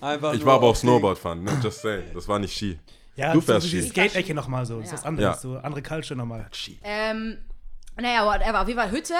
[0.00, 1.58] Einfach Ich war aber auch Snowboard fahren, ne?
[1.62, 2.04] Just saying.
[2.14, 2.78] Das war nicht Ski.
[3.16, 3.88] Ja, Du das fährst ist die Ski.
[3.90, 4.76] Skate-Ecke nochmal so.
[4.76, 4.98] Das ist Ja.
[4.98, 5.34] was anderes.
[5.36, 5.40] Ja.
[5.40, 6.48] So andere Culture nochmal.
[6.82, 7.38] Ähm,
[7.96, 8.60] naja, whatever.
[8.62, 9.14] Auf jeden Fall Hütte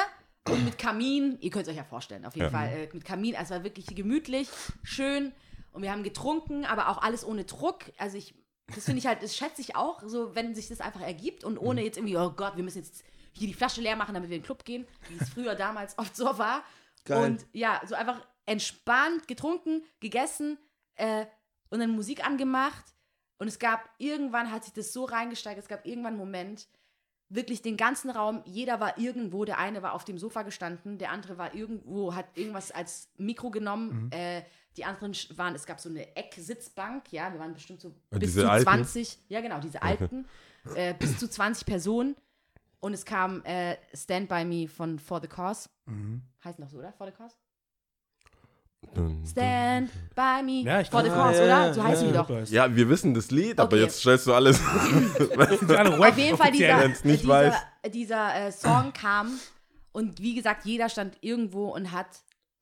[0.49, 1.39] und mit Kamin.
[1.41, 2.59] Ihr könnt es euch ja vorstellen, auf jeden Ja.
[2.59, 2.69] Fall.
[2.69, 3.35] Äh, mit Kamin.
[3.37, 4.49] Also es war wirklich gemütlich,
[4.83, 5.33] schön.
[5.73, 7.85] Und wir haben getrunken, aber auch alles ohne Druck.
[7.99, 8.35] Also ich,
[8.75, 11.59] das finde ich halt, das schätze ich auch, so wenn sich das einfach ergibt und
[11.59, 14.37] ohne jetzt irgendwie, oh Gott, wir müssen jetzt hier die Flasche leer machen, damit wir
[14.37, 16.65] in den Club gehen, wie es früher damals oft so war.
[17.05, 17.23] Geil.
[17.25, 20.59] Und ja, so einfach entspannt getrunken, gegessen
[20.97, 21.27] äh,
[21.69, 22.85] und dann Musik angemacht.
[23.39, 26.69] Und es gab irgendwann, hat sich das so reingesteigert, es gab irgendwann einen Moment,
[27.31, 31.13] wirklich den ganzen Raum, jeder war irgendwo, der eine war auf dem Sofa gestanden, der
[31.13, 34.43] andere war irgendwo, hat irgendwas als Mikro genommen, äh,
[34.77, 38.35] die anderen waren, es gab so eine Ecksitzbank, ja, wir waren bestimmt so Ja, bis
[38.35, 38.65] zu alten?
[38.65, 40.27] 20, ja genau, diese alten,
[40.75, 42.17] äh, bis zu 20 Personen
[42.81, 45.69] und es kam äh, Stand By Me von For the Cause,
[46.45, 46.93] heißt noch so, oder?
[46.93, 47.37] For the Cause?
[49.27, 50.63] Stand by me.
[50.63, 51.67] Ja, ich For the cause, ja, oder?
[51.69, 52.29] ja, So heißen die doch.
[52.49, 53.83] Ja, wir wissen das Lied, aber Okay.
[53.85, 54.61] jetzt stellst du alles.
[54.61, 57.55] Auf jeden Fall dieser, Wenn's nicht dieser, weiß.
[57.93, 59.39] dieser äh, Song kam
[59.93, 62.09] und wie gesagt, jeder stand irgendwo und hat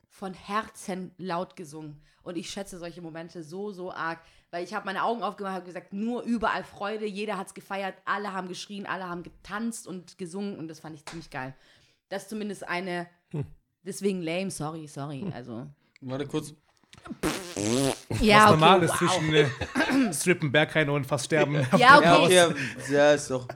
[0.09, 2.01] von Herzen laut gesungen.
[2.23, 4.19] Und ich schätze solche Momente so, so arg,
[4.51, 7.95] weil ich habe meine Augen aufgemacht und gesagt, nur überall Freude, jeder hat es gefeiert,
[8.05, 11.55] alle haben geschrien, alle haben getanzt und gesungen und das fand ich ziemlich geil.
[12.11, 13.45] Das ist zumindest eine, Hm.
[13.83, 15.67] deswegen lame, sorry, sorry, also.
[16.01, 16.53] Warte kurz.
[18.21, 18.99] Ja, Was normal ist wow.
[18.99, 21.67] zwischen äh, Strippen, Berghain und fast sterben.
[21.77, 22.23] Ja, okay.
[22.25, 22.49] okay, ja,
[22.91, 23.47] ja, ist doch.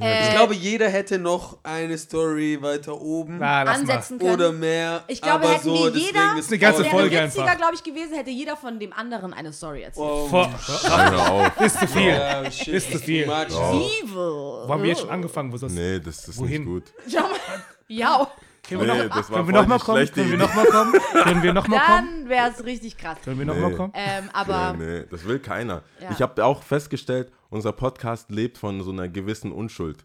[0.00, 3.68] Äh, Ich glaube, jeder hätte noch eine Story weiter oben Na, mal.
[3.68, 4.32] ansetzen können.
[4.34, 5.04] oder mehr.
[5.06, 7.56] Ich glaube, aber hätten so, wir deswegen jeder, ist eine ganze wäre Folge witziger, einfach.
[7.58, 10.04] glaube ich, gewesen, hätte jeder von dem anderen eine Story erzählt.
[10.06, 10.46] Oh, Vor,
[11.60, 12.08] ist zu viel.
[12.08, 13.22] ja, Ist zu viel.
[13.24, 14.14] Evil.
[14.16, 15.52] Wo haben wir jetzt schon angefangen?
[15.52, 15.72] Wo ist das?
[15.72, 16.64] Nee, das ist Wohin?
[16.64, 16.84] nicht gut.
[17.12, 17.38] Schau mal.
[17.88, 18.28] Ja,
[18.68, 20.06] Können wir Nee, noch, wir voll noch mal die kommen?
[20.06, 20.36] Können wir Idee.
[20.36, 20.92] noch mal kommen?
[21.24, 22.08] Können wir noch mal kommen?
[22.20, 23.18] dann wäre es richtig krass.
[23.24, 23.60] Können wir noch Nee.
[23.60, 23.92] mal kommen?
[23.94, 25.82] Ähm, aber Nee, nee, das will keiner.
[26.00, 26.10] Ja.
[26.10, 30.04] Ich habe auch festgestellt, unser Podcast lebt von so einer gewissen Unschuld.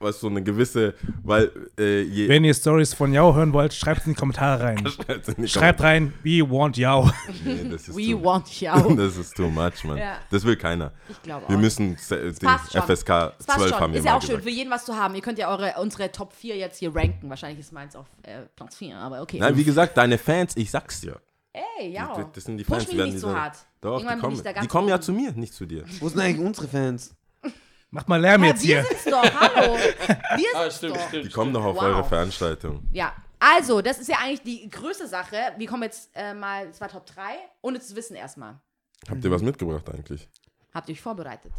[0.00, 0.94] Was so eine gewisse,
[1.24, 2.28] weil äh, je.
[2.28, 4.86] Wenn ihr Stories von Yao hören wollt, schreibt es in die Kommentare rein.
[4.86, 7.10] Schreibt's in die Schreibt rein, we want Yao.
[7.44, 8.94] Nee, das ist we too, want you.
[8.94, 9.98] Das ist too much, man.
[9.98, 10.18] Ja.
[10.30, 10.92] Das will keiner.
[11.08, 11.60] Ich glaube Wir auch.
[11.60, 12.48] müssen se- den.
[12.48, 13.80] FSK Es passt 12 schon.
[13.80, 14.44] haben wir Ist ja auch schön, gesagt.
[14.44, 15.16] für jeden was zu haben.
[15.16, 17.28] Ihr könnt ja eure, unsere Top 4 jetzt hier ranken.
[17.28, 19.38] Wahrscheinlich ist meins auf äh, Platz 4, aber okay.
[19.40, 21.20] Nein, wie gesagt, deine Fans, ich sag's dir.
[21.80, 22.14] Ey, ja.
[22.16, 23.56] Die- Das sind die Push Fans, die mich werden nicht so hart.
[23.80, 25.84] Doch, die kommen, ich da ganz die kommen ja zu mir, nicht zu dir.
[25.98, 27.14] Wo sind eigentlich unsere Fans?
[27.90, 28.84] Macht mal Lärm Ja, jetzt wir hier.
[28.84, 29.76] sind's doch, hallo.
[30.36, 31.10] Wir Ah, sind's doch.
[31.10, 31.82] Die kommen doch auf Wow.
[31.84, 32.82] eure Veranstaltung.
[32.92, 35.36] Ja, also, das ist ja eigentlich die größte Sache.
[35.56, 37.22] Wir kommen jetzt äh, mal, es war Top 3,
[37.62, 38.60] ohne zu wissen erstmal.
[39.08, 40.28] Habt ihr was mitgebracht eigentlich?
[40.74, 41.52] Habt ihr euch vorbereitet?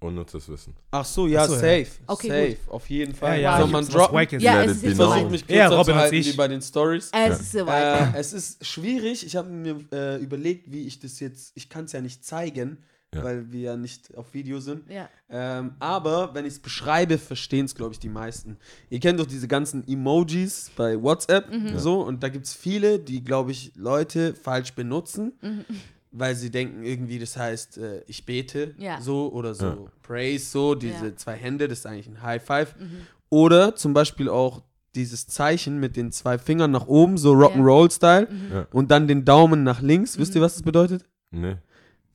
[0.00, 0.76] Unnützes Wissen.
[0.90, 1.58] Ach so, ja, Ach so, ja.
[1.60, 1.86] safe.
[2.06, 3.36] Okay, safe, auf jeden Fall.
[3.40, 4.40] Ja, ja, Soll ich man droppen?
[4.40, 5.08] Ja, es ist be jetzt known.
[5.08, 5.30] Versuch soweit.
[5.30, 7.10] mich Ja, kürzer Robin zu halten wie bei den Stories.
[7.14, 8.14] Es ist soweit.
[8.14, 9.24] Äh, es ist schwierig.
[9.24, 11.52] Ich habe mir äh, überlegt, wie ich das jetzt.
[11.54, 12.84] Ich kann es ja nicht zeigen,
[13.14, 13.22] Ja.
[13.24, 14.90] weil wir ja nicht auf Video sind.
[14.90, 15.08] Ja.
[15.30, 18.56] Ähm, aber wenn ich es beschreibe, verstehen es, glaube ich, die meisten.
[18.90, 21.50] Ihr kennt doch diese ganzen Emojis bei WhatsApp.
[21.52, 21.78] Mhm.
[21.78, 25.32] So, und da gibt es viele, die, glaube ich, Leute falsch benutzen.
[25.40, 25.64] Mhm.
[26.10, 29.00] Weil sie denken irgendwie, das heißt, äh, ich bete Ja.
[29.00, 29.76] so oder so, Ja.
[30.02, 31.02] praise so, diese Ja.
[31.12, 31.16] Mhm.
[31.18, 32.74] zwei Hände, das ist eigentlich ein High Five.
[33.30, 34.62] Oder zum Beispiel auch
[34.94, 38.66] dieses Zeichen mit den zwei Fingern nach oben, so Rock'n'Roll-Style, Ja.
[38.72, 40.18] und dann den Daumen nach links.
[40.18, 41.04] Wisst ihr, was das bedeutet?
[41.30, 41.56] Nee.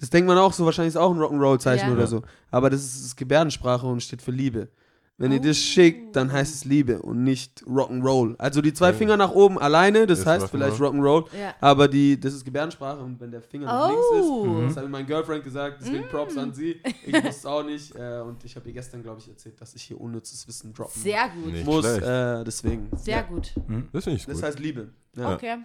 [0.02, 1.94] Das denkt man auch so, wahrscheinlich ist auch ein Rock'n'Roll-Zeichen Ja.
[1.94, 2.22] oder so.
[2.50, 4.68] Aber das ist, ist Gebärdensprache und steht für Liebe.
[5.18, 8.34] Wenn ihr das schickt, dann heißt es Liebe und nicht Rock'n'Roll.
[8.40, 8.94] Also die zwei Oh.
[8.96, 10.50] Finger nach oben alleine, das Ist heißt Rock'n'Roll.
[10.50, 11.54] vielleicht Rock'n'Roll, Ja.
[11.62, 14.46] aber die, das ist Gebärdensprache und wenn der Finger nach links Oh.
[14.62, 16.82] ist, das hat mir mein Girlfriend gesagt, deswegen Props an sie.
[17.06, 19.76] Ich wusste es auch nicht äh, und ich habe ihr gestern, glaube ich, erzählt, dass
[19.76, 21.54] ich hier unnützes Wissen droppen Sehr gut.
[21.54, 21.86] Nicht muss.
[21.86, 22.90] Äh, deswegen.
[22.98, 23.22] Sehr ja.
[23.22, 23.54] gut.
[23.94, 24.44] Das finde ich Das gut.
[24.44, 24.90] heißt Liebe.
[25.16, 25.36] Ja.
[25.36, 25.58] Okay.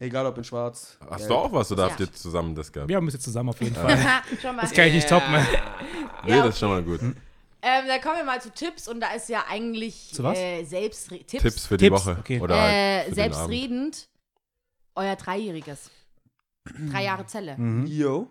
[0.00, 0.96] Egal ob in schwarz.
[1.08, 1.28] Hast gelb.
[1.28, 1.90] du auch was oder Ja.
[1.90, 2.88] habt ihr zusammen das gehabt?
[2.88, 3.96] Wir haben es jetzt zusammen auf jeden Fall.
[4.42, 4.62] Schon mal.
[4.62, 5.34] Das kann ich nicht toppen.
[6.24, 7.00] Nee, Ja, das ist schon mal gut.
[7.00, 7.14] Ähm,
[7.62, 10.36] dann kommen wir mal zu Tipps und da ist ja eigentlich Zu was?
[10.38, 12.16] Äh, selbst Tipps, Tipps für die Tipps, Woche.
[12.20, 12.40] okay.
[12.40, 13.34] Oder halt äh, für den Abend.
[13.36, 14.08] selbstredend
[14.96, 15.90] euer Dreijähriges.
[16.90, 17.56] Drei Jahre Zelle.
[17.56, 17.86] Mhm.
[17.86, 18.28] Yo.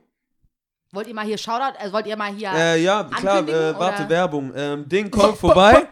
[0.92, 4.04] Wollt ihr mal hier Shoutout, also wollt ihr mal hier Äh, ja, klar, äh, warte,
[4.04, 4.10] oder?
[4.10, 4.52] Werbung.
[4.56, 5.88] Ähm, Ding kommt vorbei.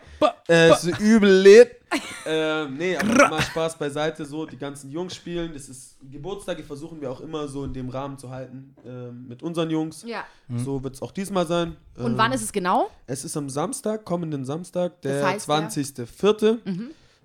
[0.50, 1.72] äh, ist übel lit.
[2.26, 5.54] ähm, nee, aber mal Spaß beiseite, so, die ganzen Jungs spielen.
[5.54, 9.42] Das ist Geburtstage, versuchen wir auch immer so in dem Rahmen zu halten ähm, mit
[9.44, 10.04] unseren Jungs.
[10.06, 10.26] Ja.
[10.54, 11.78] So wird es auch diesmal sein.
[11.96, 12.90] Und ähm, wann ist es genau?
[13.06, 15.56] Es ist am Samstag, kommenden Samstag, der Das heißt, ja.
[15.56, 16.58] 20.04.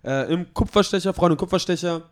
[0.04, 2.02] Äh, Im Kupferstecher, Freunde Kupferstecher,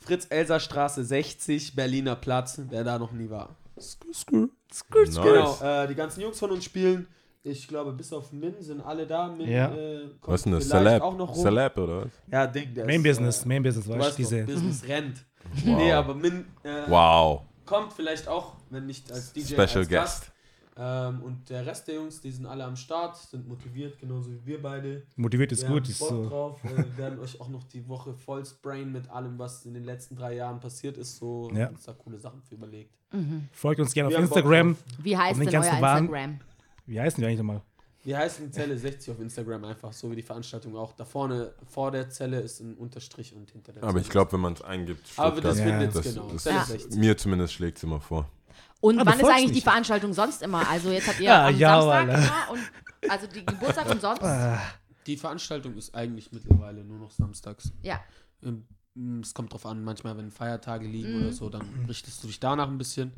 [0.00, 3.56] Fritz-Elser-Straße 60, Berliner Platz, wer da noch nie war.
[3.80, 5.04] Skrr, skrr.
[5.04, 5.14] Nice.
[5.14, 7.06] Genau, äh, die ganzen Jungs von uns spielen.
[7.44, 9.28] Ich glaube, bis auf Min sind alle da.
[9.28, 9.72] Min, Ja.
[9.74, 10.68] äh, kommt Was ist denn das?
[10.68, 11.02] Celeb?
[11.02, 11.42] auch noch rum.
[11.42, 12.08] Celeb oder was?
[12.30, 14.44] Ja, Ding, der Main ist, Business, äh, Main Business, weißt du, diese.
[14.44, 15.24] Business rennt.
[15.64, 15.76] Wow.
[15.78, 17.42] Nee, aber Min äh, Wow.
[17.64, 19.90] kommt vielleicht auch, wenn nicht als DJ, Special als Guest.
[19.90, 20.32] Gast.
[20.80, 24.46] Ähm, und der Rest der Jungs, die sind alle am Start, sind motiviert, genauso wie
[24.46, 25.02] wir beide.
[25.16, 25.88] Motiviert ist Wir gut.
[25.88, 26.28] Ist so.
[26.28, 26.62] drauf.
[26.62, 29.82] äh, Wir werden euch auch noch die Woche voll sprayen mit allem, was in den
[29.84, 31.16] letzten drei Jahren passiert ist.
[31.16, 31.68] So Ja.
[31.68, 32.94] uns da coole Sachen für überlegt.
[33.52, 34.76] Folgt uns gerne auf Wir Instagram.
[35.02, 36.40] Wie heißt denn euer ganzen Waren- Instagram?
[36.86, 37.62] Wie heißen die eigentlich nochmal?
[38.04, 40.92] Wir heißen Zelle 60 auf Instagram einfach, so wie die Veranstaltung auch.
[40.92, 44.32] Da vorne, vor der Zelle ist ein Unterstrich und hinter der Aber Zelle ich glaube,
[44.32, 45.64] wenn man es eingibt, Aber das Ja.
[45.64, 46.30] findet das, genau.
[46.32, 46.44] das.
[46.44, 46.96] 60.
[46.98, 48.30] mir zumindest schlägt es immer vor.
[48.80, 49.60] Und Ah, du wann ist eigentlich die.
[49.60, 50.68] Veranstaltung sonst immer?
[50.68, 52.18] Also jetzt habt ihr Ja, am ja, Samstag Alter.
[52.18, 54.22] immer und also die Geburtstag und sonst?
[55.06, 57.72] Die Veranstaltung ist eigentlich mittlerweile nur noch samstags.
[57.82, 58.00] Ja.
[58.44, 58.64] Ähm,
[58.94, 61.22] mm, Es kommt drauf an, manchmal, wenn Feiertage liegen Mhm.
[61.24, 63.12] oder so, dann richtest du dich danach ein bisschen.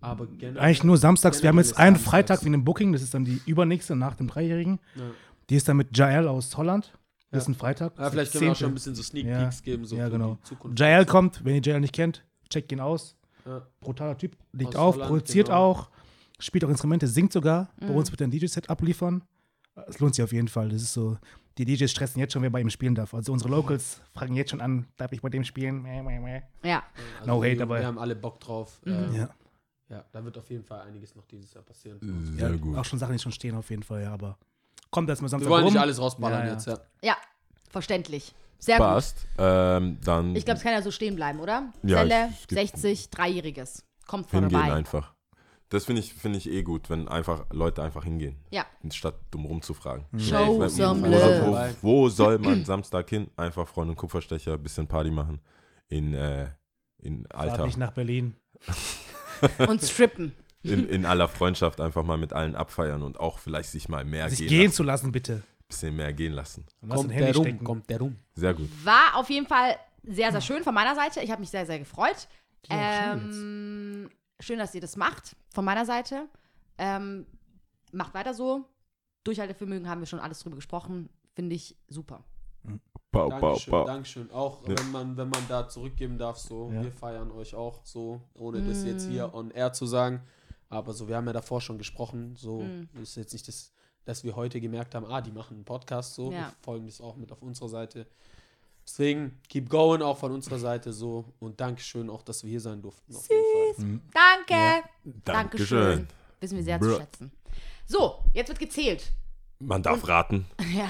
[0.00, 0.58] Aber generell.
[0.62, 1.42] Eigentlich nur samstags.
[1.42, 2.10] Wir haben jetzt einen samstags.
[2.10, 2.92] Freitag wie einem Booking.
[2.92, 4.78] Das ist dann die übernächste nach dem Dreijährigen.
[4.96, 5.02] Ja.
[5.48, 6.92] Die ist dann mit Jael aus Holland.
[7.30, 7.52] Das ist Ja.
[7.52, 7.98] ein Freitag.
[7.98, 8.74] Ja, vielleicht können wir auch schon ein 10..
[8.74, 9.38] bisschen so Sneak Ja.
[9.44, 9.84] Peeks geben.
[9.86, 10.34] So ja, genau.
[10.42, 10.78] die Zukunft.
[10.78, 12.22] Jael kommt, wenn ihr Jael nicht kennt.
[12.50, 13.16] checkt ihn aus.
[13.46, 13.66] Ja.
[13.80, 15.58] Brutaler Typ, legt Aus auf, Holland, produziert genau.
[15.70, 15.88] auch,
[16.38, 17.68] spielt auch Instrumente, singt sogar.
[17.78, 17.96] Bei Mhm.
[17.96, 19.22] uns wird er ein DJ-Set abliefern.
[19.88, 20.68] Es lohnt sich auf jeden Fall.
[20.68, 21.18] Das ist so,
[21.58, 23.12] die DJs stressen jetzt schon, wer bei ihm spielen darf.
[23.12, 25.84] Also unsere Locals fragen jetzt schon an, darf ich bei dem spielen?
[26.62, 26.82] Ja.
[27.20, 27.80] Also No hate wir, dabei.
[27.80, 28.80] Wir haben alle Bock drauf.
[28.84, 28.92] Mhm.
[28.92, 29.28] Ähm, Ja.
[29.88, 31.98] ja, da wird auf jeden Fall einiges noch dieses Jahr passieren.
[32.36, 32.76] Sehr ja, gut.
[32.76, 34.38] Auch schon Sachen, die schon stehen auf jeden Fall, ja, aber
[34.90, 35.72] kommt erstmal Wir Samstag wollen rum.
[35.72, 36.52] nicht alles rausballern Ja, ja.
[36.52, 36.78] jetzt, ja.
[37.02, 37.16] Ja,
[37.68, 38.32] verständlich.
[38.64, 38.86] Sehr gut.
[38.86, 39.26] Passt.
[39.38, 41.72] Ähm, dann Ich glaube, es kann ja so stehen bleiben, oder?
[41.82, 43.84] Ja, Zelle, gibt- 60, Dreijähriges.
[44.06, 44.72] Kommt hingehen vorbei.
[44.72, 45.14] einfach.
[45.70, 48.64] Das finde ich, find ich eh gut, wenn einfach Leute einfach hingehen, Ja.
[48.90, 50.04] statt dumm rumzufragen.
[50.18, 51.76] Show Wenn- some wo, love.
[51.82, 53.28] wo, wo soll man Samstag hin?
[53.36, 55.40] Einfach Freund und Kupferstecher, bisschen Party machen.
[55.88, 56.48] In, äh,
[56.98, 57.66] in Alter.
[57.66, 58.34] nicht nach Berlin.
[59.66, 60.32] Und strippen.
[60.62, 64.30] In, in aller Freundschaft einfach mal mit allen abfeiern und auch vielleicht sich mal mehr
[64.30, 64.74] Sich gehen, gehen lassen.
[64.76, 65.42] zu lassen, bitte.
[65.68, 66.64] Bisschen mehr gehen lassen.
[66.88, 67.64] Kommt der rum, stecken.
[67.64, 68.16] kommt der rum.
[68.34, 68.68] Sehr gut.
[68.84, 71.20] War auf jeden Fall sehr, sehr schön von meiner Seite.
[71.20, 72.28] Ich habe mich sehr, sehr gefreut.
[72.68, 74.10] Ja, Ähm,
[74.40, 76.28] schön, dass ihr das macht, von meiner Seite.
[76.78, 77.26] Ähm,
[77.92, 78.64] macht weiter so.
[79.24, 81.08] Durchhaltevermögen haben wir schon alles drüber gesprochen.
[81.34, 82.24] Finde ich super.
[83.12, 83.84] Pau, pau, Dankeschön, pau.
[83.84, 84.30] Dankeschön.
[84.30, 84.74] Auch Ja.
[84.78, 86.82] wenn man, wenn man da zurückgeben darf, so, Ja.
[86.82, 88.86] wir feiern euch auch so, ohne das Mm.
[88.86, 90.22] jetzt hier on air zu sagen.
[90.68, 92.88] Aber so, wir haben ja davor schon gesprochen, so Mm.
[93.02, 93.72] ist jetzt nicht das,
[94.04, 96.38] dass wir heute gemerkt haben, ah, die machen einen Podcast so, Ja.
[96.38, 98.06] wir folgen das auch mit auf unserer Seite.
[98.86, 102.82] Deswegen, keep going auch von unserer Seite so und Dankeschön auch, dass wir hier sein
[102.82, 103.16] durften.
[103.16, 104.44] Auf jeden Fall.
[104.46, 104.88] Danke.
[105.24, 105.78] Dankeschön.
[105.80, 106.08] Dankeschön.
[106.40, 106.96] Wissen wir sehr zu Bruh.
[106.98, 107.32] schätzen.
[107.86, 109.10] So, jetzt wird gezählt.
[109.58, 110.44] Man darf raten.
[110.74, 110.88] Ja,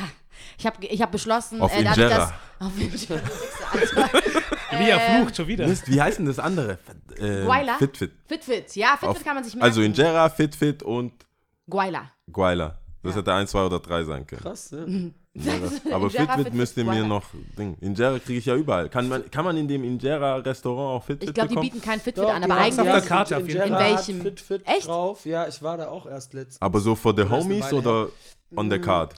[0.59, 2.19] ich habe ich hab beschlossen, Auf dadurch, Injera.
[2.59, 3.23] dass- Auf Injera.
[4.79, 5.69] Wie er flucht schon wieder.
[5.69, 6.79] Mist, wie heißt denn das andere?
[7.19, 7.79] Äh, Guayla?
[7.79, 8.13] Fit, fit.
[8.27, 9.65] Fitfit, ja, Fitfit Auf- kann man sich merken.
[9.67, 11.13] Also Injera, Fit, fit und
[11.71, 12.11] Guayla.
[12.33, 12.77] Guayla.
[13.05, 13.19] Das Ja.
[13.21, 14.41] hätte ein, zwei oder drei sein können.
[14.43, 14.85] Krass, ja.
[14.85, 15.13] Injera.
[15.93, 17.25] Aber Injera, Fitbit Fitbit, müsst ihr mir noch.
[17.59, 17.77] Ding.
[17.81, 18.89] Injera kriege ich ja überall.
[18.89, 22.25] Kann man, kann man in dem Injera-Restaurant auch Fitbit Ich glaube, die bieten kein Fitfit
[22.25, 22.81] Doch, an, aber eigentlich.
[22.81, 23.69] auf der Karte auf jeden Fall.
[23.69, 24.21] In welchem?
[24.23, 24.87] Fit, fit Echt?
[24.89, 25.27] drauf.
[25.27, 26.63] Ja, ich war da auch erst letztens.
[26.63, 28.09] Aber so for the homies oder
[28.57, 29.15] on the card?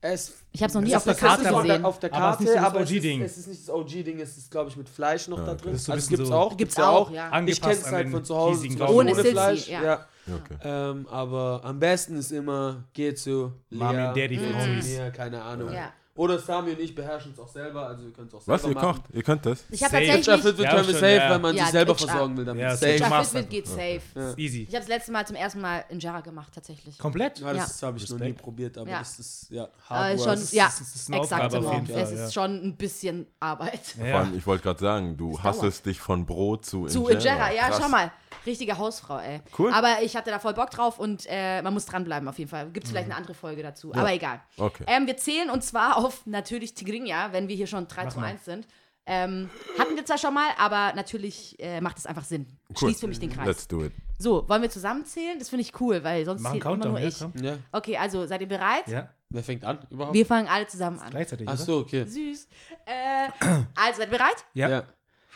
[0.00, 1.80] Es Ich habe es noch nie Es auf ist der auf Karte auf gesehen.
[1.82, 3.22] der, auf der Aber es ist Karte, nicht so das aber es ist, OG-Ding.
[3.22, 5.72] es ist nicht das OG-Ding, es ist, glaube ich, mit Fleisch noch da drin.
[5.72, 6.56] Das ist so ein also es gibt's so- auch.
[6.56, 7.40] Gibt's ja auch, ja.
[7.46, 9.68] Ich kenne es halt von zu Hause, hiesigen zum Beispiel Ohne ohne Fleisch.
[9.68, 9.82] ja.
[9.82, 10.06] Ja.
[10.28, 10.58] Okay.
[10.62, 14.86] Ähm, aber am besten ist immer, geht zu Lea, Mami Daddy Homies.
[14.86, 15.72] mir, keine Ahnung.
[15.72, 15.90] Ja.
[16.18, 18.80] Oder Sami und ich beherrschen es auch selber, also ihr könnt es auch Was, selber
[18.80, 19.02] ihr machen.
[19.02, 19.14] kocht?
[19.14, 19.64] Ihr könnt das?
[19.70, 20.06] Ich habe Safe.
[20.06, 20.42] Tatsächlich.
[20.42, 21.30] Fitbit Ja, können wir schon, safe, ja.
[21.30, 22.08] weil man Ja, sich selber Twitcher.
[22.12, 22.62] versorgen will damit.
[22.62, 22.96] Ja, safe.
[22.96, 23.76] Ja, machst Fitbit einfach.
[23.78, 24.34] geht safe.
[24.40, 24.62] Easy.
[24.62, 26.98] Ich habe das letzte Mal zum ersten Mal Injera gemacht, tatsächlich.
[26.98, 27.38] Komplett?
[27.38, 28.42] Ja, das habe ich noch nie Respekt.
[28.42, 28.98] probiert, aber Ja.
[28.98, 30.34] das ist ja Äh, hard schon, work.
[30.38, 31.44] ist- ja, das ist eine exakt.
[31.44, 32.30] Aufgabe auf jeden Es ist ja.
[32.32, 33.80] schon ein bisschen Arbeit.
[33.96, 34.18] Vor Ja.
[34.18, 37.32] allem, ich wollte gerade sagen, du Das hassest dich von Brot zu Zu Injera.
[37.48, 37.78] Injera, ja, Krass.
[37.80, 38.10] schau mal.
[38.46, 39.40] Richtige Hausfrau, ey.
[39.58, 39.72] Cool.
[39.74, 42.70] Aber ich hatte da voll Bock drauf und äh, man muss dranbleiben auf jeden Fall.
[42.70, 43.92] Gibt es vielleicht eine andere Folge dazu.
[43.92, 44.40] Aber egal.
[44.56, 44.84] Okay.
[44.86, 48.26] Ähm, wir zählen und zwar auf natürlich Tigrinja, wenn wir hier schon 3 zu mal.
[48.26, 48.66] 1 sind.
[49.10, 49.48] Ähm,
[49.78, 52.46] hatten wir zwar schon mal, aber natürlich äh, macht es einfach Sinn.
[52.68, 52.76] Cool.
[52.76, 53.46] Schließt für mich den Kreis.
[53.46, 53.92] Let's do it.
[54.18, 55.38] So, wollen wir zusammenzählen?
[55.38, 57.18] Das finde ich cool, weil sonst Mach einen zählt immer Countdown, nur ja, ich.
[57.18, 57.32] komm.
[57.42, 57.58] Ja.
[57.72, 58.86] Okay, also seid ihr bereit?
[58.86, 60.14] Ja, Wer fängt an überhaupt?
[60.14, 61.10] Wir fangen alle zusammen an.
[61.10, 61.46] gleichzeitig.
[61.48, 61.62] Ach oder?
[61.62, 62.04] so, okay.
[62.04, 62.48] Süß.
[62.84, 63.28] Äh,
[63.76, 64.44] also, seid ihr bereit?
[64.54, 64.68] Ja.
[64.68, 64.82] Ja.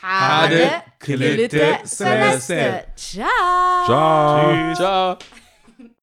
[0.02, 2.40] Hade, Kilitte, Celeste.
[2.40, 2.84] Celeste.
[2.96, 3.84] Ciao.
[3.84, 4.52] Ciao.
[4.52, 4.78] Tschüss.
[4.78, 5.18] Ciao.